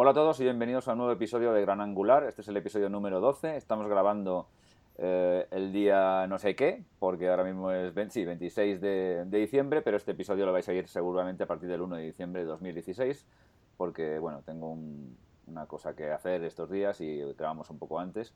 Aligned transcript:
Hola 0.00 0.12
a 0.12 0.14
todos 0.14 0.38
y 0.38 0.44
bienvenidos 0.44 0.86
a 0.86 0.92
un 0.92 0.98
nuevo 0.98 1.12
episodio 1.12 1.52
de 1.52 1.60
Gran 1.60 1.80
Angular. 1.80 2.22
Este 2.22 2.42
es 2.42 2.46
el 2.46 2.56
episodio 2.56 2.88
número 2.88 3.18
12. 3.18 3.56
Estamos 3.56 3.88
grabando 3.88 4.46
eh, 4.96 5.48
el 5.50 5.72
día 5.72 6.24
no 6.28 6.38
sé 6.38 6.54
qué, 6.54 6.84
porque 7.00 7.28
ahora 7.28 7.42
mismo 7.42 7.72
es 7.72 7.92
26 7.92 8.80
de, 8.80 9.26
diciembre, 9.28 9.82
pero 9.82 9.96
este 9.96 10.12
episodio 10.12 10.46
lo 10.46 10.52
vais 10.52 10.68
a 10.68 10.72
ir 10.72 10.86
seguramente 10.86 11.42
a 11.42 11.46
partir 11.48 11.68
del 11.68 11.80
1 11.80 11.96
de 11.96 12.02
diciembre 12.04 12.42
de 12.42 12.46
2016, 12.46 13.26
porque 13.76 14.20
bueno, 14.20 14.42
tengo 14.46 14.78
una 15.48 15.66
cosa 15.66 15.96
que 15.96 16.12
hacer 16.12 16.44
estos 16.44 16.70
días 16.70 17.00
y 17.00 17.20
grabamos 17.36 17.68
un 17.68 17.80
poco 17.80 17.98
antes. 17.98 18.32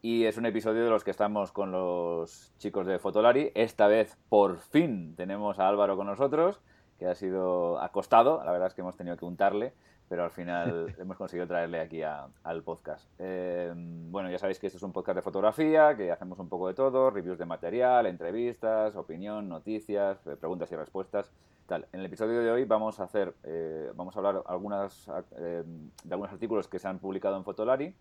Y 0.00 0.26
es 0.26 0.36
un 0.38 0.46
episodio 0.46 0.84
de 0.84 0.90
los 0.90 1.02
que 1.02 1.10
estamos 1.10 1.50
con 1.50 1.72
los 1.72 2.52
chicos 2.58 2.86
de 2.86 3.00
Fotolari. 3.00 3.50
Esta 3.56 3.88
vez, 3.88 4.16
por 4.28 4.58
fin, 4.58 5.16
tenemos 5.16 5.58
a 5.58 5.66
Álvaro 5.66 5.96
con 5.96 6.06
nosotros, 6.06 6.60
que 7.00 7.06
ha 7.06 7.16
sido 7.16 7.80
acostado. 7.80 8.44
La 8.44 8.52
verdad 8.52 8.68
es 8.68 8.74
que 8.74 8.82
hemos 8.82 8.96
tenido 8.96 9.16
que 9.16 9.24
untarle 9.24 9.72
pero 10.08 10.24
al 10.24 10.30
final 10.30 10.94
hemos 10.98 11.16
conseguido 11.16 11.46
traerle 11.46 11.80
aquí 11.80 12.02
al 12.02 12.62
podcast. 12.62 13.08
Em, 13.18 14.10
bueno, 14.10 14.30
ya 14.30 14.38
sabéis 14.38 14.58
que 14.58 14.66
esto 14.66 14.76
es 14.76 14.82
un 14.82 14.92
podcast 14.92 15.16
de 15.16 15.22
fotografía, 15.22 15.96
que 15.96 16.12
hacemos 16.12 16.38
un 16.38 16.48
poco 16.48 16.68
de 16.68 16.74
todo, 16.74 17.10
reviews 17.10 17.38
de 17.38 17.46
material, 17.46 18.06
entrevistas, 18.06 18.96
opinión, 18.96 19.48
noticias, 19.48 20.26
eh, 20.26 20.36
preguntas 20.36 20.70
y 20.72 20.76
respuestas. 20.76 21.30
Tal. 21.66 21.86
En 21.92 22.00
el 22.00 22.06
episodio 22.06 22.40
de 22.40 22.50
hoy 22.50 22.64
vamos 22.64 23.00
a 23.00 23.04
hacer, 23.04 23.34
eh, 23.42 23.90
vamos 23.94 24.14
a 24.14 24.18
hablar 24.18 24.42
algunas, 24.46 25.08
em, 25.38 25.90
de 26.04 26.12
algunos 26.12 26.32
artículos 26.32 26.68
que 26.68 26.78
se 26.78 26.86
han 26.88 26.98
publicado 26.98 27.36
en 27.38 27.44
Fotolari 27.44 27.94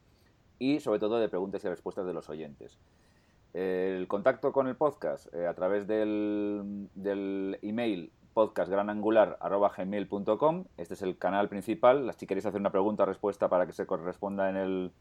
y 0.59 0.81
sobre 0.81 0.99
todo 0.99 1.17
de 1.17 1.29
preguntas 1.29 1.63
y 1.63 1.69
respuestas 1.69 2.05
de 2.05 2.13
los 2.13 2.29
oyentes. 2.29 2.77
El 3.53 4.07
contacto 4.07 4.51
con 4.51 4.67
el 4.67 4.75
podcast 4.75 5.33
eh, 5.33 5.47
a 5.47 5.53
través 5.53 5.87
del, 5.87 6.89
del 6.95 7.59
email 7.61 8.11
podcastgranangular.gmail.com. 8.33 10.65
Este 10.77 10.93
es 10.93 11.01
el 11.01 11.17
canal 11.17 11.49
principal. 11.49 12.13
Si 12.17 12.27
queréis 12.27 12.45
hacer 12.45 12.59
una 12.59 12.71
pregunta 12.71 13.03
o 13.03 13.05
respuesta 13.05 13.49
para 13.49 13.65
que 13.65 13.73
se 13.73 13.85
corresponda 13.85 14.49
en 14.49 14.57
el, 14.57 14.91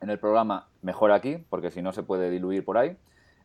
en 0.00 0.10
el 0.10 0.18
programa, 0.18 0.68
mejor 0.82 1.12
aquí, 1.12 1.38
porque 1.48 1.70
si 1.70 1.82
no 1.82 1.92
se 1.92 2.02
puede 2.02 2.30
diluir 2.30 2.64
por 2.64 2.78
ahí. 2.78 2.96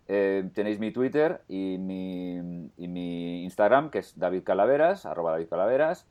Eh, 0.07 0.49
tenéis 0.53 0.79
mi 0.79 0.91
Twitter 0.91 1.41
y 1.47 1.77
mi, 1.77 3.43
Instagram, 3.43 3.89
que 3.89 3.99
es 3.99 4.17
David 4.17 4.43
Calaveras, 4.43 5.05
arroba 5.05 5.31
David 5.31 5.49
Calaveras, 5.49 6.07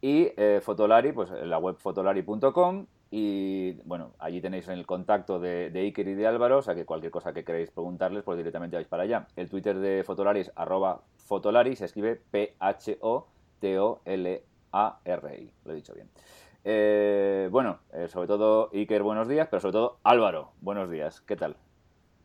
y 0.00 0.32
eh, 0.36 0.60
Fotolari, 0.62 1.12
pues 1.12 1.30
la 1.30 1.58
web 1.58 1.76
fotolari.com 1.76 2.86
y 3.14 3.72
bueno, 3.84 4.14
allí 4.18 4.40
tenéis 4.40 4.66
el 4.68 4.86
contacto 4.86 5.38
de, 5.38 5.70
Iker 5.74 6.08
y 6.08 6.14
de 6.14 6.26
Álvaro, 6.26 6.56
o 6.60 6.62
sea 6.62 6.74
que 6.74 6.86
cualquier 6.86 7.12
cosa 7.12 7.34
que 7.34 7.44
queréis 7.44 7.70
preguntarles, 7.70 8.22
pues 8.22 8.38
directamente 8.38 8.74
vais 8.76 8.88
para 8.88 9.02
allá. 9.02 9.26
El 9.36 9.50
Twitter 9.50 9.78
de 9.78 10.02
Fotolari 10.02 10.40
es 10.40 10.50
arroba 10.56 11.02
Fotolari, 11.18 11.76
se 11.76 11.84
escribe 11.84 12.22
P-H-O-T-O-L-A-R-I, 12.30 13.12
lo 15.66 15.72
he 15.72 15.74
dicho 15.74 15.92
bien. 15.92 16.08
Eh, 16.64 17.50
bueno, 17.52 17.80
eh, 17.92 18.08
sobre 18.08 18.28
todo 18.28 18.70
Iker, 18.72 19.02
buenos 19.02 19.28
días, 19.28 19.46
pero 19.50 19.60
sobre 19.60 19.72
todo 19.72 19.98
Álvaro, 20.04 20.52
buenos 20.62 20.90
días, 20.90 21.20
¿qué 21.20 21.36
tal? 21.36 21.54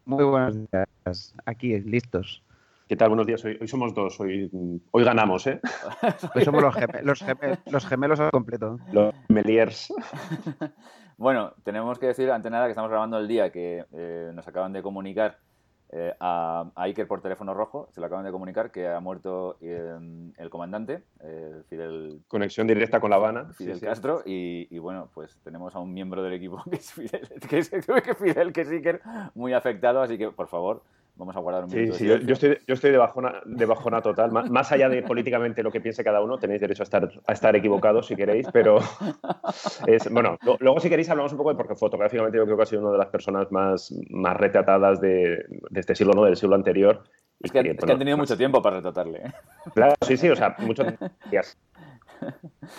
Muy 0.06 0.24
buenos 0.24 0.56
días, 0.56 1.36
aquí 1.46 1.78
listos. 1.82 2.42
¿Qué 2.88 2.96
tal? 2.96 3.10
Buenos 3.10 3.28
días. 3.28 3.44
Hoy, 3.44 3.68
somos 3.68 3.94
dos. 3.94 4.18
Hoy, 4.22 4.50
hoy 4.92 5.04
ganamos, 5.04 5.46
¿eh? 5.48 5.60
Hoy 6.36 6.46
somos 6.46 6.64
los, 6.64 6.74
los, 7.66 7.86
gemelos 7.86 8.20
al 8.22 8.32
completo. 8.32 8.80
Los 8.94 9.14
meliers. 9.28 9.94
bueno, 11.18 11.54
tenemos 11.66 12.00
que 12.00 12.06
decir, 12.06 12.32
ante 12.32 12.50
nada, 12.50 12.66
que 12.66 12.72
estamos 12.72 12.90
grabando 12.90 13.18
el 13.18 13.28
día 13.28 13.52
que 13.52 13.84
eh, 13.92 14.32
nos 14.34 14.48
acaban 14.48 14.72
de 14.72 14.82
comunicar 14.82 15.38
eh, 15.90 16.14
a, 16.22 16.72
Iker 16.78 17.10
por 17.10 17.22
teléfono 17.22 17.54
rojo. 17.54 17.90
Se 17.92 18.00
lo 18.00 18.08
acaban 18.08 18.24
de 18.24 18.32
comunicar 18.32 18.72
que 18.72 18.88
ha 18.88 19.02
muerto 19.02 19.58
eh, 19.60 20.32
el 20.38 20.50
comandante, 20.50 21.04
Fidel. 21.70 22.22
Conexión 22.30 22.68
directa 22.68 23.02
con 23.02 23.10
La 23.10 23.18
Habana. 23.18 23.52
Fidel 23.52 23.82
Castro. 23.82 24.22
Y, 24.26 24.80
bueno, 24.80 25.10
pues 25.14 25.38
tenemos 25.44 25.76
a 25.76 25.80
un 25.80 25.94
miembro 25.94 26.24
del 26.24 26.32
equipo 26.32 26.64
que 26.70 26.78
es 26.78 26.94
Fidel, 26.94 27.28
que 27.50 27.58
es, 27.58 27.70
que 27.70 28.16
Fidel, 28.16 28.54
que 28.54 28.62
es 28.62 28.70
Iker, 28.70 29.02
muy 29.36 29.52
afectado. 29.52 30.02
Así 30.02 30.18
que, 30.18 30.32
por 30.32 30.48
favor, 30.48 30.84
Vamos 31.18 31.36
a 31.36 31.40
guardar 31.40 31.64
un 31.64 31.72
minuto. 31.72 31.98
Sí, 31.98 32.06
sí, 32.06 32.26
yo, 32.26 32.34
estoy, 32.34 32.60
yo 32.68 32.76
estoy 32.76 32.92
de, 32.92 32.98
bajona, 32.98 33.42
de 33.44 33.66
bajona 33.66 34.02
total. 34.02 34.32
Más, 34.32 34.72
allá 34.72 34.88
de 34.88 35.02
políticamente 35.02 35.64
lo 35.64 35.72
que 35.72 35.82
piense 35.82 36.04
cada 36.04 36.22
uno, 36.22 36.38
tenéis 36.38 36.62
derecho 36.62 36.84
a 36.84 36.86
estar, 36.86 37.10
a 37.26 37.34
estar 37.34 37.56
equivocados 37.56 38.06
si 38.06 38.16
queréis, 38.16 38.48
pero 38.54 38.78
es, 39.88 40.12
bueno, 40.12 40.38
luego 40.60 40.80
si 40.80 40.90
queréis 40.90 41.10
hablamos 41.10 41.32
un 41.32 41.40
poco 41.40 41.50
de 41.50 41.56
porque 41.56 41.76
fotográficamente 41.76 42.38
yo 42.38 42.46
creo 42.46 42.56
que 42.56 42.64
ha 42.64 42.68
sido 42.68 42.84
una 42.84 42.92
de 42.92 43.00
las 43.00 43.08
personas 43.08 43.52
más, 43.52 43.92
más 44.12 44.38
retratadas 44.38 45.02
de, 45.02 45.44
de 45.70 45.80
este 45.80 45.96
siglo, 45.96 46.14
¿no? 46.14 46.24
del 46.24 46.36
siglo 46.36 46.56
anterior. 46.56 47.04
Es 47.40 47.52
que, 47.52 47.60
es 47.60 47.78
que 47.78 47.92
han 47.92 48.00
tenido 48.00 48.18
mucho 48.18 48.38
tiempo 48.38 48.62
para 48.62 48.78
retratarle. 48.78 49.20
¿eh? 49.20 49.34
Claro, 49.74 49.96
sí, 50.02 50.18
sí, 50.18 50.30
o 50.30 50.36
sea, 50.36 50.56
muchos 50.60 50.88
días. 51.32 51.58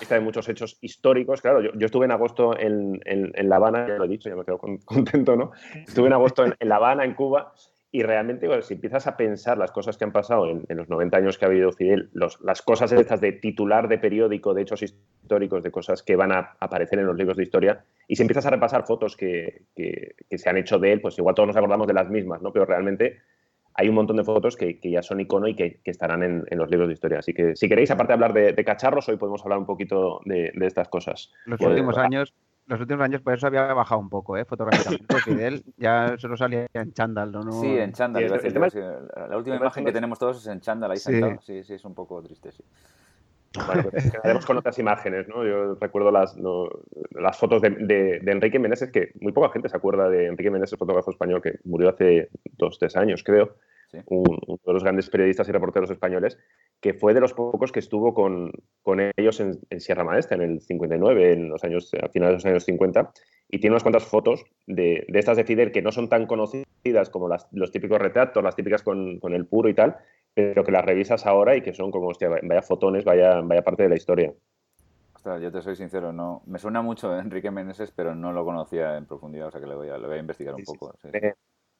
Está 0.00 0.16
de 0.16 0.20
muchos 0.20 0.48
hechos 0.48 0.78
históricos. 0.80 1.40
Claro, 1.40 1.60
yo, 1.60 1.70
yo 1.74 1.86
estuve 1.86 2.06
en 2.06 2.12
agosto 2.12 2.58
en, 2.58 3.00
en, 3.04 3.48
La 3.48 3.56
Habana, 3.56 3.86
ya 3.86 3.94
lo 3.94 4.04
he 4.04 4.08
dicho, 4.08 4.28
ya 4.28 4.36
me 4.36 4.44
quedo 4.44 4.58
contento, 4.58 5.36
¿no? 5.36 5.52
Estuve 5.86 6.08
en 6.08 6.12
agosto 6.12 6.44
en, 6.44 6.54
en 6.58 6.68
La 6.68 6.76
Habana, 6.76 7.04
en 7.04 7.14
Cuba, 7.14 7.52
y 7.90 8.02
realmente, 8.02 8.46
si 8.62 8.74
empiezas 8.74 9.06
a 9.06 9.16
pensar 9.16 9.56
las 9.56 9.72
cosas 9.72 9.96
que 9.96 10.04
han 10.04 10.12
pasado 10.12 10.46
en, 10.50 10.76
los 10.76 10.90
90 10.90 11.16
años 11.16 11.38
que 11.38 11.46
ha 11.46 11.48
habido 11.48 11.72
Fidel, 11.72 12.10
las 12.12 12.60
cosas 12.60 12.92
estas 12.92 13.20
de 13.22 13.32
titular 13.32 13.88
de 13.88 13.98
periódico, 13.98 14.52
de 14.52 14.62
hechos 14.62 14.82
históricos, 14.82 15.62
de 15.62 15.70
cosas 15.70 16.02
que 16.02 16.14
van 16.14 16.32
a 16.32 16.56
aparecer 16.60 16.98
en 16.98 17.06
los 17.06 17.16
libros 17.16 17.38
de 17.38 17.44
historia, 17.44 17.84
y 18.06 18.16
si 18.16 18.22
empiezas 18.22 18.44
a 18.44 18.50
repasar 18.50 18.84
fotos 18.86 19.16
que, 19.16 19.62
se 19.74 20.50
han 20.50 20.58
hecho 20.58 20.78
de 20.78 20.92
él, 20.92 21.00
pues 21.00 21.16
igual 21.18 21.34
todos 21.34 21.46
nos 21.46 21.56
acordamos 21.56 21.86
de 21.86 21.94
las 21.94 22.10
mismas, 22.10 22.42
¿no? 22.42 22.52
Pero 22.52 22.66
realmente 22.66 23.20
hay 23.72 23.88
un 23.88 23.94
montón 23.94 24.16
de 24.16 24.24
fotos 24.24 24.56
que, 24.56 24.78
ya 24.82 25.02
son 25.02 25.20
icono 25.20 25.48
y 25.48 25.54
que, 25.54 25.80
estarán 25.84 26.22
en, 26.22 26.58
los 26.58 26.70
libros 26.70 26.88
de 26.88 26.94
historia. 26.94 27.20
Así 27.20 27.32
que 27.32 27.56
si 27.56 27.70
queréis, 27.70 27.90
aparte 27.90 28.10
de 28.10 28.14
hablar 28.14 28.34
de, 28.34 28.64
cacharros, 28.64 29.08
hoy 29.08 29.16
podemos 29.16 29.42
hablar 29.44 29.60
un 29.60 29.66
poquito 29.66 30.20
de, 30.26 30.52
estas 30.60 30.88
cosas. 30.88 31.32
Los 31.46 31.60
últimos 31.62 31.96
años 31.96 32.34
los 32.68 32.80
últimos 32.80 33.02
años 33.02 33.22
por 33.22 33.34
eso 33.34 33.46
había 33.46 33.72
bajado 33.72 34.00
un 34.00 34.08
poco, 34.08 34.36
¿eh? 34.36 34.44
Fotográficamente. 34.44 35.14
Fidel 35.24 35.64
ya 35.76 36.16
solo 36.18 36.36
salía 36.36 36.66
en 36.72 36.92
chándal, 36.92 37.32
¿no? 37.32 37.50
Sí, 37.52 37.78
en 37.78 37.92
chándal. 37.92 38.28
la 38.28 39.36
última 39.36 39.56
imagen 39.56 39.84
que 39.84 39.92
tenemos 39.92 40.18
todos 40.18 40.38
es 40.38 40.46
en 40.46 40.60
chándal 40.60 40.90
ahí 40.90 40.98
sí. 40.98 41.20
Sí, 41.40 41.64
sí, 41.64 41.74
es 41.74 41.84
un 41.84 41.94
poco 41.94 42.22
triste, 42.22 42.52
sí. 42.52 42.62
Bueno, 43.66 43.84
pues 43.90 44.10
quedaremos 44.10 44.44
con 44.44 44.58
otras 44.58 44.78
imágenes, 44.78 45.26
¿no? 45.26 45.42
Yo 45.44 45.74
recuerdo 45.76 46.10
las, 46.10 46.36
las 47.12 47.38
fotos 47.38 47.62
de, 47.62 47.70
de, 47.70 48.30
Enrique 48.30 48.58
Meneses, 48.58 48.90
que 48.90 49.12
muy 49.20 49.32
poca 49.32 49.50
gente 49.50 49.70
se 49.70 49.76
acuerda 49.76 50.10
de 50.10 50.26
Enrique 50.26 50.50
Meneses, 50.50 50.78
fotógrafo 50.78 51.10
español 51.10 51.40
que 51.40 51.58
murió 51.64 51.88
hace 51.88 52.28
dos, 52.58 52.78
tres 52.78 52.94
años, 52.96 53.24
creo 53.24 53.56
uno 54.06 54.58
de 54.64 54.72
los 54.72 54.82
grandes 54.82 55.08
periodistas 55.10 55.48
y 55.48 55.52
reporteros 55.52 55.90
españoles, 55.90 56.38
que 56.80 56.94
fue 56.94 57.14
de 57.14 57.20
los 57.20 57.32
pocos 57.32 57.72
que 57.72 57.80
estuvo 57.80 58.14
con, 58.14 58.52
con 58.82 59.00
ellos 59.16 59.40
en, 59.40 59.80
Sierra 59.80 60.04
Maestra 60.04 60.36
en 60.36 60.42
el 60.42 60.60
59, 60.60 61.32
en 61.32 61.48
los 61.48 61.64
años, 61.64 61.90
a 61.94 62.08
finales 62.08 62.32
de 62.32 62.34
los 62.34 62.46
años 62.46 62.64
50, 62.64 63.12
y 63.50 63.60
tiene 63.60 63.74
unas 63.74 63.82
cuantas 63.82 64.04
fotos 64.04 64.44
de, 64.66 65.06
de 65.08 65.18
estas 65.18 65.36
de 65.36 65.44
Fidel 65.44 65.72
que 65.72 65.82
no 65.82 65.92
son 65.92 66.08
tan 66.08 66.26
conocidas 66.26 67.10
como 67.10 67.28
las, 67.28 67.48
los 67.52 67.70
típicos 67.70 67.98
retratos, 67.98 68.42
las 68.42 68.56
típicas 68.56 68.82
con, 68.82 69.18
con, 69.18 69.34
el 69.34 69.46
puro 69.46 69.68
y 69.68 69.74
tal, 69.74 69.96
pero 70.34 70.64
que 70.64 70.72
las 70.72 70.84
revisas 70.84 71.26
ahora 71.26 71.56
y 71.56 71.62
que 71.62 71.72
son 71.72 71.90
como, 71.90 72.08
hostia, 72.08 72.28
vaya 72.28 72.62
fotones, 72.62 73.04
vaya, 73.04 73.40
vaya 73.40 73.62
parte 73.62 73.84
de 73.84 73.88
la 73.88 73.96
historia. 73.96 74.32
Ostras, 75.14 75.42
yo 75.42 75.50
te 75.50 75.62
soy 75.62 75.74
sincero, 75.74 76.12
no 76.12 76.42
me 76.46 76.58
suena 76.58 76.80
mucho 76.80 77.18
Enrique 77.18 77.50
Meneses, 77.50 77.90
pero 77.90 78.14
no 78.14 78.32
lo 78.32 78.44
conocía 78.44 78.96
en 78.96 79.06
profundidad, 79.06 79.48
o 79.48 79.50
sea 79.50 79.60
que 79.60 79.66
le 79.66 79.74
voy 79.74 79.88
a, 79.88 79.98
le 79.98 80.06
voy 80.06 80.16
a 80.16 80.20
investigar 80.20 80.54
un 80.54 80.62
poco. 80.62 80.94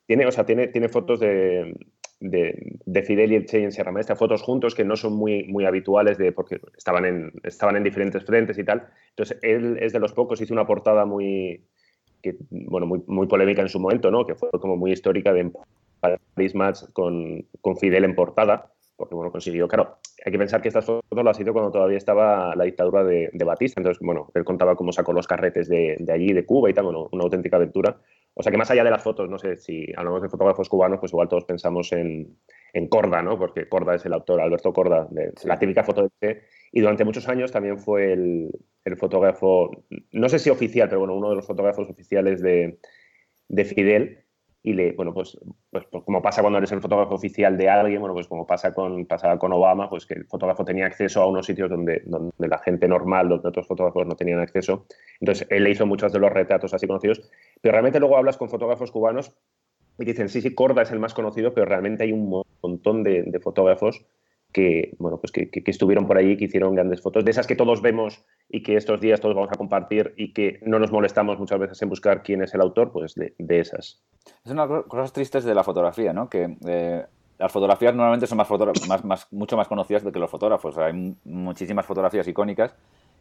Tiene, 0.07 0.27
o 0.27 0.33
sea, 0.33 0.47
tiene, 0.47 0.69
tiene 0.69 0.89
fotos 0.89 1.21
de, 1.21 1.77
de, 2.21 3.03
Fidel 3.05 3.33
y 3.33 3.37
el 3.37 3.47
Che 3.47 3.63
en 3.63 3.73
Sierra 3.73 3.93
Maestra, 3.93 4.17
fotos 4.17 4.43
juntos 4.43 4.75
que 4.75 4.85
no 4.85 4.97
son 4.97 5.15
muy, 5.15 5.45
muy 5.45 5.65
habituales 5.65 6.19
de, 6.19 6.33
porque 6.33 6.61
estaban 6.77 7.05
en, 7.05 7.33
estaban 7.45 7.77
en 7.77 7.85
diferentes 7.85 8.25
frentes 8.25 8.59
y 8.59 8.65
tal. 8.65 8.89
Entonces, 9.11 9.39
él 9.43 9.79
es 9.81 9.93
de 9.93 10.01
los 10.01 10.13
pocos, 10.13 10.41
hizo 10.41 10.55
una 10.55 10.67
portada 10.67 11.05
muy, 11.05 11.65
que, 12.23 12.37
bueno, 12.51 12.87
muy, 12.87 13.03
muy 13.07 13.27
polémica 13.27 13.63
en 13.63 13.69
su 13.69 13.81
momento, 13.81 14.11
¿no? 14.11 14.27
que 14.27 14.35
fue 14.35 14.51
como 14.51 14.77
muy 14.77 14.93
histórica 14.93 15.33
de 15.33 15.51
Paris 16.01 16.55
Match 16.55 16.81
con, 16.93 17.45
con 17.61 17.77
Fidel 17.77 18.05
en 18.05 18.15
portada, 18.15 18.73
porque 18.97 19.15
bueno, 19.15 19.31
consiguió, 19.31 19.69
claro, 19.69 19.99
hay 20.25 20.33
que 20.33 20.39
pensar 20.39 20.61
que 20.61 20.69
estas 20.69 20.85
fotos 20.85 21.25
las 21.25 21.39
hizo 21.39 21.53
cuando 21.53 21.71
todavía 21.71 21.99
estaba 21.99 22.57
la 22.57 22.65
dictadura 22.65 23.05
de, 23.05 23.31
de 23.33 23.45
Batista, 23.45 23.81
entonces, 23.81 24.05
bueno, 24.05 24.29
él 24.35 24.45
contaba 24.45 24.75
cómo 24.75 24.93
sacó 24.93 25.13
los 25.13 25.29
carretes 25.29 25.69
de, 25.69 25.97
de 26.01 26.13
allí, 26.13 26.33
de 26.33 26.45
Cuba 26.45 26.69
y 26.69 26.75
tal, 26.75 26.87
bueno, 26.87 27.09
una 27.13 27.25
auténtica 27.25 27.57
aventura. 27.57 27.97
O 28.39 28.43
sea 28.45 28.53
que 28.53 28.57
más 28.57 28.71
allá 28.71 28.85
de 28.85 28.91
las 28.93 29.03
fotos, 29.03 29.29
no 29.29 29.37
sé, 29.37 29.57
si 29.57 29.93
hablamos 29.97 30.23
de 30.23 30.29
fotógrafos 30.29 30.69
cubanos, 30.69 31.01
pues 31.01 31.11
igual 31.11 31.27
todos 31.27 31.45
pensamos 31.45 31.91
en, 31.91 32.39
en 32.73 32.87
Corda, 32.87 33.21
¿no? 33.21 33.37
Porque 33.37 33.69
Corda 33.69 33.97
es 33.97 34.07
el 34.07 34.13
autor, 34.13 34.41
Alberto 34.41 34.73
Corda, 34.73 35.09
de 35.11 35.33
la 35.43 35.59
típica 35.59 35.83
foto 35.83 36.03
de 36.05 36.11
Che. 36.21 36.43
Y 36.71 36.81
durante 36.81 37.05
muchos 37.05 37.29
años 37.29 37.51
también 37.51 37.81
fue 37.81 38.13
el, 38.13 38.51
el, 38.85 38.97
fotógrafo, 38.97 39.85
no 40.13 40.29
sé 40.29 40.39
si 40.39 40.51
oficial, 40.51 40.89
pero 40.89 41.01
bueno, 41.01 41.17
uno 41.17 41.31
de 41.31 41.35
los 41.35 41.49
fotógrafos 41.49 41.91
oficiales 41.91 42.41
de, 42.41 42.79
de 43.49 43.65
Fidel 43.65 44.25
y 44.63 44.73
le, 44.73 44.93
bueno, 44.93 45.15
pues, 45.15 45.39
pues, 45.71 45.85
pues, 45.91 46.05
como 46.05 46.21
pasa 46.21 46.41
cuando 46.43 46.59
eres 46.59 46.73
el 46.73 46.81
fotógrafo 46.81 47.15
oficial 47.15 47.57
de 47.57 47.69
alguien, 47.69 48.01
bueno, 48.01 48.15
pues 48.15 48.27
como 48.27 48.47
pasa 48.47 48.75
con, 48.75 49.07
pasaba 49.07 49.39
con 49.39 49.53
Obama, 49.53 49.89
pues 49.89 50.05
que 50.05 50.15
el 50.15 50.27
fotógrafo 50.27 50.65
tenía 50.65 50.87
acceso 50.87 51.23
a 51.23 51.27
unos 51.27 51.47
sitios 51.47 51.71
donde, 51.71 52.03
donde 52.07 52.49
la 52.49 52.59
gente 52.59 52.89
normal, 52.89 53.29
donde 53.29 53.49
otros 53.49 53.67
fotógrafos 53.67 54.07
no 54.07 54.17
tenían 54.17 54.41
acceso. 54.41 54.87
Entonces, 55.21 55.47
él 55.51 55.65
le 55.65 55.71
hizo 55.71 55.87
muchos 55.87 56.13
de 56.13 56.19
los 56.19 56.33
retratos 56.33 56.75
así 56.75 56.87
conocidos, 56.87 57.31
pero 57.61 57.73
realmente 57.73 58.01
luego 58.01 58.17
hablas 58.17 58.37
con 58.37 58.49
fotógrafos 58.49 58.91
cubanos 58.91 59.33
y 59.99 60.05
dicen, 60.05 60.29
sí, 60.29 60.41
sí, 60.41 60.55
Corda 60.55 60.83
es 60.83 60.93
el 60.93 61.01
más 61.01 61.13
conocido, 61.13 61.53
pero 61.53 61.67
realmente 61.67 62.05
hay 62.05 62.13
un 62.13 62.45
montón 62.63 63.03
de, 63.03 63.41
fotógrafos 63.43 64.07
que, 64.53 64.95
bueno, 64.99 65.19
pues 65.19 65.33
que, 65.33 65.51
estuvieron 65.67 66.07
por 66.07 66.17
ahí, 66.17 66.37
que 66.37 66.47
hicieron 66.47 66.75
grandes 66.75 67.03
fotos, 67.03 67.25
de 67.25 67.31
esas 67.31 67.47
que 67.47 67.57
todos 67.57 67.83
vemos 67.83 68.25
y 68.49 68.63
que 68.63 68.77
estos 68.77 69.01
días 69.01 69.21
todos 69.21 69.35
vamos 69.35 69.51
a 69.53 69.59
compartir 69.59 70.15
y 70.17 70.33
que 70.33 70.59
no 70.63 70.79
nos 70.79 70.91
molestamos 70.91 71.39
muchas 71.39 71.59
veces 71.59 71.81
en 71.83 71.89
buscar 71.89 72.23
quién 72.23 72.43
es 72.43 72.55
el 72.55 72.61
autor, 72.61 72.91
pues 72.93 73.15
de, 73.15 73.35
esas. 73.61 74.03
Es 74.45 74.51
una 74.51 74.67
de 74.67 74.75
las 74.75 74.85
cosas 74.85 75.13
tristes 75.13 75.45
de 75.45 75.55
la 75.55 75.65
fotografía, 75.65 76.13
¿no? 76.13 76.29
Que 76.29 76.57
eh, 76.67 77.05
las 77.39 77.53
fotografías 77.53 77.95
normalmente 77.95 78.27
son 78.27 78.39
más, 78.39 78.49
más, 78.89 79.05
más, 79.05 79.33
mucho 79.33 79.57
más 79.57 79.69
conocidas 79.69 80.03
que 80.03 80.19
los 80.19 80.31
fotógrafos. 80.31 80.77
hay 80.79 81.15
muchísimas 81.25 81.87
fotografías 81.87 82.27
icónicas 82.27 82.75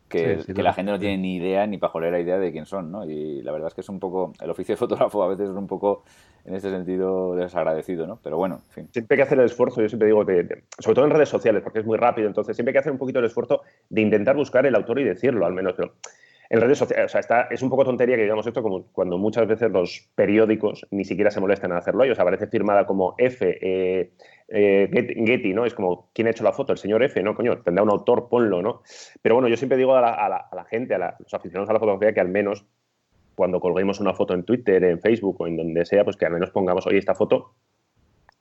que, 0.07 0.43
la 0.55 0.73
gente 0.73 0.91
no 0.91 0.99
tiene 0.99 1.17
ni 1.17 1.35
idea 1.35 1.67
ni 1.67 1.77
pajolera 1.77 2.19
idea 2.19 2.37
de 2.37 2.51
quién 2.51 2.65
son, 2.65 2.91
¿no? 2.91 3.09
Y 3.09 3.41
la 3.41 3.51
verdad 3.51 3.67
es 3.67 3.73
que 3.73 3.81
es 3.81 3.89
un 3.89 3.99
poco, 3.99 4.33
el 4.41 4.49
oficio 4.49 4.73
de 4.73 4.77
fotógrafo 4.77 5.23
a 5.23 5.27
veces 5.27 5.49
es 5.49 5.55
un 5.55 5.67
poco, 5.67 6.03
en 6.45 6.55
este 6.55 6.69
sentido, 6.69 7.35
desagradecido, 7.35 8.07
¿no? 8.07 8.19
Pero 8.23 8.37
bueno, 8.37 8.61
en 8.67 8.73
fin. 8.73 8.89
Siempre 8.91 9.15
hay 9.15 9.17
que 9.17 9.23
hacer 9.23 9.39
el 9.39 9.45
esfuerzo, 9.45 9.81
yo 9.81 9.89
siempre 9.89 10.07
digo, 10.07 10.25
que, 10.25 10.63
sobre 10.79 10.95
todo 10.95 11.05
en 11.05 11.11
redes 11.11 11.29
sociales, 11.29 11.61
porque 11.61 11.79
es 11.79 11.85
muy 11.85 11.97
rápido, 11.97 12.27
entonces 12.27 12.55
siempre 12.55 12.71
hay 12.71 12.73
que 12.73 12.79
hacer 12.79 12.91
un 12.91 12.97
poquito 12.97 13.19
el 13.19 13.25
esfuerzo 13.25 13.61
de 13.89 14.01
intentar 14.01 14.35
buscar 14.35 14.65
el 14.65 14.75
autor 14.75 14.99
y 14.99 15.03
decirlo, 15.03 15.45
al 15.45 15.53
menos, 15.53 15.73
pero 15.75 15.93
en 16.49 16.61
redes 16.61 16.77
sociales, 16.77 17.05
o 17.05 17.09
sea, 17.09 17.19
está, 17.19 17.41
es 17.51 17.61
un 17.61 17.69
poco 17.69 17.83
tontería 17.83 18.15
que 18.15 18.23
digamos 18.23 18.47
esto 18.47 18.63
como 18.63 18.87
cuando 18.91 19.17
muchas 19.17 19.47
veces 19.47 19.71
los 19.71 20.09
periódicos 20.15 20.85
ni 20.91 21.03
siquiera 21.03 21.31
se 21.31 21.39
molestan 21.39 21.71
en 21.71 21.77
hacerlo 21.77 22.03
ellos, 22.03 22.19
aparece 22.19 22.47
firmada 22.47 22.85
como 22.85 23.15
F, 23.17 23.57
eh, 23.61 24.11
eh, 24.47 24.89
Getty, 25.25 25.53
¿no? 25.53 25.65
Es 25.65 25.73
como, 25.73 26.09
¿quién 26.13 26.27
ha 26.27 26.31
hecho 26.31 26.43
la 26.43 26.53
foto? 26.53 26.71
El 26.71 26.77
señor 26.77 27.03
F, 27.03 27.21
¿no? 27.21 27.35
Coño, 27.35 27.61
tendrá 27.61 27.83
un 27.83 27.89
autor, 27.89 28.29
ponlo, 28.29 28.61
¿no? 28.61 28.81
Pero 29.21 29.35
bueno, 29.35 29.49
yo 29.49 29.57
siempre 29.57 29.77
digo 29.77 29.95
a 29.95 30.01
la, 30.01 30.65
gente, 30.69 30.95
a, 30.95 31.17
los 31.19 31.33
aficionados 31.33 31.69
a 31.69 31.73
la 31.73 31.79
fotografía, 31.79 32.13
que 32.13 32.21
al 32.21 32.29
menos 32.29 32.65
cuando 33.35 33.59
colguemos 33.59 33.99
una 33.99 34.13
foto 34.13 34.33
en 34.33 34.43
Twitter, 34.43 34.83
en 34.83 34.99
Facebook 34.99 35.35
o 35.39 35.47
en 35.47 35.57
donde 35.57 35.85
sea, 35.85 36.03
pues 36.03 36.15
que 36.15 36.25
al 36.25 36.33
menos 36.33 36.49
pongamos, 36.51 36.87
oye, 36.87 36.97
esta 36.97 37.13
foto 37.13 37.53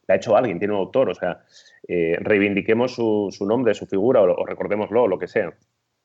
la 0.06 0.14
ha 0.14 0.17
hecho 0.17 0.37
alguien, 0.37 0.58
tiene 0.58 0.73
un 0.73 0.81
autor, 0.81 1.11
o 1.11 1.14
sea, 1.14 1.43
eh, 1.88 2.17
reivindiquemos 2.20 2.94
su, 2.94 3.47
nombre, 3.47 3.75
su 3.75 3.87
figura 3.87 4.23
o, 4.23 4.43
o 4.43 4.47
recordémoslo, 4.47 5.03
o 5.03 5.08
lo 5.08 5.19
que 5.19 5.26
sea. 5.26 5.53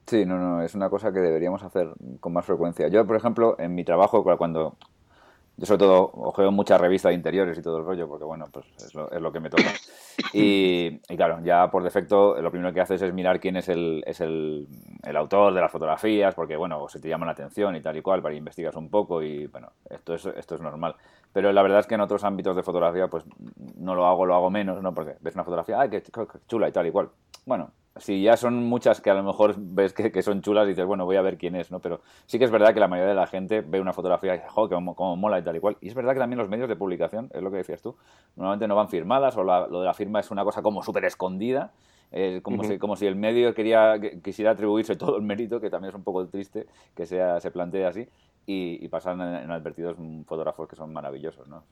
Sí, 0.08 0.26
no, 0.26 0.38
no, 0.38 0.62
es 0.62 0.76
una 0.76 0.90
cosa 0.90 1.12
que 1.14 1.20
deberíamos 1.20 1.64
hacer 1.64 1.94
con 2.20 2.34
más 2.34 2.46
frecuencia. 2.46 2.88
Yo, 2.88 3.06
por 3.06 3.16
ejemplo, 3.16 3.56
en 3.60 3.76
mi 3.76 3.84
trabajo, 3.84 4.24
cuando 4.38 4.76
yo 5.58 5.68
sobre 5.68 5.80
todo 5.80 6.10
ojeo 6.16 6.52
muchas 6.52 6.82
revistas 6.82 7.12
de 7.12 7.16
interiores 7.16 7.58
y 7.58 7.62
todo 7.62 7.78
el 7.78 7.86
rollo, 7.86 8.08
porque 8.08 8.24
bueno, 8.24 8.48
pues 8.52 8.66
es 8.78 8.96
lo, 8.96 9.12
es 9.12 9.22
lo 9.22 9.32
que 9.32 9.40
me 9.40 9.50
toca. 9.50 9.72
Y, 10.34 11.00
claro, 11.16 11.40
ya 11.44 11.72
por 11.72 11.84
defecto 11.84 12.40
lo 12.42 12.52
primero 12.52 12.74
que 12.74 12.82
haces 12.82 13.02
es 13.02 13.14
mirar 13.14 13.40
quién 13.40 13.56
es 13.56 13.70
el, 13.70 14.04
es 14.06 14.20
el, 14.22 14.68
el, 15.04 15.18
autor 15.18 15.54
de 15.54 15.62
las 15.62 15.72
fotografías, 15.72 16.36
porque 16.36 16.56
bueno, 16.56 16.88
se 16.90 17.00
te 17.00 17.08
llama 17.08 17.26
la 17.26 17.32
atención 17.32 17.76
y 17.76 17.82
tal 17.82 17.98
y 17.98 18.02
cual, 18.02 18.22
para 18.22 18.36
investigar 18.36 18.78
un 18.78 18.90
poco 18.90 19.24
y 19.24 19.48
bueno, 19.48 19.72
esto 19.90 20.14
es, 20.14 20.26
esto 20.26 20.56
es 20.56 20.62
normal. 20.62 20.96
Pero 21.34 21.52
la 21.52 21.62
verdad 21.62 21.80
es 21.80 21.88
que 21.88 21.96
en 21.96 22.02
otros 22.02 22.24
ámbitos 22.24 22.56
de 22.56 22.64
fotografía 22.64 23.08
pues 23.08 23.24
no 23.78 23.96
lo 23.96 24.06
hago, 24.06 24.26
lo 24.26 24.36
hago 24.36 24.50
menos, 24.50 24.82
¿no? 24.82 24.94
Porque 24.94 25.16
ves 25.22 25.34
una 25.36 25.44
fotografía, 25.44 25.80
ay, 25.80 25.90
qué 25.90 26.04
chula 26.48 26.68
y 26.68 26.72
tal 26.72 26.88
y 26.88 26.92
cual. 26.92 27.10
Bueno, 27.46 27.72
si 27.98 28.22
ya 28.22 28.38
son 28.38 28.64
muchas 28.66 29.02
que 29.02 29.10
a 29.10 29.14
lo 29.14 29.24
mejor 29.24 29.56
ves 29.58 29.94
que, 29.94 30.22
son 30.22 30.42
chulas 30.42 30.66
y 30.66 30.70
dices, 30.70 30.86
bueno, 30.86 31.06
voy 31.06 31.18
a 31.18 31.22
ver 31.22 31.38
quién 31.38 31.56
es, 31.56 31.72
¿no? 31.72 31.80
Pero 31.80 32.02
sí 32.26 32.40
que 32.40 32.46
es 32.46 32.52
verdad 32.52 32.74
que 32.74 32.80
la 32.80 32.88
mayoría 32.88 33.10
de 33.10 33.16
la 33.16 33.28
gente 33.28 33.62
ve 33.62 33.82
una 33.82 33.92
fotografía 33.92 34.36
y 34.36 34.38
dice, 34.38 34.50
jo, 34.50 34.70
como, 34.70 35.16
mola 35.18 35.40
y 35.40 35.44
tal 35.44 35.58
y 35.58 35.60
cual. 35.60 35.78
Y 35.82 35.90
es 35.90 35.94
verdad 35.94 36.14
que 36.14 36.20
también 36.20 36.40
los 36.40 36.48
medios 36.48 36.70
de 36.70 36.76
publicación, 36.76 37.30
es 37.34 37.42
lo 37.42 37.52
que 37.52 37.58
decías 37.58 37.82
tú, 37.82 37.98
normalmente 38.36 38.68
no 38.68 38.76
van 38.76 38.88
firmadas 38.88 39.36
o 39.36 39.44
lo 39.44 39.80
de 39.80 39.86
la 39.86 39.94
firma 39.94 40.22
es 40.22 40.32
una 40.32 40.44
cosa 40.44 40.62
como 40.62 40.84
súper 40.84 41.06
escondida. 41.06 41.72
como, 42.44 42.64
si, 42.64 42.78
como 42.78 42.96
si 42.96 43.08
el 43.08 43.16
medio 43.16 43.54
quería, 43.54 44.00
quisiera 44.24 44.52
atribuirse 44.52 44.96
todo 44.96 45.18
el 45.18 45.24
mérito, 45.24 45.60
que 45.60 45.70
también 45.70 45.90
es 45.90 45.96
un 45.96 46.04
poco 46.04 46.26
triste 46.28 46.68
que 46.96 47.06
sea, 47.06 47.42
se 47.42 47.52
plantee 47.52 47.86
así, 47.86 48.08
y, 48.46 48.88
pasan 48.88 49.22
en, 49.22 49.52
advertidos 49.52 49.98
fotógrafos 50.26 50.68
que 50.68 50.76
son 50.78 50.94
maravillosos. 50.94 51.48
¿no? 51.48 51.64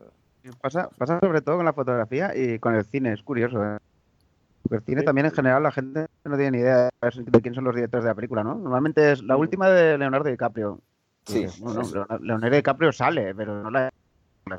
Pasa, 0.61 0.89
pasa 0.97 1.19
sobre 1.19 1.41
todo 1.41 1.57
con 1.57 1.65
la 1.65 1.73
fotografía 1.73 2.35
y 2.35 2.59
con 2.59 2.75
el 2.75 2.83
cine, 2.83 3.13
es 3.13 3.23
curioso. 3.23 3.63
¿eh? 3.63 3.77
El 4.77 4.81
cine 4.83 5.03
también 5.03 5.25
en 5.25 5.31
general 5.31 5.63
la 5.63 5.71
gente 5.71 6.07
no 6.23 6.35
tiene 6.35 6.51
ni 6.51 6.57
idea 6.59 6.89
de 7.01 7.41
quién 7.41 7.53
son 7.53 7.63
los 7.63 7.75
directores 7.75 8.03
de 8.03 8.09
la 8.09 8.15
película, 8.15 8.43
¿no? 8.43 8.55
Normalmente 8.55 9.11
es 9.11 9.23
la 9.23 9.37
última 9.37 9.69
de 9.69 9.97
Leonardo 9.97 10.29
DiCaprio. 10.29 10.79
Sí. 11.25 11.45
Leonardo 12.21 12.55
DiCaprio 12.55 12.91
sale, 12.91 13.33
pero 13.35 13.63
no 13.63 13.69
la, 13.71 13.91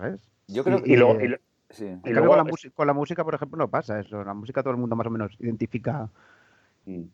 ves. 0.00 0.20
Yo 0.48 0.64
creo 0.64 0.82
que... 0.82 0.92
Y, 0.92 0.96
luego, 0.96 1.14
con, 1.14 2.36
la 2.36 2.44
con 2.74 2.86
la 2.88 2.92
música, 2.92 3.24
por 3.24 3.34
ejemplo, 3.34 3.56
no 3.56 3.68
pasa 3.68 4.00
eso. 4.00 4.24
La 4.24 4.34
música 4.34 4.62
todo 4.62 4.72
el 4.72 4.80
mundo 4.80 4.96
más 4.96 5.06
o 5.06 5.10
menos 5.10 5.36
identifica 5.38 6.08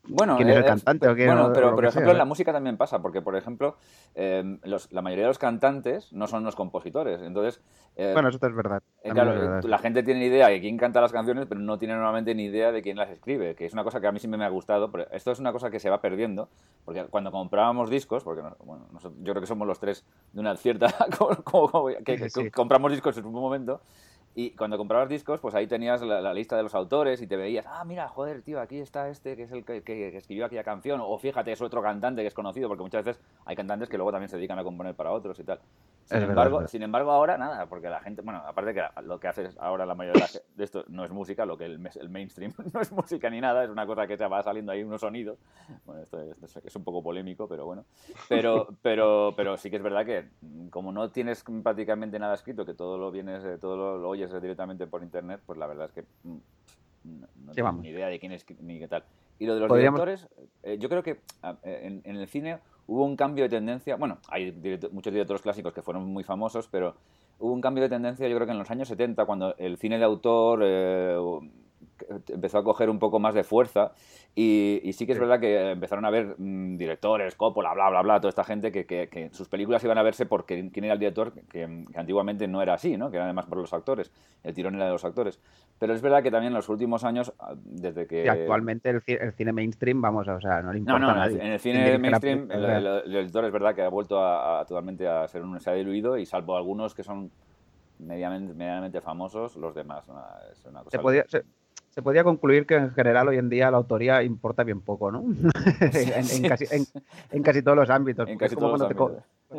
bueno, 0.08 0.36
¿Quién 0.36 0.48
es 0.50 0.56
el 0.56 0.62
eh, 0.62 0.66
cantante? 0.66 1.06
bueno, 1.06 1.52
pero 1.52 1.74
por 1.74 1.84
ejemplo 1.84 2.12
en 2.12 2.18
la 2.18 2.24
música 2.24 2.52
también 2.52 2.76
pasa, 2.76 3.00
porque 3.00 3.22
por 3.22 3.36
ejemplo 3.36 3.76
em, 4.14 4.58
la 4.62 5.02
mayoría 5.02 5.24
de 5.24 5.28
los 5.28 5.38
cantantes 5.38 6.12
no 6.12 6.26
son 6.26 6.44
los 6.44 6.56
compositores, 6.56 7.22
entonces... 7.22 7.60
Eh, 7.96 8.10
bueno, 8.12 8.28
eso 8.28 8.38
es 8.40 8.54
verdad. 8.54 8.82
Eh, 9.02 9.10
claro, 9.10 9.60
la 9.62 9.78
gente 9.78 10.02
tiene 10.02 10.26
idea 10.26 10.48
de 10.48 10.60
quién 10.60 10.76
canta 10.76 11.00
las 11.00 11.12
canciones, 11.12 11.46
pero 11.46 11.60
no 11.60 11.78
tiene 11.78 11.94
normalmente 11.94 12.34
ni 12.34 12.44
idea 12.44 12.72
de 12.72 12.82
quién 12.82 12.96
las 12.96 13.10
escribe, 13.10 13.54
que 13.54 13.66
es 13.66 13.72
una 13.72 13.84
cosa 13.84 14.00
que 14.00 14.06
a 14.06 14.12
mí 14.12 14.18
siempre 14.18 14.38
me 14.38 14.44
ha 14.44 14.50
gustado, 14.50 14.90
pero 14.90 15.10
esto 15.10 15.32
es 15.32 15.38
una 15.38 15.52
cosa 15.52 15.70
que 15.70 15.80
se 15.80 15.90
va 15.90 16.00
perdiendo, 16.00 16.48
porque 16.84 17.04
cuando 17.04 17.30
comprábamos 17.30 17.90
discos, 17.90 18.22
porque 18.24 18.42
bueno, 18.64 18.86
yo 19.02 19.32
creo 19.32 19.40
que 19.40 19.46
somos 19.46 19.66
los 19.66 19.80
tres 19.80 20.04
de 20.32 20.40
una 20.40 20.56
cierta... 20.56 20.86
que, 22.04 22.50
compramos 22.50 22.92
discos 22.92 23.16
en 23.18 23.26
un 23.26 23.32
momento 23.32 23.80
y 24.38 24.50
cuando 24.50 24.76
comprabas 24.76 25.08
discos, 25.08 25.40
pues 25.40 25.54
ahí 25.54 25.66
tenías 25.66 26.02
la, 26.02 26.34
lista 26.34 26.58
de 26.58 26.62
los 26.62 26.74
autores 26.74 27.22
y 27.22 27.26
te 27.26 27.36
veías, 27.36 27.64
ah, 27.66 27.82
mira, 27.86 28.06
joder, 28.06 28.42
tío, 28.42 28.60
aquí 28.60 28.78
está 28.78 29.08
este 29.08 29.34
que 29.34 29.44
es 29.44 29.50
el 29.50 29.64
que, 29.64 30.14
escribió 30.14 30.44
aquella 30.44 30.62
canción, 30.62 31.00
o 31.02 31.16
fíjate, 31.16 31.52
es 31.52 31.62
otro 31.62 31.80
cantante 31.80 32.20
que 32.20 32.28
es 32.28 32.34
conocido, 32.34 32.68
porque 32.68 32.82
muchas 32.82 33.02
veces 33.02 33.24
hay 33.46 33.56
cantantes 33.56 33.88
que 33.88 33.96
luego 33.96 34.12
también 34.12 34.28
se 34.28 34.36
dedican 34.36 34.58
a 34.58 34.62
componer 34.62 34.94
para 34.94 35.10
otros 35.12 35.40
y 35.40 35.44
tal. 35.44 35.58
Sin, 36.04 36.22
embargo, 36.22 36.68
sin 36.68 36.82
embargo, 36.82 37.10
ahora 37.12 37.38
nada, 37.38 37.64
porque 37.66 37.88
la 37.88 38.00
gente, 38.00 38.20
bueno, 38.20 38.42
aparte 38.46 38.74
que 38.74 38.82
lo 39.04 39.18
que 39.18 39.26
hace 39.26 39.48
ahora 39.58 39.86
la 39.86 39.94
mayoría 39.94 40.26
de, 40.54 40.64
esto 40.64 40.84
no 40.88 41.04
es 41.04 41.10
música, 41.10 41.46
lo 41.46 41.56
que 41.56 41.64
el, 41.64 41.90
el, 41.98 42.08
mainstream 42.10 42.52
no 42.74 42.80
es 42.82 42.92
música 42.92 43.30
ni 43.30 43.40
nada, 43.40 43.64
es 43.64 43.70
una 43.70 43.86
cosa 43.86 44.06
que 44.06 44.18
se 44.18 44.26
va 44.26 44.42
saliendo 44.42 44.70
ahí 44.70 44.82
unos 44.82 45.00
sonidos. 45.00 45.38
Bueno, 45.86 46.02
esto 46.02 46.20
es, 46.20 46.76
un 46.76 46.84
poco 46.84 47.02
polémico, 47.02 47.48
pero 47.48 47.64
bueno. 47.64 47.86
Pero, 48.28 48.68
pero, 48.82 49.32
pero 49.34 49.56
sí 49.56 49.70
que 49.70 49.76
es 49.76 49.82
verdad 49.82 50.04
que 50.04 50.28
como 50.70 50.92
no 50.92 51.10
tienes 51.10 51.42
prácticamente 51.62 52.18
nada 52.18 52.34
escrito, 52.34 52.66
que 52.66 52.74
todo 52.74 52.98
lo 52.98 53.10
vienes, 53.10 53.42
eh, 53.44 53.56
todo 53.58 53.76
lo, 53.76 53.98
lo 53.98 54.10
oyes 54.10 54.25
directamente 54.40 54.86
por 54.86 55.02
internet, 55.02 55.40
pues 55.44 55.58
la 55.58 55.66
verdad 55.66 55.86
es 55.86 55.92
que 55.92 56.04
mm, 56.24 56.36
no, 57.44 57.52
tengo 57.52 57.72
ni 57.72 57.88
idea 57.88 58.08
de 58.08 58.18
quién 58.18 58.32
es 58.32 58.44
ni 58.60 58.78
qué 58.78 58.88
tal. 58.88 59.04
Y 59.38 59.46
lo 59.46 59.54
de 59.54 59.60
los 59.60 59.76
directores, 59.76 60.26
eh, 60.62 60.78
yo 60.78 60.88
creo 60.88 61.02
que 61.02 61.20
en, 61.62 62.02
el 62.04 62.26
cine 62.26 62.58
hubo 62.86 63.04
un 63.04 63.16
cambio 63.16 63.44
de 63.44 63.50
tendencia. 63.50 63.96
Bueno, 63.96 64.18
hay 64.28 64.52
muchos 64.92 65.12
directores 65.12 65.42
clásicos 65.42 65.72
que 65.74 65.82
fueron 65.82 66.04
muy 66.04 66.24
famosos, 66.24 66.68
pero 66.68 66.94
hubo 67.38 67.52
un 67.52 67.60
cambio 67.60 67.82
de 67.82 67.90
tendencia, 67.90 68.26
yo 68.28 68.34
creo 68.36 68.46
que 68.46 68.52
en 68.52 68.58
los 68.58 68.70
años 68.70 68.88
70, 68.88 69.26
cuando 69.26 69.54
el 69.58 69.76
cine 69.76 69.98
de 69.98 70.04
autor 70.04 70.60
eh, 70.62 71.16
empezó 72.28 72.58
a 72.58 72.64
coger 72.64 72.90
un 72.90 72.98
poco 72.98 73.18
más 73.18 73.34
de 73.34 73.44
fuerza 73.44 73.92
y, 74.34 74.90
sí 74.92 75.06
que 75.06 75.12
es 75.12 75.18
verdad 75.18 75.40
que 75.40 75.70
empezaron 75.70 76.04
a 76.04 76.10
ver 76.10 76.34
mm, 76.38 76.76
directores, 76.76 77.34
Coppola, 77.36 77.72
bla, 77.74 77.88
bla, 77.88 78.02
bla, 78.02 78.20
toda 78.20 78.28
esta 78.28 78.44
gente 78.44 78.70
que, 78.70 78.84
que, 78.86 79.30
sus 79.32 79.48
películas 79.48 79.82
iban 79.84 79.98
a 79.98 80.02
verse 80.02 80.26
porque 80.26 80.70
quién 80.70 80.84
era 80.84 80.94
el 80.94 81.00
director, 81.00 81.32
que, 81.48 81.84
antiguamente 81.94 82.46
no 82.46 82.62
era 82.62 82.74
así, 82.74 82.96
¿no? 82.96 83.10
que 83.10 83.16
era 83.16 83.24
además 83.24 83.46
por 83.46 83.58
los 83.58 83.72
actores, 83.72 84.12
el 84.42 84.54
tirón 84.54 84.74
era 84.74 84.86
de 84.86 84.92
los 84.92 85.04
actores. 85.04 85.40
Pero 85.78 85.94
es 85.94 86.02
verdad 86.02 86.22
que 86.22 86.30
también 86.30 86.52
en 86.52 86.56
los 86.56 86.68
últimos 86.68 87.04
años, 87.04 87.32
ah, 87.38 87.54
desde 87.56 88.06
que... 88.06 88.28
actualmente 88.28 88.90
el, 88.90 89.32
cine 89.32 89.52
mainstream, 89.52 90.00
vamos, 90.00 90.28
o 90.28 90.40
sea, 90.40 90.62
no 90.62 90.72
le 90.72 90.80
importa 90.80 90.98
no, 90.98 91.14
no, 91.14 91.24
En 91.24 91.52
el 91.52 91.60
cine 91.60 91.98
mainstream 91.98 92.50
el, 92.50 93.02
director 93.06 93.44
es 93.44 93.52
verdad 93.52 93.74
que 93.74 93.82
ha 93.82 93.88
vuelto 93.88 94.22
a, 94.22 94.64
totalmente 94.66 95.06
a 95.08 95.26
ser 95.28 95.42
un... 95.42 95.60
se 95.60 95.70
ha 95.70 95.74
diluido 95.74 96.18
y 96.18 96.26
salvo 96.26 96.56
algunos 96.56 96.94
que 96.94 97.02
son 97.02 97.30
medianamente, 97.98 98.54
medianamente 98.54 99.00
famosos, 99.00 99.56
los 99.56 99.74
demás. 99.74 100.04
Es 100.52 100.64
una 100.66 100.80
cosa 100.80 100.90
se 100.90 100.98
podía, 100.98 101.24
se 101.28 101.44
podría 102.02 102.24
concluir 102.24 102.66
que 102.66 102.74
en 102.74 102.90
general 102.90 103.28
hoy 103.28 103.38
en 103.38 103.48
día 103.48 103.70
la 103.70 103.78
autoría 103.78 104.22
importa 104.22 104.64
bien 104.64 104.82
poco, 104.82 105.10
¿no? 105.10 105.24
en, 105.80 107.42
casi, 107.42 107.62
todos 107.62 107.76
los 107.76 107.90
ámbitos. 107.90 108.28
En 108.28 108.38
casi 108.38 108.54
todos 108.54 108.72
los 108.72 108.82
ámbitos. 108.82 109.12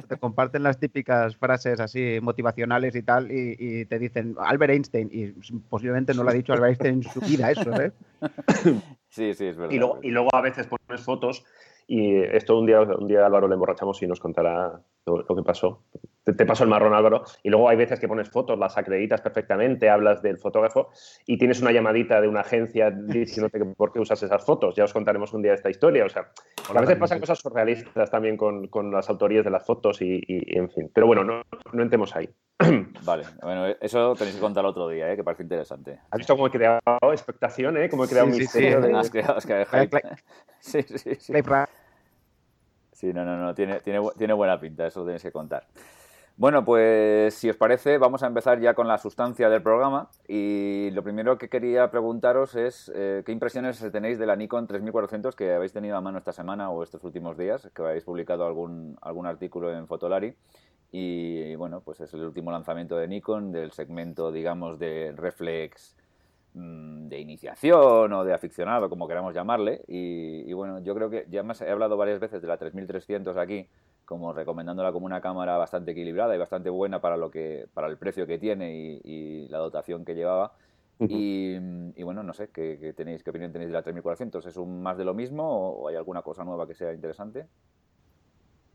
Te, 0.07 0.17
comparten 0.17 0.63
las 0.63 0.79
típicas 0.79 1.37
frases 1.37 1.79
así 1.79 2.19
motivacionales 2.21 2.93
y 2.95 3.03
tal 3.03 3.31
y, 3.31 3.85
te 3.85 3.97
dicen 3.97 4.35
Albert 4.37 4.73
Einstein 4.73 5.09
y 5.11 5.27
posiblemente 5.69 6.13
no 6.13 6.23
lo 6.23 6.29
ha 6.29 6.33
dicho 6.33 6.53
Albert 6.53 6.81
Einstein 6.85 6.95
en 6.95 7.03
su 7.03 7.21
vida 7.21 7.51
eso, 7.51 7.71
¿eh? 7.81 7.91
Sí, 9.09 9.33
sí, 9.33 9.45
es 9.45 9.57
verdad. 9.57 9.73
Y 9.73 9.79
luego, 9.79 9.99
y 10.03 10.11
luego 10.11 10.35
a 10.35 10.41
veces 10.41 10.67
pones 10.67 11.01
fotos 11.01 11.45
y 11.87 12.17
esto 12.17 12.59
un 12.59 12.65
día, 12.65 12.81
un 12.81 13.07
día 13.07 13.25
Álvaro 13.25 13.47
le 13.47 13.53
emborrachamos 13.53 14.01
y 14.03 14.07
nos 14.07 14.19
contará 14.19 14.81
lo, 15.15 15.35
que 15.35 15.43
pasó. 15.43 15.83
Te, 16.23 16.33
te, 16.33 16.45
paso 16.45 16.63
el 16.63 16.69
marrón, 16.69 16.93
Álvaro. 16.93 17.23
Y 17.43 17.49
luego 17.49 17.69
hay 17.69 17.77
veces 17.77 17.99
que 17.99 18.07
pones 18.07 18.29
fotos, 18.29 18.59
las 18.59 18.77
acreditas 18.77 19.21
perfectamente, 19.21 19.89
hablas 19.89 20.21
del 20.21 20.37
fotógrafo 20.37 20.89
y 21.25 21.37
tienes 21.37 21.61
una 21.61 21.71
llamadita 21.71 22.19
de 22.19 22.27
una 22.27 22.41
agencia 22.41 22.91
diciéndote 22.91 23.63
por 23.77 23.93
qué 23.93 23.99
usas 23.99 24.21
esas 24.23 24.43
fotos. 24.43 24.75
Ya 24.75 24.83
os 24.83 24.93
contaremos 24.93 25.33
un 25.33 25.41
día 25.41 25.53
esta 25.53 25.69
historia. 25.69 26.05
O 26.05 26.09
sea, 26.09 26.31
a 26.69 26.81
veces 26.81 26.97
pasan 26.97 27.19
cosas 27.19 27.39
surrealistas 27.39 28.11
también 28.11 28.35
con, 28.35 28.67
con, 28.67 28.91
las 28.91 29.09
autorías 29.09 29.45
de 29.45 29.51
las 29.51 29.65
fotos 29.65 30.01
y, 30.01 30.21
en 30.27 30.69
fin. 30.69 30.91
Pero 30.93 31.07
bueno, 31.07 31.23
no, 31.23 31.43
no 31.71 31.83
entremos 31.83 32.15
ahí. 32.15 32.29
Vale, 33.03 33.23
bueno, 33.41 33.67
eso 33.79 34.15
tenéis 34.15 34.35
que 34.35 34.41
contar 34.41 34.65
otro 34.65 34.89
día, 34.89 35.11
¿eh? 35.11 35.15
que 35.15 35.23
parece 35.23 35.43
interesante. 35.43 35.99
¿Has 36.09 36.17
visto 36.17 36.35
cómo 36.35 36.47
he 36.47 36.51
creado 36.51 36.81
expectación, 37.11 37.77
eh? 37.77 37.89
Cómo 37.89 38.05
he 38.05 38.07
creado 38.07 38.27
un 38.27 38.35
misterio 38.35 38.81
de... 38.81 38.91
Sí, 40.59 40.81
sí, 40.83 41.15
sí. 41.15 41.33
Sí, 42.97 43.13
no, 43.13 43.23
no, 43.23 43.37
no, 43.37 43.53
tiene, 43.53 43.79
tiene, 43.81 43.99
tiene 44.17 44.33
buena 44.33 44.59
pinta, 44.59 44.87
eso 44.87 45.01
lo 45.01 45.05
tenéis 45.05 45.21
que 45.21 45.31
contar. 45.31 45.67
Bueno, 46.35 46.65
pues 46.65 47.31
si 47.35 47.47
os 47.47 47.55
parece, 47.55 47.99
vamos 47.99 48.23
a 48.23 48.27
empezar 48.27 48.59
ya 48.59 48.73
con 48.73 48.87
la 48.87 48.97
sustancia 48.97 49.49
del 49.49 49.61
programa. 49.61 50.09
Y 50.27 50.89
lo 50.93 51.03
primero 51.03 51.37
que 51.37 51.47
quería 51.47 51.91
preguntaros 51.91 52.55
es 52.55 52.91
eh, 52.95 53.21
qué 53.23 53.31
impresiones 53.31 53.79
tenéis 53.91 54.17
de 54.17 54.25
la 54.25 54.35
Nikon 54.35 54.65
3400 54.65 55.35
que 55.35 55.53
habéis 55.53 55.73
tenido 55.73 55.95
a 55.95 56.01
mano 56.01 56.17
esta 56.17 56.31
semana 56.31 56.71
o 56.71 56.81
estos 56.81 57.03
últimos 57.03 57.37
días, 57.37 57.69
que 57.75 57.83
habéis 57.83 58.03
publicado 58.03 58.47
algún, 58.47 58.97
algún 59.03 59.27
artículo 59.27 59.71
en 59.71 59.85
Fotolari. 59.85 60.33
Y 60.91 61.53
bueno, 61.55 61.81
pues 61.81 61.99
es 61.99 62.11
el 62.15 62.23
último 62.23 62.49
lanzamiento 62.49 62.97
de 62.97 63.07
Nikon 63.07 63.51
del 63.51 63.73
segmento, 63.73 64.31
digamos, 64.31 64.79
de 64.79 65.13
reflex 65.15 65.95
de 67.09 67.19
iniciación 67.19 68.11
o 68.13 68.23
de 68.23 68.33
aficionado, 68.33 68.89
como 68.89 69.07
queramos 69.07 69.33
llamarle. 69.33 69.81
Y, 69.87 70.49
y 70.49 70.53
bueno, 70.53 70.79
yo 70.83 70.93
creo 70.95 71.09
que 71.09 71.25
ya 71.29 71.43
más 71.43 71.61
he 71.61 71.69
hablado 71.69 71.97
varias 71.97 72.19
veces 72.19 72.41
de 72.41 72.47
la 72.47 72.57
3300 72.57 73.37
aquí 73.37 73.67
como 74.07 74.31
recomendándola 74.31 74.93
como 74.93 75.05
una 75.05 75.19
cámara 75.19 75.57
bastante 75.57 75.91
equilibrada 75.91 76.33
y 76.33 76.39
bastante 76.39 76.69
buena 76.69 77.01
para 77.01 77.17
lo 77.17 77.29
que 77.29 77.67
para 77.73 77.87
el 77.87 77.97
precio 77.97 78.25
que 78.25 78.39
tiene 78.39 78.99
y, 79.03 79.47
la 79.49 79.57
dotación 79.57 80.05
que 80.05 80.15
llevaba. 80.15 80.53
y, 80.99 81.59
bueno, 82.01 82.23
no 82.23 82.33
sé, 82.33 82.49
¿qué, 82.49 82.93
tenéis, 82.95 83.21
¿qué 83.21 83.29
opinión 83.29 83.51
tenéis 83.51 83.69
de 83.69 83.73
la 83.73 83.83
3400? 83.83 84.45
¿Es 84.45 84.57
un 84.57 84.81
más 84.81 84.97
de 84.97 85.03
lo 85.03 85.13
mismo 85.13 85.43
o 85.43 85.89
hay 85.89 85.95
alguna 85.95 86.21
cosa 86.21 86.45
nueva 86.45 86.65
que 86.65 86.73
sea 86.73 86.93
interesante? 86.93 87.47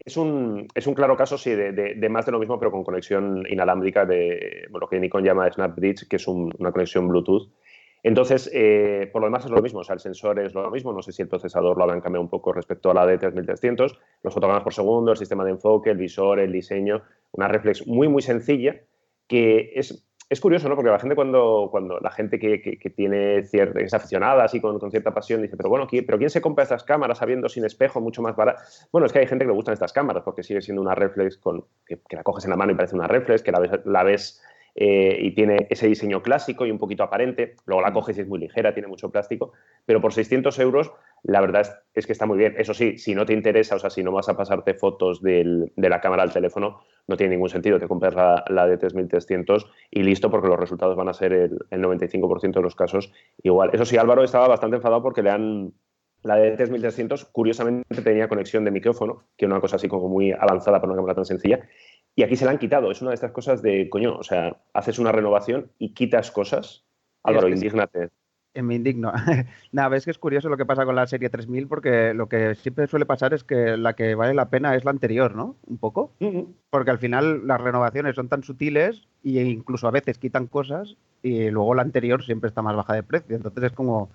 Es 0.05 0.19
un, 0.19 0.69
es 0.75 0.87
un 0.87 0.95
claro 0.95 1.17
caso, 1.17 1.39
sí, 1.39 1.51
de, 1.51 1.73
de, 1.73 2.09
más 2.11 2.27
de 2.27 2.33
lo 2.33 2.39
mismo, 2.39 2.59
pero 2.59 2.71
con 2.71 2.85
conexión 2.85 3.45
inalámbrica 3.49 4.05
de 4.05 4.69
lo 4.71 4.87
que 4.87 5.01
Nikon 5.01 5.25
llama 5.25 5.51
SnapBridge, 5.51 6.09
que 6.09 6.17
es 6.17 6.29
una 6.29 6.73
conexión 6.73 7.09
Bluetooth 7.09 7.49
entonces, 8.03 8.51
eh, 8.53 9.09
por 9.13 9.23
lo 9.23 9.27
demás 9.27 9.45
es 9.45 9.51
lo 9.51 9.63
mismo, 9.63 9.81
o 9.81 9.85
sea, 9.85 9.95
el 9.95 10.01
sensor 10.01 10.41
es 10.41 10.55
lo 10.55 10.71
mismo, 10.71 10.93
no 10.93 11.03
sé 11.03 11.13
si 11.13 11.23
el 11.23 11.29
procesador 11.29 11.77
lo 11.77 11.85
habrán 11.85 12.01
cambiado 12.01 12.23
un 12.23 12.29
poco 12.29 12.53
respecto 12.53 12.91
a 12.91 12.95
la 12.95 13.07
de 13.07 13.19
3300, 13.19 13.99
los 14.23 14.35
fotogramas 14.35 14.65
por 14.65 14.75
segundo, 14.75 15.13
el 15.13 15.17
sistema 15.17 15.45
de 15.45 15.53
enfoque, 15.53 15.91
el 15.91 15.99
visor, 15.99 16.41
el 16.41 16.51
diseño, 16.51 17.03
una 17.33 17.47
reflex 17.47 17.87
muy, 17.87 18.09
muy 18.09 18.23
sencilla, 18.23 18.81
que 19.29 19.73
es, 19.77 20.05
es 20.29 20.41
curioso, 20.41 20.69
¿no? 20.69 20.75
Porque 20.75 20.91
la 20.91 20.99
gente 20.99 21.15
cuando, 21.15 21.69
cuando 21.71 22.01
la 22.01 22.11
gente 22.11 22.39
que, 22.39 22.61
que, 22.61 22.91
tiene 22.91 23.45
cierta, 23.45 23.81
es 23.81 23.95
aficionada 23.95 24.45
así 24.45 24.61
con, 24.61 24.79
con, 24.79 24.91
cierta 24.91 25.15
pasión 25.15 25.41
dice, 25.41 25.57
pero 25.57 25.69
bueno, 25.69 25.87
¿quién, 25.87 26.05
pero 26.05 26.19
¿quién 26.19 26.31
se 26.31 26.41
compra 26.41 26.65
estas 26.65 26.83
cámaras 26.83 27.19
sabiendo 27.19 27.49
sin 27.49 27.65
espejo, 27.65 28.01
mucho 28.01 28.21
más 28.21 28.35
barato? 28.35 28.63
Bueno, 28.91 29.07
es 29.07 29.13
que 29.13 29.21
hay 29.21 29.27
gente 29.27 29.45
que 29.45 29.51
le 29.51 29.55
gustan 29.55 29.75
estas 29.75 29.93
cámaras 29.93 30.25
porque 30.25 30.43
sigue 30.43 30.61
siendo 30.61 30.83
una 30.83 30.95
reflex 30.95 31.37
con, 31.37 31.67
que, 31.87 32.01
la 32.11 32.25
coges 32.25 32.45
en 32.45 32.51
la 32.51 32.57
mano 32.57 32.73
y 32.73 32.75
parece 32.75 32.97
una 32.97 33.07
reflex, 33.07 33.43
que 33.43 33.53
la 33.53 33.61
ves, 33.61 33.71
la 33.85 34.03
ves 34.03 34.43
eh, 34.75 35.19
y 35.21 35.35
tiene 35.35 35.67
ese 35.71 35.87
diseño 35.87 36.23
clásico 36.23 36.65
y 36.67 36.71
un 36.71 36.79
poquito 36.79 37.03
aparente. 37.03 37.57
Luego 37.67 37.83
la 37.83 37.91
mm. 37.91 37.95
coges 37.95 38.19
y 38.19 38.23
es 38.23 38.29
muy 38.29 38.39
ligera, 38.39 38.73
tiene 38.73 38.89
mucho 38.89 39.11
plástico, 39.11 39.53
pero 39.85 40.01
por 40.01 40.13
600 40.13 40.59
euros 40.59 40.93
la 41.23 41.41
verdad 41.41 41.85
es, 41.95 42.07
que 42.07 42.13
está 42.13 42.27
muy 42.27 42.39
bien. 42.39 42.55
Eso 42.59 42.75
sí, 42.75 42.99
si 42.99 43.15
no 43.15 43.25
te 43.25 43.33
interesa, 43.33 43.77
o 43.77 43.79
sea, 43.79 43.91
si 43.91 44.03
no 44.03 44.11
vas 44.11 44.29
a 44.29 44.37
pasarte 44.37 44.75
fotos 44.75 45.23
de 45.23 45.71
la 45.77 46.01
cámara 46.01 46.23
al 46.23 46.33
teléfono, 46.33 46.81
no 47.07 47.17
tiene 47.17 47.35
ningún 47.35 47.49
sentido. 47.49 47.79
Te 47.79 47.89
compras 47.89 48.15
la, 48.15 48.67
de 48.67 48.77
3300 48.77 49.71
y 49.91 50.03
listo, 50.03 50.31
porque 50.31 50.49
los 50.49 50.59
resultados 50.59 50.97
van 50.97 51.09
a 51.09 51.13
ser 51.13 51.33
el, 51.33 51.59
95% 51.71 52.53
de 52.53 52.63
los 52.63 52.75
casos 52.75 53.13
igual. 53.43 53.71
Eso 53.73 53.85
sí, 53.85 53.97
Álvaro 53.97 54.25
estaba 54.25 54.49
bastante 54.49 54.77
enfadado 54.77 55.03
porque 55.03 55.23
le 55.23 55.31
han, 55.31 55.73
la 56.23 56.37
de 56.37 56.53
3300, 56.53 57.25
curiosamente, 57.27 58.03
tenía 58.03 58.29
conexión 58.29 58.65
de 58.65 58.71
micrófono, 58.71 59.25
que 59.37 59.47
es 59.47 59.51
una 59.51 59.61
cosa 59.61 59.77
así 59.77 59.89
como 59.89 60.09
muy 60.09 60.33
avanzada 60.33 60.81
para 60.81 60.93
una 60.93 60.97
cámara 60.97 61.15
tan 61.15 61.25
sencilla, 61.25 61.61
y 62.15 62.23
aquí 62.23 62.37
se 62.37 62.45
la 62.45 62.51
han 62.51 62.59
quitado. 62.59 62.91
Es 62.91 63.01
una 63.01 63.11
de 63.11 63.17
estas 63.17 63.33
cosas 63.33 63.63
de, 63.63 63.89
coño, 63.89 64.17
o 64.17 64.23
sea, 64.23 64.61
haces 64.75 64.99
una 64.99 65.13
renovación 65.13 65.71
y 65.79 65.95
quitas 65.95 66.31
cosas. 66.31 66.85
Álvaro, 67.23 67.49
indígnate. 67.49 68.11
Me 68.55 68.75
indigno. 68.75 69.13
Nada, 69.73 69.89
ves 69.89 70.05
que 70.05 70.11
es 70.11 70.19
curioso 70.19 70.51
lo 70.51 70.59
que 70.59 70.67
pasa 70.67 70.85
con 70.85 70.95
la 70.95 71.07
serie 71.07 71.31
3000 71.31 71.69
porque 71.69 72.13
lo 72.13 72.29
que 72.29 72.55
siempre 72.55 72.87
suele 72.87 73.07
pasar 73.07 73.33
es 73.33 73.45
que 73.45 73.79
la 73.79 73.95
que 73.95 74.15
vale 74.15 74.35
la 74.35 74.51
pena 74.51 74.77
es 74.77 74.85
la 74.85 74.91
anterior, 74.91 75.35
¿no? 75.35 75.57
Un 75.67 75.79
poco. 75.79 76.13
Porque 76.69 76.91
al 76.91 76.99
final 76.99 77.47
las 77.47 77.61
renovaciones 77.61 78.15
son 78.15 78.29
tan 78.29 78.43
sutiles 78.43 79.09
e 79.25 79.43
incluso 79.43 79.89
a 79.89 79.91
veces 79.91 80.19
quitan 80.19 80.49
cosas 80.49 80.97
y 81.23 81.49
luego 81.49 81.75
la 81.75 81.83
anterior 81.83 82.23
siempre 82.23 82.49
está 82.49 82.61
más 82.61 82.77
baja 82.77 82.95
de 82.95 83.03
precio. 83.03 83.37
Entonces 83.37 83.65
es 83.65 83.73
como... 83.73 84.11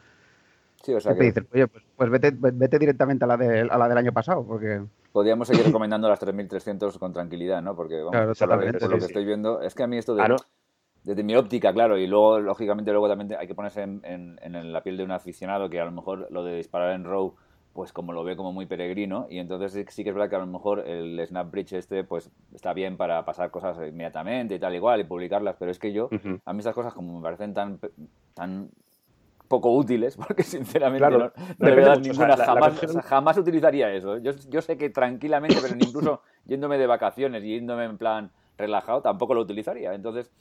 Sí, 0.84 0.94
o 0.94 1.00
sea 1.00 1.16
que... 1.16 1.24
dices, 1.24 1.44
oye, 1.52 1.68
pues, 1.68 1.84
pues 1.96 2.10
vete, 2.12 2.32
vete, 2.32 2.78
directamente 2.78 3.26
a 3.26 3.28
la, 3.28 3.38
de, 3.38 3.62
a 3.62 3.78
la 3.78 3.90
del 3.90 3.98
año 3.98 4.14
pasado, 4.14 4.46
porque 4.46 4.82
podríamos 5.18 5.48
seguir 5.48 5.66
recomendando 5.66 6.08
las 6.08 6.20
3300 6.20 7.00
con 7.00 7.12
tranquilidad, 7.12 7.60
¿no? 7.64 7.76
Porque 7.76 8.04
vamos, 8.04 8.38
por, 8.38 8.50
lo, 8.50 9.00
que 9.00 9.06
estoy 9.06 9.26
viendo, 9.26 9.64
es 9.64 9.74
que 9.74 9.82
a 9.82 9.88
mí 9.88 9.98
esto 9.98 10.14
de, 10.14 10.22
ah, 10.22 10.36
desde 11.04 11.24
mi 11.24 11.36
óptica, 11.36 11.74
claro, 11.74 11.98
y 11.98 12.06
luego, 12.06 12.40
lógicamente, 12.40 12.92
luego 12.92 13.08
también 13.08 13.36
hay 13.40 13.48
que 13.48 13.56
ponerse 13.56 13.82
en, 13.82 14.72
la 14.72 14.84
piel 14.84 14.96
de 14.96 15.04
un 15.04 15.10
aficionado 15.10 15.72
que 15.72 15.80
a 15.80 15.86
lo 15.86 15.92
mejor 15.92 16.28
lo 16.30 16.44
de 16.44 16.58
disparar 16.58 16.92
en 16.94 17.04
RAW, 17.04 17.34
pues 17.74 17.92
como 17.92 18.14
lo 18.14 18.24
ve 18.24 18.36
como 18.36 18.54
muy 18.54 18.68
peregrino, 18.68 19.26
y 19.28 19.40
entonces 19.40 19.84
sí 19.90 20.04
que 20.04 20.12
es 20.12 20.16
verdad 20.16 20.30
que 20.30 20.36
a 20.36 20.40
lo 20.40 20.46
mejor 20.46 20.82
el 20.88 21.20
Snap 21.26 21.50
Bridge 21.50 21.74
este, 21.74 22.04
pues 22.04 22.30
está 22.54 22.74
bien 22.74 22.96
para 22.96 23.26
pasar 23.26 23.50
cosas 23.50 23.76
inmediatamente 23.90 24.54
y 24.54 24.60
tal 24.60 24.76
igual 24.76 25.00
y 25.00 25.06
publicarlas, 25.06 25.56
pero 25.58 25.72
es 25.72 25.80
que 25.80 25.94
yo, 25.94 26.10
a 26.46 26.54
mí 26.54 26.60
estas 26.60 26.76
cosas 26.76 26.94
como 26.94 27.18
me 27.18 27.24
parecen 27.24 27.56
tan, 27.56 27.80
tan 28.36 28.70
poco 29.48 29.74
útiles, 29.74 30.18
porque 30.28 30.44
sinceramente 30.44 31.10
no, 31.10 31.32
no 31.58 31.96
ninguna, 31.96 32.38
jamás, 32.38 32.80
jamás, 33.06 33.38
utilizaría 33.38 33.94
eso. 33.94 34.18
Yo, 34.18 34.32
yo, 34.50 34.62
sé 34.62 34.78
que 34.78 34.90
tranquilamente, 34.90 35.58
pero 35.62 35.76
incluso 35.76 36.22
yéndome 36.46 36.78
de 36.78 36.88
vacaciones 36.88 37.44
y 37.44 37.56
yéndome 37.56 37.86
en 37.86 37.98
plan 37.98 38.32
relajado, 38.58 39.02
tampoco 39.02 39.34
lo 39.34 39.42
utilizaría. 39.42 39.94
Entonces, 39.94 40.32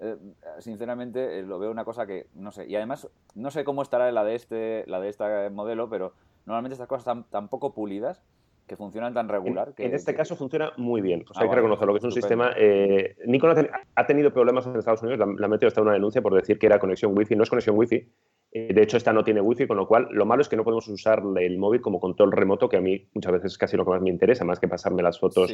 eh, 0.00 0.16
sinceramente, 0.58 1.38
eh, 1.38 1.42
lo 1.42 1.58
veo 1.58 1.70
una 1.70 1.84
cosa 1.84 2.06
que, 2.06 2.26
no 2.34 2.52
sé, 2.52 2.66
y 2.66 2.76
además, 2.76 3.08
no 3.34 3.50
sé 3.50 3.64
cómo 3.64 3.82
estará 3.82 4.10
la 4.12 4.24
de 4.24 4.34
este, 4.34 4.84
la 4.86 5.00
de 5.00 5.08
este 5.08 5.50
modelo, 5.50 5.88
pero 5.88 6.14
normalmente 6.46 6.74
estas 6.74 6.88
cosas 6.88 7.02
están 7.02 7.24
tan 7.24 7.48
poco 7.48 7.74
pulidas 7.74 8.22
que 8.70 8.76
funcionan 8.76 9.12
tan 9.12 9.28
regular. 9.28 9.74
En, 9.78 9.94
este 9.94 10.14
caso 10.14 10.36
funciona 10.36 10.72
muy 10.76 11.00
bien. 11.00 11.24
O 11.28 11.34
sea, 11.34 11.42
hay 11.42 11.50
que 11.50 11.56
reconocerlo, 11.56 11.92
que 11.92 11.98
es 11.98 12.04
un 12.04 12.12
sistema. 12.12 12.52
Eh, 12.56 13.16
Nikon 13.26 13.68
ha, 13.96 14.06
tenido 14.06 14.32
problemas 14.32 14.64
en 14.64 14.76
Estados 14.76 15.02
Unidos, 15.02 15.18
la, 15.18 15.24
ha 15.24 15.48
metido 15.48 15.66
hasta 15.66 15.82
una 15.82 15.92
denuncia 15.92 16.22
por 16.22 16.32
decir 16.34 16.56
que 16.56 16.66
era 16.66 16.78
conexión 16.78 17.10
Wi-Fi. 17.18 17.34
No 17.34 17.42
es 17.42 17.50
conexión 17.50 17.76
Wi-Fi. 17.76 18.08
Eh, 18.52 18.72
de 18.72 18.80
hecho, 18.80 18.96
esta 18.96 19.12
no 19.12 19.24
tiene 19.24 19.40
Wi-Fi, 19.40 19.66
con 19.66 19.76
lo 19.76 19.88
cual 19.88 20.06
lo 20.12 20.24
malo 20.24 20.42
es 20.42 20.48
que 20.48 20.54
no 20.54 20.62
podemos 20.62 20.86
usar 20.86 21.20
el 21.40 21.58
móvil 21.58 21.80
como 21.80 21.98
control 21.98 22.30
remoto, 22.30 22.68
que 22.68 22.76
a 22.76 22.80
mí 22.80 23.08
muchas 23.12 23.32
veces 23.32 23.52
es 23.52 23.58
casi 23.58 23.76
lo 23.76 23.84
que 23.84 23.90
más 23.90 24.02
me 24.02 24.10
interesa, 24.10 24.44
más 24.44 24.60
que 24.60 24.68
pasarme 24.68 25.02
las 25.02 25.18
fotos 25.18 25.52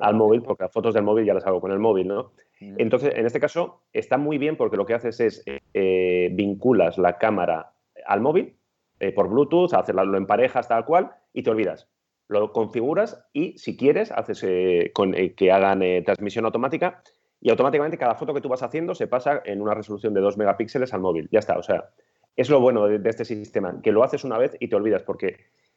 al 0.00 0.14
móvil, 0.14 0.40
porque 0.40 0.62
las 0.62 0.72
fotos 0.72 0.94
del 0.94 1.02
móvil 1.02 1.26
ya 1.26 1.34
las 1.34 1.46
hago 1.46 1.60
con 1.60 1.70
el 1.70 1.78
móvil, 1.78 2.08
¿no? 2.08 2.32
Entonces, 2.60 3.12
en 3.14 3.26
este 3.26 3.40
caso, 3.40 3.82
está 3.92 4.16
muy 4.16 4.38
bien 4.38 4.56
porque 4.56 4.78
lo 4.78 4.86
que 4.86 4.94
haces 4.94 5.20
es 5.20 5.44
eh, 5.74 6.30
vinculas 6.32 6.96
la 6.96 7.18
cámara 7.18 7.74
al 8.06 8.22
móvil 8.22 8.56
por 9.14 9.28
Bluetooth, 9.28 9.74
haces, 9.74 9.94
lo 9.94 10.16
emparejas 10.16 10.66
tal 10.66 10.86
cual 10.86 11.10
y 11.34 11.42
te 11.42 11.50
olvidas 11.50 11.90
lo 12.28 12.52
configuras 12.52 13.26
y 13.32 13.58
si 13.58 13.76
quieres 13.76 14.10
haces 14.10 14.42
eh, 14.44 14.90
con, 14.94 15.14
eh, 15.14 15.34
que 15.34 15.52
hagan 15.52 15.82
eh, 15.82 16.02
transmisión 16.02 16.44
automática 16.44 17.02
y 17.40 17.50
automáticamente 17.50 17.98
cada 17.98 18.14
foto 18.14 18.32
que 18.32 18.40
tú 18.40 18.48
vas 18.48 18.62
haciendo 18.62 18.94
se 18.94 19.06
pasa 19.06 19.42
en 19.44 19.60
una 19.60 19.74
resolución 19.74 20.14
de 20.14 20.20
2 20.20 20.38
megapíxeles 20.38 20.94
al 20.94 21.00
móvil. 21.00 21.28
Ya 21.30 21.40
está, 21.40 21.58
o 21.58 21.62
sea, 21.62 21.90
es 22.36 22.48
lo 22.48 22.60
bueno 22.60 22.86
de, 22.86 23.08
este 23.08 23.24
sistema, 23.24 23.80
que 23.82 23.92
lo 23.92 24.02
haces 24.02 24.24
una 24.24 24.38
vez 24.38 24.56
y 24.58 24.68
te 24.68 24.76
olvidas 24.76 25.02
porque 25.02 25.36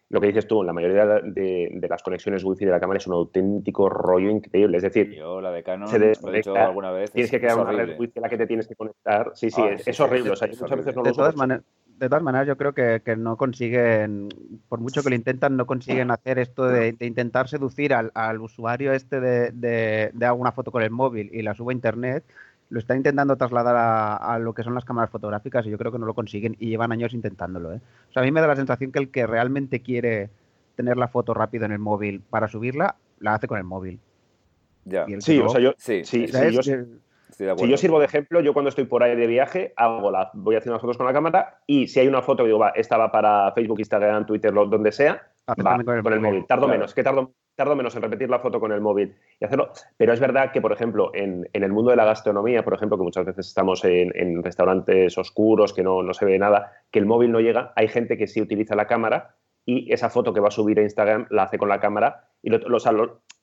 lo 0.10 0.22
que 0.22 0.28
dices 0.28 0.48
tú, 0.48 0.64
la 0.64 0.72
mayoría 0.72 1.06
de, 1.06 1.88
las 1.90 2.02
conexiones 2.02 2.46
wifi 2.46 2.64
de 2.64 2.72
la 2.72 2.80
cámara 2.80 2.98
es 2.98 3.08
un 3.08 3.14
auténtico 3.14 3.90
rollo 3.90 4.30
increíble. 4.30 4.78
Es 4.78 4.84
decir, 4.84 5.14
Yo, 5.14 5.42
la 5.42 5.52
de 5.52 5.64
Canon, 5.64 5.90
se 5.90 6.00
desconecta, 6.00 6.66
alguna 6.66 6.92
vez. 6.92 7.12
Tienes 7.12 7.30
que 7.30 7.42
crear 7.42 7.60
una 7.60 7.74
red 7.74 8.00
wifi 8.00 8.20
a 8.20 8.22
la 8.22 8.30
que 8.30 8.38
te 8.38 8.48
tienes 8.48 8.70
que 8.70 8.76
conectar. 8.76 9.32
Sí, 9.36 9.52
sí, 9.52 9.62
ah, 9.62 9.76
es, 9.86 10.00
horrible. 10.00 10.32
o 10.32 10.36
sea, 10.38 10.48
muchas 10.48 10.78
veces 10.78 10.96
no 10.96 11.04
de 11.04 11.12
todas 11.12 11.36
maneras 11.36 11.66
de 12.00 12.10
todas 12.10 12.24
maneras, 12.24 12.48
yo 12.48 12.58
creo 12.58 12.74
que, 12.74 13.16
no 13.18 13.38
consiguen, 13.38 14.30
por 14.70 14.80
mucho 14.80 15.02
que 15.02 15.10
lo 15.10 15.16
intentan, 15.16 15.58
no 15.58 15.66
consiguen 15.66 16.12
hacer 16.12 16.38
esto 16.38 16.68
de, 16.68 16.96
intentar 17.00 17.48
seducir 17.48 17.94
al, 17.94 18.42
usuario 18.42 18.94
este 18.94 19.20
de, 19.20 19.52
de, 20.14 20.26
alguna 20.26 20.52
foto 20.52 20.72
con 20.72 20.84
el 20.84 20.92
móvil 20.92 21.30
y 21.34 21.42
la 21.42 21.56
subo 21.56 21.72
a 21.72 21.74
internet. 21.74 22.24
Lo 22.70 22.80
están 22.80 22.98
intentando 22.98 23.36
trasladar 23.36 23.76
a, 23.78 24.38
lo 24.40 24.54
que 24.54 24.64
son 24.64 24.76
las 24.76 24.86
cámaras 24.86 25.10
fotográficas 25.10 25.66
y 25.66 25.70
yo 25.70 25.78
creo 25.78 25.92
que 25.92 26.00
no 26.00 26.06
lo 26.06 26.14
consiguen 26.14 26.56
y 26.60 26.70
llevan 26.70 26.92
años 26.92 27.14
intentándolo. 27.14 27.74
¿eh? 27.74 27.82
O 28.10 28.14
sea, 28.14 28.22
a 28.22 28.26
mí 28.26 28.32
me 28.32 28.42
da 28.42 28.48
la 28.48 28.56
sensación 28.56 28.92
que 28.92 29.00
el 29.00 29.10
que 29.10 29.26
realmente 29.26 29.82
quiere 29.82 30.30
tener 30.76 30.98
la 30.98 31.08
foto 31.08 31.34
rápido 31.34 31.66
en 31.66 31.72
el 31.72 31.80
móvil 31.80 32.22
para 32.30 32.48
subirla, 32.48 32.98
la 33.20 33.36
hace 33.36 33.48
con 33.48 33.58
el 33.58 33.64
móvil. 33.64 34.00
Ya. 34.86 35.06
Sí, 35.20 35.40
o 35.40 35.50
sea, 35.50 35.60
yo, 35.60 35.74
sí, 35.78 36.04
sí, 36.06 36.28
yo, 36.28 36.62
si 37.32 37.68
yo 37.68 37.78
sirvo 37.78 38.00
de 38.00 38.06
ejemplo, 38.06 38.40
yo 38.42 38.54
cuando 38.54 38.70
estoy 38.70 38.86
por 38.86 39.04
ahí 39.04 39.16
de 39.16 39.28
viaje, 39.28 39.74
hago 39.76 40.12
la, 40.12 40.32
voy 40.34 40.56
haciendo 40.56 40.74
las 40.74 40.82
fotos 40.82 40.98
con 40.98 41.06
la 41.06 41.14
cámara 41.14 41.60
y 41.68 41.88
si 41.88 42.00
hay 42.00 42.08
una 42.08 42.22
foto 42.22 42.44
digo, 42.44 42.60
va, 42.60 42.70
esta 42.70 42.98
va 42.98 43.12
para 43.12 43.52
Facebook, 43.54 43.80
Instagram, 43.80 44.26
Twitter, 44.26 44.54
donde 44.54 44.92
sea, 44.92 45.22
ah, 45.48 45.56
va 45.64 45.84
con 45.84 46.14
el, 46.14 46.20
móvil. 46.20 46.46
Tardo 46.48 46.68
menos, 46.68 46.94
que 46.94 47.04
tardo, 47.04 47.34
tardo 47.56 47.76
menos 47.76 47.96
en 47.96 48.02
repetir 48.02 48.30
la 48.30 48.40
foto 48.40 48.60
con 48.60 48.72
el 48.72 48.82
móvil 48.82 49.16
y 49.40 49.46
hacerlo. 49.46 49.72
Pero 49.98 50.14
es 50.14 50.20
verdad 50.20 50.52
que, 50.52 50.62
por 50.62 50.72
ejemplo, 50.72 51.12
en, 51.14 51.48
el 51.52 51.72
mundo 51.72 51.92
de 51.92 51.98
la 51.98 52.06
gastronomía, 52.06 52.64
por 52.64 52.74
ejemplo, 52.74 52.98
que 52.98 53.04
muchas 53.04 53.26
veces 53.26 53.48
estamos 53.48 53.84
en, 53.84 54.44
restaurantes 54.44 55.18
oscuros, 55.18 55.74
que 55.74 55.84
no, 55.84 56.04
no 56.04 56.14
se 56.14 56.26
ve 56.26 56.40
nada, 56.40 56.72
que 56.92 57.00
el 57.00 57.06
móvil 57.06 57.32
no 57.32 57.40
llega, 57.40 57.74
hay 57.76 57.88
gente 57.88 58.18
que 58.18 58.28
sí 58.28 58.42
utiliza 58.42 58.76
la 58.76 58.88
cámara 58.88 59.36
y 59.68 59.92
esa 59.92 60.10
foto 60.10 60.34
que 60.34 60.40
va 60.40 60.48
a 60.48 60.52
subir 60.52 60.80
a 60.80 60.84
Instagram 60.84 61.28
la 61.30 61.44
hace 61.44 61.58
con 61.58 61.68
la 61.68 61.82
cámara 61.82 62.30
y 62.42 62.50
lo, 62.50 62.60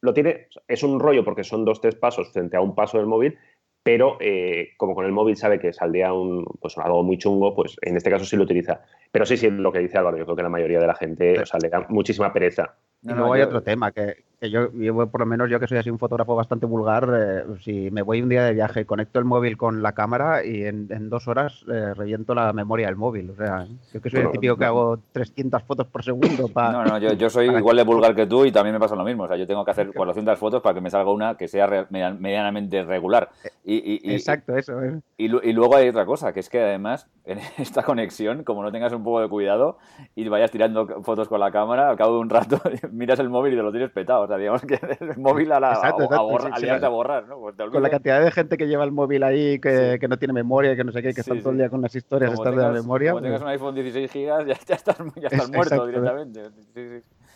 lo, 0.01 0.15
tiene, 0.15 0.49
es 0.67 0.83
un 0.83 0.99
rollo 0.99 1.23
porque 1.23 1.45
son 1.45 1.67
dos, 1.67 1.83
tres 1.83 1.97
pasos 1.97 2.33
frente 2.33 2.57
a 2.57 2.63
un 2.63 2.75
paso 2.75 2.97
del 2.97 3.07
móvil, 3.07 3.37
pero 3.85 4.17
eh, 4.19 4.71
como 4.79 4.95
con 4.95 5.05
el 5.05 5.13
móvil 5.13 5.37
sabe 5.37 5.61
que 5.61 5.75
saldría 5.75 6.15
un, 6.15 6.45
pues 6.59 6.77
algo 6.79 7.03
muy 7.03 7.19
chungo, 7.19 7.55
pues 7.55 7.77
en 7.83 7.99
este 7.99 8.11
caso 8.11 8.25
sí 8.25 8.35
lo 8.35 8.45
utiliza. 8.45 8.81
Pero 9.13 9.27
sí, 9.27 9.37
sí, 9.37 9.51
lo 9.51 9.71
que 9.71 9.81
dice 9.81 9.99
Álvaro, 9.99 10.17
yo 10.17 10.25
creo 10.25 10.37
que 10.37 10.43
la 10.43 10.49
mayoría 10.49 10.81
de 10.81 10.87
la 10.87 10.95
gente 10.95 11.39
o 11.39 11.45
sea, 11.45 11.61
le 11.61 11.69
da 11.69 11.85
muchísima 11.91 12.33
pereza. 12.33 12.75
Y 13.03 13.13
luego 13.13 13.35
hay 13.35 13.43
otro 13.43 13.63
tema, 13.63 13.93
que, 13.93 14.25
que 14.45 14.51
yo, 14.51 14.71
por 15.09 15.21
lo 15.21 15.27
menos 15.27 15.49
yo 15.51 15.59
que 15.59 15.67
soy 15.67 15.79
así 15.79 15.91
un 15.91 15.99
fotógrafo 15.99 16.35
bastante 16.35 16.67
vulgar, 16.67 17.09
eh, 17.17 17.45
si 17.63 17.91
me 17.91 18.03
voy 18.03 18.21
un 18.21 18.29
día 18.29 18.45
de 18.45 18.53
viaje, 18.53 18.85
conecto 18.85 19.19
el 19.19 19.25
móvil 19.25 19.57
con 19.57 19.83
la 19.83 19.93
cámara 19.93 20.45
y 20.45 20.65
en, 20.65 21.09
dos 21.09 21.29
horas 21.29 21.65
eh, 21.73 21.95
reviento 21.95 22.35
la 22.35 22.53
memoria 22.53 22.87
del 22.87 22.97
móvil. 22.97 23.31
O 23.31 23.37
sea, 23.37 23.67
yo 23.93 24.01
que 24.01 24.11
soy 24.11 24.21
el 24.21 24.31
típico 24.33 24.57
que 24.57 24.65
hago 24.65 24.99
300 25.13 25.63
fotos 25.63 25.87
por 25.87 26.05
segundo. 26.05 26.49
Para, 26.49 26.73
no, 26.73 26.85
no, 26.85 26.99
yo, 26.99 27.31
soy 27.31 27.47
igual 27.57 27.77
de 27.77 27.85
vulgar 27.85 28.15
que 28.15 28.27
tú 28.27 28.45
y 28.45 28.53
también 28.53 28.75
me 28.75 28.81
pasa 28.81 28.95
lo 28.95 29.05
mismo. 29.05 29.25
O 29.25 29.29
sea, 29.29 29.37
yo 29.37 29.47
tengo 29.47 29.65
que 29.65 29.71
hacer 29.71 29.93
400 29.93 30.39
fotos 30.39 30.63
para 30.63 30.75
que 30.75 30.81
me 30.81 30.91
salga 30.91 31.11
una 31.11 31.37
que 31.37 31.49
sea 31.49 31.87
medianamente 31.91 32.85
regular. 32.85 33.31
Y, 33.65 34.13
Exacto, 34.13 34.57
eso. 34.57 34.79
Y, 35.17 35.29
luego 35.29 35.77
hay 35.77 35.89
otra 35.89 36.05
cosa, 36.05 36.33
que 36.33 36.41
es 36.41 36.51
que 36.51 36.61
además 36.61 37.09
en 37.25 37.39
esta 37.59 37.83
conexión, 37.83 38.45
como 38.45 38.63
no 38.63 38.71
tengas 38.71 38.93
un 38.93 39.05
poco 39.05 39.21
de 39.21 39.29
cuidado 39.29 39.79
y 40.15 40.29
vayas 40.29 40.51
tirando 40.51 40.87
fotos 41.03 41.29
con 41.29 41.41
la 41.41 41.51
cámara, 41.51 41.89
al 41.89 41.97
cabo 41.97 42.15
de 42.15 42.21
un 42.21 42.31
rato 42.31 42.61
miras 42.93 43.19
el 43.19 43.31
móvil 43.31 43.55
y 43.55 43.57
te 43.57 43.63
lo 43.63 43.71
tienes 43.71 43.91
petado. 43.91 44.23
O 44.23 44.27
sea, 44.27 44.34
digamos 44.37 44.63
que 44.63 44.79
el 45.01 45.17
móvil 45.17 45.53
a 45.53 45.61
la 45.61 45.73
a, 45.73 46.89
borrar, 46.89 47.27
¿no? 47.27 47.41
Pues 47.41 47.55
con 47.71 47.83
la 47.83 47.91
cantidad 47.91 48.23
de 48.23 48.31
gente 48.31 48.57
que 48.57 48.67
lleva 48.67 48.85
el 48.85 48.93
móvil 48.93 49.23
ahí, 49.23 49.59
que, 49.59 49.99
que 50.01 50.09
no 50.09 50.19
tiene 50.19 50.33
memoria, 50.33 50.77
que 50.77 50.85
no 50.85 50.93
sé 50.93 51.03
qué, 51.03 51.13
que 51.13 51.21
están 51.21 51.41
todo 51.41 51.51
el 51.51 51.59
día 51.59 51.69
con 51.69 51.81
las 51.81 51.95
historias 51.95 52.33
estas 52.33 52.55
de 52.55 52.63
la 52.63 52.71
memoria. 52.71 53.13
Como 53.13 53.23
tengas 53.23 53.43
pues 53.43 53.61
un 53.61 53.71
iPhone 53.71 53.75
16 53.75 54.13
GB, 54.13 54.47
ya, 54.47 54.59
ya 54.67 54.75
estás, 54.75 54.97
ya 55.21 55.29
estás 55.29 55.51
muerto 55.51 55.87
directamente. 55.87 56.41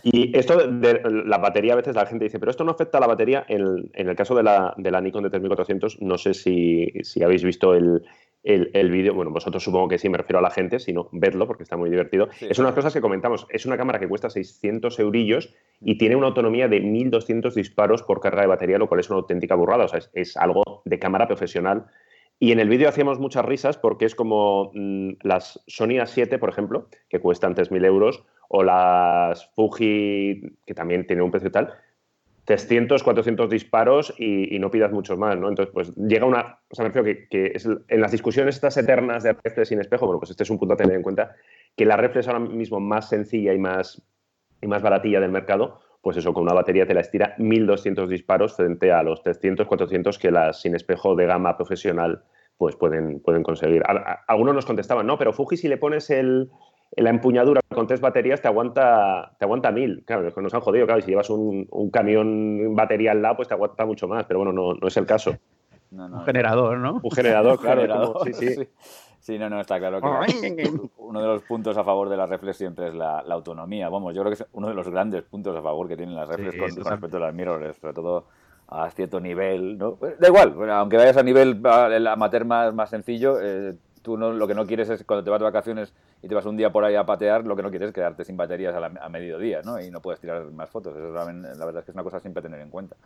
Y 0.03 0.37
esto 0.37 0.57
de 0.57 1.01
la 1.25 1.39
batería, 1.39 1.73
a 1.73 1.77
veces 1.77 1.97
la 1.97 2.07
gente 2.07 2.25
dice, 2.25 2.39
pero 2.39 2.51
esto 2.51 2.65
no 2.65 2.71
afecta 2.71 2.99
a 2.99 3.01
la 3.01 3.09
batería. 3.09 3.45
En, 3.49 3.91
en 3.95 4.09
el 4.09 4.17
caso 4.17 4.35
de 4.35 4.43
la, 4.43 4.75
de 4.77 4.91
la 4.91 5.01
Nikon 5.01 5.25
de 5.25 5.31
3400, 5.31 6.01
no 6.01 6.19
sé 6.19 6.35
si, 6.35 6.93
si 7.03 7.23
habéis 7.23 7.43
visto 7.43 7.75
el, 7.75 8.05
el, 8.49 8.91
vídeo, 8.91 9.13
bueno, 9.13 9.31
vosotros 9.31 9.63
supongo 9.63 9.89
que 9.89 9.99
sí, 9.99 10.09
me 10.09 10.17
refiero 10.17 10.39
a 10.39 10.43
la 10.43 10.51
gente, 10.51 10.79
sino 10.79 11.09
verlo 11.13 11.47
porque 11.47 11.65
está 11.65 11.77
muy 11.77 11.91
divertido. 11.91 12.29
es 12.41 12.59
una 12.59 12.69
de 12.69 12.71
las 12.71 12.75
cosas 12.75 12.95
que 12.95 13.03
comentamos, 13.03 13.47
es 13.51 13.67
una 13.67 13.77
cámara 13.77 13.99
que 13.99 14.09
cuesta 14.09 14.31
600 14.31 14.99
eurillos 15.01 15.55
y 15.83 15.99
tiene 15.99 16.17
una 16.17 16.29
autonomía 16.29 16.67
de 16.67 16.81
1200 16.81 17.55
disparos 17.55 18.03
por 18.03 18.21
carga 18.21 18.41
de 18.41 18.49
batería, 18.49 18.79
lo 18.79 18.89
cual 18.89 19.01
es 19.01 19.11
una 19.11 19.19
auténtica 19.19 19.55
burrada, 19.55 19.85
o 19.85 19.89
sea, 19.89 20.01
es, 20.15 20.37
algo 20.39 20.83
de 20.87 20.99
cámara 20.99 21.27
profesional. 21.27 21.87
Y 22.41 22.53
en 22.53 22.61
el 22.61 22.69
vídeo 22.69 22.89
hacíamos 22.89 23.19
muchas 23.19 23.45
risas 23.45 23.77
porque 23.77 24.07
es 24.07 24.15
como 24.15 24.71
mm, 24.73 25.15
las 25.23 25.63
Sony 25.67 25.99
A7, 26.01 26.39
por 26.39 26.49
ejemplo, 26.49 26.89
que 27.11 27.21
cuestan 27.21 27.55
3.000 27.55 27.85
euros, 27.85 28.25
o 28.49 28.63
las 28.63 29.45
Fuji, 29.55 30.57
que 30.65 30.75
también 30.75 31.07
tiene 31.07 31.21
un 31.21 31.31
precio 31.31 31.51
tal, 31.51 31.75
300, 32.49 33.03
400 33.03 33.51
disparos 33.51 34.15
y, 34.17 34.59
no 34.59 34.71
pidas 34.71 34.91
muchos 34.91 35.19
más, 35.19 35.37
¿no? 35.39 35.51
Entonces, 35.51 35.71
pues 35.71 35.95
llega 35.97 36.25
una... 36.25 36.61
O 36.71 36.75
sea, 36.75 36.83
me 36.83 36.91
refiero 36.91 37.21
que, 37.29 37.53
en 37.89 38.01
las 38.01 38.11
discusiones 38.11 38.55
estas 38.55 38.79
eternas 38.79 39.23
de 39.23 39.35
reflex 39.35 39.69
sin 39.69 39.81
espejo, 39.81 40.07
bueno, 40.07 40.19
pues 40.19 40.31
este 40.31 40.45
es 40.45 40.51
un 40.51 40.59
punto 40.59 40.73
a 40.73 40.79
tener 40.79 40.97
en 40.97 41.03
cuenta, 41.03 41.37
que 41.77 41.85
la 41.85 41.99
reflex 41.99 42.27
ahora 42.27 42.41
mismo 42.41 42.81
más 42.81 43.11
sencilla 43.11 43.53
y 43.53 43.59
más, 43.59 44.03
y 44.63 44.67
más 44.67 44.81
baratilla 44.81 45.21
del 45.21 45.31
mercado, 45.31 45.83
pues 46.01 46.17
eso, 46.17 46.33
con 46.33 46.45
una 46.45 46.55
batería 46.55 46.87
te 46.87 46.95
la 46.95 47.03
estira 47.03 47.35
1200 47.37 48.09
disparos 48.09 48.57
frente 48.57 48.93
a 48.93 49.03
los 49.03 49.23
300, 49.23 49.67
400 49.67 50.19
que 50.19 50.31
las 50.31 50.63
sin 50.63 50.75
espejo 50.75 51.17
de 51.17 51.27
gama 51.27 51.55
profesional 51.55 52.23
pues 52.57 52.77
pueden, 52.77 53.21
pueden 53.21 53.43
conseguir. 53.43 53.83
algunos 54.27 54.55
nos 54.55 54.65
contestaban, 54.65 55.07
no, 55.07 55.19
pero 55.19 55.35
Fuji 55.35 55.59
si 55.59 55.69
le 55.69 55.77
pones 55.77 56.09
el, 56.09 56.51
la 56.97 57.11
empuñadura 57.11 57.61
con 57.69 57.87
tres 57.87 58.01
baterías 58.01 58.41
te 58.41 58.49
aguanta, 58.49 59.33
te 59.39 59.45
aguanta 59.45 59.71
mil. 59.71 60.03
Claro, 60.05 60.31
nos 60.41 60.55
han 60.55 60.61
jodido, 60.61 60.87
claro, 60.87 61.01
y 61.01 61.03
si 61.03 61.11
llevas 61.11 61.31
un, 61.31 61.67
un 61.71 61.91
camión 61.91 62.75
batería 62.75 63.13
al 63.13 63.23
lado, 63.23 63.37
pues 63.37 63.49
te 63.49 63.55
aguanta 63.55 63.85
mucho 63.85 64.09
más, 64.09 64.25
pero 64.27 64.41
bueno, 64.41 64.53
no, 64.53 64.75
no 64.75 64.89
es 64.89 64.97
el 64.97 65.07
caso. 65.07 65.35
un 65.91 66.25
generador, 66.25 66.79
¿no? 66.79 67.01
Un 67.03 67.11
generador, 67.11 67.61
claro. 67.61 68.15
sí, 68.25 68.33
sí. 68.33 68.69
sí. 69.21 69.39
no, 69.39 69.49
no, 69.51 69.61
está 69.61 69.79
claro 69.79 70.01
que 70.01 70.71
uno 70.99 71.21
de 71.21 71.27
los 71.27 71.43
puntos 71.43 71.77
a 71.77 71.85
favor 71.85 72.09
de 72.09 72.17
la 72.17 72.27
reflex 72.27 72.57
siempre 72.57 72.89
es 72.89 72.95
la, 72.95 73.21
autonomía. 73.21 73.89
Vamos, 73.89 74.15
yo 74.15 74.23
creo 74.23 74.35
que 74.35 74.43
es 74.43 74.49
uno 74.53 74.69
de 74.69 74.75
los 74.75 74.89
grandes 74.89 75.23
puntos 75.23 75.57
a 75.57 75.63
favor 75.63 75.89
que 75.89 75.97
tienen 75.97 76.17
las 76.17 76.29
reflex 76.29 76.57
con, 76.57 76.85
respecto 76.85 77.17
a 77.19 77.21
las 77.21 77.35
mirrorless, 77.35 77.77
sobre 77.77 77.95
todo 77.95 78.27
a 78.69 78.91
cierto 78.91 79.19
nivel, 79.19 79.79
¿no? 79.79 79.99
Da 80.19 80.29
igual, 80.29 80.71
aunque 80.71 80.99
vayas 80.99 81.17
a 81.17 81.23
nivel 81.23 81.63
amateur 82.07 82.45
más, 82.45 82.75
más 82.75 82.91
sencillo, 82.91 83.41
eh, 83.41 83.75
tú 84.03 84.17
no, 84.17 84.33
lo 84.33 84.47
que 84.47 84.55
no 84.55 84.67
quieres 84.67 84.89
es 84.91 85.05
cuando 85.05 85.25
te 85.25 85.31
vas 85.31 85.41
de 85.41 85.45
vacaciones 85.45 85.93
y 86.23 86.29
te 86.29 86.35
vas 86.35 86.47
un 86.47 86.57
día 86.57 86.71
por 86.71 86.85
ahí 86.85 86.95
a 86.95 87.05
patear, 87.05 87.45
lo 87.45 87.57
que 87.57 87.63
no 87.63 87.71
quieres 87.71 87.89
es 87.89 87.95
quedarte 87.95 88.25
sin 88.25 88.37
baterías 88.37 88.75
a, 88.75 89.09
mediodía, 89.09 89.63
¿no? 89.63 89.81
Y 89.81 89.91
no 89.91 90.01
puedes 90.01 90.21
tirar 90.21 90.45
más 90.51 90.71
fotos. 90.71 90.97
Eso 90.97 91.11
la 91.13 91.25
verdad 91.25 91.79
es 91.79 91.85
que 91.85 91.91
es 91.91 91.95
una 91.95 92.05
cosa 92.05 92.21
siempre 92.21 92.43
tener 92.43 92.61
en 92.61 92.71
cuenta. 92.71 92.97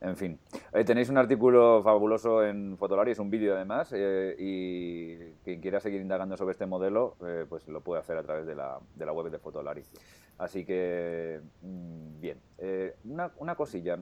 En 0.00 0.16
fin, 0.16 0.38
eh, 0.72 0.82
tenéis 0.82 1.10
un 1.10 1.18
artículo 1.18 1.82
fabuloso 1.82 2.42
en 2.42 2.78
Fotolari, 2.78 3.10
es 3.10 3.18
un 3.18 3.28
vídeo 3.28 3.54
además, 3.54 3.92
eh, 3.94 4.34
y 4.38 5.16
quien 5.44 5.60
quiera 5.60 5.78
seguir 5.78 6.00
indagando 6.00 6.38
sobre 6.38 6.52
este 6.52 6.64
modelo, 6.64 7.16
eh, 7.22 7.44
pues 7.46 7.68
lo 7.68 7.82
puede 7.82 8.00
hacer 8.00 8.16
a 8.16 8.22
través 8.22 8.46
de 8.46 8.54
la, 8.54 8.78
de 8.94 9.04
la 9.04 9.12
web 9.12 9.30
de 9.30 9.38
Fotolari. 9.38 9.82
Así 10.40 10.64
que, 10.64 11.40
mm, 11.62 12.20
bien. 12.20 12.38
una, 13.04 13.30
una, 13.38 13.54
cosilla, 13.54 13.98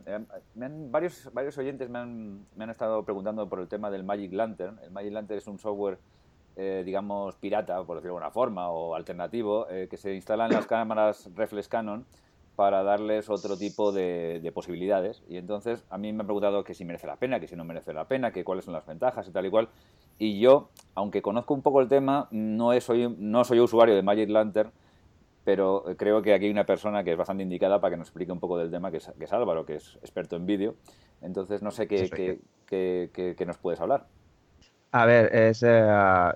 varios, 0.55 1.31
varios 1.33 1.59
oyentes 1.59 1.91
me 1.91 1.99
han, 1.99 2.71
estado 2.71 3.05
preguntando 3.05 3.49
por 3.49 3.61
el 3.61 3.69
tema 3.69 3.91
del 3.91 4.05
Magic 4.05 4.33
Lantern. 4.33 4.79
El 4.83 4.91
Magic 4.91 5.13
Lantern 5.13 5.39
es 5.39 5.47
un 5.47 5.59
software 5.59 5.99
digamos, 6.85 7.37
pirata, 7.37 7.77
por 7.85 7.97
decirlo 7.97 8.15
de 8.15 8.19
alguna 8.19 8.31
forma, 8.33 8.69
o 8.71 8.97
alternativo, 8.97 9.69
que 9.89 9.97
se 9.97 10.13
instala 10.15 10.47
en 10.47 10.55
las 10.55 10.67
cámaras 10.67 11.31
reflex 11.37 11.69
Canon 11.69 12.05
para 12.59 12.83
darles 12.83 13.31
otro 13.31 13.57
tipo 13.57 13.93
de, 13.93 14.51
posibilidades. 14.53 15.23
Y 15.29 15.37
entonces 15.37 15.85
a 15.91 15.97
mí 15.97 16.13
me 16.13 16.23
han 16.23 16.27
preguntado 16.27 16.65
que 16.65 16.75
si 16.75 16.85
merece 16.85 17.07
la 17.07 17.15
pena, 17.15 17.39
que 17.39 17.47
si 17.47 17.55
no 17.55 17.63
merece 17.63 17.93
la 17.93 18.09
pena, 18.09 18.33
que 18.33 18.43
cuáles 18.43 18.65
son 18.65 18.75
las 18.75 18.85
ventajas 18.85 19.29
y 19.29 19.31
tal 19.31 19.47
y 19.47 19.51
cual. 19.51 19.69
Y 20.19 20.41
yo, 20.41 20.69
aunque 20.97 21.23
conozco 21.23 21.55
un 21.55 21.63
poco 21.63 21.81
el 21.81 21.87
tema, 21.87 22.27
no 22.33 22.73
soy, 22.81 23.15
no 23.17 23.45
soy 23.45 23.61
usuario 23.61 23.95
de 23.95 24.03
Magic 24.03 24.29
Lantern, 24.29 24.73
pero 25.49 25.83
creo 25.97 26.21
que 26.21 26.35
aquí 26.35 26.45
hay 26.45 26.51
una 26.51 26.67
persona 26.67 27.03
que 27.03 27.13
es 27.13 27.17
bastante 27.17 27.43
indicada 27.43 27.81
para 27.81 27.93
que 27.93 27.97
nos 27.97 28.09
explique 28.09 28.31
un 28.31 28.39
poco 28.39 28.59
del 28.59 28.71
tema, 28.71 28.91
que 28.91 28.99
es, 28.99 29.11
que 29.19 29.25
es 29.25 29.33
Álvaro, 29.33 29.65
que 29.65 29.77
es 29.77 29.97
experto 30.03 30.37
en 30.37 30.45
vídeo. 30.45 30.75
Entonces, 31.23 31.63
no 31.63 31.71
sé 31.71 31.89
qué, 31.89 32.39
qué, 32.67 33.47
nos 33.47 33.57
puedes 33.57 33.81
hablar. 33.81 34.09
A 34.93 35.07
ver, 35.07 35.35
es, 35.35 35.63
eh, 35.67 35.89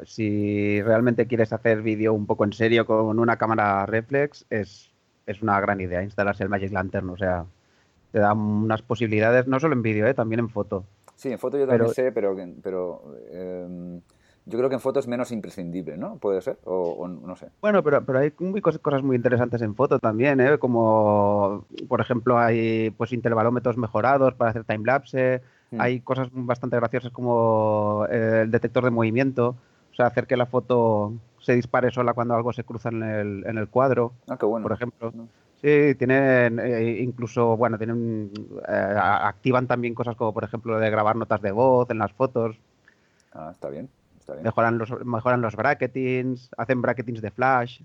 si 0.05 0.81
realmente 0.81 1.27
quieres 1.27 1.53
hacer 1.53 1.83
vídeo 1.83 2.15
un 2.15 2.25
poco 2.25 2.45
en 2.45 2.55
serio 2.55 2.87
con 2.87 3.19
una 3.19 3.37
cámara 3.37 3.85
reflex, 3.85 4.47
es 4.49 4.95
es 5.27 5.43
una 5.43 5.61
gran 5.61 5.83
idea 5.83 6.03
instalarse 6.03 6.43
el 6.43 6.49
Magic 6.49 6.73
Lantern, 6.73 7.11
o 7.11 7.17
sea, 7.19 7.45
te 8.13 8.19
da 8.19 8.33
unas 8.33 8.81
posibilidades, 8.81 9.47
no 9.47 9.61
solo 9.61 9.75
en 9.75 9.83
vídeo, 9.83 10.07
¿eh? 10.07 10.15
también 10.15 10.41
en 10.41 10.49
foto. 10.49 10.87
Sí, 11.17 11.31
en 11.31 11.39
foto 11.39 11.59
yo 11.59 11.67
también 11.67 11.93
sé, 11.93 12.13
pero, 12.13 12.35
pero 12.63 13.15
em, 13.31 14.01
yo 14.45 14.59
creo 14.59 14.69
que 14.69 14.75
en 14.75 14.81
foto 14.81 14.99
es 14.99 15.07
menos 15.07 15.31
imprescindible, 15.31 15.97
¿no? 15.97 16.17
Puede 16.17 16.41
ser, 16.41 16.59
o, 16.65 17.07
no 17.07 17.37
sé. 17.37 17.49
Bueno, 17.61 17.83
pero, 17.83 18.05
pero 18.05 18.19
hay 18.19 18.33
cosas 18.33 19.03
muy 19.03 19.17
interesantes 19.17 19.63
en 19.63 19.75
foto 19.75 19.99
también, 19.99 20.41
¿eh? 20.41 20.59
Como, 20.59 21.65
por 21.89 22.01
ejemplo, 22.01 22.39
hay 22.39 22.91
pues 22.91 23.13
intervalómetros 23.13 23.77
mejorados 23.77 24.35
para 24.35 24.51
hacer 24.51 24.65
timelapse, 24.65 25.43
hmm. 25.71 25.81
hay 25.81 26.01
cosas 26.01 26.29
bastante 26.33 26.77
graciosas 26.77 27.13
como 27.13 28.07
el 28.11 28.51
detector 28.51 28.85
de 28.85 28.91
movimiento, 28.91 29.57
o 29.93 29.95
sea, 29.95 30.07
hacer 30.07 30.27
que 30.27 30.37
la 30.37 30.47
foto 30.47 31.13
se 31.39 31.55
dispare 31.55 31.91
sola 31.91 32.13
cuando 32.13 32.35
algo 32.35 32.53
se 32.53 32.65
cruza 32.65 32.89
en 32.89 33.03
el, 33.03 33.45
en 33.47 33.59
el 33.59 33.69
cuadro. 33.69 34.13
Ah, 34.29 34.37
qué 34.39 34.47
bueno. 34.47 34.65
Por 34.65 34.73
ejemplo. 34.73 35.13
Sí, 35.61 35.95
tienen 35.97 36.59
eh, 36.59 36.99
incluso, 37.01 37.57
bueno, 37.57 37.79
tienen 37.79 38.33
eh, 38.69 38.97
activan 38.99 39.69
también 39.69 39.95
cosas 39.95 40.17
como, 40.17 40.35
por 40.35 40.43
ejemplo, 40.43 40.79
de 40.81 40.91
grabar 40.91 41.15
notas 41.15 41.41
de 41.41 41.53
voz 41.53 41.89
en 41.91 41.99
las 41.99 42.13
fotos. 42.13 42.59
Ah, 43.33 43.51
está 43.53 43.69
bien. 43.69 43.89
Está 44.33 44.41
bien. 44.41 44.45
Mejoran 44.45 44.79
los, 44.79 45.05
mejoran 45.05 45.41
los 45.41 45.57
bracketings, 45.57 46.51
hacen 46.57 46.83
bracketings 46.83 47.21
de 47.21 47.31
flash 47.31 47.83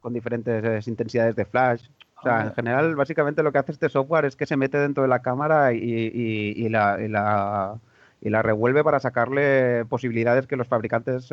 con 0.00 0.12
diferentes 0.12 0.64
eh, 0.64 0.90
intensidades 0.90 1.36
de 1.36 1.44
flash. 1.44 1.88
O 2.18 2.22
sea, 2.22 2.44
en 2.44 2.54
general, 2.54 2.94
básicamente 2.94 3.42
lo 3.42 3.50
que 3.50 3.58
hace 3.58 3.72
este 3.72 3.88
software 3.88 4.24
es 4.24 4.36
que 4.36 4.46
se 4.46 4.56
mete 4.56 4.78
dentro 4.78 5.02
de 5.02 5.08
la 5.08 5.20
cámara 5.20 5.72
y, 5.72 5.78
y, 5.80 6.68
la, 6.68 6.98
y 7.00 7.08
la, 7.08 7.80
la, 8.20 8.42
revuelve 8.42 8.84
para 8.84 9.00
sacarle 9.00 9.84
posibilidades 9.86 10.46
que 10.46 10.54
los 10.56 10.68
fabricantes 10.68 11.32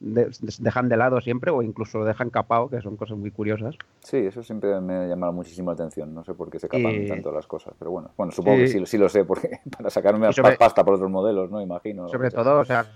dejan 0.00 0.88
de 0.88 0.96
lado 0.96 1.20
siempre 1.20 1.50
o 1.50 1.62
incluso 1.62 1.98
lo 1.98 2.04
dejan 2.04 2.30
capado, 2.30 2.68
que 2.68 2.80
son 2.80 2.96
cosas 2.96 3.16
muy 3.16 3.30
curiosas. 3.30 3.76
Sí, 4.00 4.18
eso 4.18 4.42
siempre 4.42 4.80
me 4.80 4.94
ha 4.94 5.06
llamado 5.06 5.32
muchísimo 5.32 5.70
la 5.70 5.74
atención. 5.74 6.12
No 6.14 6.24
sé 6.24 6.34
por 6.34 6.50
qué 6.50 6.58
se 6.58 6.68
capan 6.68 7.06
tanto 7.06 7.32
las 7.32 7.46
cosas, 7.46 7.74
pero 7.78 7.90
bueno, 7.90 8.10
bueno 8.16 8.32
supongo 8.32 8.58
que 8.58 8.86
sí, 8.86 8.98
lo 8.98 9.08
sé, 9.08 9.24
porque 9.24 9.60
para 9.76 9.90
sacarme 9.90 10.26
más 10.26 10.36
pasta 10.58 10.84
por 10.84 10.94
otros 10.94 11.10
modelos, 11.10 11.50
¿no? 11.50 11.60
Imagino. 11.60 12.08
Sobre 12.08 12.30
todo, 12.30 12.60
o 12.60 12.64
sea, 12.64 12.86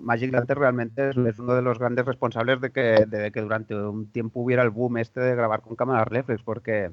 Magic 0.00 0.32
Lantern 0.32 0.60
realmente 0.60 1.10
es, 1.10 1.38
uno 1.38 1.54
de 1.54 1.62
los 1.62 1.78
grandes 1.78 2.06
responsables 2.06 2.60
de 2.60 2.70
que, 2.70 3.04
de 3.06 3.30
que 3.30 3.40
durante 3.40 3.74
un 3.74 4.06
tiempo 4.06 4.40
hubiera 4.40 4.62
el 4.62 4.70
boom 4.70 4.98
este 4.98 5.20
de 5.20 5.34
grabar 5.34 5.60
con 5.60 5.76
cámaras 5.76 6.08
reflex, 6.08 6.42
porque, 6.42 6.90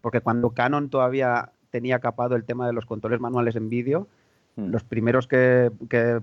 porque 0.00 0.20
cuando 0.20 0.50
Canon 0.50 0.90
todavía 0.90 1.50
tenía 1.70 1.98
capado 1.98 2.36
el 2.36 2.44
tema 2.44 2.66
de 2.66 2.72
los 2.72 2.86
controles 2.86 3.18
manuales 3.18 3.56
en 3.56 3.68
vídeo, 3.68 4.06
Hmm. 4.56 4.70
Los 4.70 4.84
primeros 4.84 5.26
que, 5.26 5.70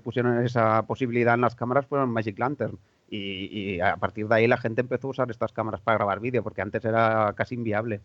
pusieron 0.02 0.44
esa 0.44 0.86
posibilidad 0.86 1.34
en 1.34 1.42
las 1.42 1.54
cámaras 1.54 1.86
fueron 1.86 2.10
Magic 2.10 2.38
Lantern. 2.38 2.78
Y, 3.10 3.78
a 3.80 3.96
partir 3.96 4.26
de 4.26 4.34
ahí 4.34 4.46
la 4.46 4.56
gente 4.56 4.80
empezó 4.80 5.08
a 5.08 5.10
usar 5.10 5.30
estas 5.30 5.52
cámaras 5.52 5.82
para 5.82 5.98
grabar 5.98 6.20
vídeo, 6.20 6.42
porque 6.42 6.62
antes 6.62 6.82
era 6.82 7.34
casi 7.36 7.54
inviable. 7.54 8.00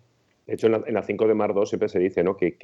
De 0.48 0.54
hecho, 0.54 0.68
en 0.68 0.94
la, 0.94 1.04
5 1.04 1.28
de 1.28 1.34
Mar 1.34 1.54
2 1.54 1.70
siempre 1.70 1.90
se 1.90 2.00
dice 2.00 2.24
¿no? 2.24 2.36
que, 2.38 2.56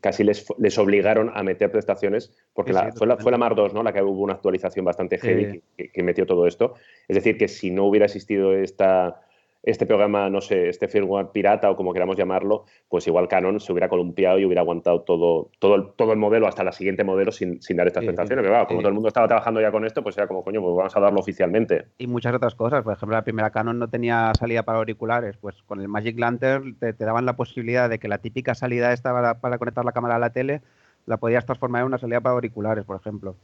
casi 0.00 0.24
les, 0.24 0.46
les, 0.58 0.78
obligaron 0.78 1.30
a 1.34 1.42
meter 1.42 1.70
prestaciones, 1.70 2.32
porque 2.54 2.72
fue, 2.72 3.06
la, 3.06 3.16
fue, 3.18 3.30
la, 3.30 3.38
Mar 3.38 3.54
2 3.54 3.74
¿no? 3.74 3.82
la 3.82 3.92
que 3.92 4.02
hubo 4.02 4.22
una 4.22 4.34
actualización 4.34 4.84
bastante 4.86 5.18
heavy 5.18 5.62
que, 5.76 6.02
metió 6.02 6.26
todo 6.26 6.46
esto. 6.46 6.74
Es 7.08 7.16
decir, 7.16 7.36
que 7.36 7.48
si 7.48 7.70
no 7.70 7.84
hubiera 7.84 8.06
existido 8.06 8.54
esta, 8.54 9.20
este 9.62 9.84
programa, 9.84 10.30
no 10.30 10.40
sé, 10.40 10.68
este 10.68 10.88
firmware 10.88 11.32
pirata 11.32 11.70
o 11.70 11.76
como 11.76 11.92
queramos 11.92 12.16
llamarlo, 12.16 12.64
pues 12.88 13.06
igual 13.06 13.28
Canon 13.28 13.60
se 13.60 13.72
hubiera 13.72 13.88
columpiado 13.88 14.38
y 14.38 14.44
hubiera 14.46 14.62
aguantado 14.62 15.02
todo, 15.02 15.50
todo, 15.58 15.74
el, 15.74 15.92
todo 15.96 16.12
el 16.12 16.18
modelo 16.18 16.46
hasta 16.46 16.64
la 16.64 16.72
siguiente 16.72 17.04
modelo 17.04 17.30
sin, 17.30 17.60
sin 17.60 17.76
dar 17.76 17.86
estas 17.86 18.04
sensaciones. 18.04 18.44
Pero 18.44 18.66
como 18.66 18.80
todo 18.80 18.88
el 18.88 18.94
mundo 18.94 19.08
estaba 19.08 19.28
trabajando 19.28 19.60
ya 19.60 19.70
con 19.70 19.84
esto, 19.84 20.02
pues 20.02 20.16
era 20.16 20.26
como, 20.26 20.42
coño, 20.42 20.62
pues 20.62 20.74
vamos 20.74 20.96
a 20.96 21.00
darlo 21.00 21.20
oficialmente. 21.20 21.88
Y 21.98 22.06
muchas 22.06 22.34
otras 22.34 22.54
cosas. 22.54 22.82
Por 22.82 22.94
ejemplo, 22.94 23.16
la 23.16 23.24
primera 23.24 23.50
Canon 23.50 23.78
no 23.78 23.88
tenía 23.88 24.32
salida 24.38 24.62
para 24.62 24.78
auriculares. 24.78 25.36
Pues 25.36 25.62
con 25.66 25.80
el 25.80 25.88
Magic 25.88 26.18
Lantern 26.18 26.76
te, 26.76 26.92
daban 26.92 27.26
la 27.26 27.36
posibilidad 27.36 27.90
de 27.90 27.98
que 27.98 28.08
la 28.08 28.18
típica 28.18 28.54
salida 28.54 28.92
esta 28.92 29.12
para, 29.12 29.40
para, 29.40 29.58
conectar 29.58 29.84
la 29.84 29.92
cámara 29.92 30.16
a 30.16 30.18
la 30.18 30.30
tele 30.30 30.62
la 31.06 31.18
podías 31.18 31.44
transformar 31.44 31.80
en 31.80 31.88
una 31.88 31.98
salida 31.98 32.20
para 32.20 32.34
auriculares, 32.34 32.84
por 32.84 32.96
ejemplo. 32.96 33.36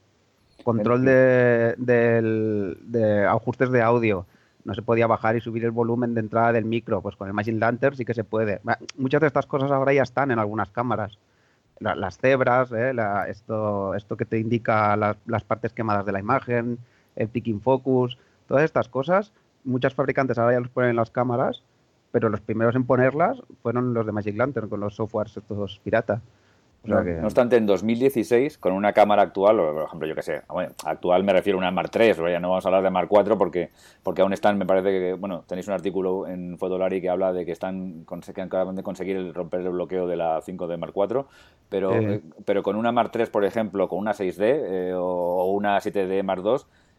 Control 0.65 1.05
de, 1.05 1.75
de 1.77 3.27
ajustes 3.27 3.71
de 3.71 3.83
audio 3.83 4.27
no 4.67 4.75
se 4.75 4.83
podía 4.83 5.07
bajar 5.07 5.37
y 5.37 5.41
subir 5.41 5.65
el 5.65 5.71
volumen 5.71 6.13
de 6.15 6.21
entrada 6.21 6.53
del 6.53 6.65
micro, 6.65 7.01
pues 7.01 7.15
con 7.15 7.29
el 7.29 7.35
Magic 7.35 7.55
Lantern 7.57 7.97
sí 7.97 8.05
que 8.05 8.15
se 8.15 8.25
puede. 8.25 8.61
Muchas 8.99 9.21
de 9.21 9.29
estas 9.29 9.47
cosas 9.47 9.71
ahora 9.71 9.93
ya 9.93 10.03
están 10.03 10.33
en 10.33 10.41
algunas 10.41 10.71
cámaras. 10.71 11.19
las 11.79 12.19
cebras, 12.19 12.73
¿eh? 12.73 12.93
esto, 13.29 13.95
esto 13.95 14.17
que 14.17 14.25
te 14.25 14.41
indica 14.41 14.97
las 14.97 15.45
partes 15.45 15.73
quemadas 15.73 16.05
de 16.05 16.11
la 16.11 16.19
imagen, 16.19 16.79
el 17.15 17.29
picking 17.29 17.61
focus, 17.61 18.19
todas 18.49 18.65
estas 18.65 18.89
cosas, 18.89 19.33
muchas 19.63 19.95
fabricantes 19.95 20.37
ahora 20.37 20.55
ya 20.55 20.61
los 20.61 20.71
ponen 20.71 20.91
en 20.91 20.97
las 20.97 21.13
cámaras, 21.13 21.63
pero 22.11 22.29
los 22.29 22.41
primeros 22.41 22.75
en 22.75 22.85
ponerlas 22.85 23.41
fueron 23.63 23.95
los 23.95 24.05
de 24.05 24.11
Magic 24.11 24.37
Lantern 24.37 24.69
con 24.69 24.81
los 24.81 24.97
softwares 24.97 25.37
estos 25.37 25.81
pirata. 25.85 26.23
No, 26.87 27.27
obstante, 27.27 27.57
en 27.57 27.67
2016, 27.67 28.59
con 28.59 28.73
una 28.73 28.93
cámara 28.93 29.23
actual, 29.23 29.57
por 29.57 29.85
ejemplo, 29.85 30.09
yo 30.09 30.15
que 30.15 30.23
sé, 30.23 30.43
actual 30.85 31.25
me 31.25 31.33
refiero 31.33 31.59
a 31.59 31.61
una 31.61 31.71
Mark 31.71 31.91
III, 31.95 32.15
ya 32.31 32.41
no 32.41 32.51
vamos 32.51 32.65
a 32.65 32.69
hablar 32.69 32.83
de 32.83 32.91
Mark 32.91 33.09
IV 33.11 33.37
porque, 33.37 33.71
porque 34.03 34.23
aún 34.23 34.33
están, 34.33 34.59
me 34.59 34.67
parece 34.67 34.91
que, 34.91 35.13
bueno, 35.15 35.45
tenéis 35.47 35.67
un 35.69 35.75
artículo 35.75 36.27
en 36.27 36.57
Fotolari 36.59 37.01
que 37.01 37.09
habla 37.09 37.33
de 37.33 37.45
que 37.45 37.53
están 37.53 38.05
que 38.35 38.41
acaban 38.41 38.77
de 38.77 38.83
conseguir 38.83 39.17
el 39.17 39.35
romper 39.35 39.61
el 39.61 39.71
bloqueo 39.71 40.07
de 40.07 40.17
la 40.17 40.41
5 40.41 40.67
de 40.67 40.77
Mark 40.77 40.93
IV, 40.95 41.25
pero, 41.69 41.95
eh, 41.95 42.23
pero 42.45 42.63
con 42.63 42.77
una 42.77 42.93
Mark 42.93 43.11
III, 43.15 43.27
por 43.27 43.45
ejemplo, 43.45 43.89
con 43.89 43.99
una 43.99 44.13
6D 44.13 44.41
eh, 44.41 44.93
o, 44.95 45.51
una 45.53 45.79
7D 45.79 46.23
Mark 46.23 46.43
II, 46.45 46.57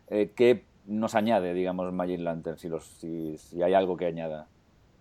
eh, 0.09 0.31
¿qué 0.35 0.63
nos 0.85 1.15
añade, 1.15 1.53
digamos, 1.53 1.91
Magic 1.93 2.19
Lantern, 2.19 2.57
si, 2.57 2.69
los, 2.69 2.85
si, 2.85 3.37
si 3.37 3.61
hay 3.61 3.73
algo 3.73 3.97
que 3.97 4.05
añada? 4.05 4.47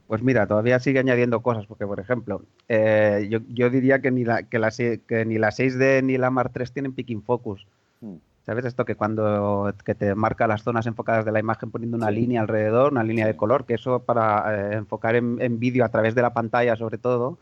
Pues 0.07 0.23
mira, 0.23 0.47
todavía 0.47 0.79
sigue 0.79 1.01
añadiendo 1.01 1.41
cosas, 1.41 1.67
porque 1.67 1.87
por 1.87 1.99
ejemplo, 1.99 2.43
eh, 2.69 3.29
yo, 3.29 3.71
diría 3.71 4.01
que 4.01 4.13
ni 4.13 4.25
la, 4.25 4.45
que, 4.45 4.59
la, 4.59 4.71
que 4.71 5.25
ni 5.27 5.39
la 5.39 5.51
6D 5.51 6.03
ni 6.05 6.17
la 6.17 6.31
Mark 6.31 6.51
3 6.53 6.73
tienen 6.73 6.93
picking 6.93 7.23
focus. 7.23 7.67
Hmm. 8.01 8.17
¿Sabes 8.45 8.65
esto? 8.65 8.85
Que 8.85 8.95
cuando 8.95 9.75
que 9.85 9.97
te 9.97 10.15
marca 10.15 10.47
las 10.47 10.63
zonas 10.63 10.87
enfocadas 10.87 11.25
de 11.25 11.33
la 11.33 11.41
imagen 11.41 11.73
poniendo 11.73 11.97
una 11.97 12.13
línea 12.13 12.41
alrededor, 12.41 12.93
una 12.93 13.03
línea 13.03 13.27
de 13.27 13.37
color, 13.37 13.65
que 13.67 13.75
eso 13.75 13.99
para 13.99 14.71
eh, 14.71 14.75
enfocar 14.77 15.17
en, 15.17 15.59
vídeo 15.59 15.85
a 15.85 15.89
través 15.89 16.15
de 16.15 16.23
la 16.23 16.33
pantalla 16.33 16.77
sobre 16.77 16.99
todo, 16.99 17.39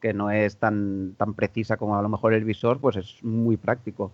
que 0.00 0.14
no 0.14 0.30
es 0.30 0.56
tan, 0.56 1.12
tan 1.18 1.34
precisa 1.34 1.76
como 1.76 1.98
a 1.98 2.02
lo 2.02 2.08
mejor 2.08 2.32
el 2.32 2.44
visor, 2.44 2.80
pues 2.80 2.96
es 2.96 3.22
muy 3.22 3.58
práctico. 3.58 4.10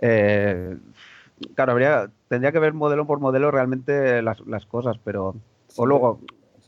Eh, 0.00 0.76
claro, 1.54 1.70
habría, 1.70 2.10
tendría 2.26 2.50
que 2.50 2.58
ver 2.58 2.72
modelo 2.72 3.06
por 3.06 3.20
modelo 3.20 3.52
realmente 3.52 4.20
las, 4.20 4.40
las 4.40 4.66
cosas, 4.66 4.98
pero... 5.04 5.36
o 5.76 5.86
luego, 5.86 6.18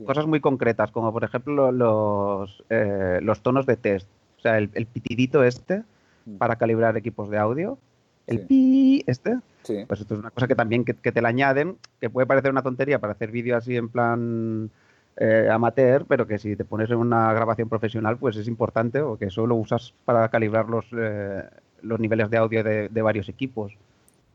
Cosas 0.05 0.27
muy 0.27 0.41
concretas, 0.41 0.91
como 0.91 1.13
por 1.13 1.25
ejemplo 1.25 1.71
los, 1.71 2.65
eh, 2.71 3.21
los 3.23 3.43
tonos 3.43 3.67
de 3.67 3.77
test. 3.77 4.09
O 4.39 4.41
sea, 4.41 4.59
el, 4.59 4.69
pitidito 4.69 5.45
este 5.45 5.85
mm. 6.27 6.37
para 6.37 6.57
calibrar 6.57 6.97
equipos 6.97 7.31
de 7.31 7.39
audio. 7.39 7.79
El 8.27 8.41
pi 8.41 9.05
este. 9.07 9.39
Pues 9.87 10.01
esto 10.01 10.15
es 10.15 10.21
una 10.21 10.31
cosa 10.31 10.47
que 10.47 10.55
también 10.55 10.85
que, 10.85 10.95
te 10.95 11.23
la 11.23 11.29
añaden, 11.29 11.79
que 12.01 12.11
puede 12.11 12.27
parecer 12.27 12.51
una 12.51 12.63
tontería 12.63 12.99
para 12.99 13.13
hacer 13.15 13.31
vídeo 13.31 13.57
así 13.57 13.77
en 13.77 13.89
plan 13.89 14.71
eh, 15.17 15.49
amateur, 15.51 16.05
pero 16.07 16.27
que 16.27 16.39
si 16.39 16.55
te 16.57 16.65
pones 16.65 16.91
en 16.91 16.97
una 16.97 17.33
grabación 17.33 17.69
profesional, 17.69 18.19
pues 18.19 18.37
es 18.37 18.47
importante 18.47 19.01
o 19.01 19.17
que 19.17 19.27
eso 19.27 19.47
lo 19.47 19.55
usas 19.55 19.95
para 20.05 20.29
calibrar 20.29 20.69
los, 20.69 20.87
eh, 20.97 21.45
los 21.83 21.99
niveles 21.99 22.29
de 22.29 22.37
audio 22.37 22.63
de, 22.63 22.89
de 22.89 23.03
varios 23.03 23.29
equipos. 23.29 23.73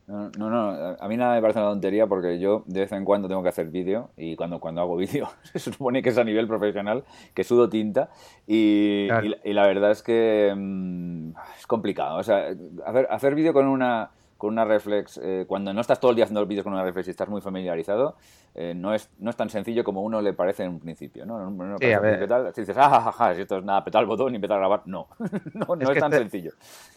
No, 0.09 0.31
no, 0.49 0.95
a 0.99 1.07
mí 1.07 1.17
nada 1.17 1.35
me 1.35 1.41
parece 1.41 1.59
una 1.59 1.69
tontería 1.69 2.07
porque 2.07 2.39
yo 2.39 2.63
de 2.65 2.79
vez 2.79 2.91
en 2.93 3.05
cuando 3.05 3.27
tengo 3.27 3.43
que 3.43 3.49
hacer 3.49 3.69
vídeo 3.69 4.09
y 4.17 4.35
cuando, 4.35 4.59
cuando 4.59 4.81
hago 4.81 4.95
vídeo 4.97 5.29
se 5.43 5.59
supone 5.59 6.01
que 6.01 6.09
es 6.09 6.17
a 6.17 6.23
nivel 6.23 6.47
profesional, 6.47 7.03
que 7.35 7.43
sudo 7.43 7.69
tinta 7.69 8.09
y, 8.47 9.07
y, 9.43 9.53
la 9.53 9.67
verdad 9.67 9.91
es 9.91 10.01
que 10.01 10.51
mm, 10.57 11.33
es 11.59 11.67
complicado. 11.67 12.17
O 12.17 12.23
sea, 12.23 12.47
hacer, 12.87 13.07
hacer 13.11 13.35
vídeo 13.35 13.53
con 13.53 13.67
una 13.67 14.09
con 14.39 14.53
una 14.53 14.63
reflex, 14.63 15.19
eh, 15.21 15.43
cuando 15.45 15.73
no 15.73 15.81
estás 15.81 15.99
todo 15.99 16.11
el 16.11 16.15
día 16.15 16.23
haciendo 16.23 16.45
vídeos 16.45 16.63
con 16.63 16.71
una 16.71 16.81
reflex 16.81 17.09
y 17.09 17.11
estás 17.11 17.27
muy 17.27 17.41
familiarizado, 17.41 18.15
eh, 18.55 18.73
no, 18.73 18.93
es, 18.93 19.09
no 19.19 19.29
es 19.29 19.35
tan 19.35 19.49
sencillo 19.49 19.83
como 19.83 20.01
uno 20.01 20.21
le 20.21 20.31
parece 20.31 20.63
en 20.63 20.69
un 20.69 20.79
principio, 20.79 21.25
¿no? 21.25 21.77
sí, 21.77 21.91
a 21.91 21.99
ver. 21.99 22.53
si 22.55 22.61
dices, 22.61 22.77
ah, 22.79 23.01
ja, 23.01 23.11
ja, 23.11 23.35
si 23.35 23.41
esto 23.41 23.57
es 23.57 23.65
nada, 23.65 23.83
petar 23.83 24.01
el 24.01 24.07
botón 24.07 24.31
y 24.31 24.37
empezar 24.37 24.55
a 24.55 24.59
grabar, 24.59 24.83
no, 24.85 25.09
no, 25.53 25.73
es, 25.91 25.99
tan 25.99 26.13
este 26.13 26.19
sencillo. 26.19 26.51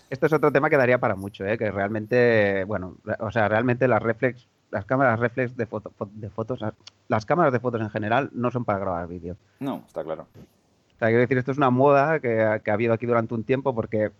Esto 0.08 0.26
es 0.26 0.32
otro 0.32 0.52
tema 0.52 0.70
que 0.70 0.76
daría 0.76 0.98
para 0.98 1.16
mucho, 1.16 1.44
¿eh? 1.44 1.58
que 1.58 1.68
realmente, 1.72 2.62
bueno, 2.62 2.94
o 3.18 3.32
sea, 3.32 3.48
realmente 3.48 3.88
las 3.88 4.00
reflex, 4.00 4.48
las 4.70 4.84
cámaras 4.84 5.18
reflex 5.18 5.56
de, 5.56 5.66
foto, 5.66 5.92
de 6.12 6.30
fotos, 6.30 6.60
las 7.08 7.26
cámaras 7.26 7.52
de 7.52 7.58
fotos 7.58 7.80
en 7.80 7.90
general 7.90 8.30
no 8.32 8.52
son 8.52 8.64
para 8.64 8.78
grabar 8.78 9.08
vídeo. 9.08 9.36
No, 9.58 9.82
está 9.84 10.04
claro. 10.04 10.28
O 10.32 10.98
sea, 11.00 11.08
quiero 11.08 11.22
decir, 11.22 11.38
esto 11.38 11.50
es 11.50 11.58
una 11.58 11.70
moda 11.70 12.20
que, 12.20 12.60
que 12.62 12.70
ha 12.70 12.74
habido 12.74 12.92
aquí 12.92 13.06
durante 13.06 13.34
un 13.34 13.42
tiempo 13.42 13.74
porque 13.74 14.12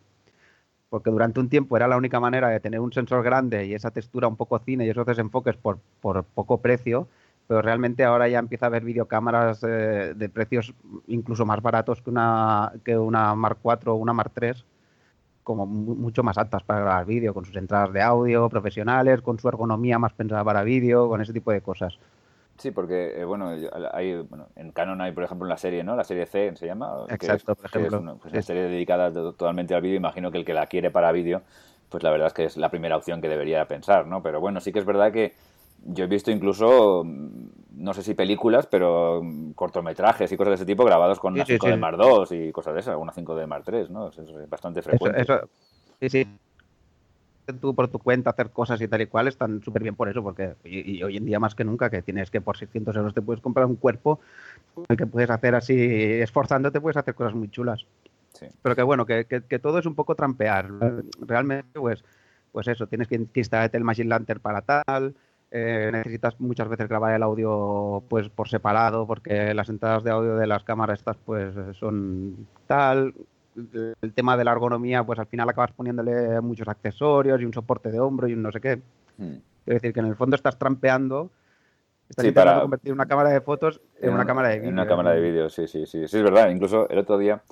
porque 0.93 1.09
durante 1.09 1.41
un 1.41 1.49
tiempo 1.49 1.75
era 1.75 1.89
la 1.89 1.97
única 1.97 2.21
manera 2.21 2.51
de 2.51 2.61
tener 2.61 2.79
un 2.79 2.93
sensor 2.93 3.25
grande 3.25 3.65
y 3.65 3.73
esa 3.73 3.91
textura 3.93 4.29
un 4.29 4.37
poco 4.37 4.59
cine 4.59 4.85
y 4.85 4.91
esos 4.91 5.07
desenfoques 5.07 5.57
por, 5.57 5.79
por 6.03 6.23
poco 6.23 6.61
precio, 6.61 7.09
pero 7.49 7.63
realmente 7.63 8.05
ahora 8.05 8.29
ya 8.29 8.39
empieza 8.39 8.67
a 8.67 8.69
haber 8.69 8.85
videocámaras 8.85 9.65
eh, 9.67 10.13
de 10.15 10.29
precios 10.29 10.75
incluso 11.07 11.47
más 11.47 11.63
baratos 11.63 12.03
que 12.03 12.11
una, 12.11 12.75
que 12.85 12.99
una 12.99 13.35
Mark 13.35 13.57
IV 13.65 13.89
o 13.91 13.95
una 13.95 14.13
Mark 14.13 14.33
III, 14.39 14.53
como 15.43 15.65
mucho 15.65 16.23
más 16.23 16.37
altas 16.37 16.63
para 16.63 16.81
grabar 16.81 17.07
vídeo, 17.07 17.33
con 17.33 17.47
sus 17.47 17.57
entradas 17.57 17.91
de 17.95 18.03
audio 18.03 18.47
profesionales, 18.51 19.23
con 19.23 19.39
su 19.39 19.49
ergonomía 19.49 19.99
más 19.99 20.13
pensada 20.13 20.45
para 20.45 20.63
vídeo, 20.63 21.09
con 21.09 21.23
ese 21.23 21.33
tipo 21.33 21.53
de 21.53 21.63
cosas. 21.63 21.99
Sí, 22.59 22.71
porque, 22.71 23.21
eh, 23.21 23.25
bueno, 23.25 23.51
hay, 23.93 24.21
bueno, 24.23 24.49
en 24.57 24.73
Canon 24.73 25.01
hay, 25.01 25.13
por 25.13 25.25
ejemplo, 25.25 25.49
la 25.49 25.57
serie, 25.57 25.83
¿no? 25.83 25.97
La 25.97 26.05
serie 26.05 26.27
C 26.27 26.55
se 26.55 26.67
llama. 26.67 27.07
Exacto, 27.09 27.55
por 27.55 27.67
ejemplo. 27.67 27.99
es 27.99 28.21
pues, 28.21 28.33
una, 28.33 28.43
serie 28.43 28.63
dedicada 28.65 29.13
totalmente 29.13 29.75
al 29.75 29.83
vídeo. 29.83 29.97
Imagino 29.97 30.31
que 30.31 30.39
el 30.39 30.45
que 30.45 30.55
la 30.55 30.67
quiere 30.67 30.91
para 30.91 31.13
vídeo, 31.13 31.43
pues 31.89 32.03
la 32.03 32.11
verdad 32.11 32.29
es 32.29 32.33
que 32.33 32.45
es 32.45 32.57
la 32.57 32.71
primera 32.71 32.97
opción 32.97 33.21
que 33.21 33.29
debería 33.29 33.67
pensar, 33.67 34.07
¿no? 34.07 34.23
Pero 34.23 34.41
bueno, 34.41 34.61
sí 34.61 34.73
que 34.73 34.79
es 34.79 34.85
verdad 34.85 35.13
que 35.13 35.35
yo 35.85 36.05
he 36.05 36.09
visto 36.09 36.31
incluso, 36.31 37.03
mm, 37.05 37.49
no 37.77 37.95
sé 37.95 38.03
si 38.03 38.15
películas, 38.15 38.67
pero 38.67 39.21
mm, 39.23 39.53
cortometrajes 39.53 40.31
y 40.31 40.37
cosas 40.37 40.51
de 40.51 40.55
ese 40.57 40.67
tipo 40.67 40.85
grabados 40.85 41.19
con 41.19 41.33
una 41.33 41.45
5 41.45 41.67
de 41.67 41.77
Mar 41.77 41.97
2 41.97 42.33
y 42.33 42.53
cosas 42.53 42.75
de 42.75 42.81
esas, 42.81 42.97
una 42.97 43.13
5 43.13 43.35
de 43.35 43.47
Mar 43.47 43.63
3, 43.65 43.91
¿no? 43.91 44.09
Eso 44.09 44.23
es 44.23 44.49
bastante 44.49 44.83
frecuente. 44.83 45.25
sí, 46.01 46.09
sí 46.09 46.27
tú 47.61 47.75
por 47.75 47.89
tu 47.89 47.99
cuenta 47.99 48.31
hacer 48.31 48.51
cosas 48.51 48.81
y 48.81 48.89
tal 48.89 49.03
y 49.03 49.07
cual 49.07 49.29
están 49.29 49.63
súper 49.63 49.83
bien 49.83 49.95
por 49.95 50.09
eso, 50.09 50.23
porque 50.23 50.55
y, 50.65 51.03
hoy 51.03 51.17
en 51.17 51.25
día 51.25 51.41
más 51.41 51.55
que 51.55 51.65
nunca 51.65 51.91
que 51.91 52.03
tienes 52.03 52.31
que 52.31 52.41
por 52.41 52.57
600 52.57 52.95
euros 52.97 53.15
te 53.15 53.23
puedes 53.23 53.43
comprar 53.43 53.67
un 53.67 53.77
cuerpo 53.77 54.21
el 54.89 54.97
que 54.97 55.07
puedes 55.07 55.31
hacer 55.31 55.55
así, 55.55 55.75
esforzándote 55.77 56.81
puedes 56.81 56.97
hacer 56.97 57.15
cosas 57.15 57.35
muy 57.35 57.49
chulas. 57.49 57.87
Pero 58.63 58.75
que 58.75 58.83
bueno, 58.83 59.07
que, 59.07 59.27
que, 59.27 59.59
todo 59.59 59.79
es 59.79 59.87
un 59.87 59.95
poco 59.95 60.17
trampear. 60.17 60.69
Realmente, 61.21 61.79
pues, 61.79 62.03
pues 62.51 62.67
eso, 62.67 62.87
tienes 62.87 63.07
que 63.07 63.29
instalarte 63.35 63.77
el 63.77 63.85
Machine 63.85 64.09
Lantern 64.09 64.41
para 64.41 64.63
tal, 64.63 65.15
eh, 65.55 65.91
necesitas 65.93 66.41
muchas 66.41 66.67
veces 66.67 66.89
grabar 66.89 67.15
el 67.15 67.23
audio 67.23 68.03
pues 68.09 68.31
por 68.31 68.49
separado 68.49 69.07
porque 69.07 69.53
las 69.53 69.69
entradas 69.69 70.03
de 70.03 70.11
audio 70.11 70.37
de 70.37 70.47
las 70.47 70.65
cámaras 70.65 71.01
estas 71.01 71.19
pues 71.19 71.55
son 71.79 72.49
tal 72.67 73.13
el 73.55 74.13
tema 74.15 74.37
de 74.37 74.45
la 74.45 74.53
ergonomía, 74.53 75.05
pues 75.05 75.19
al 75.19 75.27
final 75.27 75.49
acabas 75.49 75.73
poniéndole 75.73 76.41
muchos 76.41 76.67
accesorios 76.69 77.41
y 77.41 77.45
un 77.45 77.53
soporte 77.53 77.91
de 77.91 78.01
hombro 78.01 78.29
y 78.29 78.33
un 78.33 78.43
no 78.43 78.53
sé 78.53 78.61
qué. 78.61 78.81
Hmm. 79.19 79.37
Es 79.67 79.75
decir, 79.75 79.93
que 79.93 80.01
en 80.01 80.07
el 80.07 80.17
fondo 80.17 80.37
estás 80.37 80.59
trampeando, 80.59 81.31
estás 82.09 82.25
intentando 82.25 82.63
convertir 82.63 82.93
una 82.93 83.07
cámara 83.07 83.31
de 83.31 83.41
fotos 83.41 83.81
en, 84.01 84.13
una 84.13 84.27
cámara 84.27 84.49
de 84.49 84.57
vídeo. 84.57 84.69
En 84.69 84.75
una 84.75 84.87
cámara 84.87 85.13
de 85.13 85.21
vídeo, 85.21 85.49
sí, 85.51 85.67
sí, 85.69 85.87
sí. 85.87 86.09
Sí, 86.09 86.17
es 86.17 86.23
verdad. 86.23 86.51
Incluso 86.51 86.89
el 86.89 86.99
otro 86.99 87.19
día, 87.19 87.43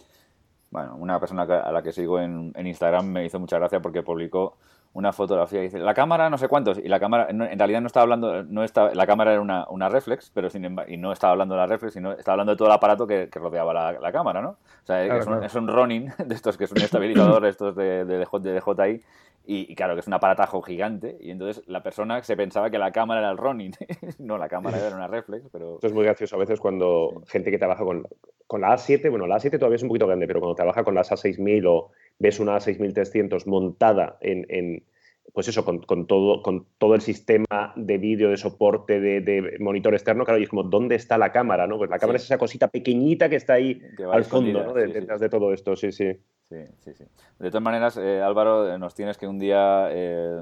bueno, 0.70 0.96
una 0.96 1.20
persona 1.20 1.42
a 1.42 1.72
la 1.72 1.82
que 1.82 1.92
sigo 1.92 2.20
en, 2.20 2.52
en 2.54 2.66
Instagram 2.66 3.06
me 3.06 3.24
hizo 3.24 3.38
mucha 3.38 3.58
gracia 3.58 3.80
porque 3.80 4.02
publicó 4.02 4.56
una 4.92 5.12
fotografía 5.12 5.60
y 5.60 5.64
dice, 5.64 5.78
la 5.78 5.94
cámara 5.94 6.28
no 6.30 6.38
sé 6.38 6.48
cuántos, 6.48 6.78
y 6.78 6.88
la 6.88 6.98
cámara, 6.98 7.28
en 7.30 7.58
realidad 7.58 7.80
no 7.80 7.86
estaba 7.86 8.02
hablando, 8.02 8.42
no 8.42 8.64
estaba, 8.64 8.92
la 8.92 9.06
cámara 9.06 9.32
era 9.32 9.40
una, 9.40 9.66
una 9.68 9.88
reflex, 9.88 10.30
pero 10.34 10.50
sin 10.50 10.64
y 10.88 10.96
no 10.96 11.12
estaba 11.12 11.32
hablando 11.32 11.54
de 11.54 11.60
la 11.60 11.66
reflex, 11.66 11.94
sino 11.94 12.12
estaba 12.12 12.34
hablando 12.34 12.52
de 12.52 12.56
todo 12.56 12.68
el 12.68 12.74
aparato 12.74 13.06
que, 13.06 13.28
rodeaba 13.32 13.92
la, 13.92 14.12
cámara, 14.12 14.42
¿no? 14.42 14.50
O 14.50 14.86
sea, 14.86 15.04
es, 15.04 15.26
un, 15.26 15.44
es, 15.44 15.54
un, 15.54 15.68
running 15.68 16.10
de 16.18 16.34
estos, 16.34 16.56
que 16.56 16.64
es 16.64 16.72
un 16.72 16.78
estabilizador, 16.78 17.46
estos 17.46 17.76
de, 17.76 18.04
de, 18.04 18.18
de, 18.18 18.60
DJI, 18.60 19.02
y, 19.46 19.74
claro, 19.74 19.94
que 19.94 20.00
es 20.00 20.06
un 20.06 20.12
aparatajo 20.12 20.60
gigante, 20.60 21.16
y 21.20 21.30
entonces 21.30 21.66
la 21.66 21.82
persona 21.82 22.22
se 22.22 22.36
pensaba 22.36 22.70
que 22.70 22.78
la 22.78 22.92
cámara 22.92 23.20
era 23.20 23.30
el 23.30 23.38
running, 23.38 23.72
no, 24.18 24.38
la 24.38 24.48
cámara 24.48 24.78
era 24.78 24.94
una 24.94 25.06
reflex, 25.06 25.48
pero... 25.52 25.74
Esto 25.74 25.86
es 25.86 25.92
muy 25.92 26.04
gracioso 26.04 26.36
a 26.36 26.38
veces 26.40 26.60
cuando 26.60 27.22
gente 27.26 27.50
que 27.50 27.58
trabaja 27.58 27.84
con, 27.84 28.06
con 28.46 28.60
la 28.60 28.76
A7, 28.76 29.08
bueno, 29.08 29.26
la 29.28 29.36
A7 29.36 29.58
todavía 29.58 29.76
es 29.76 29.82
un 29.82 29.88
poquito 29.88 30.06
grande, 30.08 30.26
pero 30.26 30.40
cuando 30.40 30.56
trabaja 30.56 30.82
con 30.82 30.94
las 30.94 31.10
A6000 31.10 31.66
o 31.68 31.90
ves 32.20 32.38
una 32.38 32.56
A6300 32.56 33.46
montada 33.46 34.18
en, 34.20 34.84
pues 35.32 35.48
eso, 35.48 35.64
con, 35.64 36.06
todo, 36.06 36.42
con 36.42 36.66
todo 36.78 36.94
el 36.94 37.00
sistema 37.00 37.72
de 37.76 37.98
vídeo, 37.98 38.30
de 38.30 38.36
soporte, 38.36 39.00
de, 39.00 39.56
monitor 39.58 39.94
externo, 39.94 40.24
claro, 40.24 40.38
y 40.38 40.44
es 40.44 40.48
como, 40.48 40.62
¿dónde 40.62 40.94
está 40.94 41.18
la 41.18 41.32
cámara? 41.32 41.66
¿no? 41.66 41.78
Pues 41.78 41.90
la 41.90 41.98
cámara 41.98 42.18
es 42.18 42.24
esa 42.24 42.38
cosita 42.38 42.68
pequeñita 42.68 43.28
que 43.28 43.36
está 43.36 43.54
ahí 43.54 43.80
al 44.12 44.24
fondo, 44.24 44.62
¿no? 44.62 44.74
detrás 44.74 45.20
de 45.20 45.28
todo 45.28 45.52
esto, 45.52 45.74
sí, 45.74 45.90
sí. 45.90 46.12
Sí, 46.50 46.56
sí, 46.80 46.94
sí. 46.94 47.04
De 47.38 47.48
todas 47.48 47.62
maneras, 47.62 47.96
eh, 47.96 48.20
Álvaro, 48.20 48.76
nos 48.76 48.94
tienes 48.94 49.16
que 49.16 49.28
un 49.28 49.38
día 49.38 49.86
eh, 49.92 50.40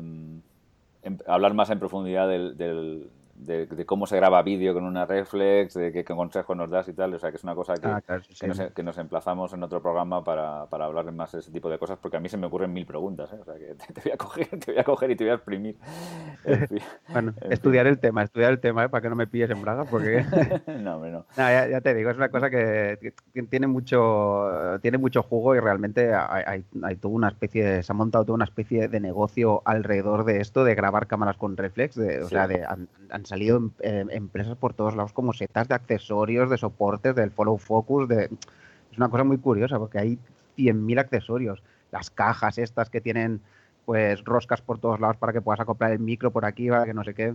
em, 1.02 1.18
hablar 1.26 1.52
más 1.52 1.68
en 1.68 1.78
profundidad 1.78 2.26
del, 2.26 3.10
de, 3.38 3.86
cómo 3.86 4.06
se 4.06 4.16
graba 4.16 4.42
vídeo 4.42 4.74
con 4.74 4.84
una 4.84 5.06
reflex, 5.06 5.74
de 5.74 5.92
qué, 5.92 6.04
consejos 6.04 6.56
nos 6.56 6.70
das 6.70 6.88
y 6.88 6.92
tal. 6.92 7.14
O 7.14 7.18
sea, 7.18 7.30
que 7.30 7.36
es 7.36 7.44
una 7.44 7.54
cosa 7.54 7.74
que, 7.74 7.86
ah, 7.86 8.02
que, 8.74 8.82
nos, 8.82 8.98
emplazamos 8.98 9.52
en 9.52 9.62
otro 9.62 9.80
programa 9.80 10.24
para, 10.24 10.66
para, 10.66 10.86
hablar 10.86 11.10
más 11.12 11.32
de 11.32 11.38
ese 11.38 11.52
tipo 11.52 11.70
de 11.70 11.78
cosas, 11.78 11.98
porque 12.00 12.16
a 12.16 12.20
mí 12.20 12.28
se 12.28 12.36
me 12.36 12.46
ocurren 12.46 12.72
mil 12.72 12.86
preguntas. 12.86 13.32
¿eh? 13.32 13.38
O 13.40 13.44
sea, 13.44 13.54
que 13.54 13.74
te, 13.74 14.00
voy 14.02 14.12
a 14.12 14.16
coger, 14.16 14.48
te 14.48 14.72
voy 14.72 14.80
a 14.80 14.84
coger 14.84 15.10
y 15.10 15.16
te 15.16 15.24
voy 15.24 15.30
a 15.30 15.34
exprimir. 15.34 15.76
bueno, 17.12 17.34
estudiar 17.48 17.86
el 17.86 17.98
tema, 17.98 18.22
estudiar 18.22 18.52
el 18.52 18.60
tema, 18.60 18.84
¿eh? 18.84 18.88
para 18.88 19.02
que 19.02 19.08
no 19.08 19.16
me 19.16 19.26
pilles 19.26 19.50
en 19.50 19.62
braga, 19.62 19.84
porque... 19.84 20.24
no, 20.66 20.96
hombre, 20.96 21.12
no. 21.12 21.24
ya, 21.36 21.80
te 21.80 21.94
digo, 21.94 22.10
es 22.10 22.16
una 22.16 22.30
cosa 22.30 22.50
que, 22.50 23.14
tiene 23.48 23.66
mucho 23.66 24.78
tiene 24.82 24.98
mucho 24.98 25.22
jugo 25.22 25.54
y 25.54 25.60
realmente 25.60 26.12
hay, 26.14 26.64
hay, 26.82 26.96
toda 26.96 27.14
una 27.14 27.28
especie, 27.28 27.82
se 27.82 27.92
ha 27.92 27.94
montado 27.94 28.24
toda 28.24 28.34
una 28.34 28.44
especie 28.44 28.88
de 28.88 29.00
negocio 29.00 29.62
alrededor 29.64 30.24
de 30.24 30.40
esto, 30.40 30.64
de 30.64 30.74
grabar 30.74 31.06
cámaras 31.06 31.36
con 31.36 31.56
reflex, 31.56 31.94
de, 31.94 32.22
o 32.22 32.28
sea, 32.28 32.48
de, 32.48 32.64
salido 33.28 33.70
empresas 33.80 34.56
por 34.56 34.74
todos 34.74 34.96
lados 34.96 35.12
como 35.12 35.32
setas 35.32 35.68
de 35.68 35.74
accesorios, 35.74 36.50
de 36.50 36.58
soportes, 36.58 37.14
del 37.14 37.30
follow 37.30 37.58
focus, 37.58 38.08
de... 38.08 38.24
es 38.24 38.98
una 38.98 39.08
cosa 39.08 39.24
muy 39.24 39.38
curiosa 39.38 39.78
porque 39.78 39.98
hay 39.98 40.18
100.000 40.56 40.98
accesorios. 40.98 41.62
Las 41.92 42.10
cajas 42.10 42.58
estas 42.58 42.90
que 42.90 43.00
tienen 43.00 43.40
pues 43.84 44.22
roscas 44.24 44.60
por 44.60 44.78
todos 44.78 45.00
lados 45.00 45.16
para 45.16 45.32
que 45.32 45.40
puedas 45.40 45.60
acoplar 45.60 45.92
el 45.92 45.98
micro 45.98 46.30
por 46.30 46.44
aquí, 46.44 46.68
para 46.68 46.84
que 46.84 46.92
no 46.92 47.04
sé 47.04 47.14
qué. 47.14 47.34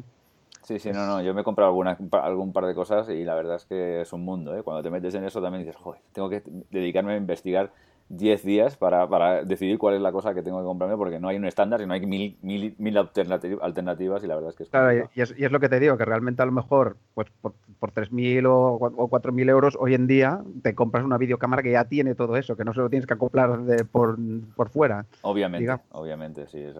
Sí, 0.61 0.79
sí, 0.79 0.91
no, 0.91 1.05
no. 1.05 1.21
Yo 1.21 1.33
me 1.33 1.41
he 1.41 1.43
comprado 1.43 1.69
alguna, 1.69 1.97
algún 2.11 2.53
par 2.53 2.65
de 2.65 2.75
cosas 2.75 3.09
y 3.09 3.23
la 3.23 3.35
verdad 3.35 3.57
es 3.57 3.65
que 3.65 4.01
es 4.01 4.13
un 4.13 4.23
mundo. 4.23 4.55
¿eh? 4.55 4.63
Cuando 4.63 4.81
te 4.81 4.89
metes 4.89 5.13
en 5.15 5.25
eso 5.25 5.41
también 5.41 5.65
dices, 5.65 5.79
joder, 5.81 6.01
tengo 6.13 6.29
que 6.29 6.43
dedicarme 6.69 7.13
a 7.13 7.17
investigar 7.17 7.71
10 8.17 8.43
días 8.43 8.77
para, 8.77 9.07
para, 9.07 9.43
decidir 9.43 9.77
cuál 9.77 9.95
es 9.95 10.01
la 10.01 10.11
cosa 10.11 10.33
que 10.33 10.41
tengo 10.41 10.59
que 10.59 10.65
comprarme 10.65 10.97
porque 10.97 11.19
no 11.19 11.27
hay 11.27 11.37
un 11.37 11.45
estándar 11.45 11.81
y 11.81 11.85
no 11.85 11.93
hay 11.93 12.05
mil, 12.05 12.37
mil, 12.41 12.75
mil 12.77 12.97
alternativas 12.97 14.23
y 14.23 14.27
la 14.27 14.35
verdad 14.35 14.51
es 14.51 14.55
que 14.55 14.63
es 14.63 14.69
Claro, 14.69 15.09
y 15.13 15.21
es, 15.21 15.33
y 15.37 15.45
es, 15.45 15.51
lo 15.51 15.59
que 15.59 15.69
te 15.69 15.79
digo, 15.79 15.97
que 15.97 16.05
realmente 16.05 16.41
a 16.41 16.45
lo 16.45 16.51
mejor 16.51 16.97
pues 17.13 17.27
por, 17.41 17.53
por 17.79 17.91
3.000 17.91 18.45
o, 18.45 18.75
o 18.75 19.09
4.000 19.09 19.49
euros 19.49 19.77
hoy 19.79 19.93
en 19.93 20.07
día 20.07 20.43
te 20.61 20.75
compras 20.75 21.03
una 21.03 21.17
videocámara 21.17 21.63
que 21.63 21.71
ya 21.71 21.85
tiene 21.85 22.15
todo 22.15 22.37
eso, 22.37 22.55
que 22.55 22.63
no 22.63 22.73
se 22.73 22.81
lo 22.81 22.89
tienes 22.89 23.07
que 23.07 23.13
acoplar 23.13 23.63
de, 23.63 23.85
por, 23.85 24.17
por 24.55 24.69
fuera. 24.69 25.05
Obviamente, 25.21 25.75
obviamente, 25.91 26.47
sí. 26.47 26.59
Es, 26.59 26.75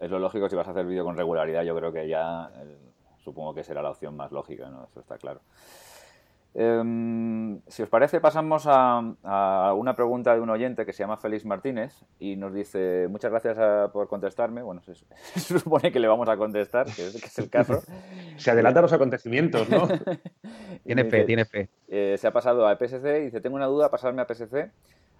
es, 0.00 0.10
lo, 0.10 0.18
lógico 0.18 0.48
si 0.48 0.56
vas 0.56 0.68
a 0.68 0.72
hacer 0.72 0.86
vídeo 0.86 1.04
con 1.04 1.16
regularidad, 1.16 1.62
yo 1.62 1.76
creo 1.76 1.92
que 1.92 2.08
ya 2.08 2.50
supongo 3.18 3.54
que 3.54 3.64
será 3.64 3.82
la 3.82 3.90
opción 3.90 4.16
más 4.16 4.32
lógica, 4.32 4.68
¿no? 4.70 4.86
Eso 4.90 5.00
está 5.00 5.18
claro. 5.18 5.40
Em, 6.54 7.60
si 7.68 7.82
os 7.82 7.88
parece, 7.88 8.20
pasamos 8.20 8.64
a, 8.66 9.72
una 9.76 9.94
pregunta 9.94 10.34
de 10.34 10.40
un 10.40 10.50
oyente 10.50 10.84
que 10.84 10.92
se 10.92 11.02
llama 11.02 11.16
Félix 11.16 11.44
Martínez 11.44 12.04
y 12.18 12.36
nos 12.36 12.52
dice, 12.52 13.06
muchas 13.08 13.30
gracias 13.30 13.90
por 13.90 14.08
contestarme. 14.08 14.62
Bueno, 14.62 14.82
se, 14.82 14.94
supone 15.58 15.92
que 15.92 16.00
le 16.00 16.08
vamos 16.08 16.28
a 16.28 16.36
contestar, 16.36 16.86
que 16.86 17.06
es, 17.06 17.38
el 17.38 17.50
caso. 17.50 17.82
se 18.36 18.50
adelanta 18.50 18.82
los 18.82 18.92
acontecimientos, 18.92 19.68
¿no? 19.68 19.86
tiene 20.84 21.04
fe, 21.04 21.24
tiene 21.24 21.44
fe. 21.44 21.68
Eh, 21.86 22.16
se 22.18 22.26
ha 22.26 22.32
pasado 22.32 22.66
a 22.66 22.76
PSC 22.76 23.20
y 23.20 23.24
dice, 23.26 23.40
tengo 23.40 23.56
una 23.56 23.66
duda, 23.66 23.90
pasarme 23.90 24.22
a 24.22 24.26
PSC. 24.26 24.70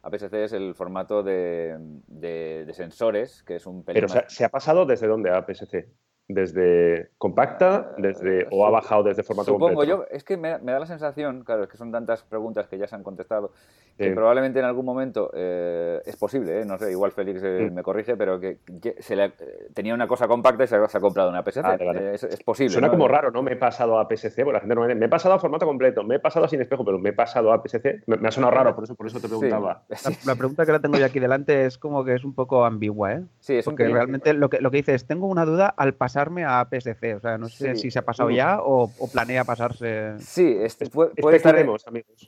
APS-C 0.01 0.45
es 0.45 0.53
el 0.53 0.75
formato 0.75 1.23
de, 1.23 1.77
sensores, 2.73 3.43
que 3.43 3.57
es 3.57 3.67
un 3.67 3.83
Pero 3.83 4.09
¿se 4.29 4.45
ha 4.45 4.49
pasado 4.49 4.87
desde 4.87 5.07
dónde 5.07 5.31
a 5.31 5.45
PSC? 5.45 5.89
Desde 6.29 7.11
compacta 7.17 7.95
desde, 7.97 8.47
o 8.51 8.67
ha 8.67 8.71
bajado 8.71 9.03
desde 9.03 9.23
formato 9.23 9.53
Supongo 9.53 9.83
yo, 9.85 10.05
es 10.11 10.23
que 10.25 10.37
me, 10.37 10.59
da 10.59 10.79
la 10.79 10.87
sensación, 10.87 11.43
claro, 11.43 11.65
es 11.65 11.71
que 11.71 11.79
son 11.79 11.91
tantas 11.91 12.23
preguntas 12.23 12.69
que 12.69 12.77
ya 12.77 12.87
se 12.87 12.95
han 12.95 13.03
contestado, 13.03 13.53
que 13.99 14.11
probablemente 14.13 14.59
en 14.59 14.65
algún 14.65 14.85
momento 14.85 15.31
eh, 15.35 16.01
es 16.05 16.17
posible, 16.17 16.61
eh, 16.61 16.65
no 16.65 16.79
sé, 16.79 16.91
igual 16.91 17.13
Félix 17.13 17.43
eh, 17.45 17.71
me 17.73 17.83
corrige, 17.83 18.17
pero 18.17 18.41
que, 18.41 18.59
se 18.99 19.17
le, 19.17 19.33
tenía 19.75 19.95
una 19.95 20.09
cosa 20.09 20.29
compacta 20.29 20.65
y 20.65 20.67
se, 20.67 20.77
ha 20.77 21.01
comprado 21.01 21.31
una 21.31 21.43
PSC. 21.43 21.61
Es, 22.13 22.43
posible. 22.43 22.73
Suena 22.73 22.91
como 22.91 23.09
raro, 23.09 23.31
¿no? 23.31 23.43
Me 23.43 23.53
he 23.53 23.57
pasado 23.57 23.99
a 23.99 24.09
PSC, 24.09 24.43
porque 24.45 24.55
la 24.55 24.61
gente 24.61 24.75
no 24.75 24.83
me, 24.83 24.95
me 24.95 25.07
he 25.07 25.09
pasado 25.09 25.35
a 25.35 25.39
formato 25.39 25.67
completo, 25.67 26.03
me 26.03 26.17
he 26.17 26.21
pasado 26.21 26.49
sin 26.49 26.61
espejo, 26.61 26.85
pero 26.85 26.99
me 26.99 27.11
he 27.11 27.13
pasado 27.13 27.53
a 27.53 27.63
PSC. 27.63 28.03
Me, 28.07 28.29
ha 28.29 28.31
sonado 28.31 28.53
raro, 28.53 28.75
por 28.75 28.85
eso, 28.85 28.95
por 28.95 29.07
eso 29.07 29.21
te 29.21 29.29
preguntaba. 29.29 29.85
La, 30.27 30.35
pregunta 30.35 30.67
que 30.67 30.73
la 30.73 30.81
tengo 30.81 30.99
yo 30.99 31.07
aquí 31.07 31.21
delante 31.21 31.67
es 31.67 31.79
como 31.79 32.05
que 32.05 32.15
es 32.15 32.25
un 32.25 32.35
poco 32.35 32.65
ambigua, 32.65 33.15
¿eh? 33.15 33.23
Sí, 33.41 33.55
es 33.57 33.65
porque 33.65 33.89
realmente 33.89 34.33
lo 34.33 34.51
que, 34.51 34.61
lo 34.61 34.71
que 34.71 34.79
dice 34.79 34.95
es, 34.95 35.07
tengo 35.07 35.27
una 35.27 35.45
duda 35.45 35.69
al 35.69 35.95
pasar 35.95 36.09
pasarme 36.09 36.45
a 36.45 36.67
PSC. 36.69 37.15
O 37.17 37.21
sea, 37.21 37.37
no 37.37 37.49
sé 37.49 37.77
si 37.77 37.91
se 37.91 37.99
ha 37.99 38.03
pasado 38.03 38.31
ya 38.31 38.61
o, 38.63 38.91
planea 39.13 39.45
pasarse. 39.45 40.15
Sí, 40.19 40.57
este, 40.59 40.89
puede, 40.89 41.13
estar, 41.37 41.55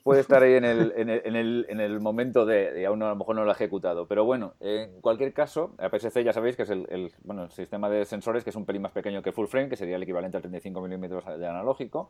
puede 0.05 0.21
estar 0.21 0.43
ahí 0.43 0.55
en 0.55 0.65
el, 0.65 0.93
en 0.97 1.09
el, 1.09 1.23
en 1.25 1.37
el, 1.37 1.60
momento 2.01 2.47
de, 2.47 2.87
aún 2.87 3.03
a 3.03 3.09
lo 3.09 3.17
mejor 3.17 3.37
no 3.37 3.45
lo 3.45 3.51
ha 3.51 3.55
ejecutado. 3.55 4.07
Pero 4.07 4.25
bueno, 4.25 4.55
en 4.61 5.01
cualquier 5.01 5.33
caso, 5.33 5.75
a 5.79 5.89
PSC 5.89 6.23
ya 6.23 6.33
sabéis 6.33 6.57
que 6.57 6.63
es 6.63 6.71
el, 6.71 7.13
bueno, 7.25 7.45
el 7.45 7.51
sistema 7.51 7.89
de 7.89 8.05
sensores 8.05 8.45
que 8.45 8.51
es 8.51 8.57
un 8.57 8.67
pelín 8.67 8.83
más 8.83 8.93
pequeño 8.93 9.23
que 9.23 9.33
full 9.33 9.47
frame, 9.47 9.69
que 9.69 9.77
sería 9.77 9.97
el 9.97 10.03
equivalente 10.03 10.37
al 10.37 10.43
35 10.43 10.81
milímetros 10.81 11.25
de 11.27 11.47
analógico, 11.47 12.09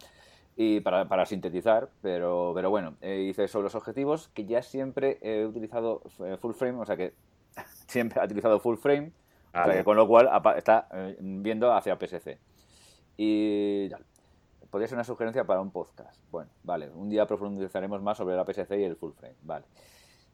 y 0.57 0.81
para, 0.81 1.09
para 1.09 1.27
sintetizar. 1.27 1.89
Pero, 2.03 2.53
pero 2.55 2.71
bueno, 2.71 2.95
eh, 3.01 3.27
hice 3.29 3.49
sobre 3.49 3.65
los 3.65 3.75
objetivos 3.75 4.29
que 4.29 4.45
ya 4.45 4.63
siempre 4.63 5.19
he 5.23 5.47
utilizado 5.47 6.03
eh, 6.25 6.37
full 6.39 6.55
frame, 6.55 6.79
o 6.79 6.85
sea 6.85 6.97
que 6.97 7.15
siempre 7.87 8.21
ha 8.21 8.25
utilizado 8.25 8.61
full 8.61 8.77
frame 8.77 9.13
con 9.85 9.97
lo 9.97 10.07
cual 10.07 10.29
está 10.57 10.89
eh, 10.93 11.17
viendo 11.21 11.73
hacia 11.73 11.97
PSC. 11.97 12.39
Y 13.17 13.89
ya, 13.89 13.99
podría 14.71 14.89
ser 14.89 14.97
una 14.97 15.05
sugerencia 15.05 15.45
para 15.45 15.61
un 15.61 15.71
podcast. 15.71 16.21
Bueno, 16.31 16.51
vale, 16.63 16.91
un 16.91 17.09
día 17.09 17.27
profundizaremos 17.27 18.03
más 18.03 18.19
sobre 18.19 18.37
la 18.37 18.45
PSC 18.45 18.79
y 18.79 18.85
el 18.85 18.97
full 18.97 19.13
frame. 19.13 19.37
Vale. 19.43 19.65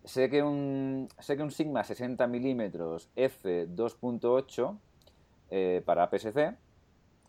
Sé 0.05 0.31
que 0.31 0.43
un, 0.43 1.09
sé 1.19 1.37
que 1.37 1.43
un 1.43 1.51
Sigma 1.51 1.83
60 1.83 2.27
milímetros 2.27 3.11
f2.8 3.17 4.79
eh, 5.51 5.83
para 5.85 6.09
PSC 6.09 6.57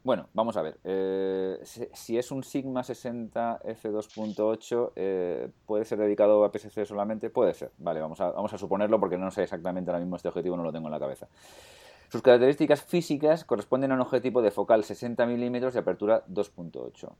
bueno, 0.07 0.29
vamos 0.33 0.55
a 0.55 0.61
ver. 0.61 0.79
Eh, 0.85 1.59
si, 1.63 2.17
es 2.17 2.31
un 2.31 2.41
Sigma 2.41 2.81
60 2.81 3.59
F2.8, 3.59 4.93
eh, 4.95 5.49
¿puede 5.65 5.83
ser 5.83 5.97
dedicado 5.97 6.45
a 6.45 6.49
PSC 6.49 6.85
solamente? 6.85 7.29
Puede 7.29 7.53
ser. 7.53 7.71
Vale, 7.77 7.99
vamos 7.99 8.21
a, 8.21 8.31
vamos 8.31 8.53
a 8.53 8.57
suponerlo 8.57 9.01
porque 9.01 9.17
no 9.17 9.29
sé 9.31 9.43
exactamente 9.43 9.91
ahora 9.91 9.99
mismo 9.99 10.15
este 10.15 10.29
objetivo, 10.29 10.55
no 10.55 10.63
lo 10.63 10.71
tengo 10.71 10.87
en 10.87 10.93
la 10.93 10.99
cabeza. 10.99 11.27
Sus 12.09 12.21
características 12.21 12.81
físicas 12.81 13.43
corresponden 13.43 13.91
a 13.91 13.95
un 13.95 14.01
objetivo 14.01 14.41
de 14.41 14.51
focal 14.51 14.83
60 14.83 15.25
milímetros 15.25 15.75
y 15.75 15.77
apertura 15.77 16.25
2.8. 16.27 17.11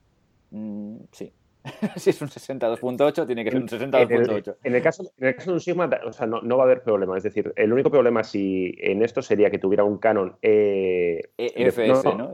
Mm, 0.50 0.96
sí, 1.12 1.32
si 1.96 2.10
es 2.10 2.20
un 2.22 2.28
62.8, 2.28 3.26
tiene 3.26 3.44
que 3.44 3.50
ser 3.50 3.60
un 3.60 3.68
62.8. 3.68 4.56
En, 4.62 4.74
el 4.74 4.82
caso, 4.82 5.12
en 5.18 5.28
el 5.28 5.34
caso 5.34 5.50
de 5.50 5.54
un 5.54 5.60
Sigma, 5.60 5.90
o 6.06 6.12
sea, 6.12 6.26
no, 6.26 6.56
va 6.56 6.62
a 6.62 6.66
haber 6.66 6.82
problema. 6.82 7.16
Es 7.16 7.22
decir, 7.22 7.52
el 7.56 7.72
único 7.72 7.90
problema 7.90 8.24
si 8.24 8.74
en 8.78 9.02
esto 9.02 9.22
sería 9.22 9.50
que 9.50 9.58
tuviera 9.58 9.84
un 9.84 9.98
Canon 9.98 10.36
eh, 10.42 11.30
EFS, 11.36 12.04
¿no? 12.04 12.32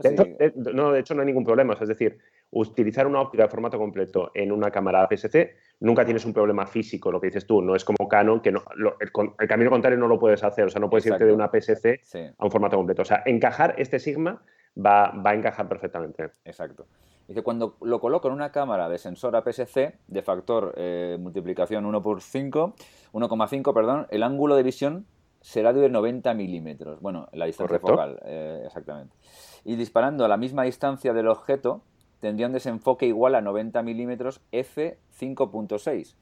¿no? 0.73 0.91
De, 0.91 0.99
hecho, 0.99 1.13
no 1.13 1.21
hay 1.21 1.27
ningún 1.27 1.45
problema. 1.45 1.73
es 1.79 1.87
decir, 1.87 2.17
utilizar 2.51 3.07
una 3.07 3.21
óptica 3.21 3.43
de 3.43 3.49
formato 3.49 3.77
completo 3.77 4.31
en 4.33 4.51
una 4.51 4.71
cámara 4.71 5.03
APS-C 5.03 5.55
nunca 5.79 6.05
tienes 6.05 6.25
un 6.25 6.33
problema 6.33 6.65
físico, 6.65 7.11
lo 7.11 7.19
que 7.19 7.27
dices 7.27 7.45
tú. 7.45 7.61
No 7.61 7.75
es 7.75 7.83
como 7.83 8.07
Canon, 8.07 8.41
que 8.41 8.51
no, 8.51 8.63
el, 8.99 9.47
camino 9.47 9.69
contrario 9.69 9.97
no 9.97 10.07
lo 10.07 10.19
puedes 10.19 10.43
hacer. 10.43 10.65
O 10.65 10.69
sea, 10.69 10.79
no 10.79 10.89
puedes 10.89 11.05
irte 11.05 11.25
de 11.25 11.33
una 11.33 11.45
APS-C 11.45 12.01
a 12.37 12.45
un 12.45 12.51
formato 12.51 12.77
completo. 12.77 13.01
O 13.01 13.05
sea, 13.05 13.23
encajar 13.25 13.75
este 13.77 13.99
Sigma 13.99 14.41
va, 14.77 15.11
va 15.11 15.31
a 15.31 15.35
encajar 15.35 15.67
perfectamente. 15.67 16.31
Exacto. 16.45 16.87
Dice, 17.27 17.41
cuando 17.41 17.75
lo 17.81 17.99
coloco 17.99 18.27
en 18.27 18.33
una 18.35 18.51
cámara 18.51 18.87
de 18.87 18.97
sensor 18.97 19.35
APS-C 19.35 19.97
de 20.07 20.21
factor 20.21 20.73
eh, 20.77 21.17
multiplicación 21.19 21.85
1 21.85 22.03
por 22.03 22.21
5, 22.21 22.75
1,5, 23.13 23.73
perdón, 23.73 24.07
el 24.11 24.21
ángulo 24.21 24.55
de 24.55 24.63
visión 24.63 25.07
será 25.41 25.73
de 25.73 25.89
90 25.89 26.33
milímetros. 26.35 27.01
Bueno, 27.01 27.27
la 27.31 27.45
distancia 27.45 27.79
focal, 27.79 28.19
eh, 28.25 28.63
exactamente. 28.65 29.15
Y 29.63 29.75
disparando 29.75 30.23
a 30.25 30.27
la 30.27 30.37
misma 30.37 30.63
distancia 30.63 31.13
del 31.13 31.27
objeto, 31.27 31.81
tendría 32.19 32.47
un 32.47 32.53
desenfoque 32.53 33.07
igual 33.07 33.35
a 33.35 33.41
90 33.41 33.81
milímetros 33.81 34.41
f5.6. 34.51 36.15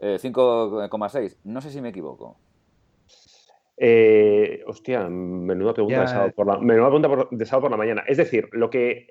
5,6. 0.00 1.20
Eh, 1.20 1.36
no 1.44 1.60
sé 1.60 1.70
si 1.70 1.80
me 1.80 1.88
equivoco. 1.88 2.36
Eh, 3.80 4.64
hostia, 4.66 5.08
menuda 5.08 5.72
pregunta, 5.72 6.00
de 6.00 6.08
sábado, 6.08 6.32
por 6.34 6.46
la, 6.46 6.58
de 7.30 7.46
sábado 7.46 7.62
por 7.62 7.70
la 7.70 7.76
mañana. 7.76 8.02
Es 8.08 8.16
decir, 8.16 8.48
lo 8.50 8.70
que 8.70 9.06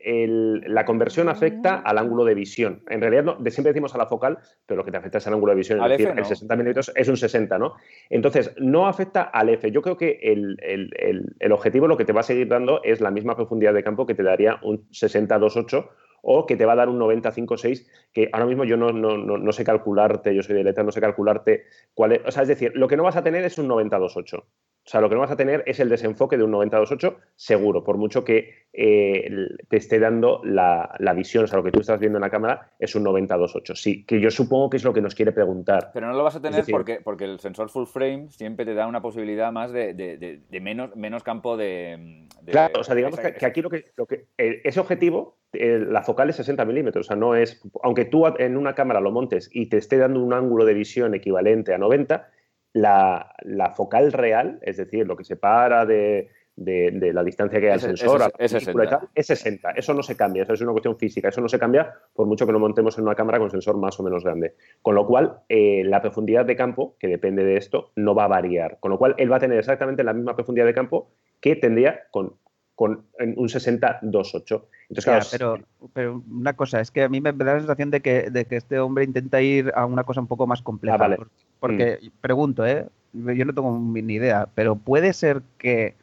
la 0.65 0.83
conversión 0.83 1.29
afecta 1.29 1.77
mm. 1.77 1.81
al 1.85 1.97
ángulo 1.97 2.25
de 2.25 2.35
visión. 2.35 2.83
En 2.89 2.99
realidad, 2.99 3.23
no, 3.23 3.35
de, 3.35 3.49
siempre 3.51 3.71
decimos 3.71 3.95
a 3.95 3.97
la 3.97 4.07
focal, 4.07 4.39
pero 4.65 4.79
lo 4.79 4.83
que 4.83 4.91
te 4.91 4.97
afecta 4.97 5.19
es 5.19 5.27
al 5.27 5.35
ángulo 5.35 5.51
de 5.51 5.57
visión. 5.57 5.81
Es 5.81 5.89
decir, 5.89 6.13
el 6.15 6.25
60 6.25 6.55
milímetros 6.57 6.91
es 6.95 7.07
un 7.07 7.15
60, 7.15 7.57
¿no? 7.57 7.75
Entonces, 8.09 8.53
no 8.57 8.87
afecta 8.87 9.23
al 9.23 9.49
F. 9.49 9.71
Yo 9.71 9.81
creo 9.81 9.95
que 9.95 10.19
el, 10.21 11.51
objetivo 11.51 11.87
lo 11.87 11.95
que 11.95 12.05
te 12.05 12.11
va 12.11 12.19
a 12.19 12.23
seguir 12.23 12.49
dando 12.49 12.83
es 12.83 12.99
la 12.99 13.09
misma 13.09 13.35
profundidad 13.37 13.73
de 13.73 13.83
campo 13.83 14.05
que 14.05 14.15
te 14.15 14.23
daría 14.23 14.59
un 14.63 14.89
60-2.8 14.89 15.87
o 16.21 16.45
que 16.45 16.57
te 16.57 16.65
va 16.65 16.73
a 16.73 16.77
dar 16.77 16.89
un 16.89 16.99
90-5-6, 16.99 17.87
que 18.11 18.29
ahora 18.31 18.45
mismo 18.45 18.63
yo 18.63 18.77
no, 18.77 18.91
no, 18.91 19.51
sé 19.51 19.63
calcularte, 19.63 20.35
yo 20.35 20.43
soy 20.43 20.55
de 20.55 20.63
letra, 20.63 20.83
no 20.83 20.91
sé 20.91 21.01
calcularte 21.01 21.65
cuál 21.93 22.13
es. 22.13 22.21
O 22.25 22.31
sea, 22.31 22.43
es 22.43 22.47
decir, 22.47 22.71
lo 22.75 22.87
que 22.87 22.97
no 22.97 23.03
vas 23.03 23.15
a 23.15 23.23
tener 23.23 23.43
es 23.43 23.57
un 23.57 23.67
92.8. 23.67 24.43
O 24.87 24.89
sea, 24.89 25.01
lo 25.01 25.09
que 25.09 25.15
no 25.15 25.21
vas 25.21 25.31
a 25.31 25.35
tener 25.35 25.65
es 25.65 25.81
el 25.81 25.89
desenfoque 25.89 26.37
de 26.37 26.45
un 26.45 26.53
90-2.8 26.53 27.17
seguro, 27.35 27.83
por 27.83 27.97
mucho 27.97 28.23
que 28.23 28.67
eh, 28.71 29.29
te 29.67 29.75
esté 29.75 29.99
dando 29.99 30.39
la, 30.45 30.89
visión, 31.13 31.43
o 31.43 31.47
sea, 31.47 31.57
lo 31.57 31.63
que 31.65 31.71
tú 31.71 31.81
estás 31.81 31.99
viendo 31.99 32.19
en 32.19 32.21
la 32.21 32.29
cámara 32.29 32.71
es 32.79 32.95
un 32.95 33.03
90-2.8. 33.03 33.75
Sí, 33.75 34.05
que 34.05 34.21
yo 34.21 34.31
supongo 34.31 34.69
que 34.69 34.77
es 34.77 34.85
lo 34.85 34.93
que 34.93 35.01
nos 35.01 35.13
quiere 35.13 35.33
preguntar. 35.33 35.91
Pero 35.93 36.07
no 36.07 36.13
lo 36.13 36.23
vas 36.23 36.37
a 36.37 36.41
tener 36.41 36.63
porque, 36.71 37.01
porque 37.03 37.25
el 37.25 37.41
sensor 37.41 37.69
full 37.69 37.83
frame 37.85 38.27
siempre 38.29 38.63
te 38.63 38.73
da 38.75 38.87
una 38.87 39.01
posibilidad 39.01 39.51
más 39.51 39.73
de, 39.73 40.39
menos, 40.61 40.95
menos 40.95 41.21
campo 41.21 41.57
de, 41.57 42.25
Claro, 42.45 42.79
o 42.79 42.83
sea, 42.85 42.95
digamos 42.95 43.19
que, 43.19 43.45
aquí 43.45 43.61
lo 43.61 43.69
que, 43.69 43.91
lo 43.97 44.05
que 44.05 44.27
eh, 44.37 44.61
ese 44.63 44.79
objetivo, 44.79 45.35
eh, 45.51 45.83
la 45.85 46.01
focal 46.01 46.29
es 46.29 46.37
60 46.37 46.63
milímetros, 46.63 47.07
o 47.07 47.09
sea, 47.09 47.17
no 47.17 47.35
es, 47.35 47.61
aunque 47.83 48.05
tú 48.05 48.25
en 48.37 48.55
una 48.55 48.73
cámara 48.73 49.01
lo 49.01 49.11
montes 49.11 49.49
y 49.51 49.67
te 49.67 49.75
esté 49.75 49.97
dando 49.97 50.23
un 50.23 50.31
ángulo 50.31 50.63
de 50.63 50.75
visión 50.75 51.13
equivalente 51.13 51.73
a 51.73 51.77
90, 51.77 52.29
la, 52.79 53.73
focal 53.75 54.11
real, 54.11 54.59
es 54.61 54.77
decir, 54.77 55.07
lo 55.07 55.15
que 55.15 55.23
separa 55.23 55.85
de, 55.85 56.29
de, 56.55 57.13
la 57.13 57.23
distancia 57.23 57.59
que 57.59 57.67
hay 57.67 57.73
al 57.73 57.79
sensor 57.79 58.33
es, 58.37 58.51
60. 58.51 59.09
es 59.13 59.27
60. 59.27 59.71
Eso 59.71 59.93
no 59.93 60.03
se 60.03 60.15
cambia, 60.15 60.43
eso 60.43 60.53
es 60.53 60.61
una 60.61 60.71
cuestión 60.71 60.97
física. 60.97 61.29
Eso 61.29 61.41
no 61.41 61.49
se 61.49 61.59
cambia 61.59 61.93
por 62.13 62.27
mucho 62.27 62.45
que 62.45 62.51
lo 62.51 62.59
montemos 62.59 62.97
en 62.97 63.03
una 63.03 63.15
cámara 63.15 63.39
con 63.39 63.49
sensor 63.49 63.77
más 63.77 63.99
o 63.99 64.03
menos 64.03 64.23
grande. 64.23 64.55
Con 64.81 64.95
lo 64.95 65.05
cual, 65.05 65.39
eh, 65.49 65.83
la 65.85 66.01
profundidad 66.01 66.45
de 66.45 66.55
campo, 66.55 66.95
que 66.99 67.07
depende 67.07 67.43
de 67.43 67.57
esto, 67.57 67.91
no 67.95 68.15
va 68.15 68.25
a 68.25 68.27
variar. 68.27 68.77
Con 68.79 68.91
lo 68.91 68.97
cual, 68.97 69.15
él 69.17 69.31
va 69.31 69.37
a 69.37 69.39
tener 69.39 69.59
exactamente 69.59 70.03
la 70.03 70.13
misma 70.13 70.35
profundidad 70.35 70.65
de 70.65 70.73
campo 70.73 71.09
que 71.39 71.55
tendría 71.55 72.07
con, 72.11 72.33
con 72.77 73.05
un 73.19 73.49
60-2.8. 73.49 74.61
Entonces, 74.89 75.29
pero, 75.31 75.57
pero, 75.93 76.23
una 76.29 76.53
cosa, 76.53 76.79
es 76.79 76.91
que 76.91 77.01
a 77.01 77.09
mí 77.09 77.19
me 77.19 77.33
da 77.33 77.53
la 77.53 77.57
sensación 77.57 77.89
de 77.89 78.01
que, 78.01 78.29
de 78.29 78.45
que 78.45 78.55
este 78.55 78.77
hombre 78.77 79.03
intenta 79.03 79.41
ir 79.41 79.71
a 79.75 79.87
una 79.87 80.03
cosa 80.03 80.21
un 80.21 80.27
poco 80.27 80.45
más 80.45 80.61
compleja. 80.61 80.93
Ah, 80.93 80.99
vale. 80.99 81.17
Porque, 81.59 81.97
mm. 81.99 82.07
pregunto, 82.21 82.67
¿eh? 82.67 82.85
yo 83.13 83.45
no 83.45 83.53
tengo 83.55 83.75
ni 83.79 84.13
idea, 84.13 84.47
pero 84.53 84.75
puede 84.75 85.13
ser 85.13 85.41
que, 85.57 85.95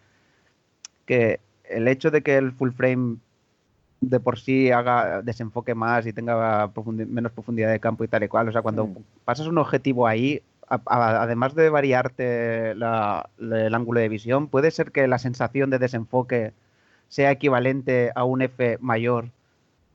que 1.06 1.38
el 1.62 1.87
hecho 1.87 2.10
de 2.10 2.22
que 2.22 2.38
el 2.38 2.50
full 2.50 2.72
frame 2.72 3.18
de 4.00 4.18
por 4.18 4.40
sí 4.40 4.72
haga 4.72 5.22
desenfoque 5.22 5.76
más 5.76 6.08
y 6.08 6.12
tenga 6.12 6.72
menos 6.88 7.30
profundidad 7.30 7.70
de 7.70 7.78
campo 7.78 8.02
y 8.02 8.08
tal 8.08 8.24
y 8.24 8.28
cual, 8.28 8.48
o 8.48 8.52
sea, 8.52 8.62
cuando 8.62 8.88
mm. 8.88 8.96
pasas 9.24 9.46
un 9.46 9.58
objetivo 9.58 10.08
ahí, 10.08 10.42
además 10.66 11.54
de 11.54 11.70
variarte 11.70 12.72
el 12.72 12.82
ángulo 12.82 14.00
de 14.00 14.08
visión, 14.08 14.48
puede 14.48 14.72
ser 14.72 14.90
que 14.90 15.06
la 15.06 15.18
sensación 15.18 15.70
de 15.70 15.78
desenfoque 15.78 16.52
sea 17.14 17.31
equivalente 17.31 18.11
a 18.12 18.24
un 18.24 18.42
F 18.42 18.77
mayor 18.81 19.27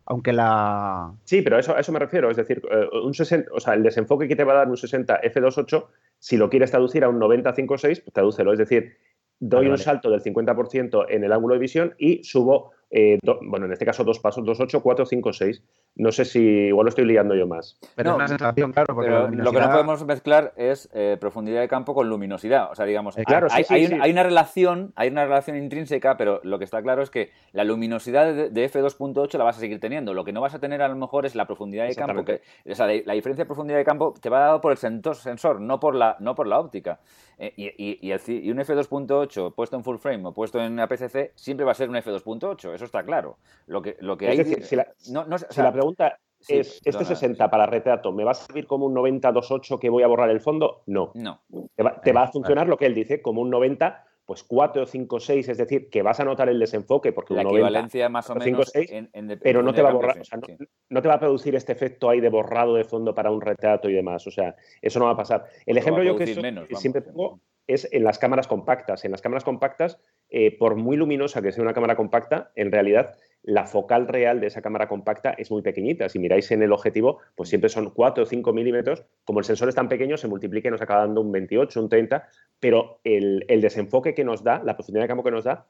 aunque 0.06 0.34
la... 0.34 1.14
Sí, 1.26 1.44
pero 1.44 1.58
a 1.58 1.60
eso, 1.60 1.78
eso 1.78 1.92
me 1.92 2.00
refiero, 2.00 2.32
es 2.32 2.38
decir, 2.38 2.64
eh, 2.72 2.88
un 3.04 3.14
60, 3.14 3.52
o 3.54 3.60
sea, 3.60 3.76
el 3.76 3.84
desenfoque 3.84 4.28
que 4.28 4.36
te 4.36 4.44
va 4.44 4.54
a 4.54 4.56
dar 4.56 4.68
un 4.68 4.76
60 4.76 5.22
F28, 5.22 5.86
si 6.18 6.36
lo 6.36 6.50
quieres 6.50 6.72
traducir 6.72 7.04
a 7.04 7.10
un 7.10 7.20
90 7.20 7.54
56, 7.54 8.00
pues 8.00 8.12
tradúcelo, 8.12 8.52
es 8.52 8.58
decir, 8.58 8.98
doy 9.40 9.68
un 9.68 9.78
salto 9.78 10.10
del 10.10 10.24
50% 10.24 11.06
en 11.10 11.24
el 11.24 11.32
ángulo 11.32 11.54
de 11.54 11.60
visión 11.60 11.94
y 12.00 12.24
subo 12.24 12.72
eh, 12.92 13.20
bueno, 13.44 13.68
en 13.68 13.74
este 13.74 13.86
caso 13.86 14.04
dos 14.04 14.20
pasos, 14.20 14.44
dos, 14.44 14.60
ocho, 14.60 14.82
cuatro, 14.82 15.06
cinco, 15.06 15.32
seis. 15.32 15.62
No 15.96 16.12
sé 16.12 16.24
si 16.24 16.40
igual 16.40 16.86
lo 16.86 16.90
estoy 16.90 17.06
liando 17.06 17.36
yo 17.36 17.46
más. 17.46 17.78
Pero 17.96 18.12
es 18.12 18.16
una 18.16 18.28
sensación, 18.28 18.72
claro. 18.72 18.96
Porque 18.96 19.10
Lo 19.10 19.52
que 19.52 19.60
no 19.60 19.70
podemos 19.70 20.06
mezclar 20.06 20.54
es 20.56 20.90
eh, 20.94 21.18
profundidad 21.20 21.60
de 21.60 21.68
campo 21.68 21.94
con 21.94 22.08
luminosidad. 22.08 22.72
O 22.72 22.76
sea, 22.76 22.86
digamos, 22.86 23.18
eh, 23.18 23.24
hay, 23.28 24.12
una 24.12 24.24
relación, 24.24 24.94
hay 24.96 25.10
una 25.10 25.26
relación 25.26 25.58
intrínseca, 25.58 26.16
pero 26.16 26.40
lo 26.44 26.58
que 26.58 26.64
está 26.64 26.82
claro 26.82 27.02
es 27.02 27.10
que 27.10 27.32
la 27.52 27.66
luminosidad 27.66 28.34
de, 28.34 28.72
f2.8 28.72 29.38
la 29.38 29.44
vas 29.44 29.58
a 29.58 29.60
seguir 29.60 29.80
teniendo. 29.80 30.14
Lo 30.14 30.24
que 30.24 30.32
no 30.32 30.40
vas 30.40 30.54
a 30.54 30.60
tener 30.60 30.82
a 30.82 30.88
lo 30.88 30.96
mejor 30.96 31.26
es 31.26 31.36
la 31.36 31.46
profundidad 31.46 31.88
de 31.88 31.96
campo. 31.96 32.24
Que, 32.24 32.42
o 32.66 32.76
sea, 32.76 32.88
la, 32.88 33.14
diferencia 33.14 33.44
de 33.44 33.48
profundidad 33.48 33.78
de 33.78 33.86
campo 33.86 34.14
te 34.20 34.30
va 34.30 34.40
dado 34.40 34.62
por 34.62 34.72
el 34.72 34.78
sensor, 34.78 35.60
no 35.60 35.80
por 35.82 35.96
la, 35.96 36.16
no 36.20 36.34
por 36.34 36.48
la 36.48 36.60
óptica. 36.60 37.00
y, 37.38 37.74
y, 37.78 38.12
un 38.52 38.58
f2.8 38.58 39.54
puesto 39.54 39.76
en 39.76 39.84
full 39.84 39.98
frame 39.98 40.26
o 40.26 40.34
puesto 40.34 40.62
en 40.62 40.80
APC-C 40.80 41.34
siempre 41.36 41.66
va 41.66 41.72
a 41.72 41.76
ser 41.76 41.90
un 41.90 41.96
f2.8 41.96 42.70
eso 42.74 42.86
está 42.86 43.04
claro. 43.04 43.38
Lo 43.68 43.82
que, 43.82 43.98
lo 44.00 44.18
que 44.18 44.28
hay... 44.28 44.38
Decir, 44.38 44.64
si, 44.64 44.76
la, 44.76 44.88
la 45.12 45.72
pregunta 45.80 46.20
es, 46.48 46.82
¿este 46.86 47.06
60 47.06 47.50
para 47.50 47.66
retrato 47.66 48.12
me 48.12 48.24
va 48.24 48.32
a 48.32 48.36
servir 48.36 48.66
como 48.66 48.86
un 48.86 48.96
90-28 48.96 49.80
que 49.80 49.90
voy 49.90 50.04
a 50.04 50.08
borrar 50.08 50.30
el 50.30 50.40
fondo? 50.40 50.84
No. 50.86 51.12
No. 51.16 51.42
Te 52.04 52.14
va, 52.14 52.24
a 52.24 52.28
funcionar 52.28 52.68
lo 52.68 52.78
que 52.78 52.86
él 52.86 52.96
dice, 52.96 53.22
como 53.22 53.42
un 53.42 53.50
90 53.50 54.06
pues 54.26 54.44
4, 54.44 54.86
5, 54.86 55.20
6, 55.20 55.50
es 55.50 55.58
decir, 55.58 55.90
que 55.90 56.04
vas 56.04 56.20
a 56.20 56.24
notar 56.24 56.50
el 56.50 56.60
desenfoque 56.60 57.12
porque 57.12 57.34
la 57.34 57.42
equivalencia 57.42 58.10
más 58.10 58.30
o 58.30 58.36
menos 58.36 58.70
6, 58.72 59.10
pero 59.42 59.64
no 59.64 59.74
te 59.74 59.82
va 59.82 59.90
a 59.90 59.94
borrar, 59.94 60.20
o 60.20 60.24
sea, 60.24 60.40
no, 60.90 61.02
te 61.02 61.08
va 61.08 61.16
a 61.16 61.20
producir 61.20 61.56
este 61.56 61.72
efecto 61.72 62.08
ahí 62.08 62.20
de 62.20 62.30
borrado 62.30 62.76
de 62.76 62.84
fondo 62.84 63.16
para 63.16 63.32
un 63.32 63.42
retrato 63.42 63.90
y 63.90 63.94
demás, 63.94 64.28
o 64.28 64.32
sea, 64.32 64.56
eso 64.84 65.00
no 65.00 65.06
va 65.06 65.14
a 65.14 65.18
pasar. 65.18 65.46
El 65.66 65.80
ejemplo 65.80 66.04
yo 66.04 66.16
que 66.16 66.28
siempre 66.76 67.02
pongo 67.02 67.42
es 67.70 67.88
en 67.92 68.04
las 68.04 68.18
cámaras 68.18 68.48
compactas. 68.48 69.06
En 69.06 69.12
las 69.12 69.22
cámaras 69.22 69.44
compactas 69.44 70.00
eh, 70.32 70.58
por 70.58 70.76
muy 70.76 70.98
luminosa 70.98 71.42
que 71.42 71.52
sea 71.52 71.64
una 71.64 71.74
cámara 71.74 71.96
compacta, 71.96 72.52
en 72.56 72.72
realidad 72.72 73.16
la 73.44 73.68
focal 73.68 74.08
real 74.08 74.42
de 74.42 74.48
esa 74.48 74.64
cámara 74.64 74.88
compacta 74.88 75.32
es 75.32 75.52
muy 75.52 75.62
pequeñita. 75.62 76.10
Si 76.10 76.18
miráis 76.18 76.50
en 76.52 76.64
el 76.64 76.74
objetivo, 76.74 77.20
pues 77.36 77.50
siempre 77.50 77.70
son 77.70 77.92
4 77.92 78.24
o 78.24 78.26
5 78.26 78.54
milímetros. 78.54 79.06
Como 79.24 79.40
el 79.40 79.46
sensor 79.46 79.70
es 79.70 79.76
tan 79.76 79.88
pequeño, 79.88 80.18
se 80.18 80.28
multiplica 80.28 80.68
y 80.68 80.72
nos 80.72 80.82
acaba 80.82 81.02
dando 81.02 81.22
un 81.22 81.32
28, 81.32 81.80
un 81.80 81.90
30, 81.90 82.28
pero 82.60 83.00
el, 83.04 83.46
desenfoque 83.48 84.16
que 84.16 84.24
nos 84.24 84.44
da, 84.44 84.64
la 84.64 84.76
profundidad 84.76 85.04
de 85.04 85.08
campo 85.08 85.24
que 85.24 85.32
nos 85.32 85.44
da, 85.44 85.68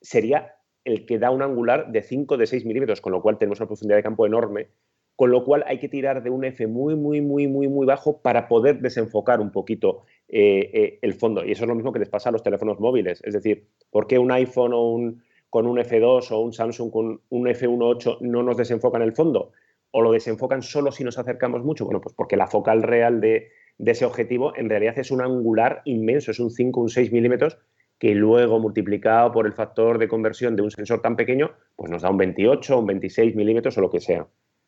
sería 0.00 0.56
el 0.84 1.06
que 1.06 1.18
da 1.18 1.30
un 1.30 1.42
angular 1.42 1.92
de 1.92 2.02
5 2.02 2.36
de 2.36 2.46
6 2.48 2.66
milímetros, 2.66 3.00
con 3.00 3.12
lo 3.12 3.22
cual 3.22 3.38
tenemos 3.38 3.60
una 3.60 3.68
profundidad 3.68 3.98
de 3.98 4.02
campo 4.02 4.26
enorme, 4.26 4.68
con 5.16 5.30
lo 5.30 5.44
cual 5.44 5.64
hay 5.66 5.78
que 5.78 5.88
tirar 5.88 6.22
de 6.22 6.28
un 6.30 6.44
F 6.44 6.66
muy, 6.66 6.94
muy, 6.94 7.22
muy, 7.22 7.48
muy, 7.48 7.68
muy 7.68 7.86
bajo 7.86 8.20
para 8.20 8.48
poder 8.48 8.80
desenfocar 8.80 9.40
un 9.40 9.50
poquito 9.50 10.02
eh, 10.28 10.70
eh, 10.72 10.98
el 11.00 11.14
fondo. 11.14 11.44
Y 11.44 11.52
eso 11.52 11.64
es 11.64 11.68
lo 11.68 11.74
mismo 11.74 11.92
que 11.92 11.98
les 11.98 12.10
pasa 12.10 12.28
a 12.28 12.32
los 12.32 12.42
teléfonos 12.42 12.78
móviles. 12.78 13.22
Es 13.24 13.32
decir, 13.32 13.66
¿por 13.90 14.06
qué 14.06 14.18
un 14.18 14.30
iPhone 14.30 14.74
o 14.74 14.90
un, 14.90 15.22
con 15.48 15.66
un 15.66 15.78
F2 15.78 16.30
o 16.32 16.40
un 16.40 16.52
Samsung 16.52 16.90
con 16.90 17.20
un 17.30 17.46
F1.8 17.46 18.18
no 18.20 18.42
nos 18.42 18.58
desenfocan 18.58 19.00
el 19.00 19.14
fondo? 19.14 19.52
¿O 19.90 20.02
lo 20.02 20.12
desenfocan 20.12 20.60
solo 20.60 20.92
si 20.92 21.02
nos 21.02 21.18
acercamos 21.18 21.64
mucho? 21.64 21.86
Bueno, 21.86 22.02
pues 22.02 22.14
porque 22.14 22.36
la 22.36 22.46
focal 22.46 22.82
real 22.82 23.20
de, 23.22 23.48
ese 23.78 24.04
objetivo 24.04 24.54
en 24.54 24.68
realidad 24.68 24.98
es 24.98 25.10
un 25.10 25.22
angular 25.22 25.80
inmenso, 25.86 26.30
es 26.30 26.40
un 26.40 26.50
5, 26.50 26.78
un 26.78 26.90
6 26.90 27.10
milímetros 27.12 27.56
que 27.98 28.14
luego 28.14 28.58
multiplicado 28.58 29.32
por 29.32 29.46
el 29.46 29.54
factor 29.54 29.96
de 29.96 30.08
conversión 30.08 30.56
de 30.56 30.62
un 30.62 30.70
sensor 30.70 31.00
tan 31.00 31.16
pequeño, 31.16 31.52
pues 31.76 31.90
nos 31.90 32.02
da 32.02 32.10
un 32.10 32.18
28, 32.18 32.78
un 32.78 32.86
26 32.86 33.34
milímetros 33.34 33.78
o 33.78 33.80
lo 33.80 33.90
que 33.90 34.00
sea. 34.00 34.26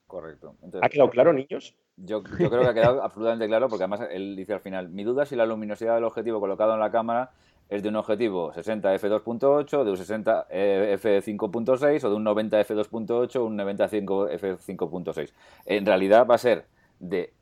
Correcto. 0.09 0.55
¿Ha 0.81 0.88
quedado 0.88 1.11
claro, 1.11 1.35
niños? 1.35 1.75
Yo, 1.99 2.23
creo 2.23 2.49
que 2.49 2.66
ha 2.66 2.75
quedado 2.75 3.03
absolutamente 3.05 3.47
claro 3.47 3.68
porque 3.68 3.85
además 3.85 4.09
él 4.11 4.35
dice 4.37 4.55
al 4.55 4.61
final, 4.61 4.88
mi 4.88 5.05
duda 5.05 5.25
es 5.25 5.29
si 5.29 5.37
la 5.37 5.44
luminosidad 5.44 5.94
del 5.94 6.05
objetivo 6.05 6.40
colocado 6.40 6.73
en 6.73 6.81
la 6.81 6.90
cámara 6.90 7.31
es 7.68 7.83
de 7.83 7.90
un 7.90 7.97
objetivo 7.97 8.51
60 8.55 8.94
f2.8, 8.94 9.85
de 9.85 9.90
un 9.90 9.97
60 9.99 10.49
f5.6 10.49 12.05
o 12.05 12.09
de 12.09 12.16
un 12.16 12.25
90 12.25 12.59
f2.8 12.59 13.37
o 13.37 13.44
un 13.44 13.57
95 13.57 14.31
f5.6. 14.31 15.33
En 15.66 15.85
realidad 15.85 16.27
va 16.27 16.37
a 16.37 16.38
ser 16.38 16.64
de 16.99 17.35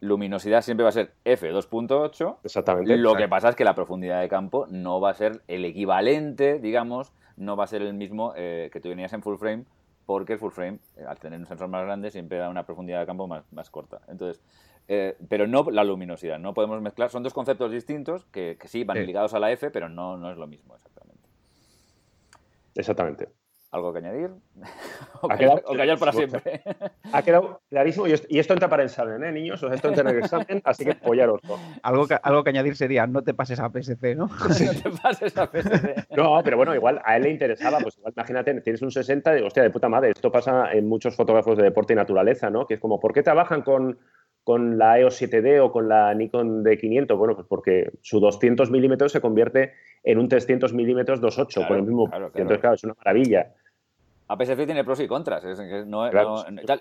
luminosidad 0.00 0.62
siempre 0.62 0.84
va 0.84 0.88
a 0.88 0.92
ser 0.92 1.12
f2.8. 1.26 2.38
Exactamente. 2.44 2.96
Lo 2.96 3.14
que 3.14 3.28
pasa 3.28 3.50
es 3.50 3.56
que 3.56 3.64
la 3.64 3.74
profundidad 3.74 4.22
de 4.22 4.28
campo 4.30 4.66
no 4.70 5.02
va 5.02 5.10
a 5.10 5.14
ser 5.14 5.42
el 5.48 5.66
equivalente, 5.66 6.58
digamos, 6.60 7.12
no 7.36 7.56
va 7.56 7.64
a 7.64 7.66
ser 7.66 7.82
el 7.82 7.92
mismo 7.92 8.32
eh, 8.36 8.70
que 8.72 8.80
tú 8.80 8.88
tenías 8.88 9.12
en 9.12 9.22
full 9.22 9.36
frame 9.36 9.64
porque 10.06 10.34
el 10.34 10.38
full 10.38 10.52
frame, 10.52 10.78
eh, 10.96 11.04
al 11.06 11.18
tener 11.18 11.38
un 11.38 11.46
sensor 11.46 11.68
más 11.68 11.84
grande, 11.84 12.10
siempre 12.10 12.38
da 12.38 12.48
una 12.48 12.64
profundidad 12.64 13.00
de 13.00 13.06
campo 13.06 13.26
más, 13.26 13.44
más 13.52 13.70
corta. 13.70 14.00
Entonces, 14.08 14.42
eh, 14.88 15.16
pero 15.28 15.46
no 15.46 15.70
la 15.70 15.84
luminosidad, 15.84 16.38
no 16.38 16.52
podemos 16.52 16.80
mezclar, 16.82 17.10
son 17.10 17.22
dos 17.22 17.32
conceptos 17.32 17.70
distintos 17.72 18.26
que, 18.26 18.58
sí 18.64 18.84
van 18.84 19.04
ligados 19.06 19.32
a 19.34 19.38
la 19.38 19.50
F, 19.52 19.70
pero 19.70 19.88
no, 19.88 20.16
no 20.16 20.30
es 20.30 20.36
lo 20.36 20.46
mismo 20.46 20.74
exactamente. 20.74 21.28
Exactamente. 22.74 23.43
¿Algo 23.74 23.92
que 23.92 23.98
añadir? 23.98 24.30
o, 25.20 25.32
ha 25.32 25.36
quedado, 25.36 25.62
callar 25.76 25.98
para 25.98 26.12
siempre. 26.12 26.62
Ha 27.12 27.22
quedado 27.22 27.60
clarísimo 27.68 28.06
y 28.06 28.38
esto 28.38 28.54
entra 28.54 28.68
para 28.68 28.82
el 28.82 28.88
examen, 28.88 29.22
¿eh, 29.22 29.30
niños? 29.30 29.62
O 29.62 29.66
sea, 29.66 29.74
esto 29.74 29.88
entra 29.88 30.08
en 30.08 30.16
el 30.16 30.22
examen, 30.22 30.60
así 30.64 30.84
que 30.84 30.94
pollaros. 30.94 31.40
Algo 31.82 32.06
que, 32.08 32.16
algo 32.20 32.42
que 32.42 32.50
añadir 32.50 32.76
sería, 32.76 33.06
no 33.06 33.22
te 33.22 33.34
pases 33.34 33.60
a 33.60 33.68
PSC, 33.68 34.16
¿no? 34.16 34.26
no 34.48 34.82
te 34.82 34.90
pases 35.00 35.36
a 35.36 35.46
PSC. 35.46 36.06
no, 36.16 36.40
pero 36.44 36.56
bueno, 36.56 36.74
igual 36.74 37.00
a 37.04 37.16
él 37.16 37.24
le 37.24 37.30
interesaba, 37.30 37.78
pues 37.78 37.96
igual 37.98 38.12
imagínate, 38.16 38.60
tienes 38.62 38.82
un 38.82 38.90
60, 38.90 39.32
de, 39.32 39.42
hostia, 39.42 39.62
de 39.62 39.70
puta 39.70 39.88
madre, 39.88 40.10
esto 40.10 40.30
pasa 40.30 40.72
en 40.72 40.88
muchos 40.88 41.14
fotógrafos 41.14 41.56
de 41.56 41.64
deporte 41.64 41.92
y 41.92 41.96
naturaleza, 41.96 42.50
¿no? 42.50 42.66
Que 42.66 42.74
es 42.74 42.80
como, 42.80 42.98
¿por 42.98 43.12
qué 43.12 43.22
trabajan 43.22 43.62
con, 43.62 43.98
con 44.44 44.78
la 44.78 44.98
EOS 44.98 45.22
7D 45.22 45.60
o 45.60 45.72
con 45.72 45.88
la 45.88 46.14
Nikon 46.14 46.64
D500? 46.64 47.16
Bueno, 47.16 47.34
pues 47.34 47.46
porque 47.48 47.90
su 48.02 48.20
200 48.20 48.70
milímetros 48.70 49.12
se 49.12 49.20
convierte 49.20 49.72
en 50.04 50.18
un 50.18 50.28
300 50.28 50.72
milímetros 50.74 51.20
2.8 51.20 51.66
con 51.66 51.76
el 51.78 51.82
mismo. 51.82 52.10
Entonces, 52.12 52.58
claro, 52.58 52.74
es 52.74 52.84
una 52.84 52.94
maravilla. 52.94 53.52
APS-C 54.28 54.66
tiene 54.66 54.84
pros 54.84 55.00
y 55.00 55.06
contras. 55.06 55.44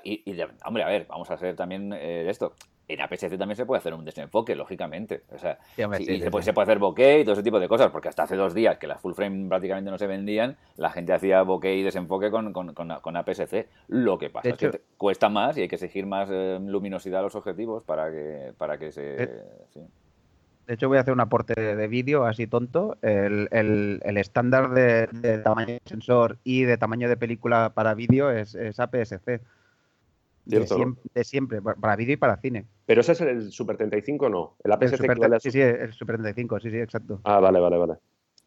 y, 0.04 0.42
hombre, 0.66 0.84
a 0.84 0.88
ver, 0.88 1.06
vamos 1.08 1.30
a 1.30 1.34
hacer 1.34 1.56
también 1.56 1.94
eh, 1.94 2.30
esto. 2.30 2.54
En 2.88 3.02
APS-C 3.02 3.38
también 3.38 3.56
se 3.56 3.66
puede 3.66 3.80
hacer 3.80 3.94
un 3.94 4.06
desenfoque, 4.06 4.56
lógicamente. 4.56 5.24
O 5.34 5.38
sea, 5.38 5.58
y 5.78 6.20
se, 6.20 6.30
puede, 6.30 6.50
hacer 6.50 6.80
bokeh 6.80 7.20
y 7.20 7.24
todo 7.24 7.34
ese 7.34 7.44
tipo 7.44 7.60
de 7.60 7.68
cosas, 7.68 7.92
porque 7.92 8.10
hasta 8.10 8.24
hace 8.24 8.36
dos 8.36 8.54
días 8.54 8.78
que 8.78 8.88
las 8.88 9.02
full 9.02 9.14
frame 9.14 9.48
prácticamente 9.48 9.90
no 9.90 9.98
se 9.98 10.08
vendían, 10.08 10.58
la 10.78 10.90
gente 10.90 11.14
hacía 11.14 11.42
bokeh 11.44 11.76
y 11.76 11.84
desenfoque 11.84 12.30
con, 12.32 12.52
con, 12.54 12.74
con, 12.74 13.18
APS-C. 13.18 13.68
Lo 13.88 14.18
que 14.18 14.30
pasa 14.30 14.50
es 14.50 14.58
que 14.58 14.82
cuesta 14.98 15.30
más 15.30 15.58
y 15.58 15.62
hay 15.62 15.68
que 15.68 15.76
exigir 15.76 16.06
más 16.06 16.30
eh, 16.32 16.60
luminosidad 16.62 17.22
a 17.22 17.24
los 17.24 17.36
objetivos 17.36 17.84
para 17.84 18.10
que, 18.12 18.54
para 18.58 18.78
que 18.78 18.92
se. 18.92 19.44
De 20.68 20.76
hecho, 20.76 20.88
voy 20.88 20.98
a 20.98 21.02
hacer 21.02 21.14
un 21.14 21.20
aporte 21.20 21.54
de 21.76 21.88
vídeo 21.88 22.26
así 22.26 22.48
tonto. 22.48 22.98
El, 23.02 24.00
estándar 24.18 24.74
de, 24.74 25.40
tamaño 25.44 25.74
de 25.74 25.82
sensor 25.86 26.38
y 26.44 26.64
de 26.64 26.78
tamaño 26.78 27.10
de 27.10 27.18
película 27.18 27.72
para 27.74 27.94
vídeo 27.94 28.32
es, 28.32 28.56
APS-C. 28.80 29.42
De, 30.46 31.24
siempre, 31.24 31.62
para 31.62 31.96
vídeo 31.96 32.14
y 32.14 32.18
para 32.18 32.38
cine. 32.38 32.66
¿Pero 32.86 33.02
ese 33.02 33.14
es 33.14 33.22
el 33.22 33.52
Super 33.52 33.78
35 33.78 34.26
o 34.26 34.30
no? 34.30 34.56
¿El 34.64 34.72
APS-C? 34.72 35.40
Sí, 35.40 35.52
sí, 35.52 35.62
el 35.62 35.94
Super 35.94 36.16
35, 36.16 36.60
sí, 36.60 36.70
sí, 36.70 36.78
exacto. 36.78 37.20
Ah, 37.24 37.40
vale, 37.40 37.60
vale, 37.60 37.78
vale. 37.78 37.94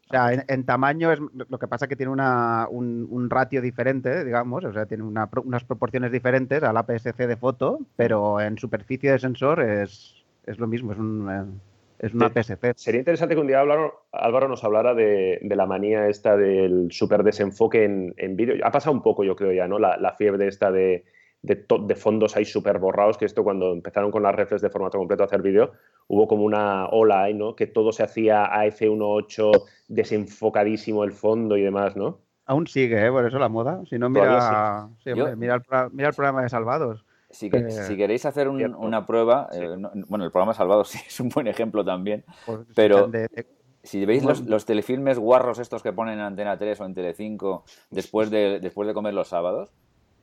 O 0.09 0.13
sea, 0.13 0.45
en, 0.47 0.65
tamaño 0.65 1.11
es 1.13 1.19
lo 1.19 1.59
que 1.59 1.67
pasa 1.67 1.89
que 1.89 1.97
tiene 1.97 2.13
una, 2.13 2.69
un, 2.71 3.29
ratio 3.29 3.61
diferente, 3.61 4.25
digamos, 4.25 4.65
o 4.65 4.73
sea, 4.73 4.87
tiene 4.87 5.03
unas 5.03 5.65
proporciones 5.65 6.13
diferentes 6.13 6.63
al 6.63 6.77
APS-C 6.77 7.27
de 7.27 7.37
foto, 7.37 7.81
pero 7.97 8.41
en 8.41 8.57
superficie 8.57 9.11
de 9.11 9.19
sensor 9.19 9.61
es, 9.63 10.25
lo 10.47 10.69
mismo, 10.69 10.93
es 10.93 10.99
un, 10.99 11.29
eh, 11.29 11.45
es 11.99 12.15
una 12.15 12.27
APS-C. 12.27 12.75
Sería 12.77 13.01
interesante 13.01 13.35
que 13.35 13.41
un 13.41 13.47
día 13.47 13.61
Álvaro, 13.61 14.49
nos 14.49 14.65
hablara 14.65 14.95
de, 14.95 15.41
la 15.43 15.67
manía 15.67 16.09
esta 16.09 16.37
del 16.37 16.89
super 16.91 17.23
desenfoque 17.23 17.85
en, 17.85 18.15
en 18.17 18.37
vídeo. 18.37 18.57
Ha 18.65 18.71
pasado 18.71 18.95
un 18.95 19.03
poco, 19.03 19.25
yo 19.25 19.37
creo 19.37 19.53
ya, 19.53 19.69
¿no? 19.69 19.79
La, 19.79 19.97
la 19.97 20.13
fiebre 20.13 20.49
esta 20.49 20.71
de 20.71 21.05
de, 21.47 21.95
fondos 21.95 22.37
ahí 22.37 22.45
súper 22.45 22.79
borrados, 22.79 23.17
que 23.19 23.25
esto 23.25 23.45
cuando 23.45 23.73
empezaron 23.73 24.11
con 24.11 24.23
las 24.23 24.35
reflex 24.35 24.63
de 24.63 24.71
formato 24.71 24.99
completo 24.99 25.23
a 25.23 25.27
hacer 25.27 25.43
vídeo, 25.43 25.73
hubo 26.09 26.27
como 26.27 26.45
una 26.45 26.87
ola 26.87 27.25
ahí, 27.25 27.35
¿no? 27.35 27.55
Que 27.55 27.67
todo 27.67 27.93
se 27.93 28.03
hacía 28.03 28.45
a 28.45 28.67
F1.8, 28.67 29.65
desenfocadísimo 29.89 31.05
el 31.05 31.13
fondo 31.13 31.57
y 31.57 31.63
demás, 31.63 31.97
¿no? 31.97 32.19
Aún 32.47 32.67
sigue, 32.67 33.05
¿eh? 33.05 33.11
Por 33.11 33.27
eso 33.27 33.39
la 33.39 33.49
moda. 33.49 33.83
Si 33.89 33.99
no, 33.99 34.09
mira, 34.09 34.89
mira, 35.37 35.55
el, 35.57 36.15
programa 36.15 36.43
de 36.43 36.49
Salvados. 36.49 37.05
Si, 37.37 37.51
si 37.51 37.97
queréis 37.97 38.25
hacer 38.25 38.49
una 38.49 39.05
prueba, 39.05 39.49
eh, 39.53 39.77
bueno, 40.09 40.25
el 40.25 40.31
programa 40.31 40.55
Salvados 40.55 40.89
sí 40.91 40.99
es 41.07 41.21
un 41.21 41.29
buen 41.29 41.47
ejemplo 41.47 41.85
también, 41.85 42.25
pues, 42.47 42.61
pero 42.75 43.11
si 43.83 44.05
veis 44.05 44.25
los, 44.25 44.65
telefilmes 44.65 45.19
guarros 45.19 45.59
estos 45.59 45.83
que 45.83 45.93
ponen 45.93 46.15
en 46.15 46.21
Antena 46.21 46.59
3 46.59 46.81
o 46.81 46.87
en 46.87 46.95
Telecinco 46.95 47.65
después 47.91 48.31
de, 48.31 48.59
después 48.61 48.89
de 48.89 48.95
comer 48.95 49.15
los 49.15 49.29
sábados, 49.29 49.71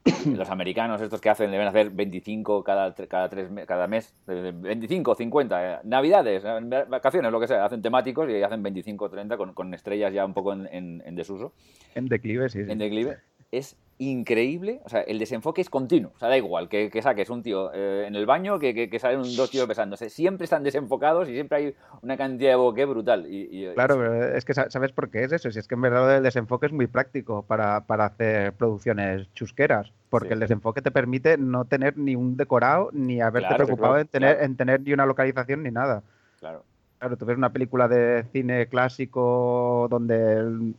los 0.26 0.50
americanos 0.50 1.02
estos 1.02 1.22
que 1.22 1.30
hacen 1.30 1.50
deben 1.50 1.68
hacer 1.68 1.90
25 1.90 2.64
cada, 2.64 2.94
cada, 2.94 3.30
tres, 3.30 3.50
cada 3.66 3.88
mes, 3.88 4.14
25, 4.26 5.16
50, 5.16 5.76
eh, 5.76 5.80
navidades, 5.84 6.44
eh, 6.46 6.86
vacaciones, 6.90 7.32
lo 7.32 7.40
que 7.40 7.48
sea, 7.48 7.66
hacen 7.66 7.82
temáticos 7.82 8.30
y 8.30 8.42
hacen 8.42 8.62
25, 8.62 9.10
30 9.10 9.38
con, 9.38 9.54
con 9.54 9.74
estrellas 9.74 10.14
ya 10.14 10.26
un 10.26 10.34
poco 10.34 10.54
en, 10.54 11.02
en, 11.06 11.16
desuso. 11.16 11.54
En 11.96 12.08
declive, 12.08 12.50
sí. 12.50 12.60
En 12.68 12.78
declive. 12.78 13.20
Es 13.54 13.78
increíble. 14.00 14.82
O 14.84 14.90
sea, 14.90 15.02
el 15.02 15.20
desenfoque 15.20 15.62
es 15.62 15.70
continuo. 15.70 16.12
O 16.16 16.20
sea, 16.20 16.28
da 16.28 16.38
igual 16.38 16.68
que, 16.68 16.90
saques 17.02 17.30
un 17.30 17.44
tío 17.44 17.72
eh, 17.74 18.06
en 18.08 18.16
el 18.16 18.26
baño 18.26 18.58
que, 18.58 18.90
que, 18.90 19.00
salen 19.00 19.22
dos 19.36 19.52
tíos 19.52 19.68
besándose. 19.68 20.10
Siempre 20.10 20.46
están 20.46 20.64
desenfocados 20.64 21.30
y 21.30 21.34
siempre 21.34 21.58
hay 21.58 21.76
una 22.02 22.18
cantidad 22.18 22.50
de 22.50 22.56
boque 22.56 22.86
brutal. 22.86 23.26
Y, 23.28 23.72
claro, 23.76 23.98
pero 23.98 24.36
es 24.36 24.44
que 24.44 24.56
¿sabes 24.56 24.92
por 24.92 25.12
qué 25.12 25.24
es 25.24 25.32
eso? 25.32 25.52
Si 25.52 25.60
es 25.60 25.68
que 25.68 25.76
en 25.76 25.82
verdad 25.82 26.18
el 26.18 26.24
desenfoque 26.24 26.66
es 26.66 26.72
muy 26.74 26.88
práctico 26.88 27.44
para, 27.44 27.78
hacer 27.78 28.54
producciones 28.54 29.32
chusqueras. 29.34 29.92
Porque 30.10 30.34
el 30.34 30.40
desenfoque 30.40 30.82
te 30.82 30.92
permite 30.92 31.38
no 31.38 31.66
tener 31.66 31.98
ni 31.98 32.16
un 32.16 32.38
decorado 32.38 32.90
ni 32.92 33.22
haberte 33.22 33.56
preocupado 33.56 34.00
en, 34.00 34.08
tener, 34.08 34.44
en 34.44 34.58
tener 34.58 34.82
ni 34.82 34.94
una 34.94 35.06
localización 35.06 35.64
ni 35.64 35.72
nada. 35.72 36.04
Claro. 36.40 36.64
Claro, 37.04 37.18
tú 37.18 37.26
ves 37.26 37.36
una 37.36 37.52
película 37.52 37.90
de 37.90 38.24
cine 38.32 38.68
clásico 38.68 39.88
donde, 39.90 40.72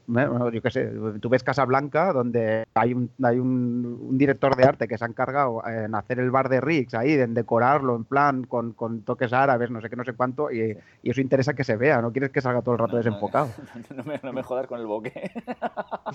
yo 0.54 0.62
qué 0.62 0.70
sé, 0.70 0.90
tú 1.20 1.28
ves 1.28 1.44
Casablanca, 1.44 2.14
donde 2.14 2.64
hay 2.72 2.94
un, 2.94 3.10
hay 3.22 3.38
un, 3.38 4.16
director 4.16 4.56
de 4.56 4.64
arte 4.64 4.88
que 4.88 4.96
se 4.96 5.04
ha 5.04 5.08
encargado 5.08 5.62
en 5.66 5.94
hacer 5.94 6.20
el 6.20 6.30
bar 6.30 6.48
de 6.48 6.62
Riggs 6.62 6.94
ahí, 6.94 7.12
en 7.12 7.34
decorarlo 7.34 7.94
en 7.94 8.04
plan 8.04 8.44
con, 8.44 8.72
con 8.72 9.02
toques 9.02 9.34
árabes, 9.34 9.70
no 9.70 9.82
sé 9.82 9.90
qué, 9.90 9.96
no 9.96 10.04
sé 10.04 10.14
cuánto, 10.14 10.50
y, 10.50 10.78
eso 11.02 11.20
interesa 11.20 11.52
que 11.52 11.62
se 11.62 11.76
vea, 11.76 12.00
no 12.00 12.10
quieres 12.10 12.30
que 12.30 12.40
salga 12.40 12.62
todo 12.62 12.72
el 12.72 12.78
rato 12.78 12.96
desenfocado. 12.96 13.50
No, 13.94 14.02
me, 14.04 14.18
no 14.22 14.32
me 14.32 14.42
jodas 14.42 14.66
con 14.66 14.80
el 14.80 14.86
boque. 14.86 15.30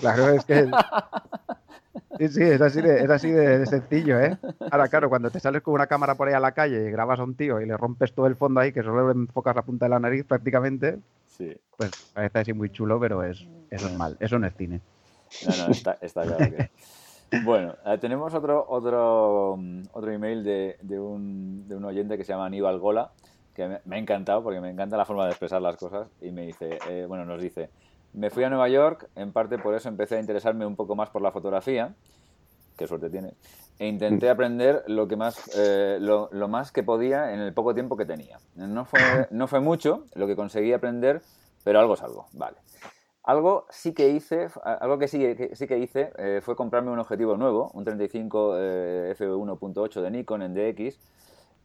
Claro, 0.00 0.30
es 0.30 0.44
que 0.44 0.68
Sí, 2.20 2.28
sí, 2.28 2.42
es 2.42 2.60
así, 2.60 2.82
de, 2.82 3.02
es 3.02 3.08
así 3.08 3.30
de, 3.30 3.64
sencillo, 3.64 4.20
¿eh? 4.20 4.36
Ahora, 4.70 4.88
claro, 4.88 5.08
cuando 5.08 5.30
te 5.30 5.40
sales 5.40 5.62
con 5.62 5.72
una 5.72 5.86
cámara 5.86 6.16
por 6.16 6.28
ahí 6.28 6.34
a 6.34 6.40
la 6.40 6.52
calle 6.52 6.86
y 6.86 6.90
grabas 6.90 7.18
a 7.18 7.24
un 7.24 7.34
tío 7.34 7.62
y 7.62 7.66
le 7.66 7.74
rompes 7.78 8.12
todo 8.12 8.26
el 8.26 8.36
fondo 8.36 8.60
ahí, 8.60 8.74
que 8.74 8.82
solo 8.82 9.06
le 9.06 9.14
enfocas 9.14 9.56
la 9.56 9.62
punta 9.62 9.86
de 9.86 9.88
la 9.88 10.00
nariz 10.00 10.26
prácticamente, 10.26 10.98
sí. 11.28 11.56
pues 11.78 11.90
parece 12.12 12.40
así 12.40 12.52
muy 12.52 12.68
chulo, 12.68 13.00
pero 13.00 13.24
es, 13.24 13.48
es 13.70 13.82
normal, 13.82 14.18
eso 14.20 14.38
no 14.38 14.46
es 14.46 14.54
cine. 14.54 14.82
No, 15.46 15.66
no, 15.66 15.72
está, 15.72 15.96
claro 15.96 16.36
que... 16.36 16.70
Bueno, 17.42 17.76
eh, 17.86 17.96
tenemos 17.98 18.34
otro, 18.34 18.66
otro, 18.68 19.58
otro 19.92 20.10
email 20.10 20.44
de, 20.44 20.76
de, 20.82 20.98
un, 20.98 21.66
de 21.68 21.76
un 21.76 21.84
oyente 21.86 22.18
que 22.18 22.24
se 22.24 22.32
llama 22.32 22.46
Aníbal 22.46 22.78
Gola, 22.80 23.12
que 23.54 23.78
me, 23.86 23.96
ha 23.96 23.98
encantado 23.98 24.42
porque 24.42 24.60
me 24.60 24.68
encanta 24.68 24.98
la 24.98 25.06
forma 25.06 25.24
de 25.24 25.30
expresar 25.30 25.62
las 25.62 25.76
cosas 25.76 26.08
y 26.20 26.32
me 26.32 26.44
dice, 26.44 26.78
eh, 26.86 27.06
bueno, 27.08 27.24
nos 27.24 27.40
dice, 27.40 27.70
me 28.12 28.30
fui 28.30 28.44
a 28.44 28.48
Nueva 28.48 28.68
York, 28.68 29.08
en 29.16 29.32
parte 29.32 29.58
por 29.58 29.74
eso 29.74 29.88
empecé 29.88 30.16
a 30.16 30.20
interesarme 30.20 30.66
un 30.66 30.76
poco 30.76 30.94
más 30.96 31.10
por 31.10 31.22
la 31.22 31.30
fotografía, 31.30 31.94
qué 32.76 32.86
suerte 32.86 33.10
tiene, 33.10 33.34
e 33.78 33.86
intenté 33.86 34.26
mm. 34.26 34.30
aprender 34.30 34.84
lo, 34.86 35.08
que 35.08 35.16
más, 35.16 35.50
eh, 35.56 35.98
lo, 36.00 36.28
más 36.48 36.72
que 36.72 36.82
podía 36.82 37.32
en 37.32 37.40
el 37.40 37.52
poco 37.52 37.74
tiempo 37.74 37.96
que 37.96 38.04
tenía. 38.04 38.38
No 38.56 38.84
fue, 38.84 39.00
no 39.30 39.46
fue 39.46 39.60
mucho 39.60 40.04
lo 40.14 40.26
que 40.26 40.36
conseguí 40.36 40.72
aprender, 40.72 41.22
pero 41.64 41.80
algo 41.80 41.94
es 41.94 42.02
algo, 42.02 42.26
vale. 42.32 42.56
Algo 43.22 43.66
sí 43.70 43.92
que 43.92 44.08
hice, 44.08 44.48
algo 44.64 44.98
que 44.98 45.06
sí 45.06 45.18
que, 45.18 45.54
sí 45.54 45.66
que 45.66 45.78
hice 45.78 46.12
eh, 46.16 46.40
fue 46.42 46.56
comprarme 46.56 46.90
un 46.90 46.98
objetivo 46.98 47.36
nuevo, 47.36 47.70
un 47.74 47.84
35 47.84 48.54
eh, 48.58 49.14
f1.8 49.18 50.00
de 50.00 50.10
Nikon 50.10 50.42
en 50.42 50.54
DX, 50.54 50.98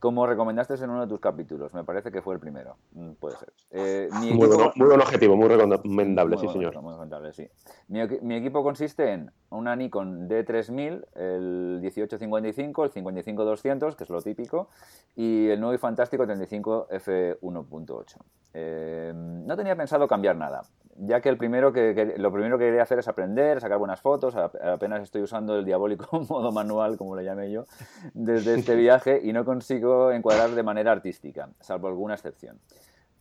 como 0.06 0.28
recomendaste 0.28 0.76
en 0.76 0.92
uno 0.92 1.02
de 1.02 1.08
tus 1.08 1.20
capítulos. 1.20 1.74
Me 1.74 1.84
parece 1.84 2.12
que 2.12 2.22
fue 2.22 2.36
el 2.36 2.40
primero. 2.40 2.76
Mm, 2.92 3.14
puede 3.14 3.38
ser. 3.38 3.52
Eh, 3.72 4.08
muy, 4.12 4.48
buen 4.76 5.02
objetivo, 5.02 5.36
muy 5.36 5.48
recomendable, 5.48 6.38
sí, 6.38 6.48
señor. 6.48 6.80
Muy 6.80 6.92
recomendable, 6.92 7.34
sí. 7.34 7.50
Mi, 7.88 8.36
equipo 8.36 8.62
consiste 8.62 9.14
en 9.14 9.32
una 9.56 9.76
Nikon 9.76 10.30
D3000, 10.30 11.06
el 11.16 11.80
1855, 11.82 12.86
el 12.86 12.92
55-200, 12.92 13.96
que 13.96 14.04
es 14.04 14.10
lo 14.10 14.22
típico, 14.22 14.70
y 15.16 15.48
el 15.50 15.60
nuevo 15.60 15.74
y 15.74 15.78
fantástico 15.78 16.26
35 16.26 16.88
F1.8. 16.90 18.16
Eh, 18.54 19.14
no 19.16 19.58
tenía 19.58 19.76
pensado 19.76 20.08
cambiar 20.08 20.36
nada, 20.36 20.62
ya 20.98 21.20
que, 21.20 21.30
el 21.30 21.38
primero 21.38 21.74
que, 21.74 22.16
lo 22.18 22.32
primero 22.32 22.58
que 22.58 22.66
quería 22.66 22.84
hacer 22.84 23.00
es 23.00 23.08
aprender, 23.08 23.60
sacar 23.60 23.78
buenas 23.78 24.00
fotos. 24.02 24.36
Apenas 24.36 25.04
estoy 25.04 25.22
usando 25.22 25.58
el 25.58 25.66
diabólico 25.66 26.22
modo 26.30 26.52
manual, 26.52 26.98
como 26.98 27.16
le 27.16 27.24
llame 27.24 27.52
yo, 27.52 27.66
desde 28.14 28.56
este 28.56 28.76
viaje 28.78 29.20
y 29.22 29.34
no 29.34 29.44
consigo 29.44 30.12
encuadrar 30.12 30.52
de 30.52 30.64
manera 30.64 30.92
artística, 30.92 31.50
salvo 31.60 31.88
alguna 31.88 32.14
excepción. 32.14 32.60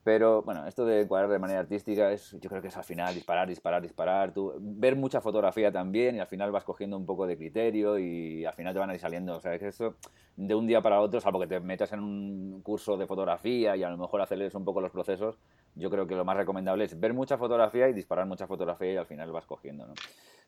Pero 0.04 0.42
bueno, 0.42 0.66
esto 0.66 0.84
de 0.84 1.00
encuadrar 1.00 1.30
de 1.30 1.38
manera 1.38 1.60
artística 1.60 2.12
es, 2.12 2.36
yo 2.38 2.50
creo 2.50 2.60
que 2.60 2.68
es 2.68 2.76
al 2.76 2.84
final 2.84 3.14
disparar, 3.14 3.48
disparar, 3.48 3.80
disparar, 3.80 4.34
tú, 4.34 4.52
ver 4.60 4.96
mucha 4.96 5.22
fotografía 5.22 5.72
también 5.72 6.16
y 6.16 6.20
al 6.20 6.26
final 6.26 6.52
vas 6.52 6.62
cogiendo 6.62 6.98
un 6.98 7.06
poco 7.06 7.26
de 7.26 7.38
criterio 7.38 7.98
y 7.98 8.44
al 8.44 8.52
final 8.52 8.74
te 8.74 8.80
van 8.80 8.90
a 8.90 8.94
ir 8.94 9.00
saliendo. 9.00 9.34
O 9.34 9.40
sea, 9.40 9.58
que 9.58 9.68
eso 9.68 9.94
de 10.36 10.54
un 10.54 10.66
día 10.66 10.82
para 10.82 11.00
otro, 11.00 11.22
salvo 11.22 11.40
que 11.40 11.46
te 11.46 11.58
metas 11.58 11.90
en 11.94 12.00
un 12.00 12.60
curso 12.62 12.98
de 12.98 13.06
fotografía 13.06 13.76
y 13.76 13.82
a 13.82 13.88
lo 13.88 13.96
mejor 13.96 14.20
aceleres 14.20 14.54
un 14.54 14.66
poco 14.66 14.82
los 14.82 14.90
procesos, 14.90 15.38
yo 15.74 15.88
creo 15.88 16.06
que 16.06 16.14
lo 16.14 16.24
más 16.26 16.36
recomendable 16.36 16.84
es 16.84 17.00
ver 17.00 17.14
mucha 17.14 17.38
fotografía 17.38 17.88
y 17.88 17.94
disparar 17.94 18.26
mucha 18.26 18.46
fotografía 18.46 18.92
y 18.92 18.96
al 18.98 19.06
final 19.06 19.32
vas 19.32 19.46
cogiendo, 19.46 19.86
¿no? 19.86 19.94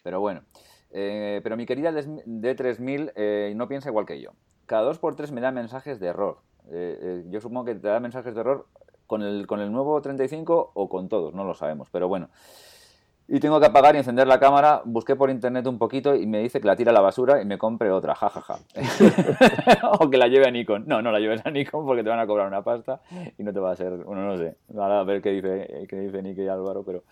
Pero 0.03 0.21
bueno, 0.21 0.43
eh, 0.91 1.41
pero 1.43 1.57
mi 1.57 1.65
querida 1.65 1.93
D3000 1.93 3.13
eh, 3.17 3.55
no 3.57 3.69
piensa 3.69 3.89
igual 3.89 4.05
que 4.05 4.21
yo. 4.21 4.33
Cada 4.67 4.83
dos 4.83 4.99
por 4.99 5.17
tres 5.17 5.33
me 5.33 5.41
da 5.41 5.51
mensajes 5.51 5.99
de 5.99 6.09
error. 6.09 6.39
Eh, 6.69 7.25
yo 7.31 7.41
supongo 7.41 7.65
que 7.65 7.75
te 7.77 7.89
da 7.89 8.01
mensajes 8.01 8.35
de 8.35 8.41
error 8.41 8.67
con 9.07 9.23
el, 9.23 9.47
con 9.47 9.61
el 9.61 9.73
nuevo 9.73 10.01
35 10.01 10.73
o 10.75 10.89
con 10.89 11.09
todos, 11.09 11.35
no 11.35 11.45
lo 11.45 11.55
sabemos, 11.55 11.89
pero 11.91 12.09
bueno. 12.09 12.29
Y 13.29 13.41
tengo 13.41 13.59
que 13.59 13.67
apagar 13.67 13.97
y 13.97 13.99
encender 13.99 14.29
la 14.29 14.39
cámara. 14.39 14.83
Busqué 14.85 15.17
por 15.17 15.31
internet 15.31 15.67
un 15.67 15.79
poquito 15.79 16.15
y 16.15 16.27
me 16.27 16.39
dice 16.39 16.61
que 16.61 16.67
la 16.69 16.77
tira 16.77 16.93
a 16.93 16.95
la 16.95 17.01
basura 17.01 17.43
y 17.43 17.45
me 17.45 17.59
compre 17.59 17.91
otra, 17.91 18.15
jajaja. 18.15 18.61
o 19.99 20.09
que 20.09 20.17
la 20.17 20.29
lleve 20.29 20.47
a 20.47 20.51
Nikon. 20.53 20.85
No, 20.87 21.03
no 21.03 21.11
la 21.11 21.19
lleves 21.19 21.45
a 21.45 21.51
Nikon 21.51 21.85
porque 21.85 22.05
te 22.05 22.09
van 22.09 22.21
a 22.21 22.27
cobrar 22.27 22.47
una 22.47 22.63
pasta 22.63 23.01
y 23.37 23.43
no 23.43 23.53
te 23.53 23.59
va 23.59 23.73
a 23.73 23.77
ser. 23.77 24.05
Bueno, 24.05 24.27
no 24.27 24.37
sé. 24.37 24.57
a 24.79 25.03
ver 25.03 25.23
qué 25.23 25.31
dice, 25.31 25.87
qué 25.89 25.99
dice 25.99 26.23
Nick 26.23 26.39
y 26.39 26.47
Álvaro, 26.47 26.85
pero. 26.85 27.03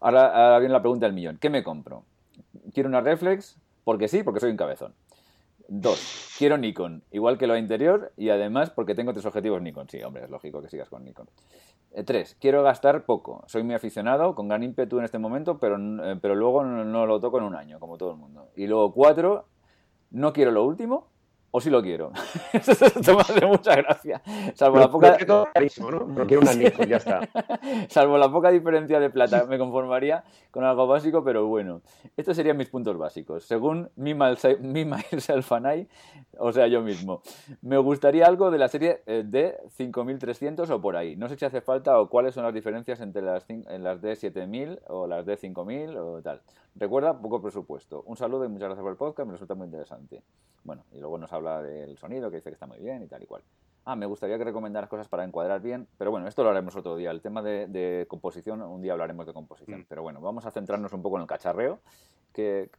Ahora, 0.00 0.28
ahora 0.28 0.58
viene 0.60 0.72
la 0.72 0.80
pregunta 0.80 1.04
del 1.04 1.14
millón. 1.14 1.36
¿Qué 1.38 1.50
me 1.50 1.62
compro? 1.62 2.04
¿Quiero 2.72 2.88
una 2.88 3.02
reflex? 3.02 3.58
Porque 3.84 4.08
sí, 4.08 4.22
porque 4.22 4.40
soy 4.40 4.50
un 4.50 4.56
cabezón. 4.56 4.94
Dos, 5.72 6.34
quiero 6.36 6.58
Nikon, 6.58 7.04
igual 7.12 7.38
que 7.38 7.46
lo 7.46 7.54
anterior, 7.54 8.12
y 8.16 8.30
además 8.30 8.70
porque 8.70 8.96
tengo 8.96 9.12
tres 9.12 9.24
objetivos 9.24 9.62
Nikon. 9.62 9.88
Sí, 9.88 10.02
hombre, 10.02 10.24
es 10.24 10.30
lógico 10.30 10.60
que 10.60 10.68
sigas 10.68 10.88
con 10.88 11.04
Nikon. 11.04 11.28
Eh, 11.92 12.02
tres, 12.02 12.36
quiero 12.40 12.64
gastar 12.64 13.04
poco. 13.04 13.44
Soy 13.46 13.62
muy 13.62 13.76
aficionado, 13.76 14.34
con 14.34 14.48
gran 14.48 14.64
ímpetu 14.64 14.98
en 14.98 15.04
este 15.04 15.20
momento, 15.20 15.60
pero, 15.60 15.76
eh, 15.78 16.18
pero 16.20 16.34
luego 16.34 16.64
no, 16.64 17.06
lo 17.06 17.20
toco 17.20 17.38
en 17.38 17.44
un 17.44 17.54
año, 17.54 17.78
como 17.78 17.98
todo 17.98 18.10
el 18.10 18.16
mundo. 18.16 18.48
Y 18.56 18.66
luego 18.66 18.92
cuatro, 18.92 19.46
no 20.10 20.32
quiero 20.32 20.50
lo 20.50 20.64
último, 20.64 21.06
o 21.50 21.60
si 21.60 21.70
lo 21.70 21.82
quiero. 21.82 22.12
Esto 22.52 23.14
me 23.14 23.20
hace 23.20 23.46
mucha 23.46 23.74
gracia. 23.76 24.22
Salvo 24.54 24.78
la 24.78 24.90
poca... 24.90 25.16
¿no? 25.26 25.46
quiero 26.26 26.42
una 26.42 26.54
Nikon, 26.54 26.86
ya 26.86 26.96
está. 26.96 27.28
Salvo 27.88 28.18
la 28.18 28.30
poca 28.30 28.50
diferencia 28.50 29.00
de 29.00 29.10
plata, 29.10 29.44
me 29.46 29.58
conformaría 29.58 30.24
con 30.50 30.64
algo 30.64 30.86
básico, 30.86 31.24
pero 31.24 31.46
bueno. 31.46 31.82
Estos 32.16 32.36
serían 32.36 32.56
mis 32.56 32.68
puntos 32.68 32.96
básicos. 32.96 33.44
Según 33.44 33.90
mi 33.96 34.14
myself 34.14 35.52
and 35.52 35.66
I, 35.66 35.88
o 36.38 36.52
sea, 36.52 36.66
yo 36.68 36.82
mismo. 36.82 37.22
Me 37.62 37.78
gustaría 37.78 38.26
algo 38.26 38.50
de 38.50 38.58
la 38.58 38.68
serie 38.68 39.02
eh, 39.06 39.24
de 39.26 39.56
5300 39.70 40.70
o 40.70 40.80
por 40.80 40.96
ahí. 40.96 41.16
No 41.16 41.28
sé 41.28 41.36
si 41.36 41.44
hace 41.44 41.60
falta 41.60 42.00
o 42.00 42.08
cuáles 42.08 42.34
son 42.34 42.44
las 42.44 42.54
diferencias 42.54 43.00
entre 43.00 43.22
las, 43.22 43.46
las 43.48 44.00
de 44.00 44.16
7000 44.16 44.80
o 44.88 45.06
las 45.06 45.26
de 45.26 45.36
5000 45.36 45.96
o 45.96 46.22
tal. 46.22 46.40
Recuerda, 46.76 47.20
poco 47.20 47.42
presupuesto. 47.42 48.02
Un 48.06 48.16
saludo 48.16 48.44
y 48.44 48.48
muchas 48.48 48.68
gracias 48.68 48.82
por 48.82 48.92
el 48.92 48.96
podcast, 48.96 49.26
me 49.26 49.32
resulta 49.32 49.54
muy 49.54 49.66
interesante. 49.66 50.22
Bueno, 50.62 50.84
y 50.92 50.98
luego 50.98 51.18
nos 51.18 51.32
habla 51.32 51.39
del 51.40 51.96
sonido, 51.98 52.30
que 52.30 52.36
dice 52.36 52.50
que 52.50 52.54
está 52.54 52.66
muy 52.66 52.78
bien 52.78 53.02
y 53.02 53.06
tal 53.06 53.22
y 53.22 53.26
cual. 53.26 53.42
Ah, 53.84 53.96
me 53.96 54.06
gustaría 54.06 54.36
que 54.38 54.44
recomendaras 54.44 54.90
cosas 54.90 55.08
para 55.08 55.24
encuadrar 55.24 55.62
bien, 55.62 55.86
pero 55.96 56.10
bueno, 56.10 56.28
esto 56.28 56.44
lo 56.44 56.50
haremos 56.50 56.76
otro 56.76 56.96
día. 56.96 57.10
El 57.10 57.20
tema 57.20 57.42
de, 57.42 58.04
composición, 58.08 58.62
un 58.62 58.82
día 58.82 58.92
hablaremos 58.92 59.26
de 59.26 59.32
composición. 59.32 59.80
Mm. 59.80 59.86
Pero 59.88 60.02
bueno, 60.02 60.20
vamos 60.20 60.44
a 60.46 60.50
centrarnos 60.50 60.92
un 60.92 61.02
poco 61.02 61.16
en 61.16 61.22
el 61.22 61.28
cacharreo. 61.28 61.80
¿Qué, 62.32 62.70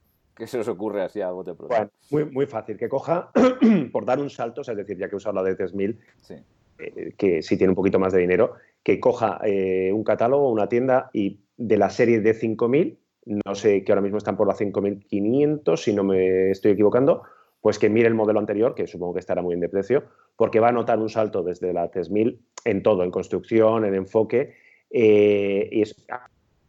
se 0.46 0.60
os 0.60 0.68
ocurre 0.68 1.02
así 1.02 1.22
a 1.22 1.32
bote 1.32 1.54
pronto? 1.54 1.76
Bueno, 1.76 1.92
muy, 2.12 2.26
muy 2.26 2.46
fácil. 2.46 2.78
Que 2.78 2.88
coja, 2.88 3.32
por 3.92 4.06
dar 4.06 4.20
un 4.20 4.30
salto, 4.30 4.62
es 4.62 4.68
decir, 4.68 4.98
ya 4.98 5.10
que 5.10 5.16
he 5.16 5.18
usado 5.18 5.36
la 5.36 5.44
de 5.44 5.56
3000, 5.56 6.00
sí. 6.22 6.36
Eh, 6.78 7.14
que 7.18 7.42
si 7.42 7.58
tiene 7.58 7.72
un 7.72 7.76
poquito 7.76 8.00
más 8.00 8.14
de 8.14 8.20
dinero, 8.20 8.54
que 8.84 9.00
coja 9.00 9.40
eh, 9.44 9.92
un 9.92 10.04
catálogo, 10.04 10.50
una 10.50 10.68
tienda 10.68 11.10
y 11.14 11.42
de 11.58 11.78
la 11.78 11.90
serie 11.90 12.22
de 12.22 12.34
5000 12.34 13.02
no 13.26 13.56
sé 13.56 13.84
que 13.84 13.92
ahora 13.92 14.02
mismo 14.02 14.18
están 14.18 14.38
por 14.38 14.48
la 14.48 14.56
5500, 14.56 15.82
si 15.82 15.94
no 15.94 16.04
me 16.04 16.52
estoy 16.52 16.72
equivocando, 16.72 17.24
pues 17.62 17.80
que 17.80 17.90
mire 17.90 18.08
el 18.08 18.16
modelo 18.16 18.40
anterior, 18.40 18.76
que 18.76 18.88
supongo 18.88 19.14
que 19.14 19.20
estará 19.20 19.42
muy 19.42 19.54
bien 19.54 19.62
de 19.62 19.70
precio, 19.70 20.04
porque 20.36 20.60
va 20.60 20.70
a 20.70 20.72
notar 20.72 21.00
un 21.00 21.10
salto 21.10 21.44
desde 21.44 21.74
la 21.74 21.90
3000 21.90 22.42
en 22.66 22.84
todo, 22.84 23.04
en 23.04 23.12
construcción, 23.12 23.86
en 23.86 23.96
enfoque. 23.96 24.56
Eh, 24.90 25.70
y 25.72 25.82
es, 25.84 26.06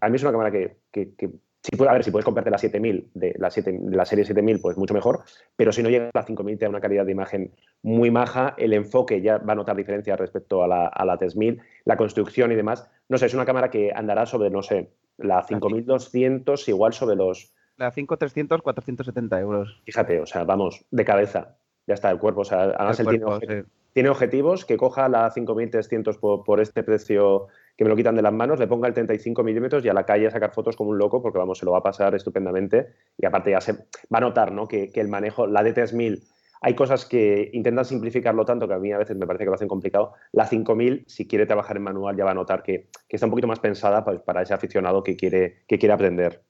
a 0.01 0.09
mí 0.09 0.17
es 0.17 0.23
una 0.23 0.33
cámara 0.33 0.51
que, 0.51 0.77
si 0.93 1.77
puede, 1.77 1.91
a 1.91 1.95
ver, 1.95 2.05
si 2.05 2.11
puedes 2.11 2.25
comprarte 2.25 2.51
la 2.51 2.59
7000 2.59 3.11
de 3.15 3.35
la, 3.39 3.49
de 3.49 3.97
la 3.97 4.05
serie 4.05 4.25
7000, 4.25 4.61
pues 4.61 4.77
mucho 4.77 4.95
mejor, 4.95 5.21
pero 5.57 5.73
si 5.73 5.83
no 5.83 5.89
llega 5.89 6.07
a 6.07 6.19
la 6.19 6.25
5000 6.25 6.59
te 6.59 6.65
da 6.65 6.69
una 6.69 6.81
calidad 6.81 7.07
de 7.07 7.13
imagen 7.13 7.53
muy 7.83 8.11
maja, 8.11 8.55
el 8.59 8.73
enfoque 8.75 9.23
ya 9.23 9.39
va 9.39 9.53
a 9.53 9.57
notar 9.57 9.77
diferencia 9.77 10.17
respecto 10.17 10.63
a 10.63 10.69
la, 10.69 10.87
a 10.89 11.05
la 11.05 11.17
3000, 11.17 11.61
la 11.85 11.97
construcción 11.97 12.53
y 12.53 12.57
demás. 12.57 12.91
No 13.09 13.17
sé, 13.17 13.27
es 13.27 13.35
una 13.35 13.47
cámara 13.47 13.71
que 13.71 13.93
andará 13.95 14.27
sobre, 14.27 14.51
no 14.51 14.63
sé, 14.63 14.91
la 15.19 15.43
5200 15.43 16.69
igual 16.69 16.93
sobre 16.93 17.17
los... 17.17 17.55
La 17.83 17.91
5300, 17.91 18.63
470 18.63 19.41
euros. 19.41 19.83
Fíjate, 19.85 20.21
o 20.21 20.27
sea, 20.27 20.45
vamos, 20.45 20.85
de 20.93 21.05
cabeza. 21.05 21.57
Ya 21.87 21.95
está 21.95 22.13
el 22.13 22.19
cuerpo. 22.21 22.43
O 22.43 22.45
sea, 22.45 22.63
además 22.63 23.01
él 23.01 23.67
tiene, 23.93 24.09
objetivos 24.09 24.65
que 24.65 24.77
coja 24.77 25.09
la 25.09 25.29
5300 25.33 26.17
por, 26.19 26.45
por 26.45 26.61
este 26.61 26.85
precio 26.85 27.49
que 27.77 27.83
me 27.83 27.91
lo 27.91 27.97
quitan 27.97 28.15
de 28.15 28.23
las 28.23 28.33
manos, 28.33 28.61
le 28.61 28.69
ponga 28.69 28.87
el 28.87 28.95
35 28.95 29.43
milímetros 29.43 29.85
y 29.85 29.89
a 29.89 29.95
la 29.95 30.07
calle 30.07 30.29
a 30.29 30.31
sacar 30.31 30.53
fotos 30.53 30.77
como 30.77 30.91
un 30.91 30.99
loco, 30.99 31.21
porque 31.21 31.39
vamos, 31.39 31.59
se 31.59 31.65
lo 31.65 31.73
va 31.73 31.79
a 31.79 31.83
pasar 31.83 32.15
estupendamente. 32.15 32.95
Y 33.19 33.27
aparte 33.27 33.51
ya 33.51 33.61
se 33.61 33.73
va 33.73 34.19
a 34.19 34.21
notar, 34.21 34.53
¿no? 34.53 34.69
Que, 34.69 34.89
que 34.91 35.01
el 35.01 35.09
manejo, 35.09 35.49
la 35.49 35.65
D3000 35.65 36.23
hay 36.61 36.75
cosas 36.77 37.05
que 37.05 37.51
intentan 37.53 37.85
simplificarlo 37.85 38.45
tanto 38.45 38.69
que 38.69 38.75
a 38.75 38.79
mí 38.79 38.93
a 38.93 38.99
veces 38.99 39.17
me 39.17 39.27
parece 39.27 39.43
que 39.43 39.51
lo 39.51 39.57
hacen 39.57 39.67
complicado. 39.67 40.13
La 40.31 40.47
5000, 40.47 41.05
si 41.09 41.27
quiere 41.27 41.47
trabajar 41.47 41.77
en 41.77 41.83
manual, 41.83 42.17
ya 42.17 42.25
va 42.25 42.31
a 42.31 42.35
notar 42.35 42.63
que, 42.63 42.89
está 43.09 43.27
un 43.27 43.31
poquito 43.31 43.49
más 43.49 43.59
pensada 43.59 44.05
pues, 44.05 44.21
para 44.21 44.43
ese 44.43 44.55
aficionado 44.55 45.03
que 45.03 45.17
quiere, 45.17 45.65
que 45.67 45.81
quiere 45.81 45.93
aprender. 45.93 46.45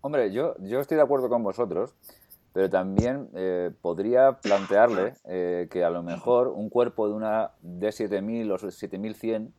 Hombre, 0.00 0.30
yo, 0.32 0.54
yo 0.60 0.80
estoy 0.80 0.96
de 0.96 1.02
acuerdo 1.02 1.28
con 1.28 1.42
vosotros, 1.42 1.94
pero 2.52 2.70
también 2.70 3.28
eh, 3.34 3.70
podría 3.82 4.34
plantearle 4.40 5.14
eh, 5.24 5.68
que 5.70 5.84
a 5.84 5.90
lo 5.90 6.02
mejor 6.02 6.48
un 6.48 6.68
cuerpo 6.68 7.08
de 7.08 7.14
una 7.14 7.50
D7000 7.64 8.52
o 8.52 8.70
7100 8.70 9.52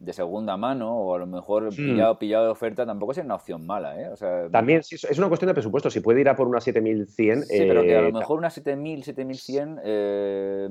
de 0.00 0.14
segunda 0.14 0.56
mano 0.56 0.96
o 0.96 1.14
a 1.14 1.18
lo 1.18 1.26
mejor 1.26 1.66
hmm. 1.66 1.76
pillado, 1.76 2.18
pillado 2.18 2.44
de 2.46 2.50
oferta 2.50 2.86
tampoco 2.86 3.12
es 3.12 3.18
una 3.18 3.34
opción 3.34 3.66
mala. 3.66 4.00
¿eh? 4.00 4.08
O 4.08 4.16
sea, 4.16 4.48
También 4.50 4.80
es 4.80 5.18
una 5.18 5.28
cuestión 5.28 5.48
de 5.48 5.54
presupuesto. 5.54 5.90
Si 5.90 6.00
puede 6.00 6.22
ir 6.22 6.28
a 6.30 6.36
por 6.36 6.48
una 6.48 6.58
7100. 6.58 7.42
Sí, 7.42 7.58
pero 7.68 7.82
que 7.82 7.96
a 7.96 8.00
lo 8.00 8.08
eh, 8.08 8.12
mejor 8.12 8.38
una 8.38 8.48
7000, 8.48 9.04
7100. 9.04 9.80
Eh, 9.84 10.68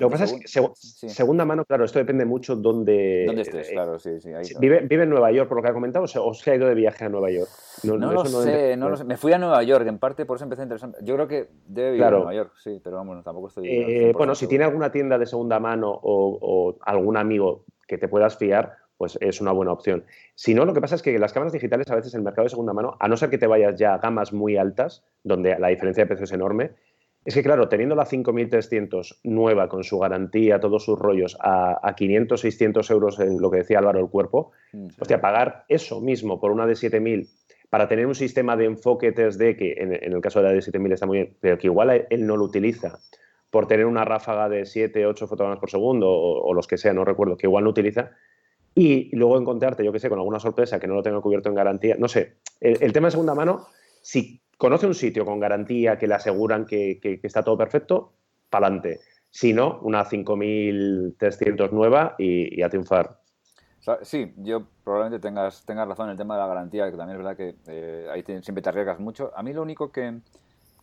lo 0.00 0.08
que 0.08 0.10
pasa 0.10 0.24
es 0.24 0.32
que 0.32 1.08
segunda 1.10 1.44
mano, 1.44 1.66
claro, 1.66 1.84
esto 1.84 1.98
depende 1.98 2.24
mucho 2.24 2.56
dónde. 2.56 3.24
¿Dónde 3.26 3.42
estés? 3.42 3.68
Eh, 3.68 3.72
claro, 3.74 3.98
sí, 3.98 4.18
sí. 4.20 4.30
vive, 4.58 4.80
vive, 4.80 5.02
en 5.02 5.10
Nueva 5.10 5.30
York, 5.32 5.48
por 5.48 5.58
lo 5.58 5.62
que 5.62 5.68
ha 5.68 5.74
comentado, 5.74 6.06
o 6.06 6.34
se 6.34 6.50
ha 6.50 6.54
ido 6.54 6.66
de 6.66 6.74
viaje 6.74 7.04
a 7.04 7.10
Nueva 7.10 7.30
York. 7.30 7.50
No, 7.82 7.96
lo 7.98 8.24
sé, 8.24 8.74
no 8.78 8.88
lo 8.88 8.96
sé. 8.96 9.04
Me 9.04 9.18
fui 9.18 9.34
a 9.34 9.38
Nueva 9.38 9.62
York, 9.62 9.86
en 9.86 9.98
parte 9.98 10.24
por 10.24 10.36
eso 10.36 10.44
empecé 10.44 10.62
a 10.62 10.64
interesante. 10.64 10.98
Yo 11.02 11.14
creo 11.16 11.28
que 11.28 11.48
debe 11.66 11.90
vivir 11.90 12.06
en 12.06 12.12
Nueva 12.12 12.34
York, 12.34 12.52
sí, 12.56 12.80
pero 12.82 12.96
vamos, 12.96 13.22
tampoco 13.22 13.48
estoy. 13.48 14.12
bueno, 14.12 14.34
si 14.34 14.46
tiene 14.46 14.64
alguna 14.64 14.90
tienda 14.90 15.18
de 15.18 15.26
segunda 15.26 15.60
mano 15.60 15.90
o, 15.90 16.38
o 16.40 16.78
algún 16.86 17.18
amigo 17.18 17.66
que 17.86 17.98
te 17.98 18.08
puedas 18.08 18.36
fiar, 18.36 18.76
pues 18.96 19.18
es 19.20 19.40
una 19.40 19.52
buena 19.52 19.72
opción. 19.72 20.04
Si 20.34 20.54
no, 20.54 20.64
lo 20.64 20.74
que 20.74 20.80
pasa 20.80 20.94
es 20.94 21.02
que 21.02 21.18
las 21.18 21.32
cámaras 21.32 21.52
digitales 21.52 21.90
a 21.90 21.96
veces 21.96 22.14
el 22.14 22.22
mercado 22.22 22.44
de 22.44 22.50
segunda 22.50 22.72
mano, 22.72 22.96
a 23.00 23.08
no 23.08 23.16
ser 23.16 23.30
que 23.30 23.38
te 23.38 23.46
vayas 23.46 23.76
ya 23.76 23.94
a 23.94 23.98
gamas 23.98 24.32
muy 24.32 24.56
altas, 24.56 25.04
donde 25.24 25.58
la 25.58 25.68
diferencia 25.68 26.04
de 26.04 26.08
precio 26.08 26.24
es 26.24 26.32
enorme, 26.32 26.72
es 27.24 27.34
que 27.34 27.42
claro, 27.42 27.68
teniendo 27.68 27.94
la 27.94 28.04
5300 28.04 29.20
nueva 29.22 29.68
con 29.68 29.84
su 29.84 29.98
garantía, 29.98 30.58
todos 30.58 30.84
sus 30.84 30.98
rollos, 30.98 31.36
a, 31.40 31.94
500, 31.96 32.40
600 32.40 32.90
euros 32.90 33.20
en 33.20 33.40
lo 33.40 33.50
que 33.50 33.58
decía 33.58 33.78
Álvaro 33.78 34.00
el 34.00 34.08
cuerpo, 34.08 34.52
mm, 34.72 34.88
hostia, 35.00 35.20
pagar 35.20 35.64
eso 35.68 36.00
mismo 36.00 36.40
por 36.40 36.50
una 36.50 36.66
de 36.66 36.74
7000 36.74 37.28
para 37.70 37.88
tener 37.88 38.06
un 38.06 38.14
sistema 38.14 38.56
de 38.56 38.66
enfoque 38.66 39.14
3D 39.14 39.56
que 39.56 39.72
en, 39.78 39.94
el 39.94 40.20
caso 40.20 40.40
de 40.40 40.48
la 40.48 40.52
de 40.52 40.60
7000 40.60 40.92
está 40.92 41.06
muy 41.06 41.18
bien, 41.18 41.36
pero 41.40 41.56
que 41.56 41.68
igual 41.68 42.06
él 42.10 42.26
no 42.26 42.36
lo 42.36 42.44
utiliza, 42.44 42.98
por 43.52 43.66
tener 43.66 43.84
una 43.84 44.06
ráfaga 44.06 44.48
de 44.48 44.64
7, 44.64 45.04
8 45.04 45.26
fotogramas 45.26 45.60
por 45.60 45.70
segundo 45.70 46.10
o, 46.10 46.54
los 46.54 46.66
que 46.66 46.78
sea, 46.78 46.94
no 46.94 47.04
recuerdo, 47.04 47.36
que 47.36 47.46
igual 47.46 47.64
no 47.64 47.70
utiliza, 47.70 48.12
y 48.74 49.14
luego 49.14 49.38
encontrarte, 49.38 49.84
yo 49.84 49.92
qué 49.92 49.98
sé, 49.98 50.08
con 50.08 50.18
alguna 50.18 50.40
sorpresa 50.40 50.80
que 50.80 50.86
no 50.86 50.94
lo 50.94 51.02
tenga 51.02 51.20
cubierto 51.20 51.50
en 51.50 51.54
garantía. 51.54 51.96
No 51.98 52.08
sé, 52.08 52.38
el, 52.60 52.94
tema 52.94 53.08
de 53.08 53.10
segunda 53.10 53.34
mano, 53.34 53.66
si 54.00 54.40
conoce 54.56 54.86
un 54.86 54.94
sitio 54.94 55.26
con 55.26 55.38
garantía 55.38 55.98
que 55.98 56.06
le 56.06 56.14
aseguran 56.14 56.64
que, 56.64 56.98
está 57.22 57.42
todo 57.42 57.58
perfecto, 57.58 58.14
para 58.48 58.68
adelante. 58.68 59.00
Si 59.28 59.52
no, 59.52 59.80
una 59.82 60.06
5300 60.06 61.72
nueva 61.72 62.14
y, 62.18 62.62
a 62.62 62.70
triunfar. 62.70 63.18
Sí, 64.00 64.32
yo 64.38 64.66
probablemente 64.82 65.20
tengas, 65.20 65.66
tengas 65.66 65.86
razón 65.86 66.06
en 66.06 66.12
el 66.12 66.16
tema 66.16 66.36
de 66.36 66.40
la 66.40 66.46
garantía, 66.46 66.90
que 66.90 66.96
también 66.96 67.18
es 67.18 67.22
verdad 67.22 67.36
que 67.36 67.54
eh, 67.66 68.08
ahí 68.10 68.24
siempre 68.40 68.62
te 68.62 68.70
arriesgas 68.70 68.98
mucho. 68.98 69.30
A 69.36 69.42
mí 69.42 69.52
lo 69.52 69.60
único 69.60 69.92
que, 69.92 70.20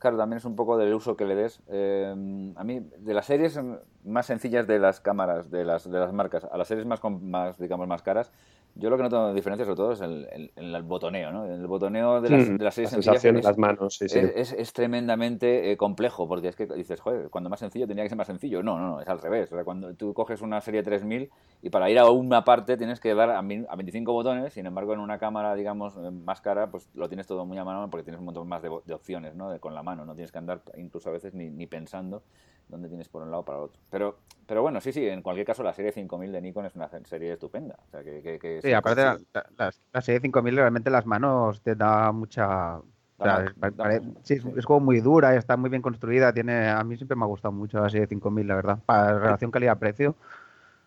claro, 0.00 0.16
también 0.16 0.38
es 0.38 0.44
un 0.44 0.56
poco 0.56 0.76
del 0.76 0.92
uso 0.92 1.16
que 1.16 1.24
le 1.24 1.36
des. 1.36 1.62
Eh, 1.68 2.52
a 2.56 2.64
mí, 2.64 2.80
de 2.80 3.14
las 3.14 3.26
series 3.26 3.60
más 4.02 4.26
sencillas 4.26 4.66
de 4.66 4.80
las 4.80 5.00
cámaras, 5.00 5.50
de 5.50 5.64
las, 5.64 5.88
de 5.88 5.98
las 6.00 6.12
marcas, 6.12 6.44
a 6.44 6.56
las 6.56 6.66
series 6.66 6.86
más, 6.86 7.00
más, 7.04 7.58
digamos, 7.58 7.86
más 7.86 8.02
caras, 8.02 8.32
yo 8.74 8.90
lo 8.90 8.96
que 8.96 9.02
noto 9.02 9.34
diferencia 9.34 9.64
sobre 9.64 9.76
todo 9.76 9.92
es 9.92 10.00
el, 10.00 10.52
el, 10.56 10.82
botoneo, 10.82 11.32
¿no? 11.32 11.44
El 11.44 11.66
botoneo 11.66 12.20
de 12.20 12.30
las, 12.30 12.48
mm, 12.48 12.56
de 12.56 12.64
las 12.64 12.74
series 12.74 12.90
sencillas 12.90 13.24
es, 13.24 13.44
las 13.44 13.58
manos, 13.58 13.96
sí, 13.96 14.08
sí. 14.08 14.18
Es, 14.18 14.52
es, 14.52 14.72
tremendamente 14.72 15.70
eh, 15.70 15.76
complejo, 15.76 16.28
porque 16.28 16.48
es 16.48 16.56
que 16.56 16.66
dices, 16.66 17.00
joder, 17.00 17.30
cuando 17.30 17.50
más 17.50 17.60
sencillo 17.60 17.86
tenía 17.86 18.04
que 18.04 18.08
ser 18.08 18.18
más 18.18 18.26
sencillo. 18.26 18.62
No, 18.62 18.78
no, 18.78 18.88
no, 18.88 19.00
es 19.00 19.08
al 19.08 19.20
revés. 19.20 19.52
O 19.52 19.56
sea, 19.56 19.64
cuando 19.64 19.94
tú 19.94 20.14
coges 20.14 20.40
una 20.40 20.60
serie 20.60 20.82
3000 20.82 21.30
y 21.62 21.70
para 21.70 21.90
ir 21.90 21.98
a 21.98 22.10
una 22.10 22.44
parte 22.44 22.76
tienes 22.76 23.00
que 23.00 23.14
dar 23.14 23.30
a, 23.30 23.42
25 23.42 24.12
botones, 24.12 24.52
sin 24.52 24.66
embargo 24.66 24.94
en 24.94 25.00
una 25.00 25.18
cámara, 25.18 25.54
digamos, 25.54 25.96
eh, 25.96 26.10
más 26.10 26.40
cara, 26.40 26.70
pues 26.70 26.88
lo 26.94 27.08
tienes 27.08 27.26
todo 27.26 27.44
muy 27.44 27.58
a 27.58 27.64
mano 27.64 27.88
porque 27.90 28.04
tienes 28.04 28.18
un 28.18 28.26
montón 28.26 28.48
más 28.48 28.62
de, 28.62 28.70
de 28.84 28.94
opciones, 28.94 29.34
¿no? 29.34 29.50
De, 29.50 29.60
con 29.60 29.74
la 29.74 29.82
mano, 29.82 30.04
no 30.04 30.14
tienes 30.14 30.32
que 30.32 30.38
andar 30.38 30.62
incluso 30.76 31.08
a 31.08 31.12
veces 31.12 31.34
ni, 31.34 31.50
ni 31.50 31.66
pensando 31.66 32.22
dónde 32.70 32.88
tienes 32.88 33.08
por 33.08 33.22
un 33.22 33.30
lado 33.30 33.44
para 33.44 33.58
otro. 33.58 33.80
Pero, 33.90 34.18
pero 34.46 34.62
bueno, 34.62 34.80
sí, 34.80 34.92
sí, 34.92 35.06
en 35.06 35.22
cualquier 35.22 35.46
caso 35.46 35.62
la 35.62 35.72
serie 35.72 35.92
5000 35.92 36.32
de 36.32 36.40
Nikon 36.40 36.66
es 36.66 36.74
una 36.74 36.88
serie 37.04 37.32
estupenda. 37.32 37.76
O 37.86 37.90
sea, 37.90 38.02
que, 38.02 38.60
sí, 38.62 38.72
aparte 38.72 39.02
la, 39.92 40.02
serie 40.02 40.20
5000 40.20 40.56
realmente 40.56 40.90
las 40.90 41.06
manos 41.06 41.60
te 41.62 41.74
da 41.74 42.12
mucha... 42.12 42.80
sí, 44.22 44.38
es 44.56 44.66
como 44.66 44.80
muy 44.80 45.00
dura 45.00 45.34
y 45.34 45.38
está 45.38 45.56
muy 45.56 45.70
bien 45.70 45.82
construida. 45.82 46.32
Tiene, 46.32 46.68
a 46.68 46.82
mí 46.84 46.96
siempre 46.96 47.16
me 47.16 47.24
ha 47.24 47.28
gustado 47.28 47.52
mucho 47.52 47.80
la 47.80 47.90
serie 47.90 48.06
5000, 48.06 48.46
la 48.46 48.54
verdad. 48.54 48.78
Para 48.86 49.18
relación 49.18 49.50
calidad-precio, 49.50 50.14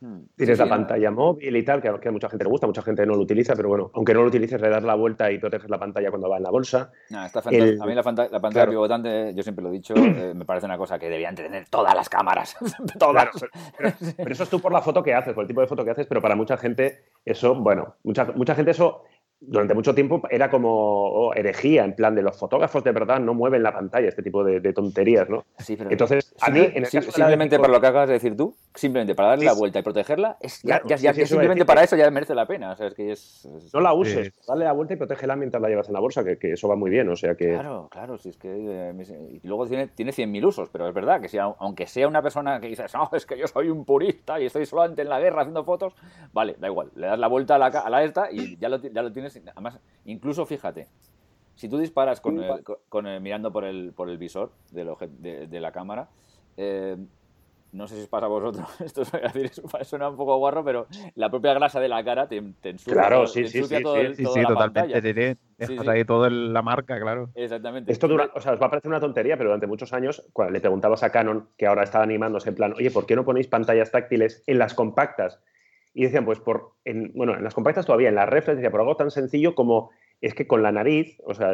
Hmm. 0.03 0.25
Tienes 0.35 0.59
la 0.59 0.67
pantalla 0.67 1.11
móvil 1.11 1.55
y 1.55 1.63
tal, 1.63 1.81
que, 1.81 1.87
a 1.87 2.11
mucha 2.11 2.27
gente 2.27 2.43
le 2.43 2.49
gusta, 2.49 2.67
mucha 2.67 2.81
gente 2.81 3.05
no 3.05 3.15
lo 3.15 3.21
utiliza, 3.21 3.55
pero 3.55 3.69
bueno, 3.69 3.89
aunque 3.93 4.13
no 4.13 4.21
lo 4.21 4.27
utilices, 4.27 4.59
le 4.59 4.67
das 4.67 4.83
la 4.83 4.95
vuelta 4.95 5.31
y 5.31 5.37
proteges 5.37 5.69
la 5.69 5.79
pantalla 5.79 6.09
cuando 6.09 6.27
va 6.27 6.35
en 6.35 6.43
la 6.43 6.49
bolsa. 6.49 6.91
a 7.09 7.85
mí 7.85 7.95
la, 7.95 8.03
pantalla 8.03 8.67
pivotante, 8.67 9.33
yo 9.33 9.41
siempre 9.43 9.63
lo 9.63 9.69
he 9.69 9.71
dicho, 9.71 9.93
eh, 9.95 10.33
me 10.35 10.43
parece 10.43 10.65
una 10.65 10.77
cosa 10.77 10.99
que 10.99 11.07
debían 11.07 11.35
tener 11.35 11.69
todas 11.69 11.95
las 11.95 12.09
cámaras. 12.09 12.57
todas. 12.99 13.29
pero, 13.77 14.29
eso 14.29 14.43
es 14.43 14.49
tú 14.49 14.59
por 14.59 14.73
la 14.73 14.81
foto 14.81 15.01
que 15.01 15.13
haces, 15.13 15.33
por 15.33 15.43
el 15.43 15.47
tipo 15.47 15.61
de 15.61 15.67
foto 15.67 15.85
que 15.85 15.91
haces, 15.91 16.05
pero 16.05 16.21
para 16.21 16.35
mucha 16.35 16.57
gente 16.57 17.05
eso, 17.23 17.55
bueno, 17.55 17.95
mucha, 18.03 18.25
mucha 18.35 18.55
gente 18.55 18.71
eso 18.71 19.03
durante 19.47 19.73
mucho 19.73 19.93
tiempo 19.93 20.21
era 20.29 20.49
como 20.49 20.69
oh, 20.69 21.33
herejía, 21.33 21.83
en 21.83 21.93
plan 21.93 22.15
de 22.15 22.21
los 22.21 22.37
fotógrafos 22.37 22.83
de 22.83 22.91
verdad 22.91 23.19
no 23.19 23.33
mueven 23.33 23.63
la 23.63 23.73
pantalla, 23.73 24.07
este 24.07 24.23
tipo 24.23 24.43
de, 24.43 24.73
tonterías, 24.73 25.29
¿no? 25.29 25.43
Sí, 25.59 25.75
pero 25.75 25.91
Entonces, 25.91 26.33
a 26.41 26.49
mí, 26.49 26.59
en 26.59 26.83
el 26.83 26.89
caso 26.89 27.11
simplemente 27.11 27.59
para 27.59 27.71
lo 27.71 27.81
que 27.81 27.87
acabas 27.87 28.07
de 28.07 28.13
decir 28.13 28.35
tú, 28.35 28.55
simplemente 28.73 29.15
para 29.15 29.29
darle 29.29 29.45
la 29.45 29.53
vuelta 29.53 29.79
y 29.79 29.81
protegerla, 29.81 30.37
es, 30.39 30.61
ya, 30.63 30.81
ya, 30.85 31.13
simplemente 31.13 31.65
para 31.65 31.83
eso 31.83 31.95
ya 31.95 32.09
merece 32.09 32.35
la 32.35 32.45
pena. 32.45 32.71
O 32.71 32.75
sea, 32.75 32.87
es 32.87 32.93
que 32.93 33.11
es, 33.11 33.47
No 33.73 33.81
la 33.81 33.93
uses, 33.93 34.33
dale 34.47 34.65
la 34.65 34.73
vuelta 34.73 34.93
y 34.93 34.97
protégela 34.97 35.35
mientras 35.35 35.61
la 35.61 35.69
llevas 35.69 35.87
en 35.87 35.93
la 35.93 35.99
bolsa, 35.99 36.23
que, 36.23 36.37
que, 36.37 36.53
eso 36.53 36.67
va 36.67 36.75
muy 36.75 36.89
bien, 36.89 37.09
o 37.09 37.15
sea 37.15 37.35
que... 37.35 37.49
Claro, 37.53 37.87
claro, 37.91 38.17
si 38.17 38.29
es 38.29 38.37
que... 38.37 38.49
Eh, 38.49 39.39
y 39.43 39.47
luego 39.47 39.67
tiene, 39.67 39.87
tiene 39.87 40.11
100.000 40.11 40.45
usos, 40.45 40.69
pero 40.69 40.87
es 40.87 40.93
verdad 40.93 41.21
que 41.21 41.27
si, 41.27 41.37
aunque 41.37 41.87
sea 41.87 42.07
una 42.07 42.21
persona 42.21 42.59
que 42.59 42.67
dices, 42.67 42.93
no, 42.93 43.09
es 43.13 43.25
que 43.25 43.37
yo 43.37 43.47
soy 43.47 43.69
un 43.69 43.85
purista 43.85 44.39
y 44.39 44.45
estoy 44.45 44.65
solamente 44.65 45.01
en 45.01 45.09
la 45.09 45.19
guerra 45.19 45.41
haciendo 45.41 45.63
fotos, 45.63 45.93
vale, 46.31 46.55
da 46.59 46.67
igual, 46.67 46.89
le 46.95 47.07
das 47.07 47.19
la 47.19 47.27
vuelta 47.27 47.55
a 47.55 47.59
la, 47.59 47.67
a 47.67 47.89
la 47.89 48.03
esta 48.03 48.31
y 48.31 48.57
ya 48.57 48.69
lo, 48.69 48.77
ya 48.77 49.01
lo 49.01 49.11
tienes, 49.11 49.32
además 49.51 49.79
Incluso, 50.05 50.45
fíjate, 50.45 50.87
si 51.55 51.69
tú 51.69 51.77
disparas 51.77 52.21
con, 52.21 52.41
mirando 53.21 53.51
por 53.51 53.63
el, 53.63 53.93
por 53.93 54.09
el 54.09 54.17
visor 54.17 54.51
de, 54.71 55.47
de, 55.47 55.59
la 55.59 55.71
cámara, 55.71 56.09
eh, 56.57 56.97
no 57.71 57.87
sé 57.87 57.95
si 57.95 58.01
os 58.01 58.07
pasa 58.07 58.25
a 58.25 58.29
vosotros, 58.29 58.67
esto 58.81 59.03
suena 59.83 60.09
un 60.09 60.17
poco 60.17 60.37
guarro, 60.37 60.63
pero 60.63 60.87
la 61.15 61.29
propia 61.29 61.53
grasa 61.53 61.79
de 61.79 61.87
la 61.87 62.03
cara 62.03 62.27
te, 62.27 62.37
ensucia, 62.37 62.93
claro, 62.93 63.27
sí, 63.27 63.47
sí, 63.47 63.63
sí, 63.63 63.83
todo, 63.83 63.95
sí, 64.13 64.25
sí, 64.25 64.43
totalmente. 64.45 65.37
Ahí 65.87 66.05
toda 66.05 66.29
la 66.29 66.61
marca, 66.61 66.99
claro. 66.99 67.29
Exactamente. 67.35 67.91
Esto 67.91 68.07
dura, 68.07 68.29
o 68.35 68.41
sea, 68.41 68.53
os 68.53 68.61
va 68.61 68.67
a 68.67 68.69
parecer 68.69 68.89
una 68.89 68.99
tontería, 68.99 69.37
pero 69.37 69.49
durante 69.49 69.67
muchos 69.67 69.93
años, 69.93 70.23
cuando 70.33 70.53
le 70.53 70.59
preguntabas 70.59 71.03
a 71.03 71.11
Canon, 71.11 71.49
que 71.57 71.65
ahora 71.65 71.83
está 71.83 72.01
animándose 72.01 72.49
en 72.49 72.55
plan, 72.55 72.73
oye, 72.73 72.91
¿por 72.91 73.05
qué 73.05 73.15
no 73.15 73.23
ponéis 73.23 73.47
pantallas 73.47 73.91
táctiles 73.91 74.43
en 74.47 74.59
las 74.59 74.73
compactas? 74.73 75.39
Y 75.93 76.03
decían, 76.03 76.25
pues, 76.25 76.39
por, 76.39 76.71
en, 76.85 77.11
bueno, 77.13 77.35
en 77.35 77.43
las 77.43 77.53
compactas 77.53 77.85
todavía, 77.85 78.09
en 78.09 78.15
las 78.15 78.29
reflex, 78.29 78.57
decía, 78.57 78.71
por 78.71 78.81
algo 78.81 78.95
tan 78.95 79.11
sencillo 79.11 79.55
como 79.55 79.91
es 80.23 80.33
que 80.33 80.47
con 80.47 80.63
la 80.63 80.71
nariz, 80.71 81.19
o 81.25 81.33
sea, 81.33 81.51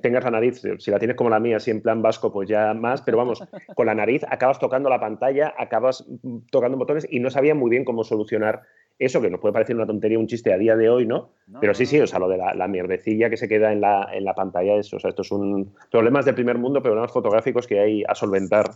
tengas 0.00 0.22
la 0.22 0.30
nariz, 0.30 0.62
si 0.78 0.90
la 0.92 0.98
tienes 1.00 1.16
como 1.16 1.28
la 1.28 1.40
mía, 1.40 1.56
así 1.56 1.72
en 1.72 1.82
plan 1.82 2.02
vasco, 2.02 2.32
pues 2.32 2.48
ya 2.48 2.72
más, 2.72 3.02
pero 3.02 3.18
vamos, 3.18 3.42
con 3.74 3.86
la 3.86 3.96
nariz 3.96 4.22
acabas 4.30 4.60
tocando 4.60 4.88
la 4.88 5.00
pantalla, 5.00 5.52
acabas 5.58 6.06
tocando 6.52 6.78
botones 6.78 7.04
y 7.10 7.18
no 7.18 7.30
sabía 7.30 7.56
muy 7.56 7.68
bien 7.68 7.84
cómo 7.84 8.04
solucionar 8.04 8.62
eso, 9.00 9.20
que 9.20 9.28
nos 9.28 9.40
puede 9.40 9.52
parecer 9.52 9.74
una 9.74 9.86
tontería, 9.86 10.20
un 10.20 10.28
chiste 10.28 10.52
a 10.52 10.56
día 10.56 10.76
de 10.76 10.88
hoy, 10.88 11.04
¿no? 11.04 11.30
pero 11.60 11.74
sí, 11.74 11.84
sí, 11.84 12.00
o 12.00 12.06
sea, 12.06 12.20
lo 12.20 12.28
de 12.28 12.38
la, 12.38 12.68
mierdecilla 12.68 13.28
que 13.28 13.36
se 13.36 13.48
queda 13.48 13.72
en 13.72 13.80
la, 13.80 14.08
en 14.12 14.24
la 14.24 14.34
pantalla, 14.34 14.76
es, 14.76 14.94
o 14.94 15.00
sea, 15.00 15.10
esto 15.10 15.22
es 15.22 15.32
un 15.32 15.74
problemas 15.90 16.24
del 16.24 16.36
primer 16.36 16.58
mundo, 16.58 16.80
problemas 16.82 17.12
fotográficos 17.12 17.66
que 17.66 17.80
hay 17.80 18.04
a 18.06 18.14
solventar. 18.14 18.70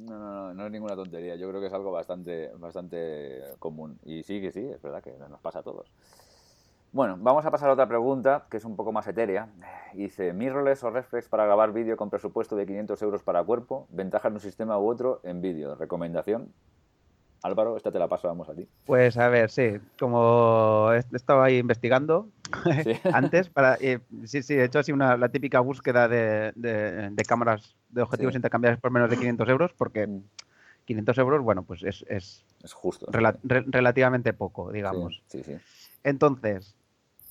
No, 0.00 0.18
no, 0.18 0.30
no, 0.30 0.54
no 0.54 0.66
es 0.66 0.72
ninguna 0.72 0.96
tontería. 0.96 1.36
Yo 1.36 1.48
creo 1.48 1.60
que 1.60 1.66
es 1.66 1.72
algo 1.72 1.92
bastante, 1.92 2.50
bastante 2.58 3.42
común. 3.58 3.98
Y 4.04 4.22
sí, 4.22 4.40
que 4.40 4.50
sí, 4.50 4.64
es 4.64 4.80
verdad 4.80 5.02
que 5.02 5.12
nos 5.28 5.40
pasa 5.40 5.60
a 5.60 5.62
todos. 5.62 5.92
Bueno, 6.92 7.16
vamos 7.20 7.46
a 7.46 7.50
pasar 7.50 7.70
a 7.70 7.74
otra 7.74 7.86
pregunta 7.86 8.46
que 8.50 8.56
es 8.56 8.64
un 8.64 8.76
poco 8.76 8.92
más 8.92 9.06
etérea. 9.06 9.48
Dice, 9.94 10.32
¿mirrorless 10.32 10.82
o 10.82 10.90
reflex 10.90 11.28
para 11.28 11.44
grabar 11.44 11.72
vídeo 11.72 11.96
con 11.96 12.10
presupuesto 12.10 12.56
de 12.56 12.66
500 12.66 13.00
euros 13.02 13.22
para 13.22 13.44
cuerpo? 13.44 13.86
¿Ventajas 13.90 14.32
de 14.32 14.36
un 14.36 14.40
sistema 14.40 14.78
u 14.78 14.88
otro 14.88 15.20
en 15.22 15.40
vídeo? 15.40 15.76
¿Recomendación? 15.76 16.52
Álvaro, 17.42 17.76
esta 17.76 17.90
te 17.90 17.98
la 17.98 18.08
paso, 18.08 18.28
vamos 18.28 18.48
a 18.48 18.54
ti. 18.54 18.66
Pues 18.84 19.16
a 19.16 19.28
ver, 19.28 19.50
sí, 19.50 19.78
como 19.98 20.90
he 20.92 20.98
estado 21.16 21.42
ahí 21.42 21.58
investigando 21.58 22.28
antes, 23.12 23.48
para, 23.48 23.76
eh, 23.80 24.00
sí, 24.24 24.42
sí, 24.42 24.54
he 24.54 24.64
hecho 24.64 24.78
así 24.78 24.92
una, 24.92 25.16
la 25.16 25.30
típica 25.30 25.60
búsqueda 25.60 26.08
de, 26.08 26.52
de, 26.54 27.24
cámaras 27.26 27.74
de 27.88 28.02
objetivos 28.02 28.34
intercambiables 28.34 28.80
por 28.80 28.90
menos 28.90 29.10
de 29.10 29.16
500 29.16 29.48
euros, 29.48 29.72
porque 29.72 30.08
500 30.84 31.16
mm. 31.16 31.20
euros, 31.20 31.42
bueno, 31.42 31.62
pues 31.62 31.82
es, 31.82 32.04
es, 32.08 32.44
justo. 32.72 33.06
relativamente 33.42 34.32
poco, 34.32 34.70
digamos. 34.70 35.22
Sí, 35.28 35.42
sí. 35.42 35.56
Entonces, 36.04 36.76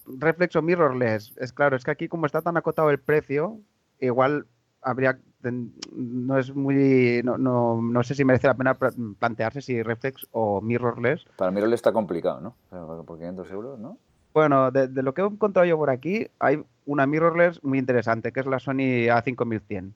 reflex 0.06 0.56
o 0.56 0.62
mirrorless, 0.62 1.36
es 1.38 1.54
claro, 1.54 1.76
es 1.76 1.84
que 1.84 1.92
aquí 1.92 2.08
como 2.08 2.26
está 2.26 2.42
tan 2.42 2.58
acotado 2.58 2.90
el 2.90 3.00
precio, 3.00 3.60
igual 4.00 4.48
habría 4.82 5.20
no 5.42 6.38
es 6.38 6.54
muy. 6.54 7.22
No, 7.24 7.38
no, 7.38 7.82
no, 7.82 8.04
sé 8.04 8.16
si 8.16 8.26
merece 8.26 8.48
la 8.48 8.56
pena 8.56 8.76
plantearse 8.76 9.62
si 9.62 9.82
reflex 9.82 10.28
o 10.32 10.62
mirrorless. 10.62 11.26
Para 11.38 11.52
mirrorless 11.52 11.78
está 11.78 11.94
complicado, 11.94 12.42
¿no? 12.42 13.04
Por 13.06 13.18
500 13.18 13.52
euros, 13.52 13.80
¿no? 13.80 13.98
Bueno, 14.34 14.72
de, 14.72 14.88
lo 15.02 15.14
que 15.14 15.22
he 15.22 15.26
encontrado 15.26 15.66
yo 15.66 15.78
por 15.78 15.90
aquí, 15.90 16.28
hay 16.40 16.64
una 16.86 17.08
mirrorless 17.08 17.64
muy 17.64 17.80
interesante, 17.80 18.32
que 18.32 18.42
es 18.42 18.46
la 18.46 18.60
Sony 18.60 19.08
A5100. 19.10 19.94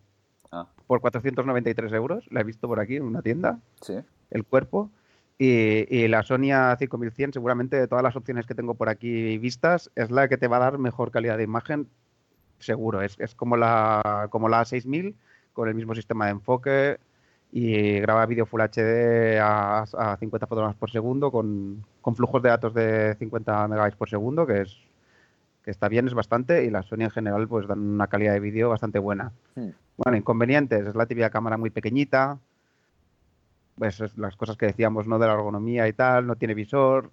Ah. 0.51 0.67
Por 0.87 1.01
493 1.01 1.91
euros, 1.93 2.25
la 2.31 2.41
he 2.41 2.43
visto 2.43 2.67
por 2.67 2.79
aquí 2.79 2.95
en 2.95 3.03
una 3.03 3.21
tienda. 3.21 3.59
Sí. 3.81 3.95
El 4.31 4.45
cuerpo. 4.45 4.89
Y, 5.37 5.85
y, 5.89 6.07
la 6.07 6.23
Sony 6.23 6.51
A5100, 6.53 7.33
seguramente 7.33 7.75
de 7.75 7.87
todas 7.87 8.03
las 8.03 8.15
opciones 8.15 8.45
que 8.45 8.55
tengo 8.55 8.75
por 8.75 8.89
aquí 8.89 9.37
vistas, 9.39 9.91
es 9.95 10.09
la 10.09 10.27
que 10.27 10.37
te 10.37 10.47
va 10.47 10.57
a 10.57 10.61
dar 10.61 10.77
mejor 10.77 11.11
calidad 11.11 11.37
de 11.37 11.43
imagen, 11.43 11.89
seguro. 12.63 13.01
Es, 13.01 13.15
es 13.19 13.35
como 13.35 13.57
la 13.57 14.27
como 14.29 14.49
la 14.49 14.61
A6000, 14.61 15.15
con 15.53 15.69
el 15.69 15.75
mismo 15.75 15.95
sistema 15.95 16.25
de 16.25 16.31
enfoque 16.31 16.97
y 17.55 17.99
graba 17.99 18.25
vídeo 18.25 18.47
Full 18.47 18.61
HD 18.61 19.39
a, 19.39 20.17
50 20.19 20.47
fotogramas 20.47 20.75
por 20.75 20.89
segundo 20.89 21.31
con, 21.31 21.85
flujos 22.15 22.41
de 22.41 22.49
datos 22.49 22.73
de 22.73 23.15
50 23.19 23.67
megabytes 23.67 23.95
por 23.95 24.09
segundo, 24.09 24.47
que 24.47 24.61
es 24.61 24.75
que 25.63 25.69
está 25.71 25.87
bien, 25.87 26.07
es 26.07 26.13
bastante, 26.13 26.65
y 26.65 26.71
la 26.71 26.81
Sony 26.81 27.03
en 27.03 27.11
general 27.11 27.47
pues 27.47 27.67
dan 27.67 27.79
una 27.79 28.07
calidad 28.07 28.33
de 28.33 28.39
vídeo 28.41 28.69
bastante 28.69 28.99
buena. 28.99 29.31
Hmm. 29.55 29.69
Bueno, 29.95 30.17
inconvenientes, 30.17 30.87
es 30.87 30.95
la 30.95 31.05
típica 31.05 31.29
cámara 31.29 31.55
muy 31.57 31.69
pequeñita, 31.69 32.39
pues 33.77 34.01
las 34.17 34.35
cosas 34.35 34.57
que 34.57 34.65
decíamos, 34.65 35.07
¿no? 35.07 35.19
De 35.19 35.27
la 35.27 35.33
ergonomía 35.33 35.87
y 35.87 35.93
tal, 35.93 36.25
no 36.25 36.35
tiene 36.35 36.55
visor, 36.55 37.11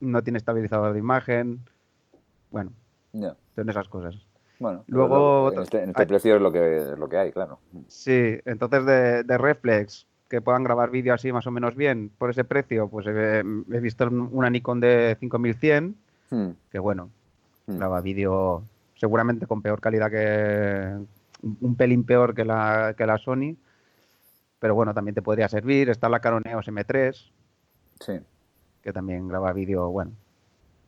no 0.00 0.22
tiene 0.22 0.38
estabilizador 0.38 0.94
de 0.94 0.98
imagen, 0.98 1.60
bueno, 2.50 2.72
son 3.54 3.68
esas 3.68 3.88
cosas. 3.88 4.16
Bueno, 4.58 4.84
luego 4.86 5.52
en 5.52 5.62
este, 5.62 5.84
este 5.84 6.06
precio 6.06 6.36
es 6.36 6.42
lo 6.42 6.52
que, 6.52 6.94
lo 6.96 7.08
que 7.08 7.16
hay, 7.16 7.32
claro. 7.32 7.58
Sí, 7.88 8.38
entonces 8.44 8.86
de, 8.86 9.24
de 9.24 9.38
reflex 9.38 10.06
que 10.28 10.40
puedan 10.40 10.64
grabar 10.64 10.90
vídeo 10.90 11.14
así 11.14 11.32
más 11.32 11.46
o 11.46 11.50
menos 11.50 11.76
bien 11.76 12.10
por 12.18 12.30
ese 12.30 12.44
precio, 12.44 12.88
pues 12.88 13.06
he, 13.06 13.42
visto 13.80 14.08
una 14.08 14.50
Nikon 14.50 14.80
de 14.80 15.16
5100 15.20 15.96
hmm. 16.30 16.48
que 16.70 16.78
bueno, 16.78 17.10
hmm. 17.66 17.76
graba 17.76 18.00
vídeo 18.00 18.62
seguramente 18.96 19.46
con 19.46 19.62
peor 19.62 19.80
calidad 19.80 20.10
que 20.10 20.98
un 21.60 21.76
pelín 21.76 22.04
peor 22.04 22.34
que 22.34 22.44
la, 22.44 22.94
que 22.96 23.06
la 23.06 23.18
Sony, 23.18 23.56
pero 24.58 24.74
bueno, 24.74 24.94
también 24.94 25.14
te 25.14 25.22
podría 25.22 25.48
servir. 25.48 25.90
Está 25.90 26.08
la 26.08 26.20
Canon 26.20 26.42
EOS 26.46 26.68
M3, 26.68 27.30
sí. 28.00 28.20
que 28.82 28.92
también 28.92 29.28
graba 29.28 29.52
vídeo, 29.52 29.90
bueno, 29.90 30.12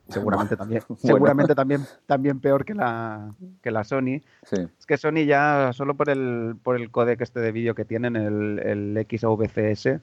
seguramente 0.08 0.56
también 0.56 0.82
seguramente 0.96 1.54
también 1.54 1.82
también 2.06 2.40
peor 2.40 2.64
que 2.64 2.74
la 2.74 3.34
que 3.62 3.70
la 3.70 3.84
Sony. 3.84 4.20
Es 4.50 4.86
que 4.86 4.96
Sony 4.96 5.24
ya 5.26 5.72
solo 5.72 5.94
por 5.94 6.10
el 6.10 6.56
por 6.62 6.76
el 6.76 6.90
codec 6.90 7.20
este 7.20 7.40
de 7.40 7.52
vídeo 7.52 7.74
que 7.74 7.84
tienen 7.84 8.16
el, 8.16 8.60
el 8.60 9.06
XVCS 9.08 10.00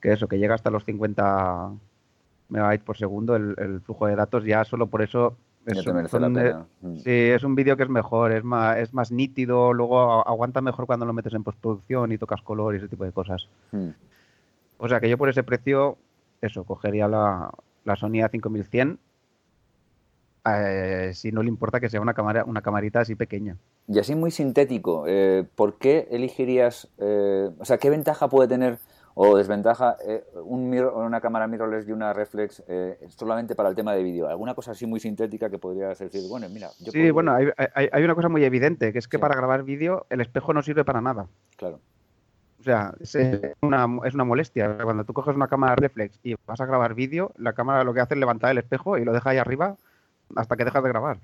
que 0.00 0.12
eso 0.12 0.28
que 0.28 0.38
llega 0.38 0.54
hasta 0.54 0.70
los 0.70 0.84
50 0.84 1.70
megabytes 2.48 2.84
por 2.84 2.96
segundo 2.96 3.36
el, 3.36 3.80
flujo 3.80 4.06
de 4.06 4.16
datos 4.16 4.44
ya 4.44 4.64
solo 4.64 4.86
por 4.86 5.02
eso 5.02 5.36
es, 5.64 5.86
mm. 5.86 6.96
sí 6.96 7.10
es 7.10 7.44
un 7.44 7.54
vídeo 7.54 7.76
que 7.76 7.84
es 7.84 7.88
mejor 7.88 8.32
es 8.32 8.42
más 8.44 8.78
es 8.78 8.92
más 8.92 9.12
nítido 9.12 9.72
luego 9.72 10.26
aguanta 10.26 10.60
mejor 10.60 10.86
cuando 10.86 11.06
lo 11.06 11.12
metes 11.12 11.34
en 11.34 11.44
postproducción 11.44 12.12
y 12.12 12.18
tocas 12.18 12.42
color 12.42 12.74
y 12.74 12.78
ese 12.78 12.88
tipo 12.88 13.04
de 13.04 13.12
cosas. 13.12 13.48
Mm. 13.70 13.90
o 14.78 14.88
sea 14.88 15.00
que 15.00 15.08
yo 15.08 15.18
por 15.18 15.28
ese 15.28 15.42
precio 15.42 15.96
eso 16.40 16.64
cogería 16.64 17.08
la 17.08 17.50
la 17.84 17.96
Sony 17.96 18.22
A5100 18.22 18.98
eh, 20.44 21.12
si 21.14 21.30
no 21.30 21.42
le 21.42 21.48
importa 21.48 21.78
que 21.78 21.88
sea 21.88 22.00
una, 22.00 22.14
cámara, 22.14 22.44
una 22.44 22.62
camarita 22.62 23.00
así 23.00 23.14
pequeña. 23.14 23.56
Y 23.86 23.98
así 23.98 24.14
muy 24.14 24.30
sintético, 24.30 25.04
eh, 25.06 25.44
¿por 25.54 25.78
qué 25.78 26.08
elegirías, 26.10 26.88
eh, 26.98 27.50
o 27.58 27.64
sea, 27.64 27.78
qué 27.78 27.90
ventaja 27.90 28.28
puede 28.28 28.48
tener 28.48 28.78
o 29.14 29.36
desventaja 29.36 29.98
un 30.42 30.72
una 30.74 31.20
cámara 31.20 31.46
mirrorless 31.46 31.86
y 31.86 31.92
una 31.92 32.14
reflex 32.14 32.62
solamente 33.08 33.54
para 33.54 33.68
el 33.68 33.74
tema 33.74 33.94
de 33.94 34.02
vídeo? 34.02 34.26
¿Alguna 34.26 34.54
cosa 34.54 34.70
así 34.70 34.86
muy 34.86 35.00
sintética 35.00 35.50
que 35.50 35.58
podrías 35.58 35.98
decir, 35.98 36.22
bueno, 36.30 36.48
mira... 36.48 36.70
Yo 36.80 36.92
sí, 36.92 37.10
bueno, 37.10 37.34
hay, 37.34 37.48
hay, 37.74 38.04
una 38.04 38.14
cosa 38.14 38.30
muy 38.30 38.42
evidente, 38.42 38.90
que 38.90 38.98
es 38.98 39.08
que 39.08 39.18
para 39.18 39.36
grabar 39.36 39.64
vídeo 39.64 40.06
el 40.08 40.22
espejo 40.22 40.54
no 40.54 40.62
sirve 40.62 40.84
para 40.84 41.02
nada. 41.02 41.26
Claro. 41.56 41.78
O 42.58 42.62
sea, 42.62 42.94
es 43.00 43.14
una, 43.60 43.86
es 44.04 44.14
una 44.14 44.24
molestia. 44.24 44.78
Cuando 44.82 45.04
tú 45.04 45.12
coges 45.12 45.36
una 45.36 45.48
cámara 45.48 45.76
reflex 45.76 46.18
y 46.22 46.34
vas 46.46 46.60
a 46.60 46.66
grabar 46.66 46.94
vídeo, 46.94 47.32
la 47.36 47.52
cámara 47.52 47.84
lo 47.84 47.92
que 47.92 48.00
hace 48.00 48.14
es 48.14 48.20
levantar 48.20 48.50
el 48.52 48.58
espejo 48.58 48.96
y 48.96 49.04
lo 49.04 49.12
deja 49.12 49.30
ahí 49.30 49.38
arriba 49.38 49.76
hasta 50.36 50.56
que 50.56 50.64
dejas 50.64 50.82
de 50.82 50.88
grabar. 50.88 51.18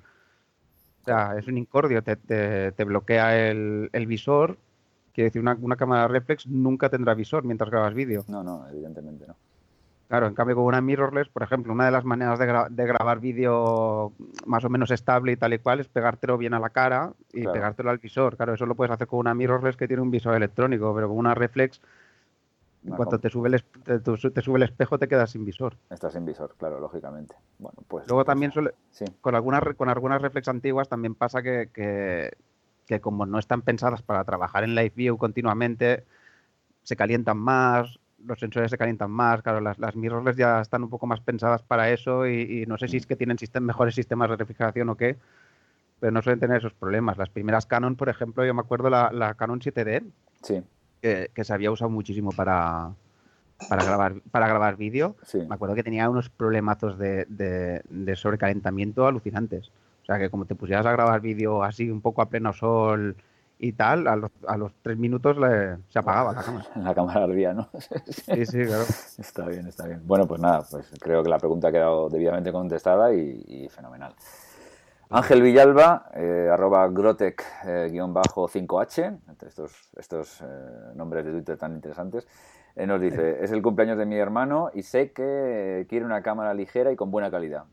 O 1.03 1.05
sea, 1.05 1.37
es 1.39 1.47
un 1.47 1.57
incordio, 1.57 2.03
te, 2.03 2.17
te, 2.17 2.85
bloquea 2.85 3.49
el, 3.49 3.89
el, 3.93 4.07
visor. 4.07 4.59
Quiere 5.15 5.31
decir, 5.31 5.41
una, 5.41 5.57
una, 5.61 5.77
cámara 5.77 6.07
reflex 6.07 6.47
nunca 6.47 6.91
tendrá 6.91 7.15
visor 7.15 7.45
mientras 7.45 7.71
grabas 7.71 7.95
vídeo. 7.95 8.25
No, 8.29 8.43
no, 8.43 8.69
evidentemente 8.69 9.27
no. 9.27 9.35
Claro, 10.09 10.27
en 10.27 10.35
cambio 10.35 10.57
con 10.57 10.65
una 10.65 10.81
mirrorless, 10.81 11.29
por 11.29 11.43
ejemplo, 11.43 11.71
una 11.71 11.85
de 11.85 11.91
las 11.91 12.05
maneras 12.05 12.39
de, 12.39 12.47
de 12.71 12.87
grabar 12.87 13.21
vídeo 13.21 14.13
más 14.47 14.65
o 14.65 14.71
menos 14.71 14.91
estable 14.91 15.33
y 15.33 15.37
tal 15.37 15.53
y 15.53 15.59
cual 15.59 15.81
es 15.81 15.89
pegártelo 15.89 16.39
bien 16.39 16.55
a 16.55 16.61
la 16.61 16.71
cara 16.71 17.13
y 17.31 17.47
pegártelo 17.47 17.91
al 17.91 17.99
visor. 17.99 18.37
Claro, 18.37 18.55
eso 18.55 18.65
lo 18.65 18.75
puedes 18.75 18.91
hacer 18.91 19.07
con 19.07 19.19
una 19.19 19.35
mirrorless 19.35 19.77
que 19.77 19.87
tiene 19.87 20.03
un 20.03 20.11
visor 20.11 20.35
electrónico, 20.35 20.95
pero 20.95 21.09
con 21.09 21.19
una 21.19 21.35
reflex 21.35 21.83
En 22.85 22.95
cuanto 22.95 23.19
te 23.19 23.29
sube, 23.29 23.49
el, 23.49 23.63
te, 23.63 23.99
te, 23.99 24.43
sube 24.43 24.57
el 24.57 24.63
espejo, 24.63 24.99
te 24.99 25.09
quedas 25.09 25.31
sin 25.31 25.45
visor. 25.45 25.77
Estás 25.91 26.13
sin 26.13 26.25
visor, 26.25 26.55
claro, 26.57 26.79
lógicamente. 26.81 27.35
Bueno, 27.59 27.79
pues. 27.87 28.07
Luego 28.07 28.25
también 28.25 28.53
suele, 28.53 28.73
con 29.21 29.35
algunas 29.35 29.63
con 29.77 29.89
algunas 29.89 30.23
reflex 30.23 30.49
antiguas 30.49 30.89
también 30.89 31.15
pasa 31.15 31.43
que, 31.43 31.71
que, 31.73 32.31
que, 32.87 33.01
como 33.01 33.27
no 33.27 33.39
están 33.39 33.63
pensadas 33.63 34.03
para 34.03 34.25
trabajar 34.25 34.65
en 34.65 34.75
Live 34.75 34.93
View 34.95 35.19
continuamente, 35.19 36.05
se 36.85 36.97
calientan 36.97 37.37
más, 37.37 37.99
los 38.25 38.39
sensores 38.39 38.71
se 38.71 38.79
calientan 38.79 39.11
más, 39.11 39.43
claro, 39.43 39.61
las, 39.61 39.79
las 39.79 39.97
mirrorless 39.97 40.37
ya 40.37 40.61
están 40.61 40.85
un 40.85 40.91
poco 40.91 41.07
más 41.07 41.21
pensadas 41.21 41.63
para 41.63 41.91
eso 41.91 42.27
y, 42.27 42.63
y 42.63 42.67
no 42.67 42.79
sé 42.79 42.89
si 42.89 42.97
es 42.97 43.07
que 43.07 43.17
tienen 43.17 43.37
mejores 43.61 43.95
sistemas 43.95 44.31
de 44.31 44.37
refrigeración 44.37 44.89
o 44.89 44.97
qué, 44.97 45.17
pero 46.01 46.13
no 46.13 46.23
suelen 46.23 46.41
tener 46.41 46.59
esos 46.59 46.75
problemas. 46.75 47.19
Las 47.19 47.29
primeras 47.29 47.67
Canon, 47.67 47.97
por 47.97 48.09
ejemplo, 48.09 48.45
yo 48.45 48.55
me 48.55 48.61
acuerdo 48.61 48.89
la, 48.89 49.11
la 49.13 49.35
Canon 49.35 49.61
7D, 49.61 50.05
sí. 50.43 50.63
Que, 51.01 51.31
que, 51.35 51.45
se 51.45 51.53
había 51.53 51.71
usado 51.71 51.91
muchísimo 51.91 52.31
para, 52.33 52.93
para 53.69 53.85
grabar, 53.85 54.15
para 54.31 54.49
grabar 54.49 54.77
vídeo. 54.77 55.17
Sí. 55.25 55.39
Me 55.39 55.55
acuerdo 55.55 55.75
que 55.75 55.83
tenía 55.83 56.09
unos 56.09 56.29
problemazos 56.29 56.99
de, 56.99 57.25
de, 57.27 57.83
de, 57.89 58.17
sobrecalentamiento 58.17 59.07
alucinantes. 59.07 59.71
O 60.03 60.07
sea, 60.07 60.19
que 60.19 60.31
como 60.31 60.45
te 60.47 60.55
pusieras 60.55 60.87
a 60.87 60.93
grabar 60.93 61.21
vídeo 61.21 61.63
así 61.63 61.91
un 61.91 62.01
poco 62.01 62.23
a 62.23 62.29
pleno 62.29 62.53
sol 62.53 63.17
y 63.59 63.73
tal, 63.73 64.07
a 64.07 64.15
los, 64.15 64.31
a 64.47 64.57
los 64.57 64.73
tres 64.83 64.97
minutos 64.97 65.37
le, 65.37 65.79
se 65.89 65.99
apagaba 65.99 66.33
la 66.33 66.43
cámara. 66.43 66.67
La 66.77 66.95
cámara 66.95 67.25
ardía, 67.25 67.53
¿no? 67.53 67.69
sí, 68.09 68.47
sí, 68.47 68.65
claro. 68.65 68.85
Está 69.19 69.47
bien, 69.47 69.67
está 69.67 69.87
bien. 69.87 70.01
Bueno, 70.07 70.27
pues 70.27 70.41
nada, 70.41 70.65
pues 70.71 70.87
creo 71.01 71.23
que 71.23 71.29
la 71.29 71.39
pregunta 71.39 71.69
ha 71.69 71.73
quedado 71.73 72.09
debidamente 72.09 72.53
contestada 72.53 73.13
y, 73.13 73.45
y 73.47 73.69
fenomenal. 73.69 74.15
Ángel 75.11 75.41
Villalba, 75.41 76.11
eh, 76.15 76.51
arroba 76.53 76.87
grotec-5h, 76.89 79.21
entre 79.27 79.49
estos, 79.49 79.89
estos 79.97 80.43
eh, 80.43 80.45
nombres 80.97 81.25
de 81.25 81.33
Twitter 81.33 81.57
tan 81.57 81.75
interesantes, 81.75 82.29
eh, 82.77 82.87
nos 82.87 83.01
dice, 83.01 83.43
es 83.43 83.51
el 83.51 83.63
cumpleaños 83.63 83.97
de 83.97 84.05
mi 84.05 84.17
hermano 84.17 84.71
y 84.75 84.83
sé 84.83 85.13
que 85.13 85.87
quiere 85.89 86.05
una 86.05 86.23
cámara 86.23 86.53
ligera 86.53 86.93
y 86.93 86.97
con 86.97 87.11
buena 87.11 87.31
calidad. 87.31 87.65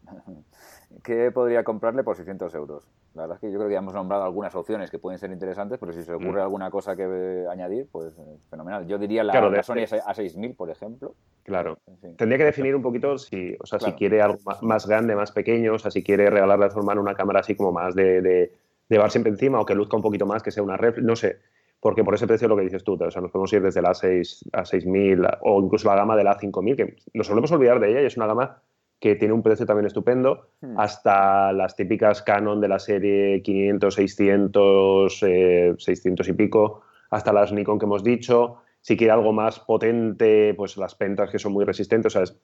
¿Qué 1.03 1.29
podría 1.31 1.65
comprarle 1.65 2.05
por 2.05 2.15
600 2.15 2.55
euros? 2.55 2.87
La 3.15 3.23
verdad 3.23 3.37
es 3.37 3.41
que 3.41 3.51
yo 3.51 3.57
creo 3.57 3.69
que 3.69 3.73
ya 3.73 3.79
hemos 3.79 3.93
nombrado 3.93 4.23
algunas 4.23 4.53
opciones 4.55 4.91
que 4.91 4.99
pueden 4.99 5.17
ser 5.17 5.31
interesantes, 5.31 5.79
pero 5.79 5.93
si 5.93 6.03
se 6.03 6.13
ocurre 6.13 6.41
mm. 6.41 6.43
alguna 6.43 6.69
cosa 6.69 6.97
que 6.97 7.03
eh, 7.03 7.47
añadir, 7.49 7.87
pues 7.89 8.07
eh, 8.17 8.37
fenomenal. 8.49 8.85
Yo 8.87 8.97
diría 8.97 9.23
la, 9.23 9.31
claro, 9.31 9.49
la 9.49 9.63
Sony 9.63 9.85
A6000, 9.85 10.55
por 10.55 10.69
ejemplo. 10.69 11.15
Claro. 11.43 11.77
Sí. 12.01 12.09
Tendría 12.17 12.37
que 12.37 12.43
definir 12.43 12.75
un 12.75 12.81
poquito 12.81 13.17
si, 13.17 13.55
o 13.57 13.65
sea, 13.65 13.79
claro. 13.79 13.93
si 13.93 13.97
quiere 13.97 14.21
algo 14.21 14.37
más, 14.61 14.85
grande, 14.85 15.15
más 15.15 15.31
pequeño, 15.31 15.75
o 15.75 15.79
sea, 15.79 15.91
si 15.91 16.03
quiere 16.03 16.29
regalarle 16.29 16.65
a 16.65 16.69
su 16.69 16.79
hermano 16.79 16.99
una 16.99 17.15
cámara 17.15 17.39
así 17.39 17.55
como 17.55 17.71
más 17.71 17.95
de, 17.95 18.21
de, 18.21 18.31
de 18.31 18.51
llevar 18.89 19.11
siempre 19.11 19.31
encima 19.31 19.61
o 19.61 19.65
que 19.65 19.75
luzca 19.75 19.95
un 19.95 20.03
poquito 20.03 20.25
más, 20.25 20.43
que 20.43 20.51
sea 20.51 20.61
una 20.61 20.75
ref, 20.75 20.97
no 20.97 21.15
sé. 21.15 21.39
Porque 21.79 22.03
por 22.03 22.15
ese 22.15 22.27
precio 22.27 22.49
lo 22.49 22.57
que 22.57 22.63
dices 22.63 22.83
tú, 22.83 22.97
o 23.01 23.11
sea, 23.11 23.21
nos 23.21 23.31
podemos 23.31 23.53
ir 23.53 23.61
desde 23.61 23.81
la 23.81 23.91
A6, 23.91 24.49
A6000 24.51 25.37
o 25.41 25.61
incluso 25.61 25.87
la 25.87 25.95
gama 25.95 26.17
de 26.17 26.23
la 26.25 26.37
A5000, 26.37 26.75
que 26.75 26.95
nos 27.13 27.27
solemos 27.27 27.51
olvidar 27.53 27.79
de 27.79 27.91
ella 27.91 28.01
y 28.01 28.05
es 28.05 28.17
una 28.17 28.27
gama 28.27 28.61
que 28.99 29.15
tiene 29.15 29.33
un 29.33 29.43
precio 29.43 29.65
también 29.65 29.87
estupendo, 29.87 30.49
hmm. 30.61 30.79
hasta 30.79 31.53
las 31.53 31.75
típicas 31.75 32.21
Canon 32.21 32.61
de 32.61 32.67
la 32.67 32.79
serie 32.79 33.41
500, 33.41 33.93
600, 33.93 35.23
eh, 35.23 35.75
600 35.77 36.27
y 36.27 36.33
pico, 36.33 36.81
hasta 37.09 37.33
las 37.33 37.51
Nikon 37.51 37.79
que 37.79 37.85
hemos 37.85 38.03
dicho. 38.03 38.57
Si 38.81 38.95
quiere 38.97 39.13
algo 39.13 39.33
más 39.33 39.59
potente, 39.59 40.53
pues 40.53 40.77
las 40.77 40.95
pentas 40.95 41.31
que 41.31 41.39
son 41.39 41.53
muy 41.53 41.65
resistentes. 41.65 42.11
O 42.11 42.13
sea, 42.13 42.23
es, 42.23 42.37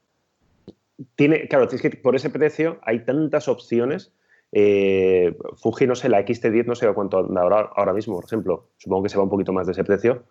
tiene, 1.16 1.48
claro, 1.48 1.68
es 1.70 1.82
que 1.82 1.90
por 1.92 2.16
ese 2.16 2.30
precio 2.30 2.80
hay 2.84 3.06
tantas 3.06 3.48
opciones. 3.48 4.14
Eh, 4.52 5.38
Fuji, 5.58 5.88
no 5.88 5.96
sé, 5.96 6.10
la 6.10 6.26
XT10 6.26 6.66
no 6.66 6.76
sé 6.76 6.92
cuánto 6.94 7.20
anda 7.20 7.42
ahora, 7.42 7.70
ahora 7.76 7.94
mismo, 7.94 8.16
por 8.16 8.26
ejemplo. 8.26 8.70
Supongo 8.78 9.04
que 9.04 9.10
se 9.10 9.18
va 9.18 9.24
un 9.24 9.30
poquito 9.30 9.54
más 9.54 9.68
de 9.68 9.74
ese 9.74 9.84
precio. 9.84 10.24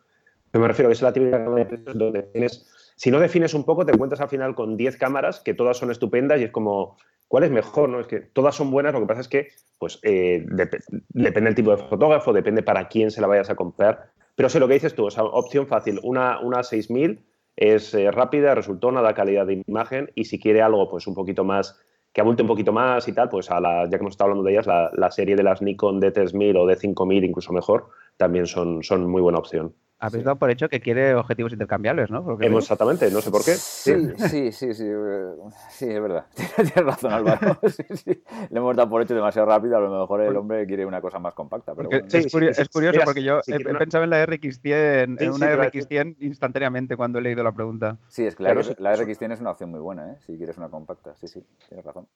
Pero 0.51 0.63
me 0.63 0.69
refiero 0.69 0.89
a 0.89 0.91
que 0.91 0.95
es 0.95 1.03
la 1.03 1.13
típica 1.13 1.39
de 1.39 1.67
precios 1.67 1.97
donde 1.97 2.23
tienes 2.25 2.67
si 3.01 3.11
no 3.11 3.19
defines 3.19 3.55
un 3.55 3.65
poco, 3.65 3.87
te 3.87 3.93
encuentras 3.93 4.21
al 4.21 4.29
final 4.29 4.55
con 4.55 4.77
10 4.77 4.99
cámaras 4.99 5.41
que 5.41 5.55
todas 5.55 5.79
son 5.79 5.91
estupendas 5.91 6.39
y 6.39 6.45
es 6.45 6.51
como, 6.51 6.99
¿cuál 7.29 7.45
es 7.45 7.51
mejor? 7.51 7.89
No? 7.89 7.99
Es 7.99 8.07
que 8.07 8.21
todas 8.21 8.55
son 8.55 8.71
buenas, 8.71 8.93
lo 8.93 9.01
que 9.01 9.07
pasa 9.07 9.23
es 9.23 9.29
que 9.29 9.49
pues, 9.79 9.99
eh, 10.03 10.45
dep 10.47 10.75
depende 11.09 11.49
del 11.49 11.55
tipo 11.55 11.71
de 11.71 11.79
fotógrafo, 11.79 12.35
depende 12.35 12.63
para 12.63 12.89
quién 12.89 13.11
se 13.11 13.23
la 13.23 13.27
vayas 13.27 13.49
a 13.49 13.55
comprar. 13.55 14.11
Pero 14.35 14.51
sé 14.51 14.61
lo 14.61 14.69
que 14.69 14.75
dices 14.75 14.95
tú, 14.95 15.07
o 15.07 15.11
sea, 15.11 15.25
opción 15.25 15.67
fácil, 15.67 15.99
una, 16.03 16.41
una 16.41 16.63
6000 16.63 17.25
es 17.57 17.95
eh, 17.95 18.11
rápida, 18.11 18.55
resultona, 18.55 19.01
da 19.01 19.15
calidad 19.15 19.47
de 19.47 19.63
imagen 19.67 20.11
y 20.15 20.27
si 20.27 20.39
quiere 20.39 20.61
algo 20.61 20.91
pues 20.91 21.07
un 21.07 21.15
poquito 21.15 21.43
más, 21.43 21.81
que 22.13 22.21
abulte 22.21 22.43
un 22.43 22.49
poquito 22.49 22.75
más 22.75 23.09
y 23.09 23.15
tal, 23.15 23.31
pues 23.31 23.51
a 23.51 23.61
la, 23.61 23.85
ya 23.85 23.93
que 23.93 23.97
hemos 23.97 24.13
estado 24.13 24.29
hablando 24.29 24.45
de 24.45 24.53
ellas, 24.53 24.67
la, 24.67 24.91
la 24.93 25.11
serie 25.11 25.37
de 25.37 25.43
las 25.43 25.63
Nikon 25.63 26.03
D3000 26.03 26.55
o 26.55 26.67
D5000 26.67 27.25
incluso 27.25 27.55
mejor, 27.55 27.89
también 28.19 28.47
son, 28.47 28.83
son 28.83 29.09
muy 29.11 29.23
buena 29.23 29.39
opción. 29.39 29.75
Habéis 30.03 30.25
dado 30.25 30.37
por 30.37 30.51
hecho 30.51 30.71
que 30.71 30.81
quiere 30.81 31.15
objetivos 31.15 31.53
intercambiables, 31.53 32.11
¿no? 32.11 32.25
Porque... 32.25 32.47
Exactamente, 32.47 33.11
no 33.11 33.21
sé 33.21 33.31
por 33.31 33.45
qué. 33.45 33.53
Sí, 33.53 33.95
sí, 34.17 34.51
sí, 34.51 34.73
sí, 34.73 34.85
sí, 35.71 35.87
es 35.87 36.03
verdad. 36.03 36.25
Tienes 36.35 36.75
razón, 36.75 37.13
Álvaro. 37.13 37.59
Sí, 37.71 37.85
sí. 37.97 38.23
Le 38.51 38.59
hemos 38.59 38.75
dado 38.75 38.89
por 38.89 39.03
hecho 39.03 39.15
demasiado 39.15 39.47
rápido, 39.47 39.77
a 39.77 39.81
lo 39.81 40.01
mejor 40.01 40.23
el 40.23 40.35
hombre 40.37 40.67
quiere 40.67 40.87
una 40.87 41.03
cosa 41.03 41.19
más 41.19 41.35
compacta. 41.35 41.75
Pero 41.75 41.91
bueno. 41.91 42.07
sí, 42.09 42.17
es, 42.17 42.33
curioso, 42.33 42.63
es 42.63 42.69
curioso 42.71 42.95
Mira, 42.95 43.05
porque 43.05 43.23
yo 43.23 43.41
he, 43.47 43.55
he, 43.57 43.75
pensado 43.75 44.05
en 44.05 44.11
la 44.11 44.27
RX100, 44.27 45.21
en 45.21 45.31
una 45.31 45.55
RX100 45.55 46.17
instantáneamente 46.21 46.97
cuando 46.97 47.19
he 47.19 47.23
leído 47.23 47.45
la 47.45 47.53
pregunta. 47.53 47.99
Sí, 48.09 48.25
es 48.25 48.35
que 48.35 48.43
la, 48.43 48.55
la 48.55 48.97
RX100 48.97 49.33
es 49.35 49.41
una 49.41 49.51
opción 49.51 49.71
muy 49.71 49.81
buena, 49.81 50.13
¿eh? 50.13 50.17
Si 50.27 50.37
quieres 50.39 50.57
una 50.57 50.71
compacta, 50.71 51.15
sí, 51.15 51.29
sí, 51.29 51.45
tienes 51.69 51.85
razón. 51.85 52.07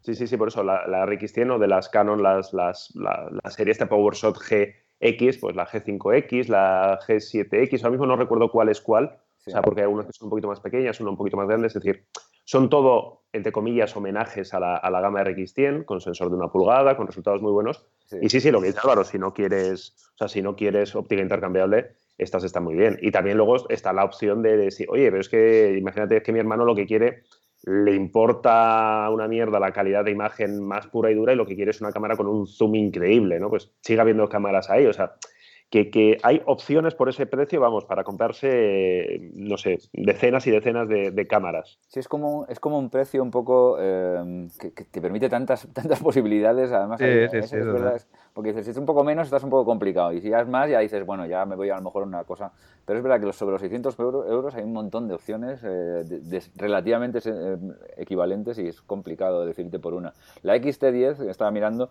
Sí, 0.00 0.14
sí, 0.14 0.26
sí, 0.26 0.36
por 0.38 0.48
eso 0.48 0.62
la, 0.62 0.86
la 0.86 1.04
RX100 1.06 1.52
o 1.52 1.58
de 1.58 1.68
las 1.68 1.90
Canon, 1.90 2.22
las, 2.22 2.52
las, 2.54 2.90
la, 2.94 3.30
la 3.42 3.50
serie 3.50 3.72
esta 3.72 3.88
PowerShot 3.88 4.36
G 4.36 4.74
X, 5.00 5.38
pues 5.38 5.56
la 5.56 5.66
G5X, 5.66 6.48
la 6.48 6.98
G7X, 7.06 7.78
ahora 7.78 7.90
mismo 7.90 8.06
no 8.06 8.16
recuerdo 8.16 8.50
cuál 8.50 8.68
es 8.68 8.80
cuál, 8.80 9.18
sí. 9.38 9.50
o 9.50 9.52
sea, 9.52 9.62
porque 9.62 9.82
hay 9.82 9.86
unas 9.86 10.06
que 10.06 10.12
son 10.12 10.26
un 10.26 10.30
poquito 10.30 10.48
más 10.48 10.60
pequeñas, 10.60 11.00
una 11.00 11.10
un 11.10 11.16
poquito 11.16 11.36
más 11.36 11.48
grandes, 11.48 11.74
es 11.76 11.82
decir, 11.82 12.06
son 12.44 12.68
todo, 12.68 13.22
entre 13.32 13.52
comillas, 13.52 13.96
homenajes 13.96 14.52
a 14.52 14.60
la, 14.60 14.76
a 14.76 14.90
la 14.90 15.00
gama 15.00 15.22
RX100, 15.24 15.84
con 15.84 16.00
sensor 16.00 16.28
de 16.30 16.36
una 16.36 16.48
pulgada, 16.48 16.96
con 16.96 17.06
resultados 17.06 17.40
muy 17.40 17.52
buenos. 17.52 17.86
Sí. 18.06 18.18
Y 18.20 18.28
sí, 18.28 18.40
sí, 18.40 18.50
lo 18.50 18.60
que 18.60 18.66
dice 18.66 18.80
Álvaro, 18.82 19.02
si 19.04 19.18
no 19.18 19.32
quieres, 19.32 19.94
o 20.14 20.18
sea, 20.18 20.28
si 20.28 20.42
no 20.42 20.54
quieres 20.54 20.94
óptica 20.94 21.22
intercambiable, 21.22 21.96
estas 22.18 22.44
están 22.44 22.64
muy 22.64 22.74
bien. 22.74 22.98
Y 23.00 23.10
también 23.10 23.38
luego 23.38 23.68
está 23.70 23.92
la 23.92 24.04
opción 24.04 24.42
de 24.42 24.56
decir, 24.56 24.86
oye, 24.90 25.10
pero 25.10 25.20
es 25.20 25.28
que 25.28 25.76
imagínate 25.78 26.22
que 26.22 26.32
mi 26.32 26.38
hermano 26.38 26.64
lo 26.64 26.74
que 26.74 26.86
quiere 26.86 27.22
le 27.66 27.94
importa 27.94 29.08
una 29.10 29.26
mierda 29.26 29.58
la 29.58 29.72
calidad 29.72 30.04
de 30.04 30.10
imagen 30.10 30.62
más 30.62 30.86
pura 30.86 31.10
y 31.10 31.14
dura 31.14 31.32
y 31.32 31.36
lo 31.36 31.46
que 31.46 31.56
quiere 31.56 31.70
es 31.70 31.80
una 31.80 31.92
cámara 31.92 32.16
con 32.16 32.26
un 32.26 32.46
zoom 32.46 32.74
increíble, 32.74 33.40
¿no? 33.40 33.48
Pues 33.48 33.72
siga 33.80 34.02
habiendo 34.02 34.28
cámaras 34.28 34.68
ahí, 34.68 34.86
o 34.86 34.92
sea, 34.92 35.14
que, 35.70 35.90
que, 35.90 36.18
hay 36.22 36.42
opciones 36.44 36.94
por 36.94 37.08
ese 37.08 37.26
precio, 37.26 37.60
vamos, 37.60 37.84
para 37.84 38.04
comprarse, 38.04 39.30
no 39.34 39.56
sé, 39.56 39.78
decenas 39.92 40.46
y 40.46 40.50
decenas 40.50 40.88
de, 40.88 41.10
de 41.10 41.26
cámaras. 41.26 41.80
Sí, 41.88 42.00
es 42.00 42.06
como, 42.06 42.46
es 42.48 42.60
como 42.60 42.78
un 42.78 42.90
precio 42.90 43.22
un 43.22 43.30
poco 43.30 43.76
eh, 43.80 44.46
que, 44.60 44.72
que, 44.72 44.84
te 44.84 45.00
permite 45.00 45.28
tantas, 45.28 45.66
tantas 45.72 46.00
posibilidades, 46.00 46.70
además. 46.70 47.00
Sí, 47.00 47.06
hay, 47.06 47.28
sí, 47.28 47.36
es, 47.38 47.50
sí, 47.50 47.56
es 47.56 47.66
verdad, 47.66 48.00
porque 48.34 48.48
dices, 48.48 48.64
si 48.64 48.72
es 48.72 48.76
un 48.76 48.84
poco 48.84 49.04
menos, 49.04 49.28
estás 49.28 49.44
un 49.44 49.50
poco 49.50 49.64
complicado. 49.64 50.12
Y 50.12 50.20
si 50.20 50.28
ya 50.28 50.40
es 50.40 50.48
más, 50.48 50.68
ya 50.68 50.80
dices, 50.80 51.06
bueno, 51.06 51.24
ya 51.24 51.46
me 51.46 51.54
voy 51.54 51.70
a 51.70 51.76
lo 51.76 51.82
mejor 51.82 52.02
a 52.02 52.06
una 52.06 52.24
cosa. 52.24 52.50
Pero 52.84 52.98
es 52.98 53.02
verdad 53.02 53.20
que 53.24 53.32
sobre 53.32 53.52
los 53.52 53.60
600 53.60 53.98
euros 53.98 54.54
hay 54.56 54.64
un 54.64 54.72
montón 54.72 55.06
de 55.06 55.14
opciones 55.14 55.60
eh, 55.62 55.68
de, 56.04 56.20
de, 56.20 56.42
relativamente 56.56 57.20
eh, 57.24 57.56
equivalentes 57.96 58.58
y 58.58 58.66
es 58.66 58.82
complicado 58.82 59.46
decirte 59.46 59.78
por 59.78 59.94
una. 59.94 60.12
La 60.42 60.56
XT10, 60.56 61.24
que 61.24 61.30
estaba 61.30 61.50
mirando, 61.52 61.90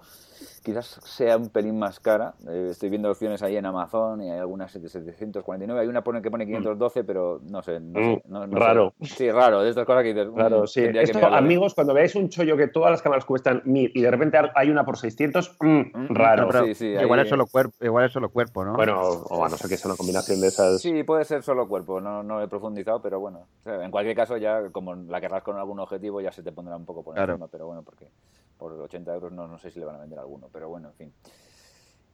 quizás 0.64 1.00
sea 1.04 1.38
un 1.38 1.50
pelín 1.50 1.80
más 1.80 2.00
cara. 2.00 2.34
Eh, 2.48 2.68
estoy 2.72 2.90
viendo 2.90 3.10
opciones 3.10 3.42
ahí 3.42 3.56
en 3.56 3.66
Amazon 3.66 4.22
y 4.22 4.30
hay 4.30 4.40
algunas 4.40 4.74
de 4.74 4.88
749. 4.90 5.80
Hay 5.80 5.88
una 5.88 6.04
que 6.22 6.30
pone 6.30 6.46
512, 6.46 7.04
pero 7.06 7.40
no 7.50 7.62
sé. 7.62 7.80
No 7.80 8.00
sé 8.00 8.24
no, 8.28 8.46
no 8.46 8.60
raro. 8.60 8.94
Sé. 9.02 9.16
Sí, 9.16 9.32
raro. 9.32 9.62
De 9.64 9.70
estas 9.70 9.86
cosas 9.86 10.04
que 10.04 10.14
dices. 10.14 10.28
Raro, 10.36 10.68
sí. 10.68 10.84
Esto, 10.84 11.26
amigos, 11.26 11.74
cuando 11.74 11.94
veáis 11.94 12.16
un 12.16 12.30
chollo 12.30 12.58
que 12.58 12.68
todas 12.68 12.92
las 12.92 13.02
cámaras 13.02 13.26
cuestan 13.26 13.62
1000 13.66 13.92
y 13.96 14.02
de 14.02 14.12
repente 14.12 14.38
hay 14.56 14.70
una 14.70 14.86
por 14.86 14.98
600, 14.98 15.58
mmm, 15.60 15.84
raro. 16.10 16.33
Pero, 16.36 16.66
sí, 16.66 16.76
sí, 16.76 16.88
igual, 16.88 17.20
ahí... 17.20 17.24
es 17.24 17.30
solo 17.30 17.48
cuerpo, 17.48 17.76
igual 17.82 18.06
es 18.06 18.12
solo 18.12 18.30
cuerpo, 18.30 18.66
¿no? 18.66 18.74
Bueno, 18.74 19.02
o 19.02 19.46
a 19.46 19.50
no 19.50 19.58
ser 19.58 19.70
que 19.70 19.78
sea 19.78 19.90
una 19.90 19.98
combinación 19.98 20.42
de 20.42 20.48
esas. 20.48 20.82
Sí, 20.82 21.04
puede 21.04 21.26
ser 21.26 21.44
solo 21.44 21.68
cuerpo. 21.68 22.02
No, 22.02 22.24
no 22.24 22.42
he 22.42 22.48
profundizado, 22.48 23.02
pero 23.02 23.20
bueno. 23.20 23.48
O 23.62 23.64
sea, 23.64 23.84
en 23.84 23.92
cualquier 23.92 24.16
caso, 24.16 24.38
ya 24.38 24.70
como 24.72 24.96
la 24.96 25.22
querrás 25.22 25.44
con 25.44 25.58
algún 25.58 25.80
objetivo, 25.80 26.22
ya 26.22 26.32
se 26.32 26.44
te 26.44 26.52
pondrá 26.52 26.76
un 26.76 26.86
poco 26.86 27.04
por 27.04 27.18
encima. 27.18 27.38
Claro. 27.38 27.50
Pero 27.52 27.68
bueno, 27.68 27.84
porque 27.84 28.10
por 28.58 28.74
80 28.74 29.14
euros 29.14 29.32
no, 29.32 29.48
no 29.48 29.58
sé 29.58 29.72
si 29.72 29.80
le 29.80 29.86
van 29.86 29.96
a 29.96 30.00
vender 30.00 30.20
alguno. 30.20 30.50
Pero 30.52 30.70
bueno, 30.70 30.90
en 30.90 30.94
fin. 30.96 31.14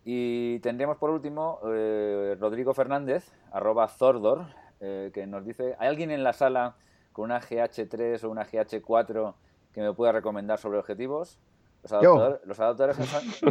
Y 0.04 0.60
tendríamos 0.60 0.98
por 0.98 1.10
último 1.10 1.60
eh, 1.68 2.36
Rodrigo 2.40 2.74
Fernández, 2.74 3.32
arroba 3.52 3.88
Zordor, 3.88 4.48
eh, 4.80 5.12
que 5.14 5.28
nos 5.28 5.46
dice, 5.46 5.76
¿hay 5.78 5.90
alguien 5.90 6.12
en 6.12 6.24
la 6.24 6.34
sala 6.34 6.76
con 7.12 7.26
una 7.26 7.42
GH3 7.42 8.24
o 8.24 8.30
una 8.30 8.46
GH4 8.46 9.34
que 9.74 9.82
me 9.82 9.94
pueda 9.94 10.14
recomendar 10.14 10.58
sobre 10.58 10.80
objetivos? 10.80 11.38
Los, 11.84 11.92
adaptador, 11.94 12.42
los 12.46 12.60
adaptadores 12.60 12.98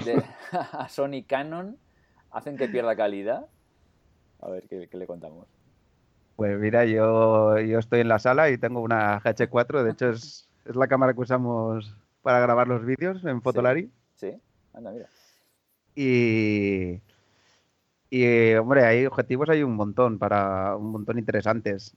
de, 0.04 0.22
a 0.52 0.88
Sony 0.88 1.24
Canon 1.26 1.78
hacen 2.30 2.56
que 2.56 2.68
pierda 2.68 2.94
calidad. 2.96 3.46
A 4.40 4.50
ver, 4.50 4.64
¿qué, 4.68 4.88
qué 4.88 4.96
le 4.96 5.06
contamos? 5.06 5.46
Pues 6.36 6.56
mira, 6.58 6.84
yo, 6.84 7.58
yo, 7.58 7.78
estoy 7.78 8.00
en 8.00 8.08
la 8.08 8.20
sala 8.20 8.48
y 8.50 8.58
tengo 8.58 8.80
una 8.80 9.20
GH4, 9.20 9.82
de 9.82 9.90
hecho 9.90 10.10
es, 10.10 10.48
es 10.64 10.76
la 10.76 10.86
cámara 10.86 11.12
que 11.12 11.20
usamos 11.20 11.96
para 12.22 12.38
grabar 12.38 12.68
los 12.68 12.84
vídeos 12.84 13.24
en 13.24 13.42
Fotolari. 13.42 13.90
Sí, 14.14 14.30
sí. 14.30 14.40
anda, 14.72 14.92
mira. 14.92 15.08
Y, 15.96 17.02
Y, 18.10 18.54
hombre, 18.54 18.84
hay 18.84 19.04
objetivos, 19.06 19.48
hay 19.48 19.64
un 19.64 19.74
montón, 19.74 20.18
para 20.18 20.76
un 20.76 20.92
montón 20.92 21.18
interesantes. 21.18 21.96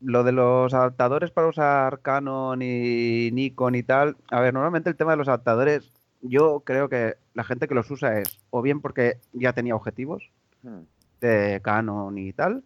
Lo 0.00 0.24
de 0.24 0.32
los 0.32 0.72
adaptadores 0.72 1.30
para 1.30 1.48
usar 1.48 2.00
Canon 2.00 2.60
y 2.62 3.30
Nikon 3.32 3.74
y 3.74 3.82
tal, 3.82 4.16
a 4.30 4.40
ver, 4.40 4.54
normalmente 4.54 4.88
el 4.88 4.96
tema 4.96 5.10
de 5.10 5.18
los 5.18 5.28
adaptadores, 5.28 5.92
yo 6.22 6.60
creo 6.60 6.88
que 6.88 7.16
la 7.34 7.44
gente 7.44 7.68
que 7.68 7.74
los 7.74 7.90
usa 7.90 8.18
es 8.18 8.40
o 8.50 8.62
bien 8.62 8.80
porque 8.80 9.18
ya 9.32 9.52
tenía 9.52 9.74
objetivos 9.76 10.30
Hmm. 10.62 10.80
de 11.22 11.60
Canon 11.62 12.18
y 12.18 12.32
tal, 12.34 12.62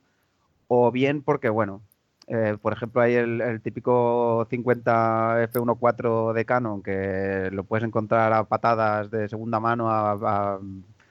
o 0.69 0.91
bien 0.91 1.23
porque, 1.23 1.49
bueno, 1.49 1.81
eh, 2.27 2.57
por 2.61 2.73
ejemplo, 2.73 3.01
hay 3.03 3.15
el, 3.15 3.41
el 3.41 3.61
típico 3.61 4.47
50 4.51 5.43
f1.4 5.53 6.33
de 6.33 6.45
Canon 6.45 6.83
que 6.83 7.51
lo 7.53 7.63
puedes 7.65 7.85
encontrar 7.85 8.33
a 8.33 8.45
patadas 8.45 9.11
de 9.11 9.29
segunda 9.29 9.61
mano 9.61 9.91
a- 9.91 10.13
a- 10.13 10.59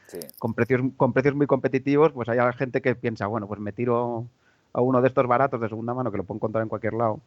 Sí. 0.08 0.20
con, 0.40 0.54
precios, 0.54 0.82
con 0.98 1.12
precios 1.14 1.36
muy 1.36 1.48
competitivos, 1.48 2.12
pues 2.12 2.28
hay 2.30 2.40
gente 2.58 2.82
que 2.82 2.96
piensa, 2.96 3.28
bueno, 3.28 3.48
pues 3.48 3.60
me 3.60 3.72
tiro 3.72 4.26
a 4.74 4.82
uno 4.82 5.02
de 5.02 5.08
estos 5.08 5.28
baratos 5.28 5.62
de 5.62 5.70
segunda 5.70 5.94
mano 5.94 6.12
que 6.12 6.18
lo 6.18 6.24
puedo 6.24 6.38
encontrar 6.38 6.64
en 6.64 6.70
cualquier 6.70 6.94
lado 6.94 7.20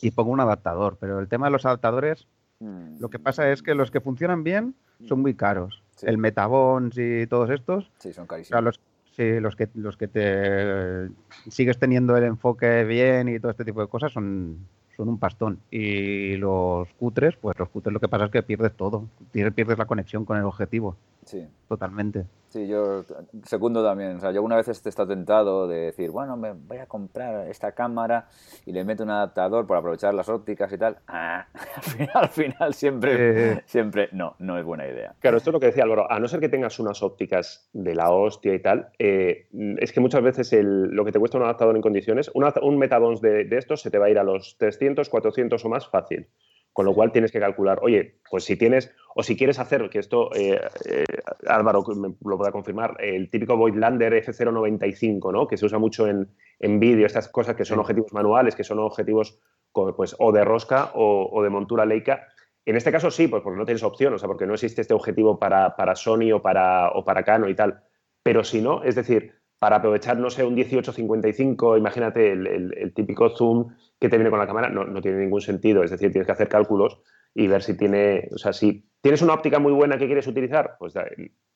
y 0.00 0.10
pongo 0.10 0.30
un 0.30 0.40
adaptador. 0.40 0.96
Pero 1.00 1.18
el 1.20 1.28
tema 1.28 1.46
de 1.46 1.52
los 1.52 1.64
adaptadores, 1.66 2.26
Hmm. 2.60 3.00
lo 3.00 3.10
que 3.10 3.18
pasa 3.18 3.50
es 3.50 3.62
que 3.64 3.74
los 3.74 3.90
que 3.90 4.00
funcionan 4.00 4.44
bien 4.44 4.76
son 5.08 5.20
muy 5.20 5.34
caros. 5.34 5.82
Sí. 5.96 6.06
El 6.08 6.18
Metabons 6.18 6.96
y 6.96 7.26
todos 7.26 7.50
estos, 7.50 7.90
Sí, 7.98 8.12
son 8.12 8.22
o 8.22 8.26
sea, 8.26 8.28
carísimos. 8.28 8.62
los, 8.64 8.80
sí, 9.10 9.40
los 9.40 9.56
que 9.56 9.68
los 9.74 9.96
que 9.96 10.06
te 10.06 11.10
sigues 11.50 11.78
teniendo 11.78 12.16
el 12.16 12.22
enfoque 12.24 12.84
bien 12.84 13.28
y 13.28 13.40
todo 13.40 13.50
este 13.50 13.64
tipo 13.64 13.80
de 13.80 13.88
cosas 13.88 14.12
son, 14.12 14.58
son 14.96 15.08
un 15.08 15.18
pastón. 15.18 15.58
Y 15.72 16.36
los 16.36 16.88
cutres, 16.94 17.34
pues 17.36 17.58
los 17.58 17.68
cutres 17.70 17.92
lo 17.92 17.98
que 17.98 18.08
pasa 18.08 18.26
es 18.26 18.30
que 18.30 18.44
pierdes 18.44 18.72
todo. 18.76 19.08
Pierdes 19.32 19.76
la 19.76 19.86
conexión 19.86 20.24
con 20.24 20.36
el 20.38 20.44
objetivo, 20.44 20.96
Sí. 21.24 21.46
totalmente. 21.68 22.26
Sí, 22.48 22.68
yo 22.68 23.02
segundo 23.42 23.82
también. 23.82 24.16
O 24.18 24.20
sea, 24.20 24.30
yo 24.30 24.40
una 24.40 24.54
vez 24.54 24.68
he 24.68 24.70
estado 24.88 25.08
tentado 25.08 25.66
de 25.66 25.86
decir, 25.86 26.10
bueno, 26.12 26.36
me 26.36 26.52
voy 26.52 26.78
a 26.78 26.86
comprar 26.86 27.48
esta 27.48 27.72
cámara 27.72 28.28
y 28.64 28.70
le 28.70 28.84
meto 28.84 29.02
un 29.02 29.10
adaptador 29.10 29.66
para 29.66 29.80
aprovechar 29.80 30.14
las 30.14 30.28
ópticas 30.28 30.72
y 30.72 30.78
tal. 30.78 30.98
Ah, 31.08 31.48
al 31.76 31.82
final, 31.82 32.10
al 32.14 32.28
final 32.28 32.74
siempre, 32.74 33.54
Eh. 33.54 33.62
siempre, 33.66 34.08
no, 34.12 34.36
no 34.38 34.56
es 34.56 34.64
buena 34.64 34.86
idea. 34.86 35.16
Claro, 35.18 35.36
esto 35.38 35.50
es 35.50 35.54
lo 35.54 35.58
que 35.58 35.66
decía 35.66 35.82
Álvaro. 35.82 36.08
A 36.12 36.20
no 36.20 36.28
ser 36.28 36.38
que 36.38 36.48
tengas 36.48 36.78
unas 36.78 37.02
ópticas 37.02 37.68
de 37.72 37.96
la 37.96 38.10
hostia 38.12 38.54
y 38.54 38.62
tal, 38.62 38.90
eh, 39.00 39.48
es 39.80 39.92
que 39.92 39.98
muchas 39.98 40.22
veces 40.22 40.52
el- 40.52 40.90
lo 40.90 41.04
que 41.04 41.10
te 41.10 41.18
cuesta 41.18 41.38
un 41.38 41.44
adaptador 41.44 41.74
en 41.74 41.82
condiciones, 41.82 42.30
un, 42.34 42.44
un 42.62 42.78
Metabons 42.78 43.20
de, 43.20 43.46
de 43.46 43.58
estos 43.58 43.80
se 43.82 43.90
te 43.90 43.98
va 43.98 44.06
a 44.06 44.10
ir 44.10 44.18
a 44.20 44.22
los 44.22 44.56
300, 44.58 45.08
400 45.08 45.64
o 45.64 45.68
más 45.68 45.88
fácil. 45.88 46.28
Con 46.74 46.84
lo 46.84 46.92
cual 46.92 47.10
tienes 47.12 47.32
que 47.32 47.40
calcular, 47.40 47.78
oye, 47.82 48.16
pues 48.28 48.44
si 48.44 48.56
tienes, 48.56 48.92
o 49.14 49.22
si 49.22 49.36
quieres 49.36 49.58
hacer, 49.60 49.88
que 49.88 50.00
esto 50.00 50.28
eh, 50.34 50.60
eh, 50.86 51.04
Álvaro 51.46 51.82
me 51.96 52.14
lo 52.24 52.36
pueda 52.36 52.50
confirmar, 52.52 52.96
el 52.98 53.30
típico 53.30 53.56
Voigtlander 53.56 54.12
F095, 54.12 55.32
¿no? 55.32 55.46
Que 55.46 55.56
se 55.56 55.64
usa 55.66 55.78
mucho 55.78 56.06
en, 56.08 56.28
en 56.58 56.80
vídeo, 56.80 57.06
estas 57.06 57.28
cosas 57.28 57.54
que 57.56 57.64
son 57.64 57.78
objetivos 57.78 58.12
manuales, 58.12 58.54
que 58.56 58.64
son 58.64 58.80
objetivos 58.80 59.38
pues, 59.72 60.14
o 60.18 60.32
de 60.32 60.44
rosca 60.44 60.90
o, 60.94 61.30
o 61.32 61.42
de 61.42 61.50
montura 61.50 61.86
Leica. 61.86 62.26
En 62.66 62.76
este 62.76 62.90
caso 62.92 63.10
sí, 63.10 63.28
pues 63.28 63.42
porque 63.42 63.58
no 63.58 63.64
tienes 63.64 63.82
opción, 63.84 64.12
o 64.14 64.18
sea, 64.18 64.26
porque 64.26 64.46
no 64.46 64.54
existe 64.54 64.80
este 64.80 64.94
objetivo 64.94 65.38
para, 65.38 65.76
para 65.76 65.94
Sony 65.94 66.32
o 66.34 66.42
para, 66.42 66.90
o 66.90 67.04
para 67.04 67.22
Canon 67.22 67.50
y 67.50 67.54
tal. 67.54 67.82
Pero 68.22 68.42
si 68.42 68.60
no, 68.60 68.82
es 68.82 68.94
decir, 68.96 69.32
para 69.60 69.76
aprovechar, 69.76 70.18
no 70.18 70.28
sé, 70.28 70.42
un 70.44 70.54
1855, 70.54 71.76
imagínate 71.76 72.32
el, 72.32 72.46
el- 72.46 72.74
el 72.78 72.92
típico 72.94 73.30
zoom 73.30 73.74
que 74.00 74.08
te 74.08 74.16
viene 74.16 74.30
con 74.30 74.38
la 74.38 74.46
cámara, 74.46 74.68
no, 74.68 74.84
no 74.84 75.00
tiene 75.00 75.18
ningún 75.18 75.40
sentido. 75.40 75.82
Es 75.82 75.90
decir, 75.90 76.10
tienes 76.12 76.26
que 76.26 76.32
hacer 76.32 76.48
cálculos 76.48 77.00
y 77.34 77.46
ver 77.48 77.62
si 77.62 77.76
tiene, 77.76 78.28
o 78.34 78.38
sea, 78.38 78.52
si 78.52 78.86
tienes 79.00 79.22
una 79.22 79.34
óptica 79.34 79.58
muy 79.58 79.72
buena 79.72 79.98
que 79.98 80.06
quieres 80.06 80.26
utilizar, 80.26 80.76
pues 80.78 80.94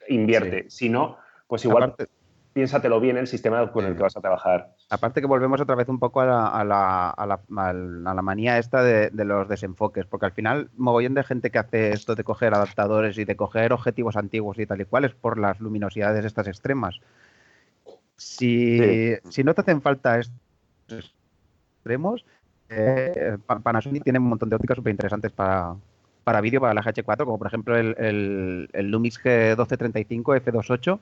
invierte. 0.09 0.70
Si 0.70 0.89
no, 0.89 1.18
pues 1.47 1.64
igual 1.64 1.84
Aparte, 1.84 2.07
piénsatelo 2.53 2.99
bien 3.01 3.16
el 3.16 3.26
sistema 3.26 3.70
con 3.70 3.84
el 3.84 3.95
que 3.95 4.03
vas 4.03 4.16
a 4.16 4.20
trabajar. 4.20 4.74
aparte 4.91 5.20
que 5.20 5.26
volvemos 5.26 5.61
otra 5.61 5.76
vez 5.76 5.89
un 5.89 5.99
poco 5.99 6.20
a 6.20 6.26
la, 6.26 6.47
a 6.49 6.64
la, 6.64 7.11
a 7.11 7.26
la- 7.26 7.41
al- 7.57 8.07
a 8.07 8.14
la 8.14 8.22
manía 8.22 8.59
esta 8.59 8.82
de, 8.82 9.11
de 9.11 9.24
los 9.24 9.49
desenfoques, 9.49 10.07
porque 10.07 10.26
al 10.26 10.32
final 10.32 10.70
mogollón 10.76 11.14
de 11.14 11.22
gente 11.24 11.51
que 11.51 11.59
hace 11.59 11.93
esto 11.93 12.14
de 12.14 12.24
coger 12.24 12.55
adaptadores 12.55 13.18
y 13.18 13.24
de 13.24 13.36
coger 13.36 13.72
objetivos 13.72 14.16
antiguos 14.16 14.59
y 14.59 14.66
tal 14.66 14.80
y 14.80 14.84
cual 14.86 15.05
es 15.05 15.14
por 15.14 15.39
las 15.39 15.61
luminosidades 15.61 16.24
estas 16.24 16.49
extremas. 16.49 17.01
Si, 18.16 18.78
Sí. 18.78 19.16
si 19.30 19.45
no 19.45 19.55
te 19.55 19.61
hacen 19.61 19.80
falta 19.82 20.18
estos 20.18 21.14
extremos, 21.89 22.24
eh, 22.68 23.39
Pa- 23.47 23.61
Panasonic 23.61 24.05
tiene 24.05 24.18
un 24.18 24.26
montón 24.26 24.51
de 24.51 24.57
ópticas 24.57 24.76
súper 24.76 24.91
interesantes 24.91 25.32
para, 25.32 25.74
para 26.24 26.41
vídeo, 26.43 26.61
para 26.61 26.74
la 26.74 26.82
GH4, 26.82 27.24
como 27.24 27.39
por 27.39 27.47
ejemplo 27.47 27.76
el, 27.76 27.95
el, 27.99 28.68
el 28.72 28.91
Lumix 28.91 29.18
G1235 29.22 30.36
F28 30.43 30.99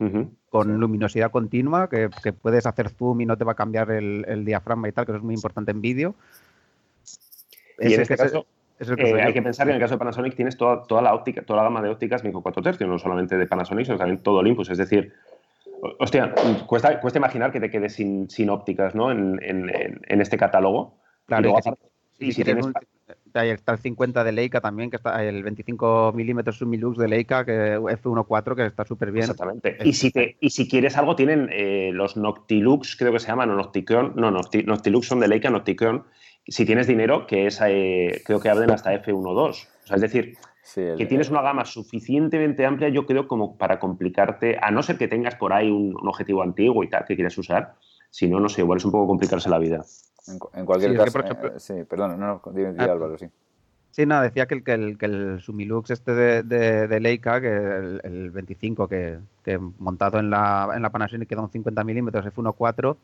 Ujú. 0.00 0.30
con 0.48 0.80
luminosidad 0.80 1.30
continua, 1.30 1.88
que, 1.88 2.08
que 2.22 2.32
puedes 2.32 2.66
hacer 2.66 2.88
zoom 2.88 3.20
y 3.20 3.26
no 3.26 3.36
te 3.36 3.44
va 3.44 3.52
a 3.52 3.56
cambiar 3.56 3.90
el, 3.90 4.24
el 4.26 4.44
diafragma 4.44 4.88
y 4.88 4.92
tal, 4.92 5.04
que 5.04 5.12
eso 5.12 5.18
es 5.18 5.22
muy 5.24 5.34
importante 5.34 5.70
en 5.70 5.80
vídeo. 5.82 6.14
Y 7.78 7.86
Ese 7.86 7.94
en 7.96 8.00
este 8.02 8.14
es- 8.14 8.20
caso, 8.20 8.46
es 8.78 8.88
Eh, 8.90 9.22
hay 9.22 9.32
que 9.32 9.42
pensar 9.42 9.66
que 9.66 9.70
en 9.70 9.76
el 9.76 9.80
caso 9.82 9.94
de 9.94 9.98
Panasonic 9.98 10.34
tienes 10.34 10.56
toda, 10.56 10.82
toda 10.84 11.02
la 11.02 11.14
óptica, 11.14 11.42
toda 11.42 11.58
la 11.58 11.64
gama 11.64 11.82
de 11.82 11.90
ópticas 11.90 12.24
micro 12.24 12.40
4 12.40 12.62
tercios, 12.62 12.88
no 12.88 12.98
solamente 12.98 13.36
de 13.36 13.46
Panasonic, 13.46 13.84
sino 13.86 13.98
también 13.98 14.18
todo 14.22 14.38
Olympus. 14.38 14.70
Es 14.70 14.78
decir, 14.78 15.12
hostia, 15.98 16.32
cuesta, 16.66 17.00
cuesta 17.00 17.18
imaginar 17.18 17.52
que 17.52 17.60
te 17.60 17.70
quedes 17.70 17.94
sin, 17.94 18.30
sin 18.30 18.50
ópticas 18.50 18.94
¿no? 18.94 19.10
en, 19.10 19.38
en- 19.42 19.68
en- 19.68 20.00
en 20.06 20.20
este 20.20 20.36
catálogo. 20.38 20.98
Claro, 21.26 21.40
y 21.42 21.44
luego, 21.44 21.58
y 21.58 21.62
que 21.62 21.76
si- 22.18 22.26
y 22.26 22.32
si 22.32 22.44
tienes 22.44 22.66
un- 22.66 22.74
ahí 23.34 23.50
está 23.50 23.72
el 23.72 23.78
50 23.78 24.22
de 24.24 24.32
Leica 24.32 24.60
también, 24.60 24.90
que 24.90 24.96
está 24.96 25.24
el 25.24 25.42
25 25.42 26.12
milímetros 26.14 26.58
Sumilux 26.58 26.96
de 26.98 27.08
Leica, 27.08 27.44
que 27.44 27.76
F1.4, 27.78 28.54
que 28.54 28.66
está 28.66 28.84
súper 28.84 29.10
bien. 29.10 29.24
Exactamente. 29.24 29.76
Es- 29.80 29.86
Y 29.86 29.92
si, 29.94 30.10
te- 30.12 30.36
y 30.40 30.50
si 30.50 30.68
quieres 30.68 30.96
algo, 30.96 31.16
tienen 31.16 31.48
eh, 31.52 31.90
los 31.92 32.16
Noctilux, 32.16 32.96
creo 32.96 33.12
que 33.12 33.18
se 33.20 33.28
llaman, 33.28 33.50
o 33.50 33.54
Nocticron. 33.54 34.12
No, 34.16 34.30
Nocti- 34.30 34.64
Noctilux 34.64 35.06
son 35.06 35.20
de 35.20 35.28
Leica, 35.28 35.50
Nocticron. 35.50 36.04
Si 36.46 36.64
tienes 36.66 36.86
dinero, 36.86 37.26
que 37.26 37.46
es, 37.46 37.60
eh, 37.64 38.20
creo 38.24 38.40
que 38.40 38.48
abren 38.50 38.70
hasta 38.70 38.92
F1.2. 38.94 39.68
O 39.84 39.86
sea, 39.86 39.96
es 39.96 40.02
decir, 40.02 40.36
Sí, 40.62 40.80
el- 40.80 40.96
que 40.96 41.06
tienes 41.06 41.28
una 41.30 41.42
gama 41.42 41.64
suficientemente 41.64 42.64
amplia, 42.64 42.88
yo 42.88 43.04
creo, 43.04 43.26
como 43.26 43.56
para 43.58 43.78
complicarte, 43.78 44.58
a 44.62 44.70
no 44.70 44.82
ser 44.82 44.96
que 44.96 45.08
tengas 45.08 45.34
por 45.34 45.52
ahí 45.52 45.70
un, 45.70 45.94
un 46.00 46.08
objetivo 46.08 46.42
antiguo 46.42 46.84
y 46.84 46.88
tal 46.88 47.04
que 47.04 47.14
quieras 47.16 47.36
usar. 47.36 47.74
Si 48.10 48.28
no, 48.28 48.38
no 48.40 48.48
sé, 48.48 48.60
igual 48.60 48.76
es 48.78 48.84
un 48.84 48.92
poco 48.92 49.06
complicarse 49.08 49.48
la 49.50 49.58
vida. 49.58 49.84
En, 50.28 50.38
en 50.54 50.64
cualquier 50.66 50.90
Sí, 50.92 50.96
es 50.96 51.00
que, 51.00 51.04
caso, 51.04 51.18
por 51.18 51.24
ejemplo- 51.24 51.56
eh, 51.56 51.60
sí, 51.60 51.74
perdón, 51.88 52.20
no, 52.20 52.40
no, 52.44 52.52
di, 52.52 52.62
di, 52.64 52.74
Ah, 52.78 52.84
Álvaro, 52.84 53.18
sí. 53.18 53.26
Sí, 53.90 54.06
no, 54.06 54.22
decía 54.22 54.46
que 54.46 54.54
el, 54.54 54.64
que 54.64 54.72
el, 54.72 54.96
que 54.96 55.04
el 55.06 55.40
Sumilux 55.40 55.90
este 55.90 56.14
de, 56.14 56.42
de, 56.42 56.88
de 56.88 57.00
Leica, 57.00 57.40
que 57.42 57.48
el, 57.52 58.00
el 58.04 58.30
25, 58.30 58.88
que, 58.88 59.18
que 59.44 59.58
montado 59.58 60.18
en 60.18 60.30
la, 60.30 60.70
en 60.74 60.80
la 60.80 60.88
Panasonic 60.90 61.28
queda 61.28 61.42
un 61.42 61.50
50 61.50 61.84
milímetros 61.84 62.24
F1.4, 62.24 62.96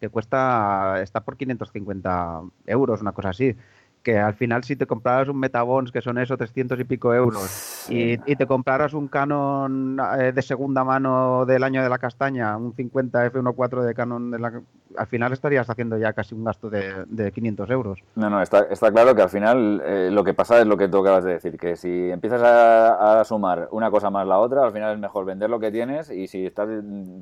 que 0.00 0.08
cuesta, 0.10 1.00
está 1.02 1.24
por 1.24 1.36
550 1.36 2.42
euros, 2.66 3.00
una 3.00 3.12
cosa 3.12 3.30
así. 3.30 3.56
Que 4.04 4.18
al 4.18 4.34
final 4.34 4.62
si 4.62 4.76
te 4.76 4.86
compraras 4.86 5.28
un 5.28 5.40
Metabons, 5.40 5.90
que 5.90 6.00
son 6.00 6.18
eso, 6.18 6.36
300 6.36 6.78
y 6.78 6.84
pico 6.84 7.12
euros, 7.12 7.86
y, 7.88 8.12
y 8.30 8.36
te 8.36 8.46
compraras 8.46 8.92
un 8.92 9.08
Canon 9.08 9.98
eh, 10.20 10.30
de 10.32 10.42
segunda 10.42 10.84
mano 10.84 11.44
del 11.46 11.64
año 11.64 11.82
de 11.82 11.88
la 11.88 11.98
castaña, 11.98 12.56
un 12.56 12.74
50 12.74 13.32
F1.4 13.32 13.82
de 13.82 13.94
Canon, 13.94 14.30
de 14.30 14.38
la, 14.38 14.62
al 14.96 15.06
final 15.06 15.32
estarías 15.32 15.68
haciendo 15.68 15.98
ya 15.98 16.12
casi 16.12 16.34
un 16.34 16.44
gasto 16.44 16.70
de, 16.70 17.04
de 17.06 17.32
500 17.32 17.70
euros. 17.70 18.00
No, 18.14 18.30
no, 18.30 18.42
está, 18.42 18.66
claro 18.92 19.14
que 19.14 19.22
al 19.22 19.28
final 19.28 19.82
eh, 19.84 20.10
lo 20.10 20.24
que 20.24 20.34
pasa 20.34 20.60
es 20.60 20.66
lo 20.66 20.76
que 20.76 20.88
tú 20.88 20.98
acabas 20.98 21.24
de 21.24 21.34
decir, 21.34 21.58
que 21.58 21.76
si 21.76 22.10
empiezas 22.10 22.42
a, 22.42 23.22
sumar 23.24 23.68
una 23.70 23.90
cosa 23.90 24.10
más 24.10 24.26
la 24.26 24.38
otra, 24.38 24.64
al 24.64 24.72
final 24.72 24.94
es 24.94 24.98
mejor 24.98 25.24
vender 25.24 25.48
lo 25.48 25.58
que 25.58 25.70
tienes 25.70 26.10
y 26.10 26.26
si 26.26 26.46
estás 26.46 26.68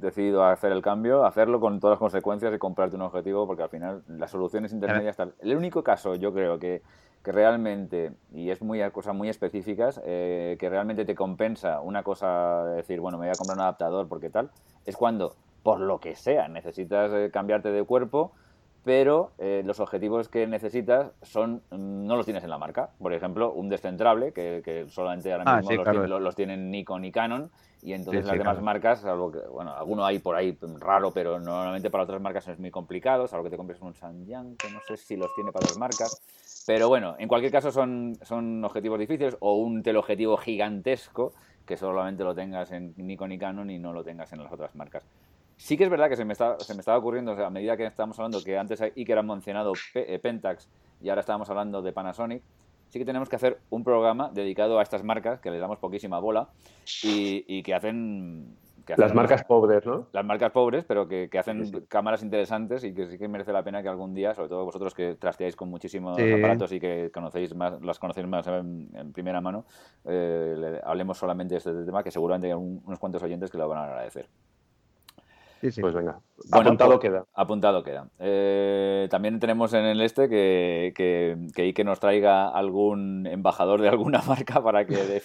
decidido 0.00 0.42
a 0.42 0.52
hacer 0.52 0.72
el 0.72 0.82
cambio, 0.82 1.24
hacerlo 1.24 1.60
con 1.60 1.80
todas 1.80 1.94
las 1.94 1.98
consecuencias 1.98 2.52
y 2.54 2.58
comprarte 2.58 2.96
un 2.96 3.02
objetivo, 3.02 3.46
porque 3.46 3.62
al 3.62 3.68
final 3.68 4.02
las 4.08 4.30
soluciones 4.30 4.72
intermedias 4.72 5.10
están... 5.10 5.32
El 5.40 5.56
único 5.56 5.82
caso, 5.84 6.14
yo 6.14 6.32
creo 6.32 6.58
que, 6.58 6.82
que 7.22 7.32
realmente, 7.32 8.12
y 8.32 8.50
es 8.50 8.62
muy 8.62 8.80
cosas 8.90 9.14
muy 9.14 9.28
específicas, 9.28 10.00
eh, 10.04 10.56
que 10.58 10.68
realmente 10.68 11.04
te 11.04 11.14
compensa 11.14 11.80
una 11.80 12.02
cosa 12.02 12.64
de 12.64 12.76
decir, 12.76 13.00
bueno, 13.00 13.18
me 13.18 13.26
voy 13.26 13.32
a 13.32 13.38
comprar 13.38 13.56
un 13.56 13.62
adaptador 13.62 14.08
porque 14.08 14.28
tal, 14.28 14.50
es 14.84 14.96
cuando, 14.96 15.34
por 15.62 15.80
lo 15.80 16.00
que 16.00 16.16
sea, 16.16 16.48
necesitas 16.48 17.12
eh, 17.12 17.30
cambiarte 17.32 17.70
de 17.70 17.84
cuerpo 17.84 18.32
pero 18.84 19.30
eh, 19.38 19.62
los 19.64 19.78
objetivos 19.78 20.28
que 20.28 20.46
necesitas 20.48 21.12
son 21.22 21.62
mm, 21.70 22.06
no 22.06 22.16
los 22.16 22.24
tienes 22.24 22.42
en 22.42 22.50
la 22.50 22.58
marca. 22.58 22.90
Por 22.98 23.12
ejemplo, 23.14 23.52
un 23.52 23.68
descentrable, 23.68 24.32
que, 24.32 24.60
que 24.64 24.86
solamente 24.88 25.30
ahora 25.32 25.44
Ah, 25.44 25.56
mismo 25.56 25.70
sí, 25.70 25.76
los, 25.76 25.84
claro. 25.84 26.18
los 26.20 26.34
tienen 26.34 26.70
Nikon 26.70 27.04
y 27.04 27.12
Canon, 27.12 27.50
y 27.80 27.92
entonces 27.92 28.24
Sí, 28.24 28.26
las 28.26 28.34
sí, 28.34 28.38
demás 28.38 28.54
claro. 28.54 28.64
marcas, 28.64 29.00
salvo 29.00 29.30
que, 29.30 29.38
bueno, 29.38 29.72
alguno 29.72 30.04
hay 30.04 30.18
por 30.18 30.34
ahí 30.34 30.58
raro, 30.80 31.12
pero 31.12 31.38
normalmente 31.38 31.90
para 31.90 32.04
otras 32.04 32.20
marcas 32.20 32.48
es 32.48 32.58
muy 32.58 32.70
complicado, 32.72 33.28
salvo 33.28 33.44
que 33.44 33.50
te 33.50 33.56
compres 33.56 33.80
un 33.82 33.94
Samyang, 33.94 34.56
que 34.56 34.68
no 34.70 34.80
sé 34.80 34.96
si 34.96 35.16
los 35.16 35.32
tiene 35.34 35.52
para 35.52 35.64
otras 35.64 35.78
marcas. 35.78 36.20
Pero 36.66 36.88
bueno, 36.88 37.14
en 37.18 37.28
cualquier 37.28 37.52
caso 37.52 37.70
son, 37.70 38.18
son 38.22 38.64
objetivos 38.64 38.98
difíciles, 38.98 39.36
o 39.40 39.56
un 39.56 39.82
teleobjetivo 39.82 40.36
gigantesco, 40.36 41.34
que 41.64 41.76
solamente 41.76 42.24
lo 42.24 42.34
tengas 42.34 42.72
en 42.72 42.94
Nikon 42.96 43.30
y 43.32 43.38
Canon 43.38 43.70
y 43.70 43.78
no 43.78 43.92
lo 43.92 44.02
tengas 44.02 44.32
en 44.32 44.42
las 44.42 44.52
otras 44.52 44.74
marcas. 44.74 45.04
Sí 45.62 45.76
que 45.76 45.84
es 45.84 45.90
verdad 45.90 46.08
que 46.08 46.16
se 46.16 46.24
me, 46.24 46.32
está, 46.32 46.58
se 46.58 46.74
me 46.74 46.80
estaba 46.80 46.98
ocurriendo, 46.98 47.30
o 47.30 47.36
sea, 47.36 47.46
a 47.46 47.50
medida 47.50 47.76
que 47.76 47.86
estábamos 47.86 48.18
hablando, 48.18 48.42
que 48.42 48.58
antes 48.58 48.80
Iker 48.80 49.16
ha 49.16 49.22
mencionado 49.22 49.72
eh, 49.94 50.18
Pentax 50.18 50.68
y 51.00 51.08
ahora 51.08 51.20
estábamos 51.20 51.48
hablando 51.50 51.82
de 51.82 51.92
Panasonic, 51.92 52.42
sí 52.88 52.98
que 52.98 53.04
tenemos 53.04 53.28
que 53.28 53.36
hacer 53.36 53.60
un 53.70 53.84
programa 53.84 54.28
dedicado 54.34 54.80
a 54.80 54.82
estas 54.82 55.04
marcas 55.04 55.40
que 55.40 55.52
les 55.52 55.60
damos 55.60 55.78
poquísima 55.78 56.18
bola 56.18 56.48
y, 57.04 57.44
y 57.46 57.62
que 57.62 57.74
hacen 57.74 58.56
las 58.96 59.14
marcas 59.14 59.44
pobres, 59.44 59.86
¿no? 59.86 60.08
Las 60.12 60.24
marcas 60.24 60.50
pobres, 60.50 60.84
pero 60.84 61.06
que, 61.06 61.30
hacen 61.38 61.86
cámaras 61.88 62.24
interesantes 62.24 62.82
y 62.82 62.92
que 62.92 63.06
sí 63.06 63.16
que 63.16 63.28
merece 63.28 63.52
la 63.52 63.62
pena 63.62 63.82
que 63.82 63.88
algún 63.88 64.14
día, 64.14 64.34
sobre 64.34 64.48
todo 64.48 64.64
vosotros 64.64 64.94
que 64.94 65.14
trasteáis 65.14 65.54
con 65.54 65.68
muchísimos 65.68 66.18
aparatos 66.18 66.72
y 66.72 66.80
que 66.80 67.12
conocéis 67.14 67.54
más, 67.54 67.80
las 67.82 68.00
conocéis 68.00 68.26
más 68.26 68.48
en, 68.48 69.12
primera 69.12 69.40
mano, 69.40 69.64
eh, 70.06 70.80
hablemos 70.82 71.18
solamente 71.18 71.54
de 71.54 71.58
este 71.58 71.84
tema 71.84 72.02
que 72.02 72.10
seguramente 72.10 72.48
hay 72.48 72.54
unos 72.54 72.98
cuantos 72.98 73.22
oyentes 73.22 73.48
que 73.48 73.58
lo 73.58 73.68
van 73.68 73.78
a 73.78 73.84
agradecer. 73.84 74.26
Pues 75.62 75.94
venga, 75.94 76.18
apuntado 76.50 76.98
queda. 76.98 77.24
Apuntado 77.34 77.84
queda. 77.84 78.08
Eh, 78.18 79.06
también 79.10 79.38
tenemos 79.38 79.72
en 79.74 79.84
el 79.84 80.00
este 80.00 80.28
que, 80.28 80.92
que, 80.96 81.36
que, 81.54 81.72
que 81.72 81.84
nos 81.84 82.00
traiga 82.00 82.48
algún 82.48 83.28
embajador 83.28 83.80
de 83.80 83.88
alguna 83.88 84.22
marca 84.26 84.60
para 84.62 84.84
que... 84.86 85.22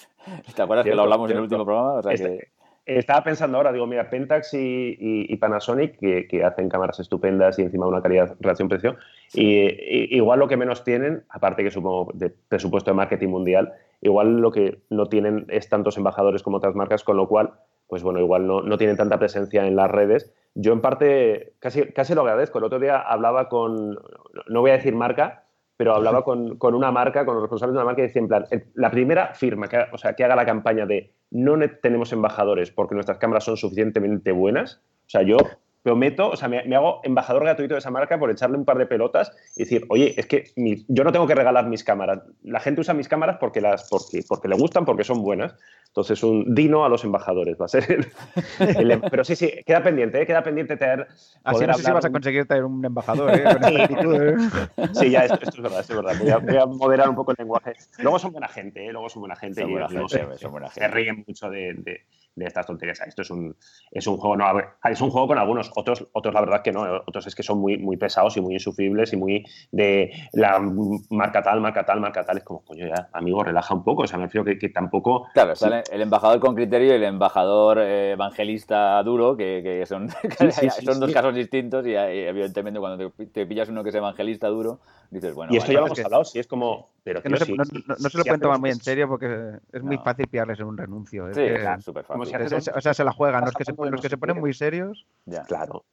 ¿Te 0.56 0.62
acuerdas 0.62 0.86
que 0.86 0.94
lo 0.94 1.02
hablamos 1.04 1.32
en 1.32 1.38
el 1.38 1.44
último 1.44 1.66
programa? 1.66 2.02
Este, 2.12 2.52
estaba 2.88 3.22
pensando 3.24 3.58
ahora, 3.58 3.74
digo, 3.74 3.86
mira, 3.86 4.10
Pentax 4.10 4.54
y, 4.54 5.36
Panasonic, 5.38 5.98
que, 6.00 6.44
hacen 6.44 6.70
cámaras 6.70 7.00
estupendas 7.00 7.60
y 7.60 7.64
encima 7.64 7.86
una 7.86 8.02
calidad 8.02 8.38
relación-precio, 8.40 8.96
y, 9.34 10.16
igual 10.16 10.40
lo 10.40 10.48
que 10.48 10.56
menos 10.56 10.84
tienen, 10.84 11.24
aparte 11.30 11.64
que 11.64 11.72
supongo 11.72 12.12
de 12.14 12.30
presupuesto 12.30 12.92
de 12.92 12.96
marketing 12.96 13.28
mundial, 13.28 13.74
igual 14.02 14.38
lo 14.38 14.52
que 14.52 14.80
no 14.90 15.08
tienen 15.08 15.48
es 15.50 15.68
tantos 15.68 15.98
embajadores 15.98 16.44
como 16.44 16.58
otras 16.58 16.76
marcas, 16.76 17.04
con 17.04 17.18
lo 17.18 17.28
cual 17.28 17.56
pues 17.88 18.04
bueno, 18.04 18.20
igual 18.20 18.46
no, 18.46 18.62
no, 18.62 18.78
tienen 18.78 18.98
tanta 18.98 19.18
presencia 19.18 19.66
en 19.66 19.76
las 19.76 19.90
redes. 19.90 20.34
Yo 20.56 20.74
en 20.74 20.82
parte 20.82 21.54
casi, 21.60 21.86
casi 21.94 22.14
lo 22.14 22.22
agradezco. 22.22 22.58
El 22.58 22.66
otro 22.66 22.80
día 22.80 23.00
hablaba 23.00 23.50
con, 23.50 23.98
no 24.48 24.62
voy 24.62 24.72
a 24.72 24.78
decir 24.78 24.94
marca, 24.96 25.46
pero 25.78 25.94
hablaba 25.94 26.24
con, 26.24 26.58
con 26.58 26.74
una 26.74 26.92
marca, 26.92 27.26
con 27.26 27.36
los 27.36 27.44
responsables 27.44 27.74
de 27.74 27.78
una 27.78 27.86
marca 27.86 28.02
y 28.02 28.08
decía 28.08 28.22
en 28.22 28.28
plan, 28.28 28.46
la 28.74 28.90
primera 28.90 29.34
firma 29.36 29.70
o 29.94 29.98
sea, 29.98 30.14
que 30.14 30.24
haga 30.24 30.36
la 30.36 30.46
campaña 30.46 30.86
de 30.86 31.14
no 31.30 31.56
tenemos 31.82 32.12
embajadores 32.12 32.72
porque 32.72 32.96
nuestras 32.96 33.20
cámaras 33.20 33.44
son 33.44 33.58
suficientemente 33.58 34.32
buenas, 34.32 34.82
o 35.06 35.10
sea, 35.10 35.22
yo 35.22 35.38
prometo, 35.84 36.30
o 36.30 36.36
sea, 36.36 36.48
me, 36.50 36.76
hago 36.76 37.00
embajador 37.04 37.44
gratuito 37.44 37.76
de 37.76 37.80
esa 37.80 37.92
marca 37.92 38.20
por 38.20 38.30
echarle 38.30 38.58
un 38.58 38.66
par 38.66 38.78
de 38.78 38.86
pelotas 38.86 39.32
y 39.56 39.64
decir, 39.64 39.86
oye, 39.90 40.14
es 40.18 40.26
que 40.26 40.52
yo 40.88 41.04
no 41.04 41.12
tengo 41.12 41.28
que 41.28 41.36
regalar 41.36 41.68
mis 41.68 41.84
cámaras. 41.84 42.24
La 42.44 42.60
gente 42.60 42.82
usa 42.82 42.94
mis 42.94 43.08
cámaras 43.08 43.38
porque, 43.40 43.62
las, 43.62 43.90
porque, 43.90 44.24
porque 44.28 44.48
le 44.48 44.56
gustan, 44.56 44.86
porque 44.86 45.04
son 45.04 45.22
buenas. 45.22 45.56
Entonces, 45.88 46.22
un 46.24 46.54
dino 46.54 46.86
a 46.86 46.90
los 46.90 47.04
embajadores 47.04 47.58
va 47.60 47.66
a 47.66 47.70
ser 47.70 47.92
el, 47.92 49.02
Pero 49.10 49.24
sí, 49.24 49.36
sí, 49.36 49.52
queda 49.66 49.82
pendiente, 49.82 50.22
¿eh? 50.22 50.28
queda 50.28 50.44
pendiente 50.44 50.78
tener. 50.78 51.08
Así 51.44 51.66
no 51.66 51.74
sé 51.74 51.84
si 51.84 51.92
vas 51.92 52.06
a 52.06 52.12
conseguir 52.12 52.46
tener 52.46 52.66
un 52.66 52.84
embajador, 52.86 53.34
¿eh? 53.34 53.44
¿eh? 53.46 54.36
sí, 54.94 55.10
ya, 55.10 55.22
esto, 55.22 55.40
es 55.42 55.62
verdad, 55.62 55.80
esto 55.80 55.94
es 55.94 56.06
verdad. 56.06 56.42
Voy 56.42 56.58
a, 56.58 56.66
moderar 56.66 57.10
un 57.10 57.16
poco 57.16 57.32
el 57.32 57.38
lenguaje. 57.40 57.74
Luego 58.00 58.20
son 58.20 58.32
buena 58.32 58.48
gente, 58.48 58.86
¿eh? 58.86 58.92
Luego 58.92 59.10
son 59.10 59.22
buena 59.22 59.36
gente 59.36 59.64
y 59.64 59.74
no 59.74 60.08
sé, 60.08 60.28
se 60.72 60.88
ríen 60.88 61.24
mucho 61.26 61.50
de 61.50 61.74
de 61.74 62.02
estas 62.46 62.66
tonterías. 62.66 63.02
Esto 63.02 63.22
es 63.22 63.32
un, 63.32 63.56
es 63.92 64.06
un 64.08 64.18
juego, 64.18 64.36
no, 64.38 64.46
es 64.84 65.02
un 65.02 65.10
juego 65.10 65.28
con 65.28 65.38
algunos, 65.38 65.72
otros, 65.76 66.06
otros 66.14 66.34
la 66.34 66.42
verdad 66.42 66.62
que 66.62 66.72
no, 66.72 66.84
otros 67.06 67.28
es 67.28 67.36
que 67.36 67.44
son 67.44 67.60
muy, 67.60 67.78
muy 67.78 67.98
pesados 67.98 68.38
y 68.38 68.42
muy 68.42 68.54
insufribles 68.54 69.14
y 69.14 69.18
muy 69.18 69.46
de 69.72 70.12
la 70.34 70.60
marca 71.10 71.42
tal, 71.42 71.62
marca 71.62 71.86
tal, 71.86 72.00
marca 72.00 72.26
tal. 72.26 72.38
Es 72.38 72.44
como, 72.44 72.64
coño, 72.64 72.88
ya, 72.88 73.10
amigo, 73.14 73.44
relaja 73.44 73.74
un 73.74 73.84
poco. 73.84 74.04
O 74.04 74.08
sea, 74.08 74.18
me 74.18 74.26
refiero 74.26 74.46
que, 74.46 74.58
que 74.58 74.70
tampoco. 74.70 75.28
Claro, 75.34 75.54
está 75.54 75.82
el 75.92 76.02
embajador 76.02 76.40
con 76.40 76.56
criterio 76.56 76.90
y 76.90 76.96
el 76.96 77.04
embajador 77.04 77.80
eh, 77.80 78.12
evangelista 78.12 79.02
duro, 79.04 79.36
que, 79.36 79.62
que 79.64 79.86
son, 79.86 80.10
son 80.86 81.00
dos 81.00 81.12
casos 81.12 81.34
distintos 81.36 81.86
y, 81.86 81.94
evidentemente 81.94 82.80
cuando 82.80 83.12
te, 83.12 83.46
pillas 83.46 83.70
uno 83.70 83.84
que 83.84 83.90
es 83.90 83.96
evangelista 83.96 84.48
duro, 84.48 84.80
dices, 85.10 85.34
bueno. 85.34 85.54
Y 85.54 85.58
esto 85.58 85.72
ya 85.72 85.80
lo 85.80 85.88
hemos 85.88 86.00
hablado, 86.00 86.26
si 86.26 86.40
es 86.40 86.48
como. 86.48 86.90
Pero, 87.04 87.22
no, 87.24 87.38
se, 87.38 87.54
no, 87.54 87.66
se, 88.10 88.18
lo 88.18 88.24
pueden 88.24 88.42
tomar 88.42 88.60
muy 88.60 88.70
en 88.70 88.82
serio 88.82 89.08
porque 89.08 89.54
es 89.72 89.82
muy 89.82 89.98
fácil 89.98 90.28
pillarles 90.28 90.60
en 90.60 90.66
un 90.66 90.78
renuncio. 90.78 91.34
sí, 91.34 91.42
es 91.42 91.84
súper 91.84 92.04
fácil 92.04 92.36
o 92.76 92.82
sea, 92.82 92.94
se 92.94 93.04
la 93.04 93.12
juegan. 93.12 93.46
Los 93.46 93.54
que 93.54 93.66
se, 93.66 93.74
los 93.78 94.02
que 94.02 94.10
se 94.10 94.18
ponen 94.18 94.40
muy 94.40 94.54
serios. 94.54 95.06
Ya. 95.26 95.44
Claro. 95.44 95.86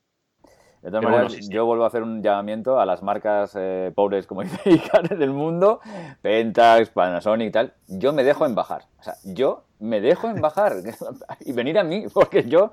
De 0.84 0.90
todas 0.90 1.02
maneras, 1.02 1.48
yo 1.48 1.64
vuelvo 1.64 1.84
a 1.84 1.86
hacer 1.86 2.02
un 2.02 2.22
llamamiento 2.22 2.78
a 2.78 2.84
las 2.84 3.02
marcas 3.02 3.52
eh, 3.56 3.90
pobres 3.94 4.26
como 4.26 4.42
dice 4.64 5.14
del 5.16 5.30
mundo, 5.30 5.80
Pentax, 6.20 6.90
Panasonic 6.90 7.48
y 7.48 7.52
tal. 7.52 7.72
Yo 7.88 8.12
me 8.12 8.22
dejo 8.22 8.44
en 8.44 8.54
bajar. 8.54 8.82
O 8.98 9.02
sea, 9.02 9.14
yo 9.24 9.64
me 9.85 10.01
dejo 10.01 10.28
en 10.28 10.41
bajar 10.41 10.76
y 11.41 11.53
venir 11.53 11.78
a 11.78 11.85
mí, 11.85 12.07
porque 12.12 12.45
yo 12.45 12.72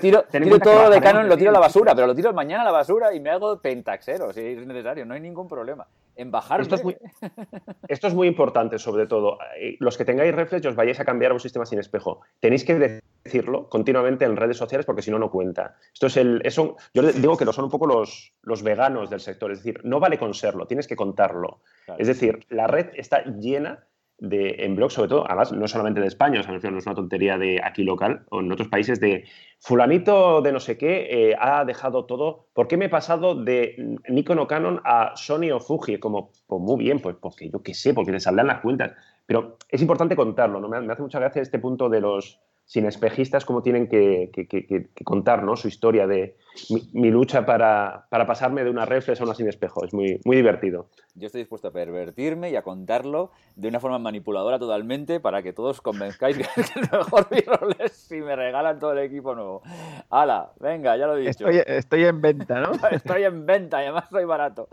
tiro, 0.00 0.24
todo 0.58 0.90
de 0.90 1.00
Canon, 1.00 1.28
lo 1.28 1.36
tiro 1.36 1.50
a 1.50 1.52
la 1.52 1.60
basura, 1.60 1.94
pero 1.94 2.06
lo 2.06 2.14
tiro 2.14 2.32
mañana 2.32 2.62
a 2.62 2.64
la 2.64 2.72
basura 2.72 3.14
y 3.14 3.20
me 3.20 3.30
hago 3.30 3.60
pentaxero 3.60 4.32
si 4.32 4.40
es 4.40 4.66
necesario, 4.66 5.04
no 5.04 5.14
hay 5.14 5.20
ningún 5.20 5.48
problema. 5.48 5.86
En 6.14 6.30
bajar. 6.30 6.60
Esto 6.60 6.74
es, 6.74 6.84
muy, 6.84 6.96
esto 7.88 8.06
es 8.06 8.14
muy 8.14 8.28
importante, 8.28 8.78
sobre 8.78 9.06
todo. 9.06 9.38
Eh, 9.58 9.76
los 9.80 9.96
que 9.96 10.04
tengáis 10.04 10.34
reflex, 10.34 10.66
os 10.66 10.76
vayáis 10.76 11.00
a 11.00 11.06
cambiar 11.06 11.32
un 11.32 11.40
sistema 11.40 11.64
sin 11.64 11.78
espejo. 11.78 12.20
Tenéis 12.38 12.64
que 12.64 13.00
decirlo 13.24 13.68
continuamente 13.70 14.26
en 14.26 14.36
redes 14.36 14.58
sociales 14.58 14.84
porque 14.84 15.00
si 15.00 15.10
no, 15.10 15.18
no 15.18 15.30
cuenta. 15.30 15.76
Esto 15.92 16.08
es 16.08 16.18
el. 16.18 16.42
Eso, 16.44 16.76
yo 16.92 17.02
digo 17.02 17.38
que 17.38 17.46
lo 17.46 17.52
son 17.54 17.64
un 17.64 17.70
poco 17.70 17.86
los, 17.86 18.34
los 18.42 18.62
veganos 18.62 19.08
del 19.08 19.20
sector, 19.20 19.52
es 19.52 19.58
decir, 19.58 19.80
no 19.84 20.00
vale 20.00 20.18
con 20.18 20.34
serlo, 20.34 20.66
tienes 20.66 20.86
que 20.86 20.96
contarlo. 20.96 21.60
Es 21.96 22.08
decir, 22.08 22.44
la 22.50 22.66
red 22.66 22.90
está 22.94 23.24
llena 23.24 23.86
de, 24.22 24.54
en 24.60 24.76
blogs, 24.76 24.94
sobre 24.94 25.08
todo, 25.08 25.24
además, 25.26 25.50
no 25.52 25.66
solamente 25.66 26.00
de 26.00 26.06
España, 26.06 26.40
o 26.40 26.42
sea, 26.44 26.52
no 26.52 26.78
es 26.78 26.86
una 26.86 26.94
tontería 26.94 27.38
de 27.38 27.60
aquí 27.62 27.82
local, 27.82 28.24
o 28.30 28.38
en 28.38 28.52
otros 28.52 28.68
países, 28.68 29.00
de 29.00 29.24
fulanito 29.58 30.40
de 30.42 30.52
no 30.52 30.60
sé 30.60 30.78
qué 30.78 31.08
eh, 31.10 31.36
ha 31.36 31.64
dejado 31.64 32.04
todo. 32.04 32.46
¿Por 32.52 32.68
qué 32.68 32.76
me 32.76 32.84
he 32.84 32.88
pasado 32.88 33.34
de 33.34 33.98
Nikon 34.08 34.38
o 34.38 34.46
Canon 34.46 34.80
a 34.84 35.12
Sony 35.16 35.50
o 35.52 35.58
Fuji? 35.58 35.98
Como, 35.98 36.30
pues 36.46 36.62
muy 36.62 36.84
bien, 36.84 37.00
pues 37.00 37.16
porque 37.20 37.50
yo 37.50 37.62
qué 37.64 37.74
sé, 37.74 37.94
porque 37.94 38.12
les 38.12 38.22
saldrán 38.22 38.46
las 38.46 38.60
cuentas. 38.60 38.92
Pero 39.26 39.56
es 39.68 39.82
importante 39.82 40.14
contarlo, 40.14 40.60
¿no? 40.60 40.68
Me, 40.68 40.92
hace 40.92 41.02
mucha 41.02 41.18
gracia 41.18 41.42
este 41.42 41.58
punto 41.58 41.88
de 41.88 42.00
los 42.00 42.40
sin 42.72 42.86
espejistas, 42.86 43.44
cómo 43.44 43.60
tienen 43.62 43.86
que, 43.86 44.30
contar 45.04 45.42
¿no? 45.42 45.56
su 45.56 45.68
historia 45.68 46.06
de 46.06 46.38
mi, 46.94 47.10
lucha 47.10 47.44
para, 47.44 48.06
pasarme 48.08 48.64
de 48.64 48.70
una 48.70 48.86
reflex 48.86 49.20
a 49.20 49.24
una 49.24 49.34
sin 49.34 49.46
espejo. 49.46 49.84
Es 49.84 49.92
muy, 49.92 50.18
muy 50.24 50.36
divertido. 50.36 50.88
Yo 51.14 51.26
estoy 51.26 51.42
dispuesto 51.42 51.68
a 51.68 51.70
pervertirme 51.70 52.48
y 52.48 52.56
a 52.56 52.62
contarlo 52.62 53.30
de 53.56 53.68
una 53.68 53.78
forma 53.78 53.98
manipuladora 53.98 54.58
totalmente 54.58 55.20
para 55.20 55.42
que 55.42 55.52
todos 55.52 55.82
convenzcáis 55.82 56.38
que 56.38 56.44
es 56.62 56.74
el 56.74 56.88
mejor 56.90 57.28
b 57.28 57.44
si 57.90 58.22
me 58.22 58.34
regalan 58.34 58.78
todo 58.78 58.92
el 58.92 59.00
equipo 59.00 59.34
nuevo. 59.34 59.60
¡Hala! 60.08 60.52
Venga, 60.58 60.96
ya 60.96 61.06
lo 61.06 61.18
he 61.18 61.20
dicho. 61.20 61.46
Estoy, 61.46 61.62
estoy 61.66 62.04
en 62.04 62.22
venta, 62.22 62.58
¿no? 62.58 62.70
estoy 62.90 63.24
en 63.24 63.44
venta 63.44 63.82
y 63.82 63.84
además 63.84 64.08
soy 64.08 64.24
barato. 64.24 64.68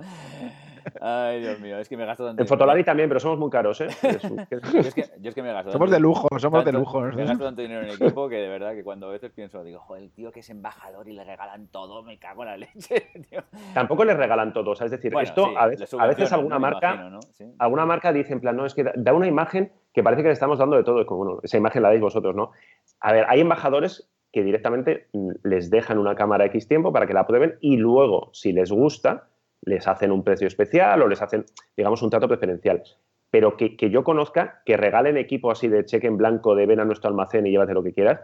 Ay, 1.01 1.41
Dios 1.41 1.59
mío, 1.59 1.77
es 1.77 1.89
que 1.89 1.97
me 1.97 2.05
gasto 2.05 2.25
tanto. 2.25 2.41
En 2.41 2.47
Fotolari 2.47 2.83
también, 2.83 3.09
pero 3.09 3.19
somos 3.19 3.39
muy 3.39 3.49
caros, 3.49 3.81
¿eh? 3.81 3.87
yo, 4.73 4.79
es 4.79 4.93
que, 4.93 5.05
yo 5.19 5.29
es 5.29 5.35
que 5.35 5.43
me 5.43 5.53
gasto. 5.53 5.71
Somos 5.71 5.91
de 5.91 5.99
lujo, 5.99 6.27
somos 6.37 6.65
de 6.65 6.71
lujo. 6.71 7.01
Me 7.01 7.25
gasto 7.25 7.43
tanto 7.43 7.61
dinero 7.61 7.81
en 7.81 7.89
equipo 7.89 8.29
que 8.29 8.35
de 8.35 8.47
verdad 8.47 8.73
que 8.73 8.83
cuando 8.83 9.07
a 9.07 9.11
veces 9.11 9.31
pienso, 9.31 9.63
digo, 9.63 9.79
joder, 9.79 10.03
el 10.03 10.11
tío 10.11 10.31
que 10.31 10.41
es 10.41 10.49
embajador 10.49 11.07
y 11.07 11.13
le 11.13 11.23
regalan 11.23 11.67
todo, 11.67 12.03
me 12.03 12.17
cago 12.17 12.43
en 12.43 12.49
la 12.49 12.57
leche, 12.57 13.09
tío. 13.29 13.43
Tampoco 13.73 14.05
le 14.05 14.13
regalan 14.13 14.53
todo, 14.53 14.71
o 14.71 14.75
sea, 14.75 14.85
es 14.85 14.91
decir, 14.91 15.13
esto 15.21 15.57
a 15.57 15.67
veces, 15.67 16.33
alguna 16.33 16.59
marca, 16.59 17.11
alguna 17.57 17.85
marca 17.85 18.13
dice 18.13 18.33
en 18.33 18.41
plan, 18.41 18.55
no, 18.55 18.65
es 18.65 18.73
que 18.73 18.83
da 18.95 19.13
una 19.13 19.27
imagen 19.27 19.71
que 19.93 20.03
parece 20.03 20.21
que 20.21 20.29
le 20.29 20.33
estamos 20.33 20.59
dando 20.59 20.77
de 20.77 20.83
todo, 20.83 21.01
es 21.01 21.07
como, 21.07 21.23
bueno, 21.23 21.39
esa 21.43 21.57
imagen 21.57 21.83
la 21.83 21.89
dais 21.89 22.01
vosotros, 22.01 22.35
¿no? 22.35 22.51
A 22.99 23.11
ver, 23.11 23.25
hay 23.27 23.41
embajadores 23.41 24.09
que 24.31 24.43
directamente 24.43 25.07
les 25.43 25.69
dejan 25.69 25.97
una 25.97 26.15
cámara 26.15 26.45
X 26.45 26.67
tiempo 26.67 26.93
para 26.93 27.07
que 27.07 27.13
la 27.13 27.25
prueben 27.25 27.57
y 27.61 27.77
luego, 27.77 28.29
si 28.33 28.51
les 28.51 28.71
gusta, 28.71 29.27
les 29.61 29.87
hacen 29.87 30.11
un 30.11 30.23
precio 30.23 30.47
especial 30.47 31.01
o 31.01 31.07
les 31.07 31.21
hacen, 31.21 31.45
digamos, 31.75 32.01
un 32.01 32.09
trato 32.09 32.27
preferencial. 32.27 32.83
Pero 33.31 33.57
que, 33.57 33.75
yo 33.89 34.03
conozca, 34.03 34.61
que 34.65 34.77
regalen 34.77 35.17
equipo 35.17 35.51
así 35.51 35.67
de 35.67 35.85
cheque 35.85 36.07
en 36.07 36.17
blanco 36.17 36.55
de 36.55 36.65
ven 36.65 36.79
a 36.79 36.85
nuestro 36.85 37.09
almacén 37.09 37.45
y 37.45 37.51
llévate 37.51 37.73
lo 37.73 37.83
que 37.83 37.93
quieras, 37.93 38.21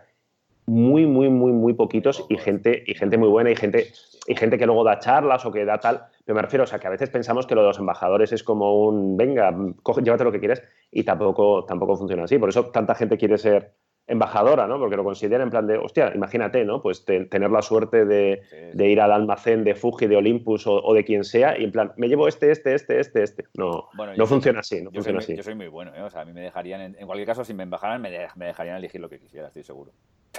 muy, 0.65 1.05
muy, 1.05 1.29
muy, 1.29 1.51
muy 1.51 1.73
poquitos 1.73 2.25
y 2.27 2.37
gente, 2.37 2.83
y 2.87 2.95
gente 2.95 3.19
muy 3.19 3.29
buena 3.29 3.51
y 3.51 3.55
gente, 3.55 3.91
y 4.25 4.35
gente 4.35 4.57
que 4.57 4.65
luego 4.65 4.83
da 4.83 4.97
charlas 4.97 5.45
o 5.45 5.51
que 5.51 5.63
da 5.63 5.79
tal. 5.79 6.05
Pero 6.25 6.35
me 6.35 6.41
refiero, 6.41 6.63
o 6.63 6.67
sea, 6.67 6.79
que 6.79 6.87
a 6.87 6.89
veces 6.89 7.11
pensamos 7.11 7.45
que 7.45 7.53
lo 7.53 7.61
de 7.61 7.67
los 7.67 7.77
embajadores 7.77 8.31
es 8.31 8.43
como 8.43 8.87
un, 8.87 9.15
venga, 9.15 9.55
llévate 10.03 10.23
lo 10.23 10.31
que 10.31 10.39
quieras 10.39 10.63
y 10.89 11.03
tampoco, 11.03 11.65
tampoco 11.65 11.95
funciona 11.95 12.23
así. 12.23 12.39
Por 12.39 12.49
eso 12.49 12.65
tanta 12.71 12.95
gente 12.95 13.17
quiere 13.17 13.37
ser 13.37 13.73
embajadora, 14.07 14.67
¿no? 14.67 14.77
Porque 14.77 14.95
lo 14.95 15.03
considera 15.03 15.43
en 15.43 15.49
plan 15.49 15.65
de, 15.65 15.77
hostia, 15.77 16.11
imagínate, 16.13 16.63
¿no? 16.63 16.81
Pues 16.81 17.05
tener 17.05 17.49
la 17.49 17.61
suerte 17.61 18.05
de, 18.05 18.41
ir 18.77 19.01
al 19.01 19.11
almacén 19.11 19.63
de 19.63 19.75
Fuji, 19.75 20.07
de 20.07 20.15
Olympus 20.15 20.65
o, 20.67 20.93
de 20.93 21.03
quien 21.03 21.23
sea 21.23 21.57
y 21.59 21.63
en 21.63 21.71
plan, 21.71 21.93
me 21.97 22.07
llevo 22.07 22.27
este, 22.27 22.51
este, 22.51 22.75
este, 22.75 22.99
este, 22.99 23.23
este. 23.23 23.45
No, 23.55 23.89
no 24.15 24.27
funciona 24.27 24.59
así, 24.59 24.81
no 24.81 24.91
funciona 24.91 25.19
así. 25.19 25.35
Yo 25.35 25.43
soy 25.43 25.55
muy 25.55 25.67
bueno, 25.67 25.91
¿eh? 25.95 26.01
O 26.01 26.09
sea, 26.09 26.21
a 26.21 26.25
mí 26.25 26.33
me 26.33 26.41
dejarían, 26.41 26.95
en, 26.97 27.05
cualquier 27.05 27.27
caso, 27.27 27.43
si 27.43 27.53
me 27.53 27.63
embajaran, 27.63 28.01
me, 28.01 28.11
dejarían 28.11 28.77
elegir 28.77 29.01
lo 29.01 29.09
que 29.09 29.19
quisiera, 29.19 29.47
estoy 29.47 29.63
seguro. 29.63 29.91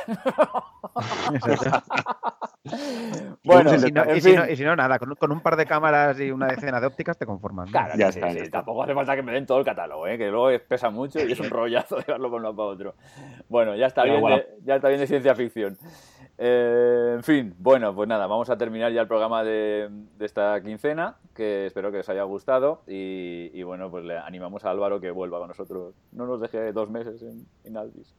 bueno, 3.45 3.75
y 3.75 3.79
si, 4.57 4.65
no, 4.65 4.77
nada, 4.77 4.99
con, 4.99 5.33
un 5.33 5.41
par 5.41 5.57
de 5.57 5.67
cámaras 5.67 6.19
y 6.21 6.31
una 6.31 6.47
decena 6.47 6.81
de 6.81 6.87
ópticas 6.87 7.19
te 7.19 7.27
conformas. 7.27 7.71
Claro, 7.71 7.95
ya, 7.97 8.09
está, 8.09 8.29
Tampoco 8.51 8.83
hace 8.83 8.95
falta 8.95 9.17
que 9.17 9.23
me 9.23 9.33
den 9.33 9.47
todo 9.47 9.59
el 9.59 9.65
catálogo, 9.65 10.07
¿eh? 10.07 10.19
que 10.19 10.29
luego 10.29 10.51
pesa 10.67 10.91
mucho 10.91 11.19
y 11.21 11.33
es 11.33 11.41
un 11.41 11.51
rollazo 11.57 11.99
llevarlo 12.07 12.31
por 12.31 12.41
uno 12.41 12.55
para 12.55 12.69
otro. 12.69 12.95
Bueno, 13.49 13.75
ya 13.77 13.87
está, 13.87 14.05
bien 14.05 14.25
de, 14.25 14.47
ya 14.65 14.77
está 14.77 14.89
bien 14.89 15.01
de 15.01 15.07
ciencia 15.07 15.35
ficción. 15.35 15.77
Eh, 16.39 17.13
en 17.17 17.23
fin, 17.23 17.55
bueno, 17.59 17.95
pues 17.95 18.09
nada, 18.09 18.27
vamos 18.27 18.51
a 18.51 18.59
terminar 18.59 18.93
ya 18.93 19.01
el 19.01 19.09
programa 19.09 19.43
de, 19.43 19.89
esta 20.21 20.61
quincena, 20.63 21.17
que 21.35 21.67
espero 21.67 21.91
que 21.91 22.01
os 22.01 22.09
haya 22.09 22.25
gustado 22.25 22.83
y, 22.87 23.63
bueno, 23.63 23.91
pues 23.91 24.05
le 24.05 24.19
animamos 24.19 24.65
a 24.65 24.71
Álvaro 24.71 25.01
que 25.01 25.11
vuelva 25.11 25.39
con 25.39 25.49
nosotros, 25.49 25.95
no 26.13 26.27
nos 26.27 26.41
deje 26.41 26.73
dos 26.73 26.91
meses 26.91 27.23
en, 27.23 27.47
en 27.65 27.77
Alvis. 27.77 28.15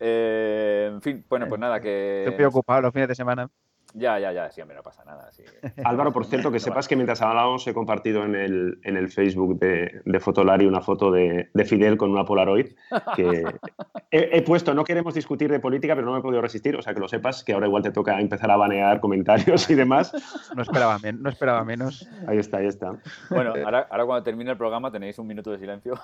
Eh, 0.00 0.90
en 0.92 1.02
fin, 1.02 1.24
bueno, 1.28 1.46
pues 1.48 1.60
nada, 1.60 1.80
que... 1.80 2.24
Estoy 2.26 2.46
ocupado 2.46 2.80
los 2.80 2.92
fines 2.92 3.08
de 3.08 3.14
semana. 3.14 3.50
Ya, 3.98 4.18
ya, 4.18 4.30
ya, 4.30 4.50
siempre 4.50 4.76
no 4.76 4.82
pasa 4.82 5.04
nada. 5.04 5.30
Álvaro, 5.84 6.12
por 6.12 6.26
cierto, 6.26 6.52
que 6.52 6.60
sepas 6.60 6.86
que 6.86 6.96
mientras 6.96 7.22
hablábamos 7.22 7.66
he 7.66 7.72
compartido 7.72 8.24
en 8.24 8.34
el, 8.34 8.78
en 8.84 8.96
el 8.96 9.08
Facebook 9.08 9.58
de, 9.58 10.02
de 10.04 10.20
Fotolari 10.20 10.66
una 10.66 10.82
foto 10.82 11.10
de, 11.10 11.48
de, 11.54 11.64
Fidel 11.64 11.96
con 11.96 12.10
una 12.10 12.24
Polaroid 12.24 12.74
que 13.14 13.44
he, 14.10 14.42
puesto, 14.42 14.74
no 14.74 14.84
queremos 14.84 15.14
discutir 15.14 15.50
de 15.50 15.60
política, 15.60 15.94
pero 15.94 16.06
no 16.06 16.12
me 16.12 16.18
he 16.18 16.22
podido 16.22 16.42
resistir, 16.42 16.76
o 16.76 16.82
sea 16.82 16.92
que 16.92 17.00
lo 17.00 17.08
sepas, 17.08 17.42
que 17.42 17.54
ahora 17.54 17.68
igual 17.68 17.82
te 17.82 17.90
toca 17.90 18.20
empezar 18.20 18.50
a 18.50 18.56
banear 18.56 19.00
comentarios 19.00 19.68
y 19.70 19.74
demás. 19.74 20.12
No 20.54 20.62
esperaba, 20.62 20.98
no 21.18 21.28
esperaba 21.28 21.64
menos. 21.64 22.08
Ahí 22.26 22.38
está, 22.38 22.58
ahí 22.58 22.66
está. 22.66 22.94
Bueno, 23.30 23.52
ahora, 23.64 23.86
ahora 23.90 24.06
cuando 24.06 24.22
termine 24.22 24.52
el 24.52 24.56
programa 24.56 24.90
tenéis 24.90 25.18
un 25.18 25.26
minuto 25.26 25.50
de 25.50 25.58
silencio, 25.58 25.94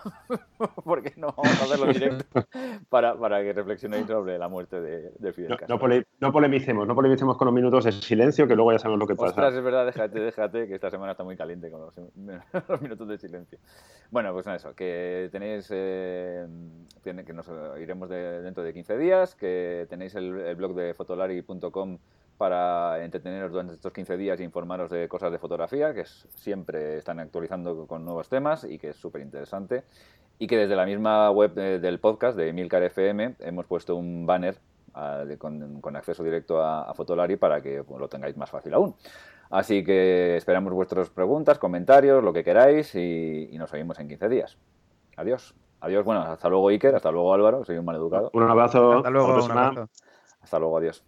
porque 0.84 1.14
no 1.16 1.28
vamos 1.28 1.60
a 1.60 1.64
hacerlo 1.64 1.86
directo, 1.86 2.44
para, 2.90 3.14
para 3.14 3.42
que 3.42 3.52
reflexionéis 3.52 4.06
sobre 4.06 4.38
la 4.38 4.48
muerte 4.48 4.80
de, 4.80 5.12
de 5.18 5.32
Fidel 5.32 5.56
Castro. 5.56 5.78
No, 5.78 6.04
no 6.20 6.32
polemicemos, 6.32 6.86
no 6.86 6.94
polemicemos 6.94 7.36
con 7.36 7.46
los 7.46 7.54
minutos 7.54 7.81
de 7.84 7.92
silencio 7.92 8.46
que 8.46 8.54
luego 8.54 8.72
ya 8.72 8.78
sabemos 8.78 9.00
lo 9.00 9.06
que 9.06 9.14
pasa. 9.14 9.30
Ostras, 9.30 9.54
es 9.54 9.62
verdad, 9.62 9.86
déjate, 9.86 10.20
déjate, 10.20 10.66
que 10.66 10.74
esta 10.74 10.90
semana 10.90 11.12
está 11.12 11.24
muy 11.24 11.36
caliente 11.36 11.70
con 11.70 11.80
los, 11.80 11.94
minutos 12.82 13.08
de 13.08 13.18
silencio. 13.18 13.58
Bueno, 14.10 14.32
pues 14.32 14.46
eso, 14.46 14.74
que 14.74 15.28
tenéis, 15.32 15.68
eh, 15.70 16.46
que 17.02 17.12
nos 17.32 17.50
iremos 17.80 18.08
dentro 18.08 18.62
de 18.62 18.72
15 18.72 18.98
días, 18.98 19.34
que 19.34 19.86
tenéis 19.88 20.14
el, 20.14 20.54
blog 20.54 20.74
de 20.74 20.94
fotolari.com 20.94 21.98
para 22.38 23.04
entreteneros 23.04 23.52
durante 23.52 23.74
estos 23.74 23.92
15 23.92 24.16
días 24.16 24.40
e 24.40 24.44
informaros 24.44 24.90
de 24.90 25.08
cosas 25.08 25.30
de 25.30 25.38
fotografía, 25.38 25.94
que 25.94 26.04
siempre 26.04 26.96
están 26.96 27.20
actualizando 27.20 27.86
con 27.86 28.04
nuevos 28.04 28.28
temas 28.28 28.64
y 28.64 28.78
que 28.78 28.90
es 28.90 28.96
súper 28.96 29.22
interesante. 29.22 29.84
Y 30.38 30.48
que 30.48 30.56
desde 30.56 30.74
la 30.74 30.86
misma 30.86 31.30
web 31.30 31.54
del 31.54 32.00
podcast 32.00 32.36
de 32.36 32.52
Milcar 32.52 32.82
FM 32.82 33.36
hemos 33.40 33.66
puesto 33.66 33.94
un 33.94 34.26
banner 34.26 34.56
con, 35.38 35.96
acceso 35.96 36.22
directo 36.22 36.62
a, 36.62 36.92
Fotolari 36.94 37.36
para 37.36 37.60
que 37.60 37.82
pues, 37.84 38.00
lo 38.00 38.08
tengáis 38.08 38.36
más 38.36 38.50
fácil 38.50 38.74
aún. 38.74 38.94
Así 39.50 39.84
que 39.84 40.36
esperamos 40.36 40.72
vuestras 40.72 41.10
preguntas, 41.10 41.58
comentarios, 41.58 42.24
lo 42.24 42.32
que 42.32 42.42
queráis 42.42 42.94
y, 42.94 43.50
nos 43.58 43.70
seguimos 43.70 43.98
en 43.98 44.08
15 44.08 44.28
días. 44.28 44.58
Adiós. 45.16 45.54
Adiós, 45.80 46.04
bueno, 46.04 46.22
hasta 46.22 46.48
luego 46.48 46.68
Iker, 46.68 46.94
hasta 46.94 47.10
luego 47.10 47.34
Álvaro, 47.34 47.64
soy 47.64 47.76
un 47.76 47.84
mal 47.84 47.96
educado. 47.96 48.30
Un 48.34 48.44
abrazo. 48.44 48.98
Hasta 48.98 49.10
luego. 49.10 49.88
Hasta 50.40 50.58
luego, 50.58 50.78
adiós. 50.78 51.04